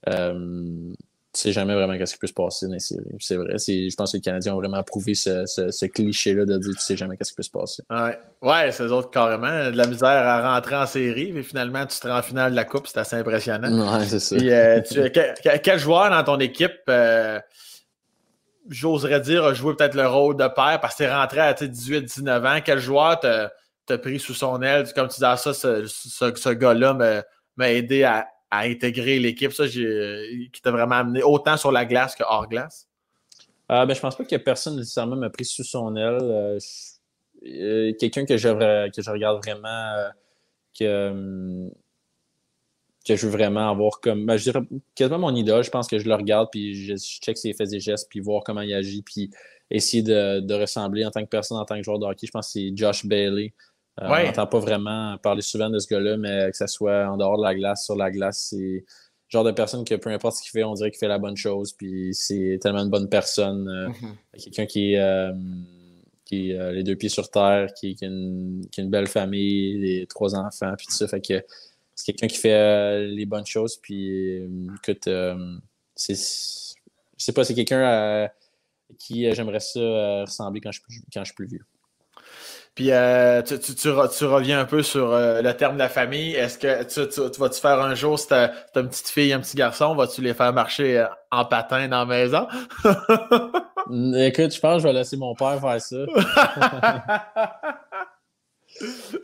Euh, 0.08 0.92
tu 1.32 1.40
sais 1.40 1.52
jamais 1.52 1.74
vraiment 1.74 1.94
ce 2.04 2.14
qui 2.14 2.18
peut 2.18 2.26
se 2.26 2.32
passer 2.32 2.66
dans 2.66 2.72
les 2.72 2.80
séries. 2.80 3.04
C'est 3.20 3.36
vrai. 3.36 3.56
Je 3.58 3.94
pense 3.94 4.12
que 4.12 4.16
les 4.16 4.22
Canadiens 4.22 4.54
ont 4.54 4.58
vraiment 4.58 4.82
prouvé 4.82 5.14
ce, 5.14 5.86
cliché-là 5.86 6.46
de 6.46 6.56
dire 6.56 6.72
tu 6.74 6.80
sais 6.80 6.96
jamais 6.96 7.16
ce 7.20 7.28
qui 7.30 7.36
peut 7.36 7.42
se 7.42 7.50
passer. 7.50 7.82
Ouais, 7.90 8.18
ouais 8.40 8.72
c'est 8.72 8.84
autres 8.84 9.10
carrément. 9.10 9.70
De 9.70 9.76
la 9.76 9.86
misère 9.86 10.08
à 10.08 10.54
rentrer 10.54 10.76
en 10.76 10.86
série, 10.86 11.32
mais 11.32 11.42
finalement, 11.42 11.84
tu 11.84 12.00
te 12.00 12.08
rends 12.08 12.18
en 12.18 12.22
finale 12.22 12.52
de 12.52 12.56
la 12.56 12.64
Coupe, 12.64 12.86
c'est 12.86 12.98
assez 12.98 13.16
impressionnant. 13.16 13.98
Ouais, 13.98 14.06
c'est 14.06 14.20
ça. 14.20 14.36
Euh, 14.36 14.80
quel, 15.62 15.78
joueur 15.78 16.10
dans 16.10 16.24
ton 16.24 16.40
équipe, 16.40 16.80
euh, 16.88 17.38
j'oserais 18.68 19.20
dire, 19.20 19.44
a 19.44 19.52
joué 19.52 19.74
peut-être 19.76 19.94
le 19.94 20.08
rôle 20.08 20.36
de 20.36 20.48
père 20.48 20.80
parce 20.80 20.94
que 20.94 21.04
tu 21.04 21.10
es 21.10 21.14
rentré 21.14 21.40
à 21.40 21.52
18-19 21.52 22.46
ans? 22.46 22.60
Quel 22.64 22.78
joueur 22.78 23.20
t'a 23.88 23.98
pris 23.98 24.20
sous 24.20 24.34
son 24.34 24.62
aile? 24.62 24.92
Comme 24.94 25.08
tu 25.08 25.14
disais, 25.14 25.36
ça, 25.36 25.54
ce, 25.54 25.86
ce 25.86 26.48
gars-là 26.50 27.24
m'a 27.56 27.70
aidé 27.70 28.04
à 28.04 28.28
à 28.50 28.60
intégrer 28.60 29.18
l'équipe, 29.18 29.52
ça, 29.52 29.68
qui 29.68 30.50
t'a 30.62 30.70
vraiment 30.70 30.96
amené 30.96 31.22
autant 31.22 31.56
sur 31.56 31.72
la 31.72 31.84
glace 31.84 32.14
que 32.14 32.22
hors 32.22 32.48
glace? 32.48 32.86
Euh, 33.70 33.84
ben, 33.84 33.94
je 33.94 34.00
pense 34.00 34.16
pas 34.16 34.24
que 34.24 34.36
personne 34.36 34.76
nécessairement 34.76 35.16
m'a 35.16 35.30
pris 35.30 35.44
sous 35.44 35.64
son 35.64 35.94
aile. 35.94 36.18
Euh, 36.22 36.58
euh, 37.46 37.92
quelqu'un 37.98 38.24
que 38.24 38.38
je, 38.38 38.90
que 38.90 39.02
je 39.02 39.10
regarde 39.10 39.44
vraiment, 39.44 39.68
euh, 39.68 40.08
que, 40.78 41.70
que 43.06 43.16
je 43.16 43.26
veux 43.26 43.32
vraiment 43.32 43.70
avoir 43.70 44.00
comme. 44.00 44.24
Ben, 44.24 44.38
je 44.38 44.44
dirais 44.44 44.62
quasiment 44.94 45.18
mon 45.18 45.34
idole. 45.34 45.64
Je 45.64 45.70
pense 45.70 45.86
que 45.86 45.98
je 45.98 46.08
le 46.08 46.14
regarde, 46.14 46.48
puis 46.50 46.86
je, 46.86 46.96
check 46.96 47.36
ses 47.36 47.52
faits 47.52 47.72
et 47.74 47.80
gestes, 47.80 48.08
puis 48.08 48.20
voir 48.20 48.42
comment 48.42 48.62
il 48.62 48.72
agit, 48.72 49.02
puis 49.02 49.30
essayer 49.70 50.02
de, 50.02 50.40
de, 50.40 50.54
ressembler 50.54 51.04
en 51.04 51.10
tant 51.10 51.22
que 51.22 51.28
personne, 51.28 51.58
en 51.58 51.66
tant 51.66 51.76
que 51.76 51.82
joueur 51.82 51.98
de 51.98 52.06
hockey. 52.06 52.26
Je 52.26 52.32
pense 52.32 52.46
que 52.46 52.52
c'est 52.52 52.72
Josh 52.74 53.04
Bailey. 53.04 53.52
On 54.00 54.08
n'entend 54.08 54.46
pas 54.46 54.58
vraiment 54.58 55.16
parler 55.18 55.42
souvent 55.42 55.70
de 55.70 55.78
ce 55.78 55.88
gars-là, 55.88 56.16
mais 56.16 56.50
que 56.50 56.56
ce 56.56 56.66
soit 56.66 57.06
en 57.06 57.16
dehors 57.16 57.38
de 57.38 57.42
la 57.42 57.54
glace, 57.54 57.84
sur 57.84 57.96
la 57.96 58.10
glace, 58.10 58.48
c'est 58.50 58.56
le 58.56 58.84
genre 59.28 59.44
de 59.44 59.50
personne 59.50 59.84
que 59.84 59.94
peu 59.94 60.10
importe 60.10 60.36
ce 60.36 60.42
qu'il 60.42 60.50
fait, 60.52 60.64
on 60.64 60.74
dirait 60.74 60.90
qu'il 60.90 60.98
fait 60.98 61.08
la 61.08 61.18
bonne 61.18 61.36
chose. 61.36 61.72
Puis 61.72 62.14
c'est 62.14 62.58
tellement 62.62 62.82
une 62.82 62.90
bonne 62.90 63.08
personne. 63.08 63.68
Mm-hmm. 63.68 64.42
Quelqu'un 64.44 64.66
qui 64.66 64.94
est 64.94 65.32
qui 66.28 66.52
a 66.52 66.72
les 66.72 66.84
deux 66.84 66.94
pieds 66.94 67.08
sur 67.08 67.30
terre, 67.30 67.72
qui, 67.72 67.96
a 68.02 68.06
une, 68.06 68.90
belle 68.90 69.06
famille, 69.06 69.78
les 69.78 70.06
trois 70.06 70.34
enfants, 70.34 70.74
puis 70.76 70.86
tout 70.86 70.94
ça. 70.94 71.08
Fait 71.08 71.22
que 71.22 71.42
c'est 71.94 72.04
quelqu'un 72.04 72.26
qui 72.26 72.36
fait 72.36 72.52
euh, 72.52 73.06
les 73.06 73.24
bonnes 73.24 73.46
choses, 73.46 73.78
puis 73.78 74.42
écoute, 74.76 75.06
euh, 75.08 75.56
c'est, 75.94 76.14
je 76.14 77.24
sais 77.24 77.32
pas, 77.32 77.44
c'est 77.44 77.54
quelqu'un 77.54 77.80
à 77.80 78.24
euh, 78.24 78.28
qui 78.98 79.32
j'aimerais 79.34 79.60
ça 79.60 79.80
ressembler 80.20 80.60
quand 80.60 80.70
je, 80.70 80.80
quand 81.12 81.20
je 81.20 81.24
suis 81.24 81.34
plus 81.34 81.46
vieux. 81.46 81.64
Puis 82.78 82.86
tu, 82.86 84.24
reviens 84.24 84.60
un 84.60 84.64
peu 84.64 84.84
sur 84.84 85.08
le 85.10 85.50
terme 85.50 85.74
de 85.74 85.80
la 85.80 85.88
famille. 85.88 86.36
Est-ce 86.36 86.58
que 86.58 86.84
tu, 86.84 87.40
vas-tu 87.40 87.60
faire 87.60 87.80
un 87.80 87.96
jour, 87.96 88.20
si 88.20 88.28
tu 88.28 88.34
as, 88.34 88.52
une 88.76 88.88
petite 88.88 89.08
fille, 89.08 89.32
un 89.32 89.40
petit 89.40 89.56
garçon, 89.56 89.96
vas-tu 89.96 90.22
les 90.22 90.32
faire 90.32 90.52
marcher 90.52 91.04
en 91.32 91.44
patin 91.44 91.88
dans 91.88 92.04
la 92.04 92.06
maison? 92.06 92.46
Écoute, 94.14 94.54
je 94.54 94.60
pense 94.60 94.76
que 94.76 94.82
je 94.82 94.86
vais 94.86 94.92
laisser 94.92 95.16
mon 95.16 95.34
père 95.34 95.60
faire 95.60 95.80
ça. 95.80 95.96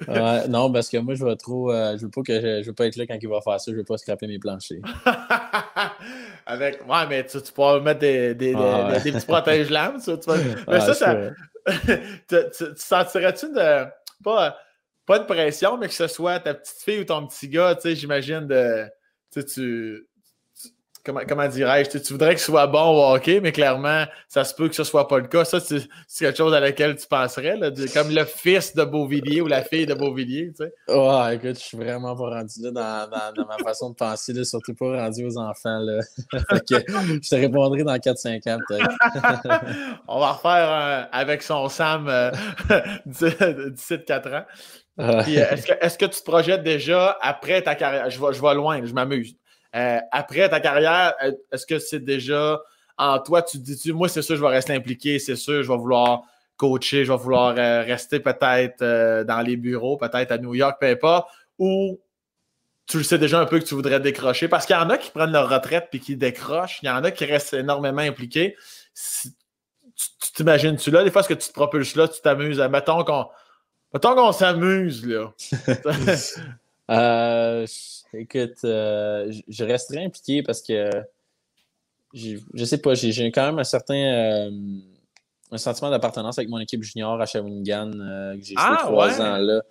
non, 0.48 0.72
parce 0.72 0.88
que 0.88 0.96
moi, 0.98 1.14
je 1.14 1.24
vais 1.24 1.36
trop. 1.36 1.70
Euh, 1.70 1.96
je 1.96 2.06
veux 2.06 2.10
pas 2.10 2.22
que 2.22 2.60
je, 2.60 2.66
veux 2.66 2.74
pas 2.74 2.86
être 2.86 2.96
là 2.96 3.06
quand 3.06 3.18
il 3.22 3.28
va 3.28 3.40
faire 3.40 3.60
ça. 3.60 3.70
Je 3.70 3.76
veux 3.76 3.84
pas 3.84 3.98
scraper 3.98 4.26
mes 4.26 4.40
planchers. 4.40 4.80
Avec. 6.46 6.80
Ouais, 6.88 7.06
mais 7.08 7.24
tu, 7.24 7.40
tu 7.40 7.52
pourras 7.52 7.78
mettre 7.78 8.00
des, 8.00 8.34
des, 8.34 8.52
des, 8.52 9.00
des 9.04 9.12
petits 9.12 9.26
protège-lames. 9.26 10.00
Tu, 10.02 10.10
Mais 10.66 10.80
ça, 10.80 10.94
ça. 10.94 11.14
tu, 12.28 12.36
tu 12.56 12.64
sentirais-tu 12.76 13.52
de. 13.52 13.86
Pas, 14.22 14.56
pas 15.06 15.18
de 15.18 15.24
pression, 15.24 15.76
mais 15.76 15.88
que 15.88 15.94
ce 15.94 16.06
soit 16.06 16.40
ta 16.40 16.54
petite 16.54 16.82
fille 16.82 17.00
ou 17.00 17.04
ton 17.04 17.26
petit 17.26 17.48
gars, 17.48 17.74
tu 17.74 17.82
sais, 17.82 17.96
j'imagine 17.96 18.46
de. 18.46 18.86
Tu, 19.32 20.06
tu, 21.04 21.12
comment, 21.26 21.48
dirais-je, 21.48 21.98
tu, 21.98 22.12
voudrais 22.12 22.30
qu'il 22.30 22.40
soit 22.40 22.66
bon 22.66 22.96
au 22.96 23.14
hockey, 23.14 23.40
mais 23.40 23.52
clairement, 23.52 24.04
ça 24.28 24.44
se 24.44 24.54
peut 24.54 24.68
que 24.68 24.74
ce 24.74 24.84
soit 24.84 25.06
pas 25.08 25.18
le 25.18 25.26
cas. 25.26 25.44
Ça, 25.44 25.60
c'est 25.60 25.86
quelque 26.18 26.36
chose 26.36 26.54
à 26.54 26.60
laquelle 26.60 26.96
tu 26.96 27.06
penserais, 27.06 27.56
là, 27.56 27.70
comme 27.92 28.10
le 28.10 28.24
fils 28.24 28.74
de 28.74 28.84
Beauvillier 28.84 29.40
ou 29.40 29.46
la 29.46 29.62
fille 29.62 29.86
de 29.86 29.94
Beauvillier, 29.94 30.52
tu 30.56 30.64
sais. 30.64 31.34
Écoute, 31.34 31.58
je 31.58 31.64
suis 31.64 31.76
vraiment 31.76 32.16
pas 32.16 32.30
rendu 32.30 32.60
là 32.62 32.70
dans, 32.70 33.32
dans, 33.36 33.46
ma 33.46 33.58
façon 33.58 33.90
de 33.90 33.94
penser, 33.94 34.32
là, 34.32 34.44
surtout 34.44 34.74
pas 34.74 35.04
rendu 35.04 35.24
aux 35.24 35.38
enfants, 35.38 35.78
là. 35.78 36.00
je 36.32 37.28
te 37.28 37.34
répondrai 37.34 37.84
dans 37.84 37.96
4-5 37.96 38.50
ans, 38.50 38.58
peut-être. 38.68 39.60
On 40.08 40.20
va 40.20 40.32
refaire 40.32 41.08
avec 41.12 41.42
son 41.42 41.68
Sam 41.68 42.08
euh, 42.08 42.30
d'ici 43.06 43.96
4 44.06 44.32
ans. 44.32 44.44
Euh, 45.00 45.22
est-ce 45.22 45.66
que, 45.66 45.72
est 45.72 45.96
que, 45.96 46.04
tu 46.06 46.20
te 46.20 46.24
projettes 46.24 46.62
déjà 46.62 47.18
après 47.20 47.62
ta 47.62 47.74
carrière? 47.74 48.08
Je 48.10 48.20
vais, 48.20 48.32
je 48.32 48.40
vais 48.40 48.54
loin, 48.54 48.84
je 48.84 48.92
m'amuse. 48.92 49.36
Euh, 49.74 49.98
après 50.12 50.48
ta 50.48 50.60
carrière, 50.60 51.14
euh, 51.22 51.32
est-ce 51.52 51.66
que 51.66 51.78
c'est 51.78 52.00
déjà 52.00 52.60
en 52.96 53.18
toi, 53.18 53.42
tu 53.42 53.58
te 53.58 53.64
dis-tu, 53.64 53.92
moi, 53.92 54.08
c'est 54.08 54.22
sûr, 54.22 54.36
je 54.36 54.40
vais 54.40 54.48
rester 54.48 54.72
impliqué, 54.72 55.18
c'est 55.18 55.34
sûr, 55.34 55.64
je 55.64 55.68
vais 55.68 55.76
vouloir 55.76 56.22
coacher, 56.56 57.04
je 57.04 57.10
vais 57.10 57.18
vouloir 57.18 57.54
euh, 57.58 57.82
rester 57.82 58.20
peut-être 58.20 59.24
dans 59.24 59.40
les 59.40 59.56
bureaux, 59.56 59.96
peut-être 59.96 60.30
à 60.30 60.38
New 60.38 60.54
York, 60.54 60.76
peu 60.78 60.86
importe, 60.86 61.28
ou 61.58 61.98
tu 62.86 62.98
le 62.98 63.02
sais 63.02 63.18
déjà 63.18 63.40
un 63.40 63.46
peu 63.46 63.58
que 63.58 63.64
tu 63.64 63.74
voudrais 63.74 63.98
décrocher, 63.98 64.46
parce 64.46 64.64
qu'il 64.64 64.76
y 64.76 64.78
en 64.78 64.90
a 64.90 64.98
qui 64.98 65.10
prennent 65.10 65.32
leur 65.32 65.48
retraite 65.48 65.88
puis 65.90 65.98
qui 65.98 66.16
décrochent, 66.16 66.78
il 66.82 66.86
y 66.86 66.90
en 66.90 67.02
a 67.02 67.10
qui 67.10 67.24
restent 67.24 67.54
énormément 67.54 68.02
impliqués. 68.02 68.56
tu 68.94 70.32
t'imagines-tu 70.34 70.92
là, 70.92 71.02
des 71.02 71.10
fois, 71.10 71.22
est-ce 71.22 71.28
que 71.28 71.34
tu 71.34 71.48
te 71.48 71.52
propulses 71.52 71.96
là, 71.96 72.06
tu 72.06 72.20
t'amuses, 72.20 72.60
mettons 72.60 73.02
qu'on 73.02 73.26
mettons 73.92 74.14
qu'on 74.14 74.32
s'amuse, 74.32 75.04
là. 75.06 75.32
euh, 76.90 77.66
Écoute, 78.16 78.58
euh, 78.64 79.32
je 79.48 79.64
resterai 79.64 80.04
impliqué 80.04 80.42
parce 80.42 80.62
que 80.62 80.90
je 82.12 82.64
sais 82.64 82.78
pas, 82.78 82.94
j'ai 82.94 83.32
quand 83.32 83.46
même 83.46 83.58
un 83.58 83.64
certain 83.64 83.94
euh, 83.94 84.50
un 85.50 85.58
sentiment 85.58 85.90
d'appartenance 85.90 86.38
avec 86.38 86.48
mon 86.48 86.58
équipe 86.58 86.82
junior 86.82 87.20
à 87.20 87.26
Shawinigan 87.26 87.90
euh, 87.94 88.34
que 88.36 88.44
j'ai 88.44 88.54
joué 88.54 88.62
ah, 88.64 88.78
trois 88.82 89.20
ans 89.20 89.38
là. 89.38 89.62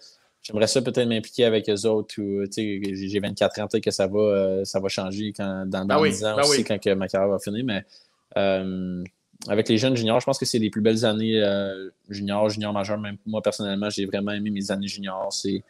J'aimerais 0.41 0.67
ça 0.67 0.81
peut-être 0.81 1.07
m'impliquer 1.07 1.45
avec 1.45 1.69
eux 1.69 1.85
autres 1.85 2.21
ou 2.21 2.43
j'ai 2.51 3.19
24 3.19 3.61
ans, 3.61 3.67
peut-être 3.67 3.83
que 3.83 3.91
ça 3.91 4.07
va, 4.07 4.65
ça 4.65 4.81
va 4.81 4.89
changer 4.89 5.31
quand, 5.31 5.65
dans, 5.65 5.85
dans 5.85 6.03
10 6.03 6.25
ans 6.25 6.35
ben 6.35 6.43
aussi 6.43 6.65
quand 6.65 6.85
ma 6.97 7.07
carrière 7.07 7.29
va 7.29 7.39
finir, 7.39 7.63
mais 7.63 7.85
avec 9.47 9.69
les 9.69 9.77
jeunes 9.77 9.95
juniors, 9.95 10.19
je 10.19 10.25
pense 10.25 10.37
que 10.37 10.45
c'est 10.45 10.59
les 10.59 10.69
plus 10.69 10.81
belles 10.81 11.05
années 11.05 11.41
juniors, 12.09 12.49
juniors 12.49 12.73
majeurs. 12.73 12.97
Même 12.97 13.15
moi, 13.25 13.41
personnellement, 13.41 13.89
j'ai 13.89 14.05
vraiment 14.05 14.33
aimé 14.33 14.49
mes 14.49 14.69
années 14.69 14.89
juniors. 14.89 15.31
C'est 15.31 15.63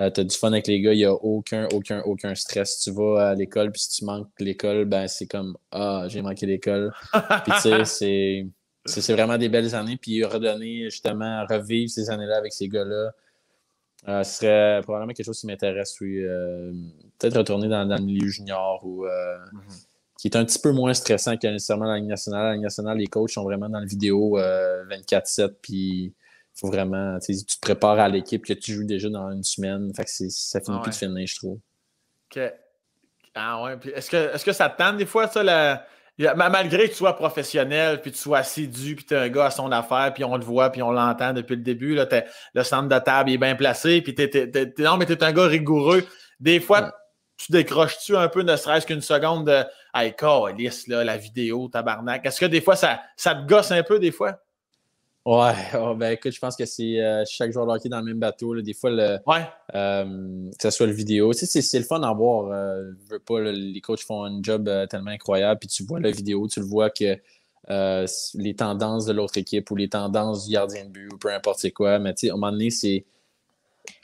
euh, 0.00 0.10
tu 0.10 0.20
as 0.20 0.24
du 0.24 0.36
fun 0.36 0.52
avec 0.52 0.66
les 0.66 0.80
gars, 0.80 0.92
il 0.92 0.98
n'y 0.98 1.04
a 1.04 1.12
aucun, 1.12 1.68
aucun, 1.72 2.00
aucun 2.02 2.34
stress. 2.34 2.80
Tu 2.80 2.90
vas 2.90 3.28
à 3.28 3.34
l'école, 3.34 3.70
puis 3.70 3.82
si 3.82 3.98
tu 3.98 4.04
manques 4.04 4.28
l'école, 4.40 4.86
ben 4.86 5.06
c'est 5.06 5.26
comme 5.26 5.56
Ah, 5.70 6.06
j'ai 6.08 6.20
manqué 6.20 6.46
l'école. 6.46 6.92
puis 7.12 7.52
tu 7.62 7.84
sais, 7.84 8.46
c'est 8.86 9.12
vraiment 9.12 9.38
des 9.38 9.48
belles 9.48 9.74
années. 9.74 9.96
Puis 9.96 10.24
redonner, 10.24 10.90
justement, 10.90 11.46
revivre 11.48 11.90
ces 11.90 12.10
années-là 12.10 12.38
avec 12.38 12.52
ces 12.52 12.68
gars-là, 12.68 13.12
euh, 14.08 14.22
ce 14.24 14.34
serait 14.34 14.80
probablement 14.82 15.12
quelque 15.12 15.26
chose 15.26 15.40
qui 15.40 15.46
m'intéresse, 15.46 15.96
oui. 16.00 16.18
Euh, 16.18 16.72
peut-être 17.18 17.38
retourner 17.38 17.68
dans, 17.68 17.84
le 17.84 18.02
milieu 18.02 18.28
junior 18.28 18.84
ou 18.84 19.04
mm-hmm. 19.04 19.86
qui 20.18 20.26
est 20.26 20.36
un 20.36 20.44
petit 20.44 20.58
peu 20.58 20.72
moins 20.72 20.92
stressant 20.92 21.36
que 21.36 21.46
nécessairement 21.46 21.86
la 21.86 21.98
Ligue 21.98 22.08
nationale. 22.08 22.46
La 22.46 22.52
Ligue 22.54 22.62
nationale, 22.64 22.98
les 22.98 23.06
coachs 23.06 23.30
sont 23.30 23.44
vraiment 23.44 23.68
dans 23.68 23.80
le 23.80 23.86
vidéo 23.86 24.38
24-7, 24.38 25.52
puis 25.62 26.12
faut 26.54 26.68
vraiment, 26.68 27.18
tu 27.18 27.34
te 27.44 27.60
prépares 27.60 27.98
à 27.98 28.08
l'équipe 28.08 28.44
que 28.44 28.52
tu 28.52 28.72
joues 28.72 28.84
déjà 28.84 29.08
dans 29.08 29.30
une 29.30 29.42
semaine. 29.42 29.92
Fait 29.94 30.04
que 30.04 30.10
ça 30.10 30.60
finit 30.60 30.80
plus 30.80 30.90
de 30.90 30.96
finir, 30.96 31.26
je 31.26 31.36
trouve. 31.36 31.58
OK. 32.30 32.40
Ah 33.34 33.62
ouais. 33.62 33.76
est-ce 33.94 34.10
que, 34.10 34.34
est 34.34 34.44
que 34.44 34.52
ça 34.52 34.68
te 34.68 34.78
tente 34.78 34.96
des 34.96 35.06
fois, 35.06 35.26
ça, 35.26 35.42
la... 35.42 35.84
malgré 36.36 36.84
que 36.84 36.90
tu 36.90 36.94
sois 36.94 37.16
professionnel, 37.16 38.00
puis 38.00 38.12
tu 38.12 38.18
sois 38.18 38.38
assidu, 38.38 38.94
puis 38.94 39.04
tu 39.04 39.14
es 39.14 39.16
un 39.16 39.28
gars 39.28 39.46
à 39.46 39.50
son 39.50 39.72
affaire, 39.72 40.12
puis 40.14 40.22
on 40.22 40.36
le 40.36 40.44
voit, 40.44 40.70
puis 40.70 40.82
on 40.82 40.92
l'entend 40.92 41.32
depuis 41.32 41.56
le 41.56 41.62
début, 41.62 41.96
là, 41.96 42.06
le 42.54 42.62
centre 42.62 42.88
de 42.88 42.98
table 43.02 43.30
est 43.30 43.38
bien 43.38 43.56
placé, 43.56 44.02
puis 44.02 44.14
t'es, 44.14 44.72
non, 44.78 44.96
mais 44.96 45.06
tu 45.06 45.14
es 45.14 45.24
un 45.24 45.32
gars 45.32 45.46
rigoureux. 45.46 46.06
Des 46.38 46.60
fois, 46.60 46.92
tu 47.36 47.50
décroches-tu 47.50 48.16
un 48.16 48.28
peu, 48.28 48.42
ne 48.42 48.54
serait-ce 48.56 48.86
qu'une 48.86 49.00
seconde 49.00 49.48
de 49.48 49.64
Hey, 49.92 50.14
là, 50.88 51.04
la 51.04 51.16
vidéo, 51.16 51.68
tabarnak. 51.68 52.26
Est-ce 52.26 52.40
que 52.40 52.46
des 52.46 52.60
fois, 52.60 52.74
ça, 52.74 53.02
ça 53.16 53.34
te 53.34 53.46
gosse 53.46 53.70
un 53.70 53.82
peu, 53.82 53.98
des 53.98 54.10
fois? 54.10 54.43
Ouais, 55.26 55.54
oh, 55.80 55.94
ben 55.94 56.12
écoute, 56.12 56.32
je 56.32 56.38
pense 56.38 56.54
que 56.54 56.66
c'est 56.66 57.00
euh, 57.00 57.24
chaque 57.26 57.50
joueur 57.50 57.66
de 57.66 57.72
hockey 57.72 57.88
dans 57.88 58.00
le 58.00 58.04
même 58.04 58.18
bateau. 58.18 58.60
Des 58.60 58.74
fois, 58.74 58.90
le, 58.90 59.18
euh, 59.74 60.50
que 60.50 60.62
ce 60.62 60.70
soit 60.70 60.86
le 60.86 60.92
vidéo. 60.92 61.32
Tu 61.32 61.46
sais, 61.46 61.62
c'est 61.62 61.78
le 61.78 61.84
fun 61.84 62.02
à 62.02 62.12
voir. 62.12 62.50
Euh, 62.52 62.92
veux 63.08 63.18
pas, 63.18 63.40
les 63.40 63.80
coachs 63.80 64.02
font 64.02 64.24
un 64.24 64.42
job 64.42 64.70
tellement 64.90 65.12
incroyable, 65.12 65.60
puis 65.60 65.68
tu 65.68 65.82
vois 65.84 65.98
la 65.98 66.10
vidéo, 66.10 66.46
tu 66.46 66.60
le 66.60 66.66
vois 66.66 66.90
que 66.90 67.16
les 68.34 68.54
tendances 68.54 69.06
de 69.06 69.12
l'autre 69.14 69.38
équipe 69.38 69.70
ou 69.70 69.76
les 69.76 69.88
tendances 69.88 70.46
du 70.46 70.52
gardien 70.52 70.84
de 70.84 70.90
but 70.90 71.10
ou 71.10 71.16
peu 71.16 71.32
importe 71.32 71.60
c'est 71.60 71.70
quoi. 71.70 71.98
Mais 71.98 72.12
tu 72.12 72.26
sais, 72.26 72.30
à 72.30 72.34
un 72.34 72.36
moment 72.36 72.52
donné, 72.52 72.70
c'est. 72.70 73.06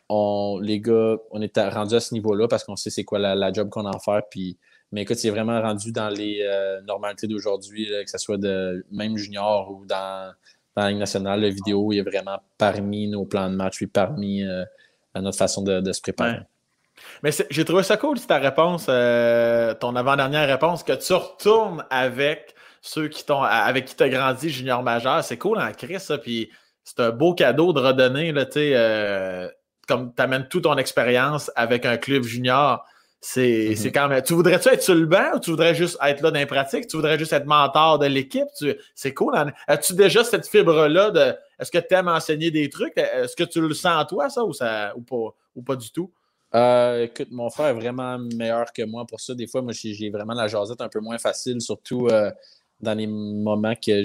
On, 0.09 0.59
les 0.61 0.81
gars, 0.81 1.19
on 1.31 1.41
est 1.41 1.57
rendu 1.57 1.95
à 1.95 2.01
ce 2.01 2.15
niveau-là 2.15 2.49
parce 2.49 2.65
qu'on 2.65 2.75
sait 2.75 2.91
c'est 2.91 3.05
quoi 3.05 3.19
la, 3.19 3.53
job 3.53 3.69
qu'on 3.69 3.87
a 3.87 3.95
à 3.95 3.99
faire. 4.01 4.23
Puis, 4.29 4.57
mais 4.91 5.03
écoute, 5.03 5.19
c'est 5.19 5.31
vraiment 5.31 5.61
rendu 5.61 5.93
dans 5.93 6.09
les 6.09 6.43
normalités 6.87 7.27
d'aujourd'hui, 7.27 7.87
que 7.87 8.11
ce 8.11 8.19
soit 8.19 8.39
de 8.39 8.85
même 8.91 9.17
junior 9.19 9.71
ou 9.71 9.85
dans 9.85 10.33
dans 10.81 11.31
la 11.31 11.37
la 11.37 11.49
vidéo 11.49 11.93
est 11.93 12.03
vraiment 12.03 12.41
parmi 12.59 13.09
nos 13.09 13.25
plans 13.25 13.51
de 13.51 13.57
match, 13.57 13.77
puis 13.77 13.87
parmi 13.87 14.43
euh, 14.43 14.65
notre 15.15 15.39
façon 15.39 15.63
de, 15.63 15.93
se 15.93 16.01
préparer. 16.01 16.41
Mais 17.23 17.31
j'ai 17.51 17.65
trouvé 17.65 17.83
ça 17.83 17.97
cool, 17.97 18.21
ta 18.21 18.39
réponse, 18.39 18.87
euh, 18.89 19.75
ton 19.75 19.97
avant-dernière 19.97 20.47
réponse, 20.49 20.83
que 20.83 20.93
tu 20.93 21.13
retournes 21.13 21.85
avec 21.91 22.55
ceux 22.83 23.09
qui 23.09 23.25
t'ont, 23.25 23.43
avec 23.43 23.87
qui 23.87 23.97
tu 23.97 24.03
as 24.03 24.09
grandi 24.09 24.51
junior 24.51 24.83
majeur. 24.83 25.23
C'est 25.25 25.39
cool 25.39 25.59
en 25.59 25.73
Chris, 25.73 26.01
ça. 26.01 26.19
Puis 26.19 26.51
c'est 26.85 27.01
un 27.01 27.11
beau 27.11 27.35
cadeau 27.35 27.73
de 27.73 27.81
redonner, 27.81 28.33
tu 28.35 28.41
sais, 28.53 28.73
euh, 28.75 29.49
comme 29.87 30.15
tu 30.15 30.23
amènes 30.23 30.49
toute 30.49 30.65
ton 30.65 30.77
expérience 30.77 31.51
avec 31.57 31.87
un 31.87 31.97
club 31.97 32.23
junior. 32.23 32.85
C'est 33.23 33.43
mm-hmm. 33.43 33.93
quand 33.93 34.09
même. 34.09 34.23
Tu 34.23 34.33
voudrais-tu 34.33 34.69
être 34.71 34.83
sur 34.83 34.95
le 34.95 35.05
banc 35.05 35.35
ou 35.35 35.41
tu 35.41 35.51
voudrais 35.51 35.75
juste 35.75 35.99
être 36.03 36.23
là 36.23 36.31
dans 36.31 36.39
les 36.39 36.47
pratiques? 36.47 36.87
Tu 36.87 36.97
voudrais 36.97 37.19
juste 37.19 37.35
être 37.35 37.45
mentor 37.45 37.99
de 37.99 38.07
l'équipe? 38.07 38.49
C'est 38.95 39.13
cool. 39.13 39.37
Hein? 39.37 39.53
As-tu 39.67 39.95
déjà 39.95 40.25
cette 40.25 40.49
fibre-là 40.49 41.11
de. 41.11 41.35
Est-ce 41.59 41.71
que 41.71 41.79
tu 41.79 41.95
aimes 41.95 42.09
enseigner 42.09 42.51
des 42.51 42.71
trucs? 42.71 42.97
Est-ce 42.97 43.37
que 43.37 43.45
tu 43.45 43.61
le 43.61 43.75
sens 43.75 44.03
en 44.03 44.07
toi, 44.07 44.31
ça, 44.31 44.43
ou, 44.43 44.55
ça, 44.55 44.95
ou, 44.97 45.03
pas, 45.03 45.37
ou 45.55 45.63
pas 45.63 45.77
du 45.77 45.91
tout? 45.91 46.11
Euh, 46.55 47.05
écoute, 47.05 47.29
mon 47.31 47.51
frère 47.51 47.67
est 47.67 47.75
vraiment 47.75 48.19
meilleur 48.19 48.73
que 48.73 48.83
moi 48.83 49.05
pour 49.07 49.21
ça. 49.21 49.35
Des 49.35 49.47
fois, 49.47 49.61
moi, 49.61 49.73
j'ai 49.75 50.09
vraiment 50.09 50.35
la 50.35 50.49
jasette 50.49 50.81
un 50.81 50.89
peu 50.89 51.01
moins 51.01 51.19
facile, 51.19 51.61
surtout 51.61 52.09
euh, 52.09 52.31
dans 52.81 52.95
les 52.95 53.07
moments 53.07 53.75
que. 53.75 54.03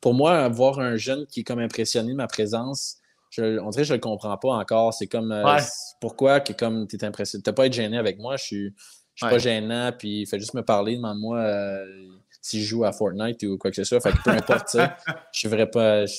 Pour 0.00 0.14
moi, 0.14 0.48
voir 0.48 0.80
un 0.80 0.96
jeune 0.96 1.26
qui 1.26 1.40
est 1.40 1.44
comme 1.44 1.58
impressionné 1.58 2.12
de 2.12 2.16
ma 2.16 2.26
présence, 2.26 2.99
on 3.38 3.70
dirait 3.70 3.82
que 3.82 3.88
je 3.88 3.94
le 3.94 4.00
comprends 4.00 4.36
pas 4.36 4.50
encore. 4.50 4.94
C'est 4.94 5.06
comme 5.06 5.32
euh, 5.32 5.58
pourquoi 6.00 6.40
que 6.40 6.52
comme 6.52 6.86
tu 6.86 6.96
es 6.96 7.04
impressionné. 7.04 7.42
Tu 7.42 7.52
pas 7.52 7.66
être 7.66 7.72
gêné 7.72 7.96
avec 7.98 8.18
moi, 8.18 8.36
je 8.36 8.44
suis, 8.44 8.74
suis 9.14 9.28
pas 9.28 9.38
gênant, 9.38 9.92
puis 9.96 10.22
il 10.22 10.26
fait 10.26 10.38
juste 10.38 10.54
me 10.54 10.62
parler, 10.62 10.96
demande-moi 10.96 11.38
euh, 11.38 11.84
si 12.42 12.62
je 12.62 12.66
joue 12.66 12.84
à 12.84 12.92
Fortnite 12.92 13.42
ou 13.44 13.58
quoi 13.58 13.70
que 13.70 13.76
ce 13.76 13.84
soit. 13.84 14.00
Fait 14.00 14.12
que 14.12 14.22
peu 14.22 14.30
importe, 14.30 14.76
je 15.32 15.48
ne 15.48 15.64
pas. 15.64 16.06
Je, 16.06 16.12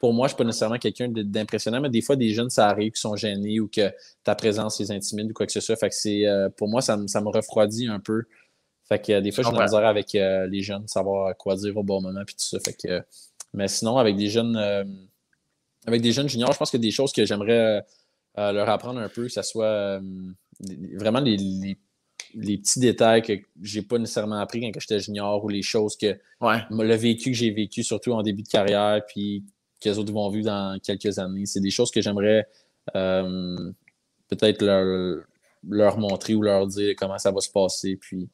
pour 0.00 0.12
moi, 0.12 0.26
je 0.26 0.32
ne 0.32 0.36
suis 0.36 0.38
pas 0.38 0.44
nécessairement 0.44 0.78
quelqu'un 0.78 1.08
d'impressionnant, 1.08 1.80
mais 1.80 1.88
des 1.88 2.02
fois, 2.02 2.16
des 2.16 2.30
jeunes, 2.30 2.50
ça 2.50 2.68
arrive 2.68 2.90
qui 2.90 3.00
sont 3.00 3.14
gênés 3.14 3.60
ou 3.60 3.68
que 3.68 3.92
ta 4.24 4.34
présence 4.34 4.80
les 4.80 4.90
intimide 4.90 5.30
ou 5.30 5.32
quoi 5.32 5.46
que 5.46 5.52
ce 5.52 5.60
soit. 5.60 5.76
Fait 5.76 5.90
que 5.90 5.94
c'est, 5.94 6.26
euh, 6.26 6.48
pour 6.48 6.68
moi, 6.68 6.82
ça, 6.82 6.98
ça 7.06 7.20
me 7.20 7.28
refroidit 7.28 7.86
un 7.86 8.00
peu. 8.00 8.24
Fait 8.88 8.98
que 9.00 9.20
des 9.20 9.30
fois, 9.30 9.44
je 9.44 9.48
suis 9.48 9.58
misère 9.58 9.86
avec 9.86 10.12
les 10.12 10.62
jeunes, 10.62 10.88
savoir 10.88 11.36
quoi 11.36 11.54
dire 11.54 11.76
au 11.76 11.84
bon 11.84 12.02
moment 12.02 12.24
puis 12.26 12.34
tout 12.34 12.44
ça. 12.44 12.58
Fait 12.58 12.74
que, 12.74 13.02
mais 13.54 13.68
sinon, 13.68 13.96
avec 13.96 14.16
des 14.16 14.28
jeunes 14.28 14.56
avec 15.86 16.00
des 16.00 16.12
jeunes 16.12 16.28
juniors, 16.28 16.52
je 16.52 16.58
pense 16.58 16.70
que 16.70 16.76
des 16.76 16.90
choses 16.90 17.12
que 17.12 17.24
j'aimerais 17.24 17.84
leur 18.36 18.68
apprendre 18.68 19.00
un 19.00 19.08
peu, 19.08 19.24
que 19.24 19.32
ce 19.32 19.42
soit 19.42 20.00
vraiment 20.96 21.20
les 21.20 21.76
les 22.34 22.58
petits 22.58 22.80
détails 22.80 23.22
que 23.22 23.32
j'ai 23.60 23.82
pas 23.82 23.98
nécessairement 23.98 24.38
appris 24.38 24.60
quand 24.60 24.80
j'étais 24.80 25.00
junior 25.00 25.44
ou 25.44 25.48
les 25.48 25.62
choses 25.62 25.96
que 25.96 26.18
le 26.40 26.94
vécu 26.94 27.30
que 27.30 27.36
j'ai 27.36 27.50
vécu, 27.50 27.82
surtout 27.82 28.12
en 28.12 28.22
début 28.22 28.42
de 28.42 28.48
carrière, 28.48 29.02
puis 29.06 29.44
que 29.80 29.88
les 29.88 29.98
autres 29.98 30.12
vont 30.12 30.28
vivre 30.30 30.46
dans 30.46 30.78
quelques 30.80 31.18
années. 31.18 31.46
C'est 31.46 31.60
des 31.60 31.70
choses 31.70 31.90
que 31.90 32.00
j'aimerais 32.00 32.46
euh, 32.96 33.72
peut-être 34.28 34.62
leur, 34.62 35.24
leur, 35.68 35.98
montrer 35.98 36.34
ou 36.34 36.42
leur 36.42 36.66
dire 36.66 36.94
comment 36.96 37.18
ça 37.18 37.30
va 37.30 37.40
se 37.40 37.50
passer. 37.50 37.96
Puis, 37.96 38.28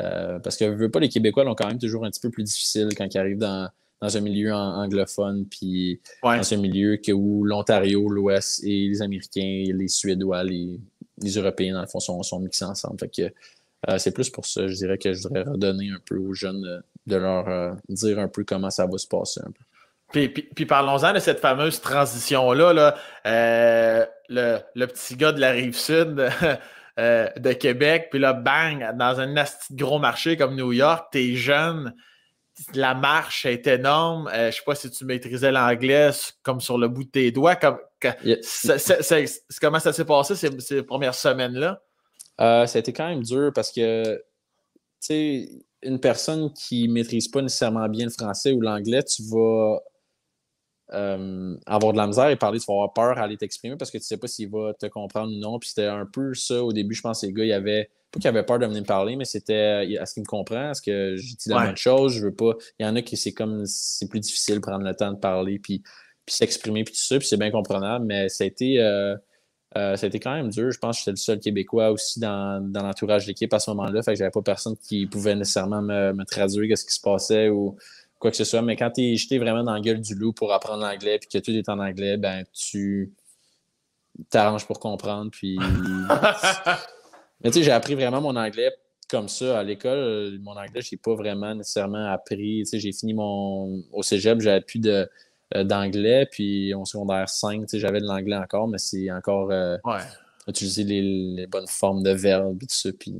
euh, 0.00 0.38
parce 0.40 0.56
que 0.56 0.64
veux 0.64 0.90
pas, 0.90 1.00
les 1.00 1.08
Québécois 1.08 1.44
l'ont 1.44 1.54
quand 1.54 1.68
même 1.68 1.78
toujours 1.78 2.04
un 2.04 2.10
petit 2.10 2.20
peu 2.20 2.30
plus 2.30 2.42
difficile 2.42 2.88
quand 2.96 3.06
ils 3.12 3.18
arrivent 3.18 3.38
dans, 3.38 3.68
un 4.02 4.20
milieu 4.20 4.52
anglophone, 4.52 5.46
puis 5.46 6.00
dans 6.22 6.54
un 6.54 6.56
milieu 6.56 6.96
que, 6.96 7.12
où 7.12 7.44
l'Ontario, 7.44 8.08
l'Ouest 8.08 8.62
et 8.64 8.88
les 8.88 9.02
Américains, 9.02 9.64
les 9.74 9.88
Suédois, 9.88 10.44
les, 10.44 10.80
les 11.22 11.30
Européens, 11.30 11.74
dans 11.74 11.80
le 11.80 11.86
fond, 11.86 12.00
sont, 12.00 12.22
sont 12.22 12.40
mixés 12.40 12.64
ensemble. 12.64 12.98
Fait 13.00 13.08
que 13.08 13.34
euh, 13.88 13.98
c'est 13.98 14.12
plus 14.12 14.30
pour 14.30 14.46
ça, 14.46 14.66
je 14.66 14.74
dirais 14.74 14.98
que 14.98 15.12
je 15.12 15.22
voudrais 15.22 15.42
redonner 15.42 15.90
un 15.90 16.00
peu 16.04 16.16
aux 16.16 16.34
jeunes 16.34 16.64
euh, 16.64 16.80
de 17.06 17.16
leur 17.16 17.48
euh, 17.48 17.72
dire 17.88 18.18
un 18.18 18.28
peu 18.28 18.44
comment 18.44 18.70
ça 18.70 18.86
va 18.86 18.98
se 18.98 19.06
passer 19.06 19.40
un 19.40 19.50
peu. 19.50 19.64
Puis, 20.12 20.28
puis, 20.28 20.66
parlons-en 20.66 21.12
de 21.12 21.18
cette 21.18 21.40
fameuse 21.40 21.80
transition-là. 21.80 22.72
Là. 22.72 22.96
le, 24.28 24.58
le, 24.74 24.86
petit 24.86 25.16
gars 25.16 25.32
de 25.32 25.40
la 25.40 25.50
rive 25.50 25.76
sud 25.76 26.14
de 26.96 27.52
Québec, 27.52 28.08
puis 28.10 28.20
là, 28.20 28.32
bang, 28.32 28.96
dans 28.96 29.20
un 29.20 29.34
gros 29.72 29.98
marché 29.98 30.36
comme 30.36 30.54
New 30.54 30.72
York, 30.72 31.08
t'es 31.10 31.34
jeune, 31.34 31.92
la 32.74 32.94
marche 32.94 33.46
est 33.46 33.66
énorme. 33.66 34.30
je 34.32 34.50
sais 34.50 34.62
pas 34.64 34.74
si 34.74 34.90
tu 34.90 35.04
maîtrisais 35.04 35.52
l'anglais 35.52 36.10
comme 36.42 36.60
sur 36.60 36.78
le 36.78 36.88
bout 36.88 37.04
de 37.04 37.10
tes 37.10 37.30
doigts. 37.30 37.56
Comme, 37.56 37.78
comment 39.60 39.78
ça 39.78 39.92
s'est 39.92 40.04
passé 40.04 40.34
ces, 40.34 40.82
premières 40.82 41.14
semaines-là? 41.14 41.82
Euh, 42.40 42.66
ça 42.66 42.78
a 42.78 42.80
été 42.80 42.92
quand 42.92 43.08
même 43.08 43.22
dur 43.22 43.50
parce 43.54 43.72
que, 43.72 44.16
tu 44.16 44.20
sais, 45.00 45.48
une 45.82 46.00
personne 46.00 46.52
qui 46.52 46.88
ne 46.88 46.92
maîtrise 46.92 47.28
pas 47.28 47.42
nécessairement 47.42 47.88
bien 47.88 48.06
le 48.06 48.10
français 48.10 48.52
ou 48.52 48.60
l'anglais, 48.60 49.02
tu 49.04 49.22
vas 49.30 49.80
euh, 50.92 51.56
avoir 51.66 51.92
de 51.92 51.98
la 51.98 52.06
misère 52.06 52.28
et 52.28 52.36
parler, 52.36 52.58
tu 52.58 52.66
vas 52.66 52.74
avoir 52.74 52.92
peur 52.92 53.18
à 53.18 53.22
aller 53.22 53.36
t'exprimer 53.36 53.76
parce 53.76 53.90
que 53.90 53.98
tu 53.98 54.02
ne 54.02 54.06
sais 54.06 54.16
pas 54.18 54.28
s'il 54.28 54.50
va 54.50 54.74
te 54.74 54.86
comprendre 54.86 55.32
ou 55.32 55.38
non. 55.38 55.58
Puis 55.58 55.70
c'était 55.70 55.86
un 55.86 56.06
peu 56.06 56.34
ça 56.34 56.62
au 56.62 56.72
début, 56.72 56.94
je 56.94 57.02
pense 57.02 57.22
que 57.22 57.26
les 57.26 57.32
gars, 57.32 57.44
il 57.44 57.48
y 57.48 57.52
avait 57.52 57.90
pas 58.16 58.20
qu'ils 58.20 58.28
avaient 58.28 58.44
peur 58.44 58.58
de 58.58 58.66
venir 58.66 58.82
me 58.82 58.86
parler, 58.86 59.16
mais 59.16 59.24
c'était 59.24 59.92
est-ce 59.92 60.14
qu'il 60.14 60.22
me 60.22 60.26
comprend? 60.26 60.70
Est-ce 60.70 60.82
que 60.82 61.16
je 61.16 61.36
dis 61.36 61.48
la 61.48 61.64
même 61.64 61.76
chose? 61.76 62.14
Je 62.14 62.24
veux 62.24 62.34
pas. 62.34 62.52
Il 62.78 62.86
y 62.86 62.88
en 62.88 62.96
a 62.96 63.02
qui 63.02 63.16
c'est 63.16 63.32
comme 63.32 63.64
c'est 63.66 64.08
plus 64.08 64.20
difficile 64.20 64.56
de 64.56 64.60
prendre 64.60 64.84
le 64.84 64.94
temps 64.94 65.12
de 65.12 65.18
parler. 65.18 65.58
Puis 65.58 65.82
puis 66.26 66.34
s'exprimer, 66.34 66.84
puis 66.84 66.92
tout 66.92 67.00
ça, 67.00 67.18
puis 67.18 67.26
c'est 67.26 67.36
bien 67.36 67.50
comprenable, 67.50 68.04
mais 68.04 68.28
ça 68.28 68.44
a 68.44 68.46
été, 68.48 68.80
euh, 68.80 69.16
euh, 69.76 69.96
ça 69.96 70.06
a 70.06 70.08
été 70.08 70.18
quand 70.18 70.34
même 70.34 70.50
dur. 70.50 70.72
Je 70.72 70.78
pense 70.78 70.96
que 70.96 71.00
j'étais 71.00 71.12
le 71.12 71.16
seul 71.16 71.38
Québécois 71.38 71.92
aussi 71.92 72.18
dans, 72.18 72.60
dans 72.60 72.82
l'entourage 72.82 73.24
de 73.24 73.28
l'équipe 73.28 73.52
à 73.54 73.60
ce 73.60 73.70
moment-là, 73.70 74.02
fait 74.02 74.12
que 74.12 74.18
j'avais 74.18 74.32
pas 74.32 74.42
personne 74.42 74.76
qui 74.76 75.06
pouvait 75.06 75.36
nécessairement 75.36 75.82
me, 75.82 76.12
me 76.12 76.24
traduire 76.24 76.76
ce 76.76 76.84
qui 76.84 76.92
se 76.92 77.00
passait 77.00 77.48
ou 77.48 77.76
quoi 78.18 78.32
que 78.32 78.36
ce 78.36 78.44
soit. 78.44 78.60
Mais 78.60 78.74
quand 78.74 78.90
tu 78.90 79.02
es 79.02 79.16
jeté 79.16 79.38
vraiment 79.38 79.62
dans 79.62 79.74
la 79.74 79.80
gueule 79.80 80.00
du 80.00 80.16
loup 80.16 80.32
pour 80.32 80.52
apprendre 80.52 80.82
l'anglais, 80.82 81.18
puis 81.20 81.28
que 81.28 81.38
tout 81.38 81.52
est 81.52 81.68
en 81.68 81.78
anglais, 81.78 82.16
ben 82.16 82.44
tu 82.52 83.12
t'arranges 84.30 84.66
pour 84.66 84.80
comprendre, 84.80 85.30
puis... 85.30 85.58
mais 87.42 87.50
tu 87.50 87.58
sais, 87.58 87.64
j'ai 87.64 87.72
appris 87.72 87.94
vraiment 87.94 88.20
mon 88.20 88.36
anglais 88.36 88.72
comme 89.08 89.28
ça 89.28 89.58
à 89.58 89.62
l'école. 89.62 90.38
Mon 90.42 90.52
anglais, 90.52 90.80
je 90.80 90.90
n'ai 90.92 90.98
pas 90.98 91.14
vraiment 91.14 91.54
nécessairement 91.54 92.06
appris. 92.06 92.62
Tu 92.64 92.66
sais, 92.66 92.80
j'ai 92.80 92.92
fini 92.92 93.14
mon... 93.14 93.84
Au 93.92 94.02
cégep, 94.02 94.40
j'avais 94.40 94.60
plus 94.60 94.80
de 94.80 95.08
euh, 95.54 95.64
d'anglais. 95.64 96.26
Puis 96.30 96.74
en 96.74 96.84
secondaire 96.84 97.28
5, 97.28 97.66
j'avais 97.74 98.00
de 98.00 98.06
l'anglais 98.06 98.36
encore, 98.36 98.68
mais 98.68 98.78
c'est 98.78 99.10
encore 99.12 99.50
euh, 99.52 99.76
utiliser 100.48 100.82
les, 100.82 101.46
bonnes 101.46 101.68
formes 101.68 102.02
de 102.02 102.10
verbes 102.10 102.60
et 102.62 102.66
tout 102.66 102.74
ça. 102.74 102.90
Puis 102.98 103.14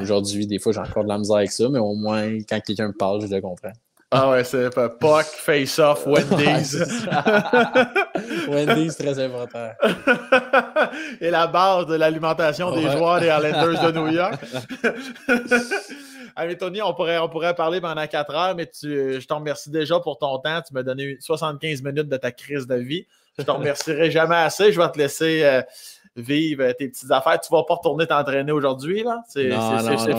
aujourd'hui, 0.00 0.46
des 0.46 0.58
fois, 0.58 0.72
j'ai 0.72 0.80
encore 0.80 1.04
de 1.04 1.08
la 1.08 1.18
misère 1.18 1.36
avec 1.36 1.50
ça, 1.50 1.68
mais 1.70 1.78
au 1.78 1.94
moins, 1.94 2.38
quand 2.48 2.60
quelqu'un 2.60 2.88
me 2.88 2.92
parle, 2.92 3.22
je 3.22 3.34
le 3.34 3.40
comprends. 3.40 3.72
Ah 4.14 4.28
ouais, 4.28 4.44
c'est 4.44 4.68
Puck, 4.68 5.24
Face 5.24 5.78
Off, 5.78 6.06
Wendy's. 6.06 6.76
Wendy's, 8.48 8.96
très 8.98 9.18
important. 9.18 9.70
Et 11.18 11.30
la 11.30 11.46
base 11.46 11.86
de 11.86 11.94
l'alimentation 11.94 12.72
des 12.72 12.90
joueurs 12.90 13.20
des 13.20 13.28
Islanders 13.28 13.92
de 13.92 13.98
New 13.98 14.08
York. 14.08 14.40
Ah, 16.34 16.46
Tony, 16.54 16.80
on 16.80 16.94
pourrait, 16.94 17.18
on 17.18 17.28
pourrait 17.28 17.54
parler 17.54 17.78
pendant 17.78 18.06
quatre 18.06 18.34
heures, 18.34 18.54
mais 18.54 18.64
tu, 18.64 19.20
je 19.20 19.26
te 19.26 19.34
remercie 19.34 19.68
déjà 19.68 20.00
pour 20.00 20.16
ton 20.16 20.38
temps. 20.38 20.62
Tu 20.66 20.72
m'as 20.72 20.82
donné 20.82 21.18
75 21.20 21.82
minutes 21.82 22.08
de 22.08 22.16
ta 22.16 22.32
crise 22.32 22.66
de 22.66 22.76
vie. 22.76 23.06
Je 23.38 23.44
te 23.44 23.50
remercierai 23.50 24.10
jamais 24.10 24.36
assez. 24.36 24.72
Je 24.72 24.80
vais 24.80 24.90
te 24.90 24.96
laisser 24.96 25.42
euh, 25.44 25.60
vivre 26.16 26.70
tes 26.72 26.88
petites 26.88 27.10
affaires. 27.10 27.40
Tu 27.40 27.52
vas 27.52 27.62
pas 27.64 27.74
retourner 27.74 28.06
t'entraîner 28.06 28.52
aujourd'hui, 28.52 29.02
là? 29.02 29.22
C'est 29.28 29.50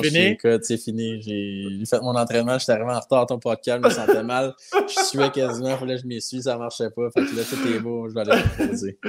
fini? 0.02 0.38
C'est 0.62 0.78
fini. 0.78 1.22
J'ai 1.22 1.86
fait 1.86 2.02
mon 2.02 2.16
entraînement, 2.16 2.54
je 2.54 2.64
suis 2.64 2.72
arrivé 2.72 2.92
en 2.92 3.00
retard 3.00 3.22
à 3.22 3.26
ton 3.26 3.40
podcast, 3.40 3.80
je 3.82 3.88
me 3.88 3.94
sentais 3.94 4.24
mal. 4.24 4.54
Je 4.74 5.04
suais 5.04 5.30
quasiment, 5.30 5.78
il 5.82 5.98
je 5.98 6.06
m'y 6.06 6.22
suis, 6.22 6.42
ça 6.44 6.58
marchait 6.58 6.90
pas. 6.90 7.10
Fait 7.12 7.22
que 7.22 7.36
là, 7.36 7.44
tout 7.48 7.68
est 7.68 7.80
beau, 7.80 8.10
je 8.10 8.14
vais 8.14 8.22
aller 8.22 8.42
me 8.42 8.68
poser. 8.68 9.00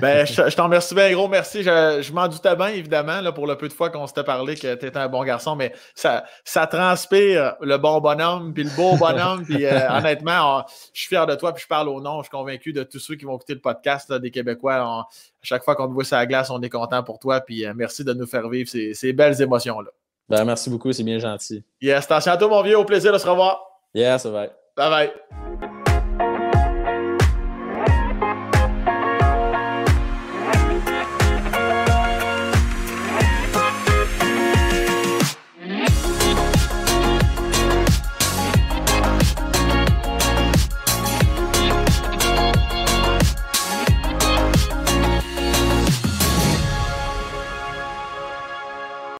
ben, 0.00 0.26
je, 0.26 0.54
t'en 0.54 0.64
remercie 0.64 0.94
bien 0.94 1.12
gros, 1.12 1.28
merci. 1.28 1.62
Je, 1.62 2.12
m'en 2.12 2.28
doutais 2.28 2.56
bien, 2.56 2.68
évidemment, 2.68 3.20
là, 3.20 3.32
pour 3.32 3.46
le 3.46 3.56
peu 3.56 3.68
de 3.68 3.72
fois 3.72 3.90
qu'on 3.90 4.06
s'était 4.06 4.24
parlé 4.24 4.54
que 4.54 4.74
tu 4.74 4.86
étais 4.86 4.96
un 4.96 5.08
bon 5.08 5.24
garçon, 5.24 5.56
mais 5.56 5.72
ça, 5.94 6.24
ça 6.44 6.66
transpire 6.66 7.56
le 7.60 7.76
bon 7.78 8.00
bonhomme, 8.00 8.52
puis 8.52 8.64
le 8.64 8.70
beau 8.76 8.96
bonhomme, 8.96 9.44
puis 9.44 9.64
euh, 9.64 9.90
honnêtement, 9.90 10.64
je 10.92 11.00
suis 11.00 11.08
fier 11.08 11.26
de 11.26 11.34
toi, 11.34 11.52
puis 11.52 11.62
je 11.62 11.68
parle 11.68 11.88
au 11.88 12.00
nom, 12.00 12.18
je 12.18 12.24
suis 12.24 12.30
convaincu 12.30 12.72
de 12.72 12.82
tous 12.82 12.98
ceux 12.98 13.16
qui 13.16 13.24
vont 13.24 13.36
écouter 13.36 13.54
le 13.54 13.60
podcast 13.60 14.12
des 14.12 14.30
Québécois. 14.30 15.06
Chaque 15.44 15.64
fois 15.64 15.76
qu'on 15.76 15.88
te 15.88 15.92
voit 15.92 16.04
sur 16.04 16.16
la 16.16 16.26
glace, 16.26 16.50
on 16.50 16.60
est 16.62 16.70
content 16.70 17.02
pour 17.02 17.18
toi. 17.18 17.40
Puis 17.40 17.66
euh, 17.66 17.72
merci 17.74 18.04
de 18.04 18.12
nous 18.12 18.26
faire 18.26 18.48
vivre 18.48 18.68
ces, 18.68 19.12
belles 19.12 19.40
émotions-là. 19.40 19.90
Ben, 20.28 20.44
merci 20.44 20.70
beaucoup, 20.70 20.92
c'est 20.92 21.02
bien 21.02 21.18
gentil. 21.18 21.64
Yes, 21.80 22.04
attention 22.04 22.32
à 22.32 22.36
toi, 22.36 22.48
mon 22.48 22.62
vieux. 22.62 22.78
Au 22.78 22.84
plaisir 22.84 23.12
de 23.12 23.18
se 23.18 23.28
revoir. 23.28 23.60
Yes, 23.94 24.26
bye. 24.26 24.50
Bye 24.76 24.90
bye. 24.90 25.70